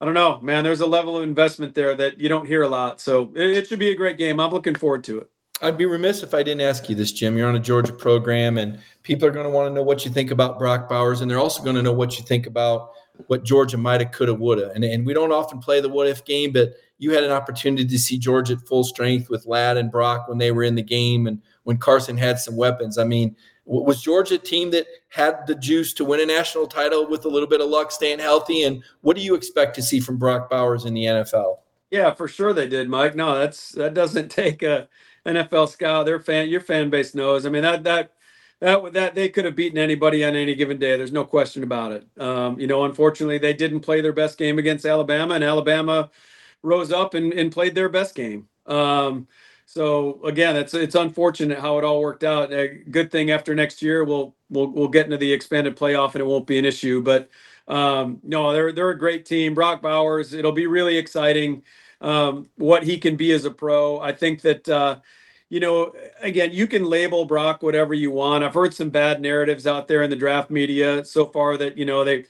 I 0.00 0.04
don't 0.04 0.14
know, 0.14 0.40
man. 0.40 0.64
There's 0.64 0.80
a 0.80 0.86
level 0.86 1.16
of 1.16 1.22
investment 1.22 1.74
there 1.74 1.94
that 1.94 2.18
you 2.18 2.28
don't 2.28 2.46
hear 2.46 2.62
a 2.62 2.68
lot, 2.68 3.00
so 3.00 3.32
it, 3.34 3.50
it 3.50 3.68
should 3.68 3.78
be 3.78 3.90
a 3.90 3.96
great 3.96 4.18
game. 4.18 4.40
I'm 4.40 4.50
looking 4.50 4.74
forward 4.74 5.04
to 5.04 5.18
it. 5.18 5.30
I'd 5.62 5.78
be 5.78 5.86
remiss 5.86 6.22
if 6.22 6.34
I 6.34 6.42
didn't 6.42 6.60
ask 6.60 6.88
you 6.90 6.94
this, 6.94 7.12
Jim. 7.12 7.38
You're 7.38 7.48
on 7.48 7.56
a 7.56 7.60
Georgia 7.60 7.92
program, 7.92 8.58
and 8.58 8.78
people 9.04 9.26
are 9.26 9.30
going 9.30 9.46
to 9.46 9.50
want 9.50 9.70
to 9.70 9.74
know 9.74 9.82
what 9.82 10.04
you 10.04 10.10
think 10.10 10.30
about 10.30 10.58
Brock 10.58 10.88
Bowers, 10.88 11.22
and 11.22 11.30
they're 11.30 11.38
also 11.38 11.62
going 11.62 11.76
to 11.76 11.82
know 11.82 11.94
what 11.94 12.18
you 12.18 12.24
think 12.24 12.46
about 12.46 12.90
what 13.26 13.44
Georgia 13.44 13.76
might 13.76 14.00
have, 14.00 14.12
could 14.12 14.28
have, 14.28 14.38
would 14.38 14.58
have. 14.58 14.70
And, 14.70 14.84
and 14.84 15.06
we 15.06 15.14
don't 15.14 15.32
often 15.32 15.58
play 15.58 15.80
the 15.80 15.88
what 15.88 16.06
if 16.06 16.24
game, 16.24 16.52
but 16.52 16.74
you 16.98 17.12
had 17.12 17.24
an 17.24 17.32
opportunity 17.32 17.86
to 17.86 17.98
see 17.98 18.18
Georgia 18.18 18.54
at 18.54 18.66
full 18.66 18.84
strength 18.84 19.28
with 19.28 19.46
Ladd 19.46 19.76
and 19.76 19.90
Brock 19.90 20.28
when 20.28 20.38
they 20.38 20.52
were 20.52 20.62
in 20.62 20.74
the 20.74 20.82
game 20.82 21.26
and 21.26 21.40
when 21.64 21.78
Carson 21.78 22.16
had 22.16 22.38
some 22.38 22.56
weapons. 22.56 22.98
I 22.98 23.04
mean, 23.04 23.36
was 23.66 24.00
Georgia 24.00 24.36
a 24.36 24.38
team 24.38 24.70
that 24.70 24.86
had 25.08 25.46
the 25.46 25.54
juice 25.56 25.92
to 25.94 26.04
win 26.04 26.20
a 26.20 26.26
national 26.26 26.68
title 26.68 27.06
with 27.06 27.24
a 27.24 27.28
little 27.28 27.48
bit 27.48 27.60
of 27.60 27.68
luck 27.68 27.90
staying 27.90 28.20
healthy? 28.20 28.62
And 28.62 28.82
what 29.00 29.16
do 29.16 29.22
you 29.22 29.34
expect 29.34 29.74
to 29.74 29.82
see 29.82 29.98
from 29.98 30.18
Brock 30.18 30.48
Bowers 30.48 30.84
in 30.84 30.94
the 30.94 31.04
NFL? 31.04 31.56
Yeah, 31.90 32.14
for 32.14 32.28
sure 32.28 32.52
they 32.52 32.68
did, 32.68 32.88
Mike. 32.88 33.16
No, 33.16 33.36
that's 33.38 33.72
that 33.72 33.94
doesn't 33.94 34.28
take 34.30 34.62
a 34.62 34.88
NFL 35.26 35.68
scout. 35.68 36.06
Their 36.06 36.20
fan, 36.20 36.48
your 36.48 36.60
fan 36.60 36.90
base 36.90 37.14
knows. 37.14 37.44
I 37.44 37.48
mean 37.48 37.62
that 37.62 37.84
that 37.84 38.12
that 38.60 38.92
that 38.94 39.14
they 39.14 39.28
could 39.28 39.44
have 39.44 39.56
beaten 39.56 39.78
anybody 39.78 40.24
on 40.24 40.36
any 40.36 40.54
given 40.54 40.78
day. 40.78 40.96
There's 40.96 41.12
no 41.12 41.24
question 41.24 41.62
about 41.62 41.92
it. 41.92 42.06
Um, 42.20 42.58
you 42.60 42.66
know, 42.66 42.84
unfortunately, 42.84 43.38
they 43.38 43.52
didn't 43.54 43.80
play 43.80 44.00
their 44.00 44.12
best 44.12 44.38
game 44.38 44.58
against 44.58 44.86
Alabama, 44.86 45.34
and 45.34 45.44
Alabama 45.44 46.10
rose 46.62 46.92
up 46.92 47.14
and, 47.14 47.32
and 47.34 47.52
played 47.52 47.74
their 47.74 47.88
best 47.88 48.14
game. 48.14 48.48
Um, 48.66 49.28
so 49.66 50.20
again, 50.24 50.56
it's 50.56 50.74
it's 50.74 50.94
unfortunate 50.94 51.58
how 51.60 51.78
it 51.78 51.84
all 51.84 52.00
worked 52.00 52.24
out. 52.24 52.52
A 52.52 52.68
good 52.90 53.10
thing 53.12 53.30
after 53.30 53.54
next 53.54 53.82
year, 53.82 54.04
we'll 54.04 54.34
we'll 54.50 54.68
we'll 54.68 54.88
get 54.88 55.06
into 55.06 55.18
the 55.18 55.32
expanded 55.32 55.76
playoff 55.76 56.14
and 56.14 56.22
it 56.22 56.26
won't 56.26 56.46
be 56.46 56.58
an 56.58 56.64
issue. 56.64 57.02
But 57.02 57.30
um, 57.68 58.20
no, 58.24 58.52
they're 58.52 58.72
they're 58.72 58.90
a 58.90 58.98
great 58.98 59.26
team. 59.26 59.54
Brock 59.54 59.82
Bowers, 59.82 60.32
it'll 60.34 60.52
be 60.52 60.66
really 60.66 60.96
exciting 60.98 61.62
um, 62.00 62.48
what 62.56 62.84
he 62.84 62.98
can 62.98 63.16
be 63.16 63.32
as 63.32 63.44
a 63.44 63.50
pro. 63.50 64.00
I 64.00 64.12
think 64.12 64.42
that. 64.42 64.68
Uh, 64.68 64.96
you 65.48 65.60
know, 65.60 65.92
again, 66.20 66.52
you 66.52 66.66
can 66.66 66.84
label 66.84 67.24
Brock 67.24 67.62
whatever 67.62 67.94
you 67.94 68.10
want. 68.10 68.42
I've 68.42 68.54
heard 68.54 68.74
some 68.74 68.90
bad 68.90 69.20
narratives 69.20 69.66
out 69.66 69.86
there 69.86 70.02
in 70.02 70.10
the 70.10 70.16
draft 70.16 70.50
media 70.50 71.04
so 71.04 71.26
far 71.26 71.56
that, 71.56 71.78
you 71.78 71.84
know, 71.84 72.04
they 72.04 72.24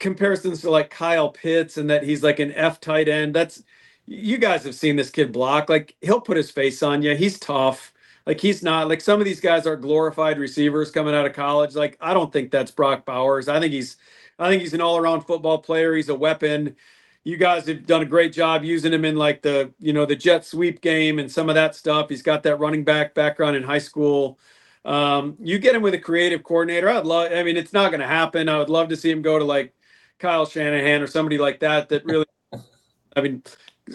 comparisons 0.00 0.62
to 0.62 0.70
like 0.70 0.90
Kyle 0.90 1.28
Pitts 1.28 1.76
and 1.76 1.88
that 1.90 2.02
he's 2.02 2.22
like 2.22 2.40
an 2.40 2.52
F 2.54 2.80
tight 2.80 3.08
end. 3.08 3.34
That's 3.34 3.62
you 4.06 4.38
guys 4.38 4.64
have 4.64 4.74
seen 4.74 4.96
this 4.96 5.10
kid 5.10 5.30
block. 5.30 5.68
Like 5.68 5.94
he'll 6.00 6.20
put 6.20 6.36
his 6.36 6.50
face 6.50 6.82
on 6.82 7.02
you. 7.02 7.14
He's 7.14 7.38
tough. 7.38 7.92
Like 8.26 8.40
he's 8.40 8.62
not 8.62 8.88
like 8.88 9.00
some 9.00 9.20
of 9.20 9.26
these 9.26 9.40
guys 9.40 9.66
are 9.66 9.76
glorified 9.76 10.38
receivers 10.38 10.90
coming 10.90 11.14
out 11.14 11.26
of 11.26 11.34
college. 11.34 11.74
Like 11.74 11.96
I 12.00 12.14
don't 12.14 12.32
think 12.32 12.50
that's 12.50 12.70
Brock 12.72 13.04
Bowers. 13.04 13.48
I 13.48 13.60
think 13.60 13.72
he's 13.72 13.96
I 14.38 14.48
think 14.48 14.62
he's 14.62 14.74
an 14.74 14.80
all-around 14.80 15.20
football 15.22 15.58
player. 15.58 15.94
He's 15.94 16.08
a 16.08 16.14
weapon. 16.14 16.76
You 17.24 17.36
guys 17.36 17.66
have 17.66 17.86
done 17.86 18.02
a 18.02 18.06
great 18.06 18.32
job 18.32 18.64
using 18.64 18.92
him 18.92 19.04
in 19.04 19.16
like 19.16 19.42
the, 19.42 19.72
you 19.78 19.92
know, 19.92 20.06
the 20.06 20.16
jet 20.16 20.44
sweep 20.44 20.80
game 20.80 21.18
and 21.18 21.30
some 21.30 21.48
of 21.48 21.54
that 21.54 21.74
stuff. 21.74 22.08
He's 22.08 22.22
got 22.22 22.42
that 22.44 22.56
running 22.56 22.82
back 22.82 23.14
background 23.14 23.56
in 23.56 23.62
high 23.62 23.78
school. 23.78 24.38
Um, 24.86 25.36
you 25.38 25.58
get 25.58 25.74
him 25.74 25.82
with 25.82 25.92
a 25.92 25.98
creative 25.98 26.42
coordinator. 26.42 26.88
I'd 26.88 27.04
love 27.04 27.30
I 27.32 27.42
mean, 27.42 27.58
it's 27.58 27.74
not 27.74 27.90
gonna 27.90 28.06
happen. 28.06 28.48
I 28.48 28.58
would 28.58 28.70
love 28.70 28.88
to 28.88 28.96
see 28.96 29.10
him 29.10 29.20
go 29.20 29.38
to 29.38 29.44
like 29.44 29.74
Kyle 30.18 30.46
Shanahan 30.46 31.02
or 31.02 31.06
somebody 31.06 31.38
like 31.38 31.60
that 31.60 31.88
that 31.88 32.04
really 32.04 32.26
I 33.16 33.20
mean 33.20 33.42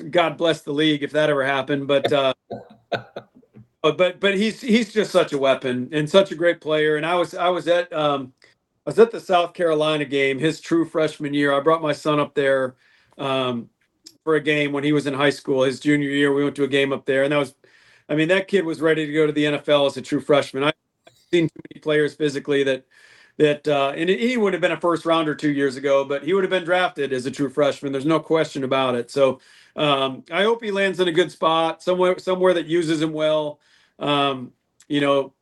God 0.10 0.38
bless 0.38 0.62
the 0.62 0.74
league 0.74 1.04
if 1.04 1.12
that 1.12 1.30
ever 1.30 1.46
happened 1.46 1.88
but 1.88 2.12
uh 2.12 2.34
but 3.82 4.20
but 4.20 4.36
he's 4.36 4.60
he's 4.60 4.92
just 4.92 5.12
such 5.12 5.32
a 5.32 5.38
weapon 5.38 5.90
and 5.92 6.10
such 6.10 6.32
a 6.32 6.36
great 6.36 6.60
player 6.60 6.98
and 6.98 7.06
I 7.06 7.16
was 7.16 7.34
I 7.34 7.50
was 7.50 7.68
at 7.68 7.94
um 7.94 8.34
I 8.86 8.90
was 8.90 9.00
at 9.00 9.12
the 9.12 9.20
South 9.20 9.54
Carolina 9.54 10.06
game 10.06 10.38
his 10.40 10.60
true 10.60 10.86
freshman 10.86 11.34
year 11.34 11.54
I 11.54 11.60
brought 11.62 11.82
my 11.82 11.94
son 11.94 12.20
up 12.20 12.34
there 12.34 12.76
um 13.18 13.70
for 14.24 14.36
a 14.36 14.42
game 14.42 14.72
when 14.72 14.84
he 14.84 14.92
was 14.92 15.08
in 15.08 15.14
high 15.14 15.30
school 15.30 15.64
his 15.64 15.80
junior 15.80 16.10
year 16.10 16.34
we 16.34 16.44
went 16.44 16.56
to 16.56 16.64
a 16.64 16.68
game 16.68 16.92
up 16.92 17.06
there 17.06 17.24
and 17.24 17.32
that 17.32 17.38
was 17.38 17.56
I 18.10 18.16
mean 18.16 18.28
that 18.30 18.48
kid 18.48 18.66
was 18.66 18.82
ready 18.82 19.06
to 19.06 19.14
go 19.14 19.26
to 19.26 19.32
the 19.32 19.46
NFL 19.46 19.88
as 19.88 19.98
a 19.98 20.02
true 20.02 20.22
freshman 20.22 20.64
I've 20.64 20.74
seen 21.32 21.48
too 21.48 21.62
many 21.72 21.82
players 21.82 22.16
physically 22.16 22.64
that 22.64 22.86
that 23.38 23.68
uh, 23.68 23.94
and 23.96 24.10
he 24.10 24.38
would 24.38 24.54
have 24.54 24.62
been 24.62 24.72
a 24.72 24.80
first 24.80 25.06
rounder 25.06 25.36
two 25.36 25.52
years 25.52 25.76
ago, 25.76 26.06
but 26.06 26.24
he 26.24 26.34
would 26.34 26.44
have 26.44 26.52
been 26.52 26.64
drafted 26.64 27.12
as 27.12 27.26
a 27.26 27.32
true 27.32 27.50
freshman. 27.50 27.92
There's 27.92 28.06
no 28.06 28.20
question 28.20 28.64
about 28.64 28.96
it. 28.96 29.12
So 29.12 29.40
um, 29.76 30.24
I 30.32 30.44
hope 30.44 30.64
he 30.64 30.72
lands 30.72 31.00
in 31.00 31.08
a 31.08 31.12
good 31.12 31.32
spot 31.32 31.84
somewhere 31.84 32.18
somewhere 32.18 32.54
that 32.54 32.68
uses 32.68 33.02
him 33.02 33.12
well. 33.12 33.60
Um, 34.00 34.54
you 34.88 35.02
know, 35.02 35.34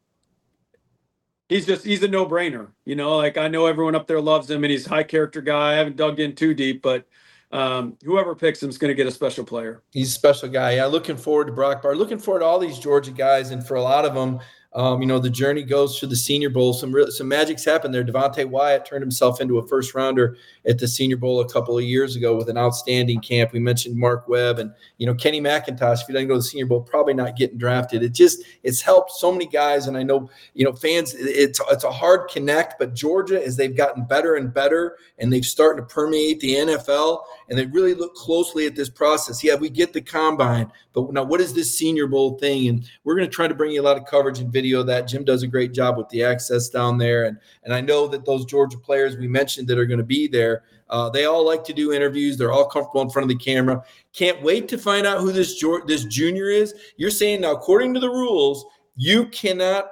he's 1.49 1.67
just 1.67 1.85
he's 1.85 2.01
a 2.01 2.07
no 2.07 2.25
brainer. 2.25 2.69
You 2.85 2.95
know, 2.95 3.17
like 3.17 3.37
I 3.37 3.47
know 3.47 3.67
everyone 3.67 3.95
up 3.95 4.07
there 4.07 4.21
loves 4.21 4.49
him 4.49 4.63
and 4.63 4.71
he's 4.71 4.87
a 4.87 4.89
high 4.89 5.03
character 5.03 5.41
guy. 5.41 5.73
I 5.73 5.75
haven't 5.75 5.97
dug 5.97 6.19
in 6.19 6.33
too 6.33 6.55
deep, 6.55 6.81
but 6.81 7.07
um, 7.53 7.97
whoever 8.03 8.35
picks 8.35 8.61
him 8.61 8.69
is 8.69 8.79
going 8.79 8.89
to 8.89 8.95
get 8.95 9.05
a 9.05 9.11
special 9.11 9.45
player. 9.45 9.83
He's 9.91 10.09
a 10.09 10.13
special 10.13 10.49
guy. 10.49 10.75
Yeah, 10.75 10.85
looking 10.87 11.15
forward 11.15 11.45
to 11.45 11.53
Brock 11.53 11.83
Bar. 11.83 11.95
Looking 11.95 12.17
forward 12.17 12.39
to 12.39 12.45
all 12.45 12.57
these 12.57 12.79
Georgia 12.79 13.11
guys, 13.11 13.51
and 13.51 13.65
for 13.65 13.75
a 13.75 13.81
lot 13.81 14.05
of 14.05 14.15
them, 14.15 14.39
um, 14.75 15.01
you 15.01 15.07
know, 15.07 15.19
the 15.19 15.29
journey 15.29 15.61
goes 15.61 15.99
to 15.99 16.07
the 16.07 16.15
Senior 16.15 16.49
Bowl. 16.49 16.73
Some 16.73 16.95
some 17.11 17.27
magic's 17.27 17.63
happened 17.63 17.93
there. 17.93 18.03
Devonte 18.03 18.49
Wyatt 18.49 18.85
turned 18.85 19.03
himself 19.03 19.39
into 19.39 19.59
a 19.59 19.67
first 19.67 19.93
rounder 19.93 20.35
at 20.65 20.79
the 20.79 20.87
Senior 20.87 21.17
Bowl 21.17 21.41
a 21.41 21.49
couple 21.49 21.77
of 21.77 21.83
years 21.83 22.15
ago 22.15 22.35
with 22.35 22.49
an 22.49 22.57
outstanding 22.57 23.21
camp. 23.21 23.51
We 23.53 23.59
mentioned 23.59 23.95
Mark 23.95 24.27
Webb 24.27 24.57
and 24.57 24.73
you 24.97 25.05
know 25.05 25.13
Kenny 25.13 25.39
McIntosh. 25.39 26.01
If 26.01 26.07
he 26.07 26.13
doesn't 26.13 26.27
go 26.27 26.35
to 26.35 26.39
the 26.39 26.43
Senior 26.43 26.65
Bowl, 26.65 26.81
probably 26.81 27.13
not 27.13 27.35
getting 27.35 27.59
drafted. 27.59 28.01
It 28.01 28.13
just 28.13 28.43
it's 28.63 28.81
helped 28.81 29.11
so 29.11 29.31
many 29.31 29.45
guys, 29.45 29.85
and 29.85 29.95
I 29.95 30.01
know 30.01 30.27
you 30.55 30.65
know 30.65 30.73
fans. 30.73 31.13
It's 31.13 31.61
it's 31.69 31.83
a 31.83 31.91
hard 31.91 32.29
connect, 32.31 32.79
but 32.79 32.95
Georgia 32.95 33.45
as 33.45 33.55
they've 33.55 33.77
gotten 33.77 34.05
better 34.05 34.35
and 34.35 34.51
better, 34.51 34.97
and 35.19 35.31
they've 35.31 35.45
started 35.45 35.81
to 35.81 35.93
permeate 35.93 36.39
the 36.39 36.55
NFL, 36.55 37.21
and 37.53 37.59
they 37.59 37.67
really 37.67 37.93
look 37.93 38.15
closely 38.15 38.65
at 38.65 38.75
this 38.75 38.89
process. 38.89 39.43
Yeah, 39.43 39.53
we 39.53 39.69
get 39.69 39.93
the 39.93 40.01
combine, 40.01 40.71
but 40.93 41.13
now 41.13 41.23
what 41.23 41.39
is 41.39 41.53
this 41.53 41.77
Senior 41.77 42.07
Bowl 42.07 42.37
thing? 42.39 42.67
And 42.67 42.89
we're 43.03 43.15
going 43.15 43.29
to 43.29 43.33
try 43.33 43.47
to 43.47 43.53
bring 43.53 43.71
you 43.71 43.81
a 43.81 43.83
lot 43.83 43.97
of 43.97 44.05
coverage 44.05 44.39
and 44.39 44.51
video 44.51 44.63
video 44.63 44.83
that. 44.83 45.07
Jim 45.07 45.23
does 45.23 45.43
a 45.43 45.47
great 45.47 45.73
job 45.73 45.97
with 45.97 46.09
the 46.09 46.23
access 46.23 46.69
down 46.69 46.97
there, 46.97 47.25
and 47.25 47.37
and 47.63 47.73
I 47.73 47.81
know 47.81 48.07
that 48.07 48.25
those 48.25 48.45
Georgia 48.45 48.77
players 48.77 49.17
we 49.17 49.27
mentioned 49.27 49.67
that 49.67 49.77
are 49.77 49.85
going 49.85 49.99
to 49.99 50.05
be 50.05 50.27
there, 50.27 50.63
uh, 50.89 51.09
they 51.09 51.25
all 51.25 51.45
like 51.45 51.63
to 51.65 51.73
do 51.73 51.91
interviews. 51.91 52.37
They're 52.37 52.51
all 52.51 52.65
comfortable 52.65 53.01
in 53.01 53.09
front 53.09 53.29
of 53.29 53.37
the 53.37 53.43
camera. 53.43 53.83
Can't 54.13 54.41
wait 54.41 54.67
to 54.69 54.77
find 54.77 55.05
out 55.05 55.19
who 55.19 55.31
this 55.31 55.61
this 55.85 56.05
junior 56.05 56.49
is. 56.49 56.73
You're 56.97 57.11
saying 57.11 57.41
now, 57.41 57.51
according 57.51 57.93
to 57.95 57.99
the 57.99 58.09
rules, 58.09 58.65
you 58.95 59.27
cannot 59.27 59.91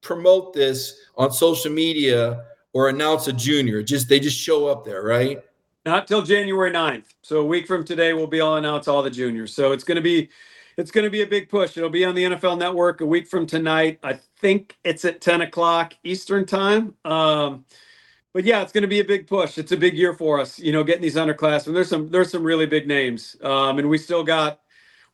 promote 0.00 0.54
this 0.54 0.98
on 1.16 1.30
social 1.32 1.70
media 1.72 2.44
or 2.72 2.88
announce 2.88 3.28
a 3.28 3.32
junior. 3.32 3.82
Just 3.82 4.08
they 4.08 4.20
just 4.20 4.38
show 4.38 4.66
up 4.66 4.84
there, 4.84 5.02
right? 5.02 5.40
Not 5.86 6.08
till 6.08 6.22
January 6.22 6.72
9th. 6.72 7.06
So 7.22 7.40
a 7.40 7.46
week 7.46 7.66
from 7.68 7.84
today, 7.84 8.14
we'll 8.14 8.28
be 8.28 8.40
all 8.40 8.56
announce 8.56 8.88
all 8.88 9.02
the 9.02 9.10
juniors. 9.10 9.54
So 9.54 9.72
it's 9.72 9.84
going 9.84 9.96
to 9.96 10.02
be 10.02 10.30
it's 10.78 10.90
going 10.92 11.04
to 11.04 11.10
be 11.10 11.22
a 11.22 11.28
big 11.28 11.50
push. 11.50 11.76
It'll 11.78 11.90
be 11.90 12.04
on 12.06 12.16
the 12.16 12.24
NFL 12.24 12.58
Network 12.58 13.02
a 13.02 13.06
week 13.06 13.28
from 13.28 13.46
tonight. 13.46 14.00
I 14.02 14.14
think 14.40 14.76
it's 14.84 15.04
at 15.06 15.20
10 15.22 15.42
o'clock 15.42 15.94
Eastern 16.04 16.46
time. 16.46 16.94
Um, 17.04 17.66
but 18.34 18.44
yeah, 18.44 18.62
it's 18.62 18.72
going 18.72 18.82
to 18.82 18.88
be 18.88 19.00
a 19.00 19.04
big 19.04 19.26
push. 19.26 19.58
It's 19.58 19.72
a 19.72 19.76
big 19.78 19.94
year 19.96 20.14
for 20.14 20.40
us, 20.40 20.58
you 20.60 20.72
know, 20.72 20.84
getting 20.84 21.02
these 21.02 21.16
underclassmen. 21.16 21.74
There's 21.74 21.88
some 21.90 22.10
there's 22.10 22.30
some 22.32 22.44
really 22.44 22.66
big 22.66 22.88
names, 22.88 23.36
um, 23.42 23.78
and 23.80 23.88
we 23.88 23.98
still 23.98 24.24
got 24.24 24.60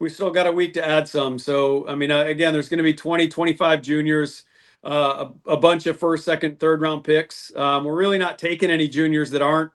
we 0.00 0.10
still 0.10 0.30
got 0.30 0.46
a 0.48 0.52
week 0.52 0.74
to 0.74 0.86
add 0.86 1.08
some. 1.08 1.38
So 1.38 1.88
I 1.88 1.94
mean, 1.96 2.10
uh, 2.12 2.24
again, 2.24 2.52
there's 2.54 2.68
going 2.68 2.78
to 2.78 2.84
be 2.84 2.94
20, 2.94 3.28
25 3.28 3.82
juniors. 3.82 4.44
uh, 4.84 5.26
a, 5.46 5.52
a, 5.52 5.56
bunch 5.58 5.86
of 5.86 5.98
first, 5.98 6.24
second, 6.24 6.60
third 6.60 6.82
round 6.82 7.04
picks. 7.04 7.54
Um, 7.56 7.84
we're 7.84 7.96
really 7.96 8.18
not 8.18 8.38
taking 8.38 8.70
any 8.70 8.88
juniors 8.88 9.30
that 9.32 9.42
aren't 9.42 9.72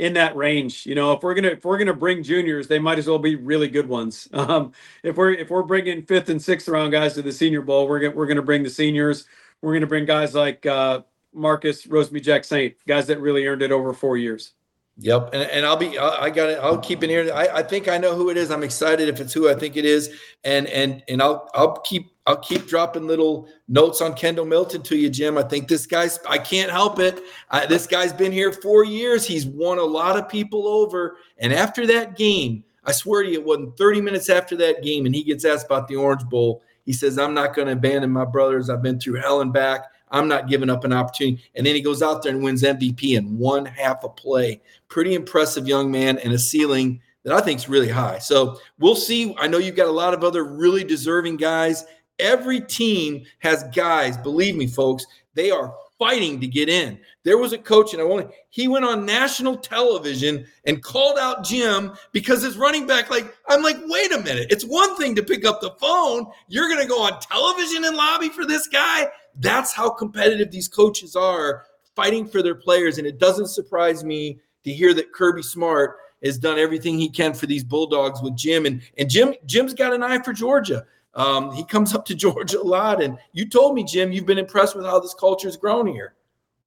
in 0.00 0.14
that 0.14 0.34
range. 0.34 0.86
You 0.86 0.94
know, 0.94 1.12
if 1.12 1.22
we're 1.22 1.34
gonna 1.34 1.48
if 1.48 1.64
we're 1.64 1.76
gonna 1.76 1.92
bring 1.92 2.22
juniors, 2.22 2.66
they 2.66 2.78
might 2.78 2.98
as 2.98 3.06
well 3.06 3.18
be 3.18 3.36
really 3.36 3.68
good 3.68 3.88
ones. 3.88 4.28
Um, 4.40 4.72
if 5.02 5.16
we're 5.16 5.32
if 5.32 5.50
we're 5.50 5.62
bringing 5.62 6.02
fifth 6.02 6.30
and 6.30 6.40
sixth 6.40 6.66
round 6.66 6.92
guys 6.92 7.12
to 7.14 7.22
the 7.22 7.30
Senior 7.30 7.60
Bowl, 7.60 7.86
we're 7.86 8.00
gonna 8.00 8.14
we're 8.16 8.26
gonna 8.26 8.42
bring 8.42 8.62
the 8.62 8.70
seniors. 8.70 9.26
We're 9.60 9.74
gonna 9.74 9.86
bring 9.86 10.06
guys 10.06 10.34
like 10.34 10.64
uh, 10.64 11.02
Marcus 11.34 11.86
Jacksaint, 11.86 12.76
guys 12.88 13.06
that 13.08 13.20
really 13.20 13.46
earned 13.46 13.60
it 13.60 13.70
over 13.70 13.92
four 13.92 14.16
years. 14.16 14.54
Yep, 14.96 15.30
and, 15.34 15.42
and 15.42 15.66
I'll 15.66 15.76
be 15.76 15.98
I, 15.98 16.24
I 16.24 16.30
got 16.30 16.48
it. 16.48 16.58
I'll 16.58 16.78
keep 16.78 17.02
an 17.02 17.10
ear. 17.10 17.32
I, 17.32 17.48
I 17.58 17.62
think 17.62 17.86
I 17.86 17.98
know 17.98 18.16
who 18.16 18.30
it 18.30 18.38
is. 18.38 18.50
I'm 18.50 18.62
excited 18.62 19.08
if 19.08 19.20
it's 19.20 19.34
who 19.34 19.50
I 19.50 19.54
think 19.54 19.76
it 19.76 19.84
is, 19.84 20.10
and 20.42 20.66
and 20.68 21.02
and 21.06 21.20
I'll 21.20 21.50
I'll 21.54 21.80
keep 21.80 22.10
I'll 22.30 22.36
keep 22.36 22.68
dropping 22.68 23.08
little 23.08 23.48
notes 23.66 24.00
on 24.00 24.14
Kendall 24.14 24.44
Milton 24.44 24.82
to 24.82 24.96
you, 24.96 25.10
Jim. 25.10 25.36
I 25.36 25.42
think 25.42 25.66
this 25.66 25.84
guy's 25.84 26.20
I 26.28 26.38
can't 26.38 26.70
help 26.70 27.00
it. 27.00 27.20
I, 27.50 27.66
this 27.66 27.88
guy's 27.88 28.12
been 28.12 28.30
here 28.30 28.52
four 28.52 28.84
years. 28.84 29.26
He's 29.26 29.46
won 29.46 29.78
a 29.78 29.84
lot 29.84 30.16
of 30.16 30.28
people 30.28 30.68
over, 30.68 31.16
and 31.38 31.52
after 31.52 31.88
that 31.88 32.16
game, 32.16 32.62
I 32.84 32.92
swear 32.92 33.24
to 33.24 33.28
you, 33.28 33.40
it 33.40 33.44
wasn't 33.44 33.76
30 33.76 34.00
minutes 34.00 34.30
after 34.30 34.54
that 34.58 34.84
game, 34.84 35.06
and 35.06 35.14
he 35.14 35.24
gets 35.24 35.44
asked 35.44 35.66
about 35.66 35.88
the 35.88 35.96
Orange 35.96 36.24
Bowl. 36.26 36.62
He 36.86 36.92
says, 36.92 37.18
"I'm 37.18 37.34
not 37.34 37.52
going 37.52 37.66
to 37.66 37.72
abandon 37.72 38.12
my 38.12 38.26
brothers. 38.26 38.70
I've 38.70 38.82
been 38.82 39.00
through 39.00 39.20
hell 39.20 39.40
and 39.40 39.52
back." 39.52 39.86
I'm 40.12 40.26
not 40.26 40.48
giving 40.48 40.70
up 40.70 40.82
an 40.82 40.92
opportunity. 40.92 41.40
And 41.54 41.64
then 41.64 41.76
he 41.76 41.80
goes 41.80 42.02
out 42.02 42.24
there 42.24 42.32
and 42.32 42.42
wins 42.42 42.64
MVP 42.64 43.16
in 43.16 43.38
one 43.38 43.64
half 43.64 44.02
a 44.02 44.08
play. 44.08 44.60
Pretty 44.88 45.14
impressive 45.14 45.68
young 45.68 45.88
man 45.88 46.18
and 46.18 46.32
a 46.32 46.38
ceiling 46.38 47.00
that 47.22 47.32
I 47.32 47.40
think 47.40 47.60
is 47.60 47.68
really 47.68 47.88
high. 47.88 48.18
So 48.18 48.58
we'll 48.78 48.96
see. 48.96 49.36
I 49.38 49.46
know 49.46 49.58
you've 49.58 49.76
got 49.76 49.86
a 49.86 49.92
lot 49.92 50.14
of 50.14 50.24
other 50.24 50.44
really 50.44 50.82
deserving 50.82 51.36
guys. 51.36 51.84
Every 52.20 52.60
team 52.60 53.24
has 53.38 53.64
guys, 53.74 54.16
believe 54.16 54.56
me, 54.56 54.66
folks, 54.66 55.06
they 55.34 55.50
are 55.50 55.74
fighting 55.98 56.40
to 56.40 56.46
get 56.46 56.68
in. 56.68 56.98
There 57.24 57.38
was 57.38 57.52
a 57.52 57.58
coach, 57.58 57.92
and 57.92 58.02
I 58.02 58.04
want 58.04 58.30
he 58.48 58.68
went 58.68 58.84
on 58.84 59.06
national 59.06 59.56
television 59.56 60.46
and 60.64 60.82
called 60.82 61.18
out 61.18 61.44
Jim 61.44 61.92
because 62.12 62.42
his 62.42 62.56
running 62.56 62.86
back, 62.86 63.10
like, 63.10 63.34
I'm 63.48 63.62
like, 63.62 63.76
wait 63.84 64.12
a 64.12 64.20
minute. 64.20 64.48
It's 64.50 64.64
one 64.64 64.96
thing 64.96 65.14
to 65.14 65.22
pick 65.22 65.44
up 65.44 65.60
the 65.60 65.70
phone. 65.80 66.26
You're 66.48 66.68
gonna 66.68 66.86
go 66.86 67.02
on 67.02 67.20
television 67.20 67.84
and 67.84 67.96
lobby 67.96 68.28
for 68.28 68.46
this 68.46 68.66
guy. 68.66 69.08
That's 69.38 69.72
how 69.72 69.90
competitive 69.90 70.50
these 70.50 70.68
coaches 70.68 71.14
are 71.14 71.66
fighting 71.94 72.26
for 72.26 72.42
their 72.42 72.54
players. 72.54 72.98
And 72.98 73.06
it 73.06 73.18
doesn't 73.18 73.48
surprise 73.48 74.02
me 74.02 74.40
to 74.64 74.72
hear 74.72 74.94
that 74.94 75.12
Kirby 75.12 75.42
Smart 75.42 75.98
has 76.24 76.38
done 76.38 76.58
everything 76.58 76.98
he 76.98 77.08
can 77.08 77.32
for 77.32 77.46
these 77.46 77.64
Bulldogs 77.64 78.20
with 78.22 78.36
Jim. 78.36 78.66
And, 78.66 78.82
and 78.98 79.08
Jim, 79.08 79.34
Jim's 79.46 79.74
got 79.74 79.94
an 79.94 80.02
eye 80.02 80.22
for 80.22 80.32
Georgia. 80.32 80.84
Um, 81.14 81.52
he 81.52 81.64
comes 81.64 81.94
up 81.94 82.04
to 82.06 82.14
Georgia 82.14 82.60
a 82.60 82.62
lot. 82.62 83.02
And 83.02 83.18
you 83.32 83.48
told 83.48 83.74
me, 83.74 83.84
Jim, 83.84 84.12
you've 84.12 84.26
been 84.26 84.38
impressed 84.38 84.76
with 84.76 84.84
how 84.84 85.00
this 85.00 85.14
culture's 85.14 85.56
grown 85.56 85.86
here. 85.86 86.14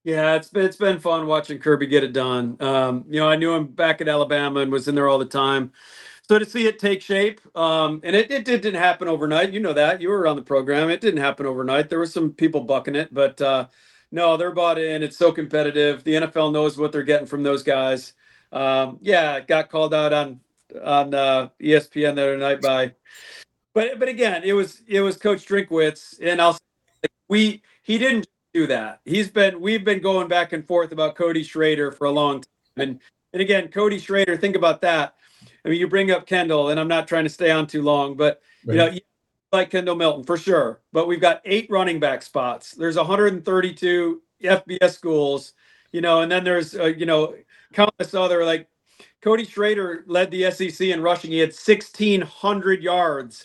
Yeah, 0.03 0.35
it's 0.35 0.49
been 0.49 0.65
it's 0.65 0.75
been 0.75 0.99
fun 0.99 1.27
watching 1.27 1.59
Kirby 1.59 1.87
get 1.87 2.03
it 2.03 2.11
done. 2.11 2.57
Um, 2.59 3.05
you 3.07 3.21
know, 3.21 3.29
I 3.29 3.37
knew 3.37 3.53
him 3.53 3.67
back 3.67 4.01
at 4.01 4.09
Alabama 4.09 4.59
and 4.59 4.69
was 4.71 4.89
in 4.89 4.95
there 4.95 5.07
all 5.07 5.17
the 5.17 5.25
time. 5.25 5.71
So 6.27 6.39
to 6.39 6.45
see 6.45 6.67
it 6.67 6.79
take 6.79 7.01
shape, 7.01 7.41
um, 7.55 8.01
and 8.03 8.15
it, 8.15 8.31
it, 8.31 8.45
didn't 8.45 8.75
happen 8.75 9.07
overnight. 9.07 9.53
You 9.53 9.59
know 9.59 9.73
that 9.73 10.01
you 10.01 10.09
were 10.09 10.27
on 10.27 10.35
the 10.35 10.41
program. 10.41 10.89
It 10.89 11.01
didn't 11.01 11.21
happen 11.21 11.45
overnight. 11.45 11.89
There 11.89 11.99
were 11.99 12.05
some 12.05 12.31
people 12.31 12.61
bucking 12.61 12.95
it, 12.95 13.13
but 13.13 13.41
uh, 13.41 13.67
no, 14.11 14.37
they're 14.37 14.51
bought 14.51 14.77
in. 14.77 15.03
It's 15.03 15.17
so 15.17 15.31
competitive. 15.31 16.03
The 16.03 16.13
NFL 16.13 16.53
knows 16.53 16.77
what 16.77 16.91
they're 16.91 17.03
getting 17.03 17.27
from 17.27 17.43
those 17.43 17.63
guys. 17.63 18.13
Um, 18.51 18.99
yeah, 19.01 19.39
got 19.41 19.69
called 19.69 19.93
out 19.93 20.13
on 20.13 20.39
on 20.83 21.13
uh, 21.13 21.49
ESPN 21.61 22.15
the 22.15 22.23
other 22.23 22.37
night 22.37 22.61
by, 22.61 22.93
but 23.73 23.99
but 23.99 24.07
again, 24.07 24.43
it 24.43 24.53
was 24.53 24.81
it 24.87 25.01
was 25.01 25.17
Coach 25.17 25.45
Drinkwitz, 25.47 26.19
and 26.21 26.41
I'll 26.41 26.57
we 27.29 27.61
he 27.83 27.97
didn't 27.97 28.27
do 28.53 28.67
that. 28.67 29.01
He's 29.05 29.29
been 29.29 29.59
we've 29.61 29.83
been 29.83 30.01
going 30.01 30.27
back 30.27 30.53
and 30.53 30.65
forth 30.65 30.91
about 30.91 31.15
Cody 31.15 31.43
Schrader 31.43 31.91
for 31.91 32.05
a 32.05 32.11
long 32.11 32.41
time, 32.41 32.49
and 32.77 32.99
and 33.33 33.41
again, 33.41 33.69
Cody 33.69 33.99
Schrader. 33.99 34.37
Think 34.37 34.55
about 34.55 34.81
that 34.81 35.15
I 35.65 35.69
mean, 35.69 35.79
you 35.79 35.87
bring 35.87 36.11
up 36.11 36.25
Kendall, 36.25 36.69
and 36.69 36.79
I'm 36.79 36.87
not 36.87 37.07
trying 37.07 37.23
to 37.23 37.29
stay 37.29 37.51
on 37.51 37.67
too 37.67 37.81
long, 37.81 38.15
but 38.15 38.41
right. 38.65 38.73
you 38.73 38.77
know, 38.77 38.87
you 38.87 39.01
like 39.51 39.69
Kendall 39.69 39.95
Milton 39.95 40.23
for 40.23 40.37
sure. 40.37 40.81
But 40.91 41.07
we've 41.07 41.21
got 41.21 41.41
eight 41.45 41.67
running 41.69 41.99
back 41.99 42.21
spots. 42.21 42.71
There's 42.71 42.97
132 42.97 44.21
FBS 44.43 44.91
schools, 44.91 45.53
you 45.91 46.01
know, 46.01 46.21
and 46.21 46.31
then 46.31 46.43
there's 46.43 46.75
uh, 46.75 46.85
you 46.85 47.05
know 47.05 47.35
countless 47.73 48.13
other 48.13 48.45
like 48.45 48.67
Cody 49.23 49.45
Schrader 49.45 50.03
led 50.05 50.31
the 50.31 50.51
SEC 50.51 50.87
in 50.87 51.01
rushing. 51.01 51.31
He 51.31 51.39
had 51.39 51.51
1,600 51.51 52.83
yards. 52.83 53.41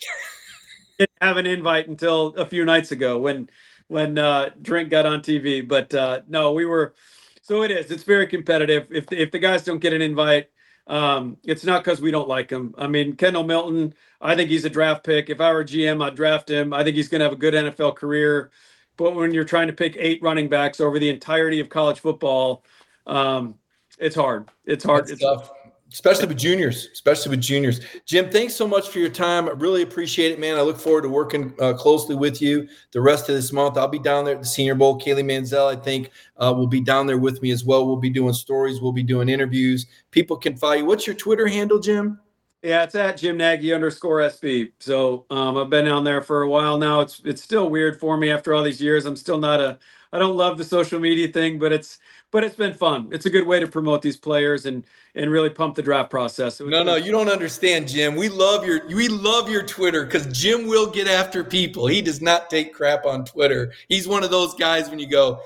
Didn't 0.99 1.11
have 1.21 1.37
an 1.37 1.45
invite 1.45 1.87
until 1.87 2.35
a 2.35 2.45
few 2.45 2.65
nights 2.65 2.91
ago 2.91 3.17
when 3.17 3.49
when 3.87 4.17
uh, 4.17 4.49
Drink 4.61 4.89
got 4.89 5.05
on 5.05 5.21
TV. 5.21 5.65
But 5.65 5.93
uh, 5.93 6.21
no, 6.27 6.51
we 6.51 6.65
were. 6.65 6.95
So 7.41 7.63
it 7.63 7.71
is. 7.71 7.89
It's 7.91 8.03
very 8.03 8.27
competitive. 8.27 8.87
If 8.91 9.09
if 9.13 9.31
the 9.31 9.39
guys 9.39 9.63
don't 9.63 9.79
get 9.79 9.93
an 9.93 10.01
invite, 10.01 10.49
um, 10.87 11.37
it's 11.45 11.63
not 11.63 11.85
because 11.85 12.01
we 12.01 12.11
don't 12.11 12.27
like 12.27 12.49
him. 12.49 12.75
I 12.77 12.87
mean, 12.87 13.15
Kendall 13.15 13.45
Milton, 13.45 13.93
I 14.19 14.35
think 14.35 14.49
he's 14.49 14.65
a 14.65 14.69
draft 14.69 15.05
pick. 15.05 15.29
If 15.29 15.39
I 15.39 15.53
were 15.53 15.63
GM, 15.63 16.03
I'd 16.03 16.15
draft 16.15 16.49
him. 16.49 16.73
I 16.73 16.83
think 16.83 16.97
he's 16.97 17.07
going 17.07 17.19
to 17.19 17.25
have 17.25 17.33
a 17.33 17.37
good 17.37 17.53
NFL 17.53 17.95
career. 17.95 18.51
But 18.97 19.15
when 19.15 19.33
you're 19.33 19.45
trying 19.45 19.67
to 19.67 19.73
pick 19.73 19.95
eight 19.97 20.21
running 20.21 20.49
backs 20.49 20.81
over 20.81 20.99
the 20.99 21.09
entirety 21.09 21.61
of 21.61 21.69
college 21.69 22.01
football, 22.01 22.65
um, 23.07 23.55
it's 23.97 24.15
hard. 24.15 24.49
It's 24.65 24.83
hard. 24.83 25.03
That's 25.03 25.11
it's 25.13 25.21
tough 25.21 25.51
especially 25.91 26.27
with 26.27 26.37
juniors, 26.37 26.87
especially 26.93 27.31
with 27.31 27.41
juniors. 27.41 27.81
Jim, 28.05 28.29
thanks 28.29 28.55
so 28.55 28.67
much 28.67 28.89
for 28.89 28.99
your 28.99 29.09
time. 29.09 29.47
I 29.47 29.51
really 29.53 29.81
appreciate 29.81 30.31
it, 30.31 30.39
man. 30.39 30.57
I 30.57 30.61
look 30.61 30.77
forward 30.77 31.01
to 31.01 31.09
working 31.09 31.53
uh, 31.59 31.73
closely 31.73 32.15
with 32.15 32.41
you 32.41 32.67
the 32.91 33.01
rest 33.01 33.29
of 33.29 33.35
this 33.35 33.51
month. 33.51 33.77
I'll 33.77 33.87
be 33.87 33.99
down 33.99 34.25
there 34.25 34.35
at 34.35 34.41
the 34.41 34.47
Senior 34.47 34.75
Bowl. 34.75 34.99
Kaylee 34.99 35.23
Manzel, 35.23 35.75
I 35.75 35.79
think, 35.79 36.11
uh, 36.37 36.53
will 36.55 36.67
be 36.67 36.81
down 36.81 37.07
there 37.07 37.17
with 37.17 37.41
me 37.41 37.51
as 37.51 37.65
well. 37.65 37.85
We'll 37.85 37.97
be 37.97 38.09
doing 38.09 38.33
stories. 38.33 38.81
We'll 38.81 38.91
be 38.91 39.03
doing 39.03 39.29
interviews. 39.29 39.87
People 40.11 40.37
can 40.37 40.55
follow 40.55 40.73
you. 40.73 40.85
What's 40.85 41.07
your 41.07 41.15
Twitter 41.15 41.47
handle, 41.47 41.79
Jim? 41.79 42.19
Yeah, 42.61 42.83
it's 42.83 42.95
at 42.95 43.17
Jim 43.17 43.37
Nagy 43.37 43.73
underscore 43.73 44.19
SB. 44.19 44.73
So 44.79 45.25
um, 45.29 45.57
I've 45.57 45.69
been 45.69 45.87
on 45.87 46.03
there 46.03 46.21
for 46.21 46.41
a 46.41 46.49
while 46.49 46.77
now. 46.77 46.99
It's 46.99 47.21
it's 47.23 47.41
still 47.41 47.69
weird 47.69 47.99
for 48.01 48.17
me 48.17 48.31
after 48.31 48.53
all 48.53 48.63
these 48.63 48.81
years. 48.81 49.05
I'm 49.05 49.15
still 49.15 49.37
not 49.37 49.61
a 49.61 49.79
I 50.11 50.19
don't 50.19 50.35
love 50.35 50.57
the 50.57 50.63
social 50.63 50.99
media 50.99 51.27
thing, 51.27 51.59
but 51.59 51.71
it's 51.71 51.99
but 52.31 52.43
it's 52.43 52.55
been 52.55 52.73
fun. 52.73 53.09
It's 53.11 53.25
a 53.25 53.29
good 53.29 53.47
way 53.47 53.59
to 53.59 53.67
promote 53.67 54.01
these 54.01 54.17
players 54.17 54.65
and 54.65 54.85
and 55.15 55.31
really 55.31 55.49
pump 55.49 55.75
the 55.75 55.81
draft 55.81 56.09
process. 56.09 56.59
No, 56.59 56.83
no, 56.83 56.95
you 56.95 57.11
don't 57.11 57.29
understand, 57.29 57.87
Jim. 57.87 58.15
We 58.15 58.29
love 58.29 58.65
your 58.65 58.87
we 58.87 59.07
love 59.07 59.49
your 59.49 59.63
Twitter 59.63 60.05
because 60.05 60.27
Jim 60.27 60.67
will 60.67 60.89
get 60.89 61.07
after 61.07 61.43
people. 61.43 61.87
He 61.87 62.01
does 62.01 62.21
not 62.21 62.49
take 62.49 62.73
crap 62.73 63.05
on 63.05 63.25
Twitter. 63.25 63.73
He's 63.87 64.07
one 64.07 64.23
of 64.23 64.29
those 64.29 64.53
guys 64.53 64.89
when 64.89 64.99
you 64.99 65.07
go, 65.07 65.41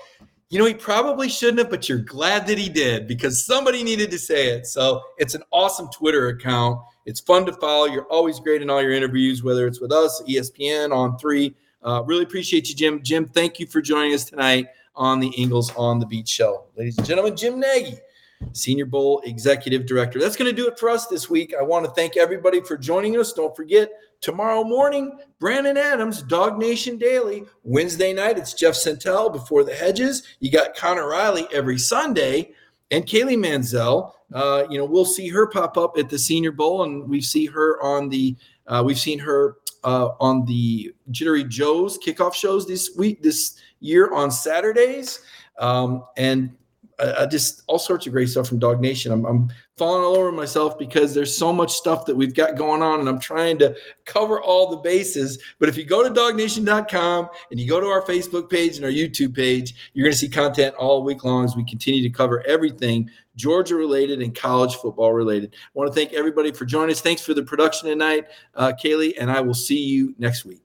you 0.49 0.59
know, 0.59 0.65
he 0.65 0.73
probably 0.73 1.29
shouldn't 1.29 1.59
have, 1.59 1.69
but 1.69 1.87
you're 1.87 1.99
glad 1.99 2.45
that 2.47 2.57
he 2.57 2.69
did 2.69 3.07
because 3.07 3.45
somebody 3.45 3.83
needed 3.83 4.11
to 4.11 4.19
say 4.19 4.49
it. 4.49 4.67
So 4.67 5.01
it's 5.17 5.35
an 5.35 5.43
awesome 5.51 5.89
Twitter 5.89 6.27
account. 6.27 6.79
It's 7.05 7.19
fun 7.19 7.45
to 7.45 7.53
follow. 7.53 7.85
You're 7.85 8.05
always 8.05 8.39
great 8.39 8.61
in 8.61 8.69
all 8.69 8.81
your 8.81 8.91
interviews, 8.91 9.43
whether 9.43 9.67
it's 9.67 9.81
with 9.81 9.91
us, 9.91 10.21
ESPN, 10.27 10.89
On3. 10.89 11.53
Uh, 11.81 12.03
really 12.05 12.23
appreciate 12.23 12.69
you, 12.69 12.75
Jim. 12.75 13.01
Jim, 13.03 13.25
thank 13.25 13.59
you 13.59 13.65
for 13.65 13.81
joining 13.81 14.13
us 14.13 14.23
tonight 14.23 14.67
on 14.95 15.19
the 15.19 15.29
Ingles 15.29 15.73
on 15.75 15.99
the 15.99 16.05
Beat 16.05 16.27
show. 16.27 16.65
Ladies 16.77 16.97
and 16.97 17.07
gentlemen, 17.07 17.35
Jim 17.35 17.59
Nagy, 17.59 17.97
Senior 18.51 18.85
Bowl 18.85 19.21
Executive 19.25 19.85
Director. 19.85 20.19
That's 20.19 20.35
going 20.35 20.49
to 20.49 20.55
do 20.55 20.67
it 20.67 20.77
for 20.77 20.89
us 20.89 21.07
this 21.07 21.29
week. 21.29 21.53
I 21.57 21.63
want 21.63 21.85
to 21.85 21.91
thank 21.91 22.17
everybody 22.17 22.61
for 22.61 22.77
joining 22.77 23.17
us. 23.17 23.33
Don't 23.33 23.55
forget, 23.55 23.89
tomorrow 24.21 24.63
morning, 24.63 25.17
Brandon 25.39 25.77
Adams, 25.77 26.23
DawgNation 26.23 26.99
Daily. 26.99 27.45
Wednesday 27.63 28.13
night, 28.13 28.37
it's 28.37 28.53
Jeff 28.53 28.75
Sentell 28.75 29.31
before 29.31 29.63
the 29.63 29.73
hedges. 29.73 30.23
You 30.39 30.51
got 30.51 30.75
Connor 30.75 31.07
Riley 31.07 31.47
every 31.53 31.77
Sunday. 31.77 32.51
And 32.91 33.05
Kaylee 33.05 33.37
Manzel. 33.37 34.11
uh, 34.33 34.65
you 34.69 34.77
know, 34.77 34.85
we'll 34.85 35.05
see 35.05 35.29
her 35.29 35.47
pop 35.47 35.77
up 35.77 35.97
at 35.97 36.09
the 36.09 36.17
Senior 36.17 36.51
Bowl, 36.51 36.83
and 36.83 37.07
we 37.07 37.21
see 37.21 37.45
her 37.45 37.81
on 37.81 38.09
the, 38.09 38.35
uh, 38.67 38.83
we've 38.85 38.99
seen 38.99 39.19
her 39.19 39.57
uh, 39.83 40.09
on 40.19 40.45
the 40.45 40.93
Jittery 41.11 41.43
Joe's 41.43 41.97
kickoff 41.97 42.33
shows 42.33 42.67
this 42.67 42.91
week, 42.97 43.21
this 43.21 43.57
year 43.83 44.11
on 44.13 44.31
Saturdays. 44.31 45.19
Um, 45.59 46.03
and 46.17 46.55
I, 46.99 47.25
just 47.25 47.63
all 47.67 47.79
sorts 47.79 48.05
of 48.05 48.13
great 48.13 48.29
stuff 48.29 48.47
from 48.47 48.59
DawgNation. 48.59 49.11
I'm, 49.11 49.25
I'm 49.25 49.49
falling 49.77 50.03
all 50.03 50.15
over 50.15 50.31
myself 50.31 50.77
because 50.77 51.13
there's 51.13 51.35
so 51.35 51.51
much 51.51 51.71
stuff 51.71 52.05
that 52.05 52.15
we've 52.15 52.33
got 52.33 52.55
going 52.55 52.81
on, 52.81 52.99
and 52.99 53.09
I'm 53.09 53.19
trying 53.19 53.57
to 53.59 53.75
cover 54.05 54.41
all 54.41 54.69
the 54.69 54.77
bases. 54.77 55.41
But 55.59 55.69
if 55.69 55.77
you 55.77 55.85
go 55.85 56.07
to 56.07 56.13
dawgnation.com 56.13 57.29
and 57.51 57.59
you 57.59 57.67
go 57.67 57.79
to 57.79 57.87
our 57.87 58.03
Facebook 58.03 58.49
page 58.49 58.75
and 58.75 58.85
our 58.85 58.91
YouTube 58.91 59.35
page, 59.35 59.91
you're 59.93 60.03
going 60.03 60.13
to 60.13 60.17
see 60.17 60.29
content 60.29 60.75
all 60.75 61.03
week 61.03 61.23
long 61.23 61.45
as 61.45 61.55
we 61.55 61.65
continue 61.65 62.03
to 62.03 62.09
cover 62.09 62.45
everything 62.45 63.09
Georgia 63.35 63.75
related 63.75 64.21
and 64.21 64.35
college 64.35 64.75
football 64.75 65.13
related. 65.13 65.55
I 65.55 65.69
want 65.73 65.91
to 65.91 65.93
thank 65.93 66.13
everybody 66.13 66.51
for 66.51 66.65
joining 66.65 66.91
us. 66.91 67.01
Thanks 67.01 67.23
for 67.23 67.33
the 67.33 67.43
production 67.43 67.89
tonight, 67.89 68.25
uh, 68.55 68.73
Kaylee, 68.81 69.13
and 69.19 69.31
I 69.31 69.41
will 69.41 69.55
see 69.55 69.79
you 69.79 70.13
next 70.19 70.45
week. 70.45 70.62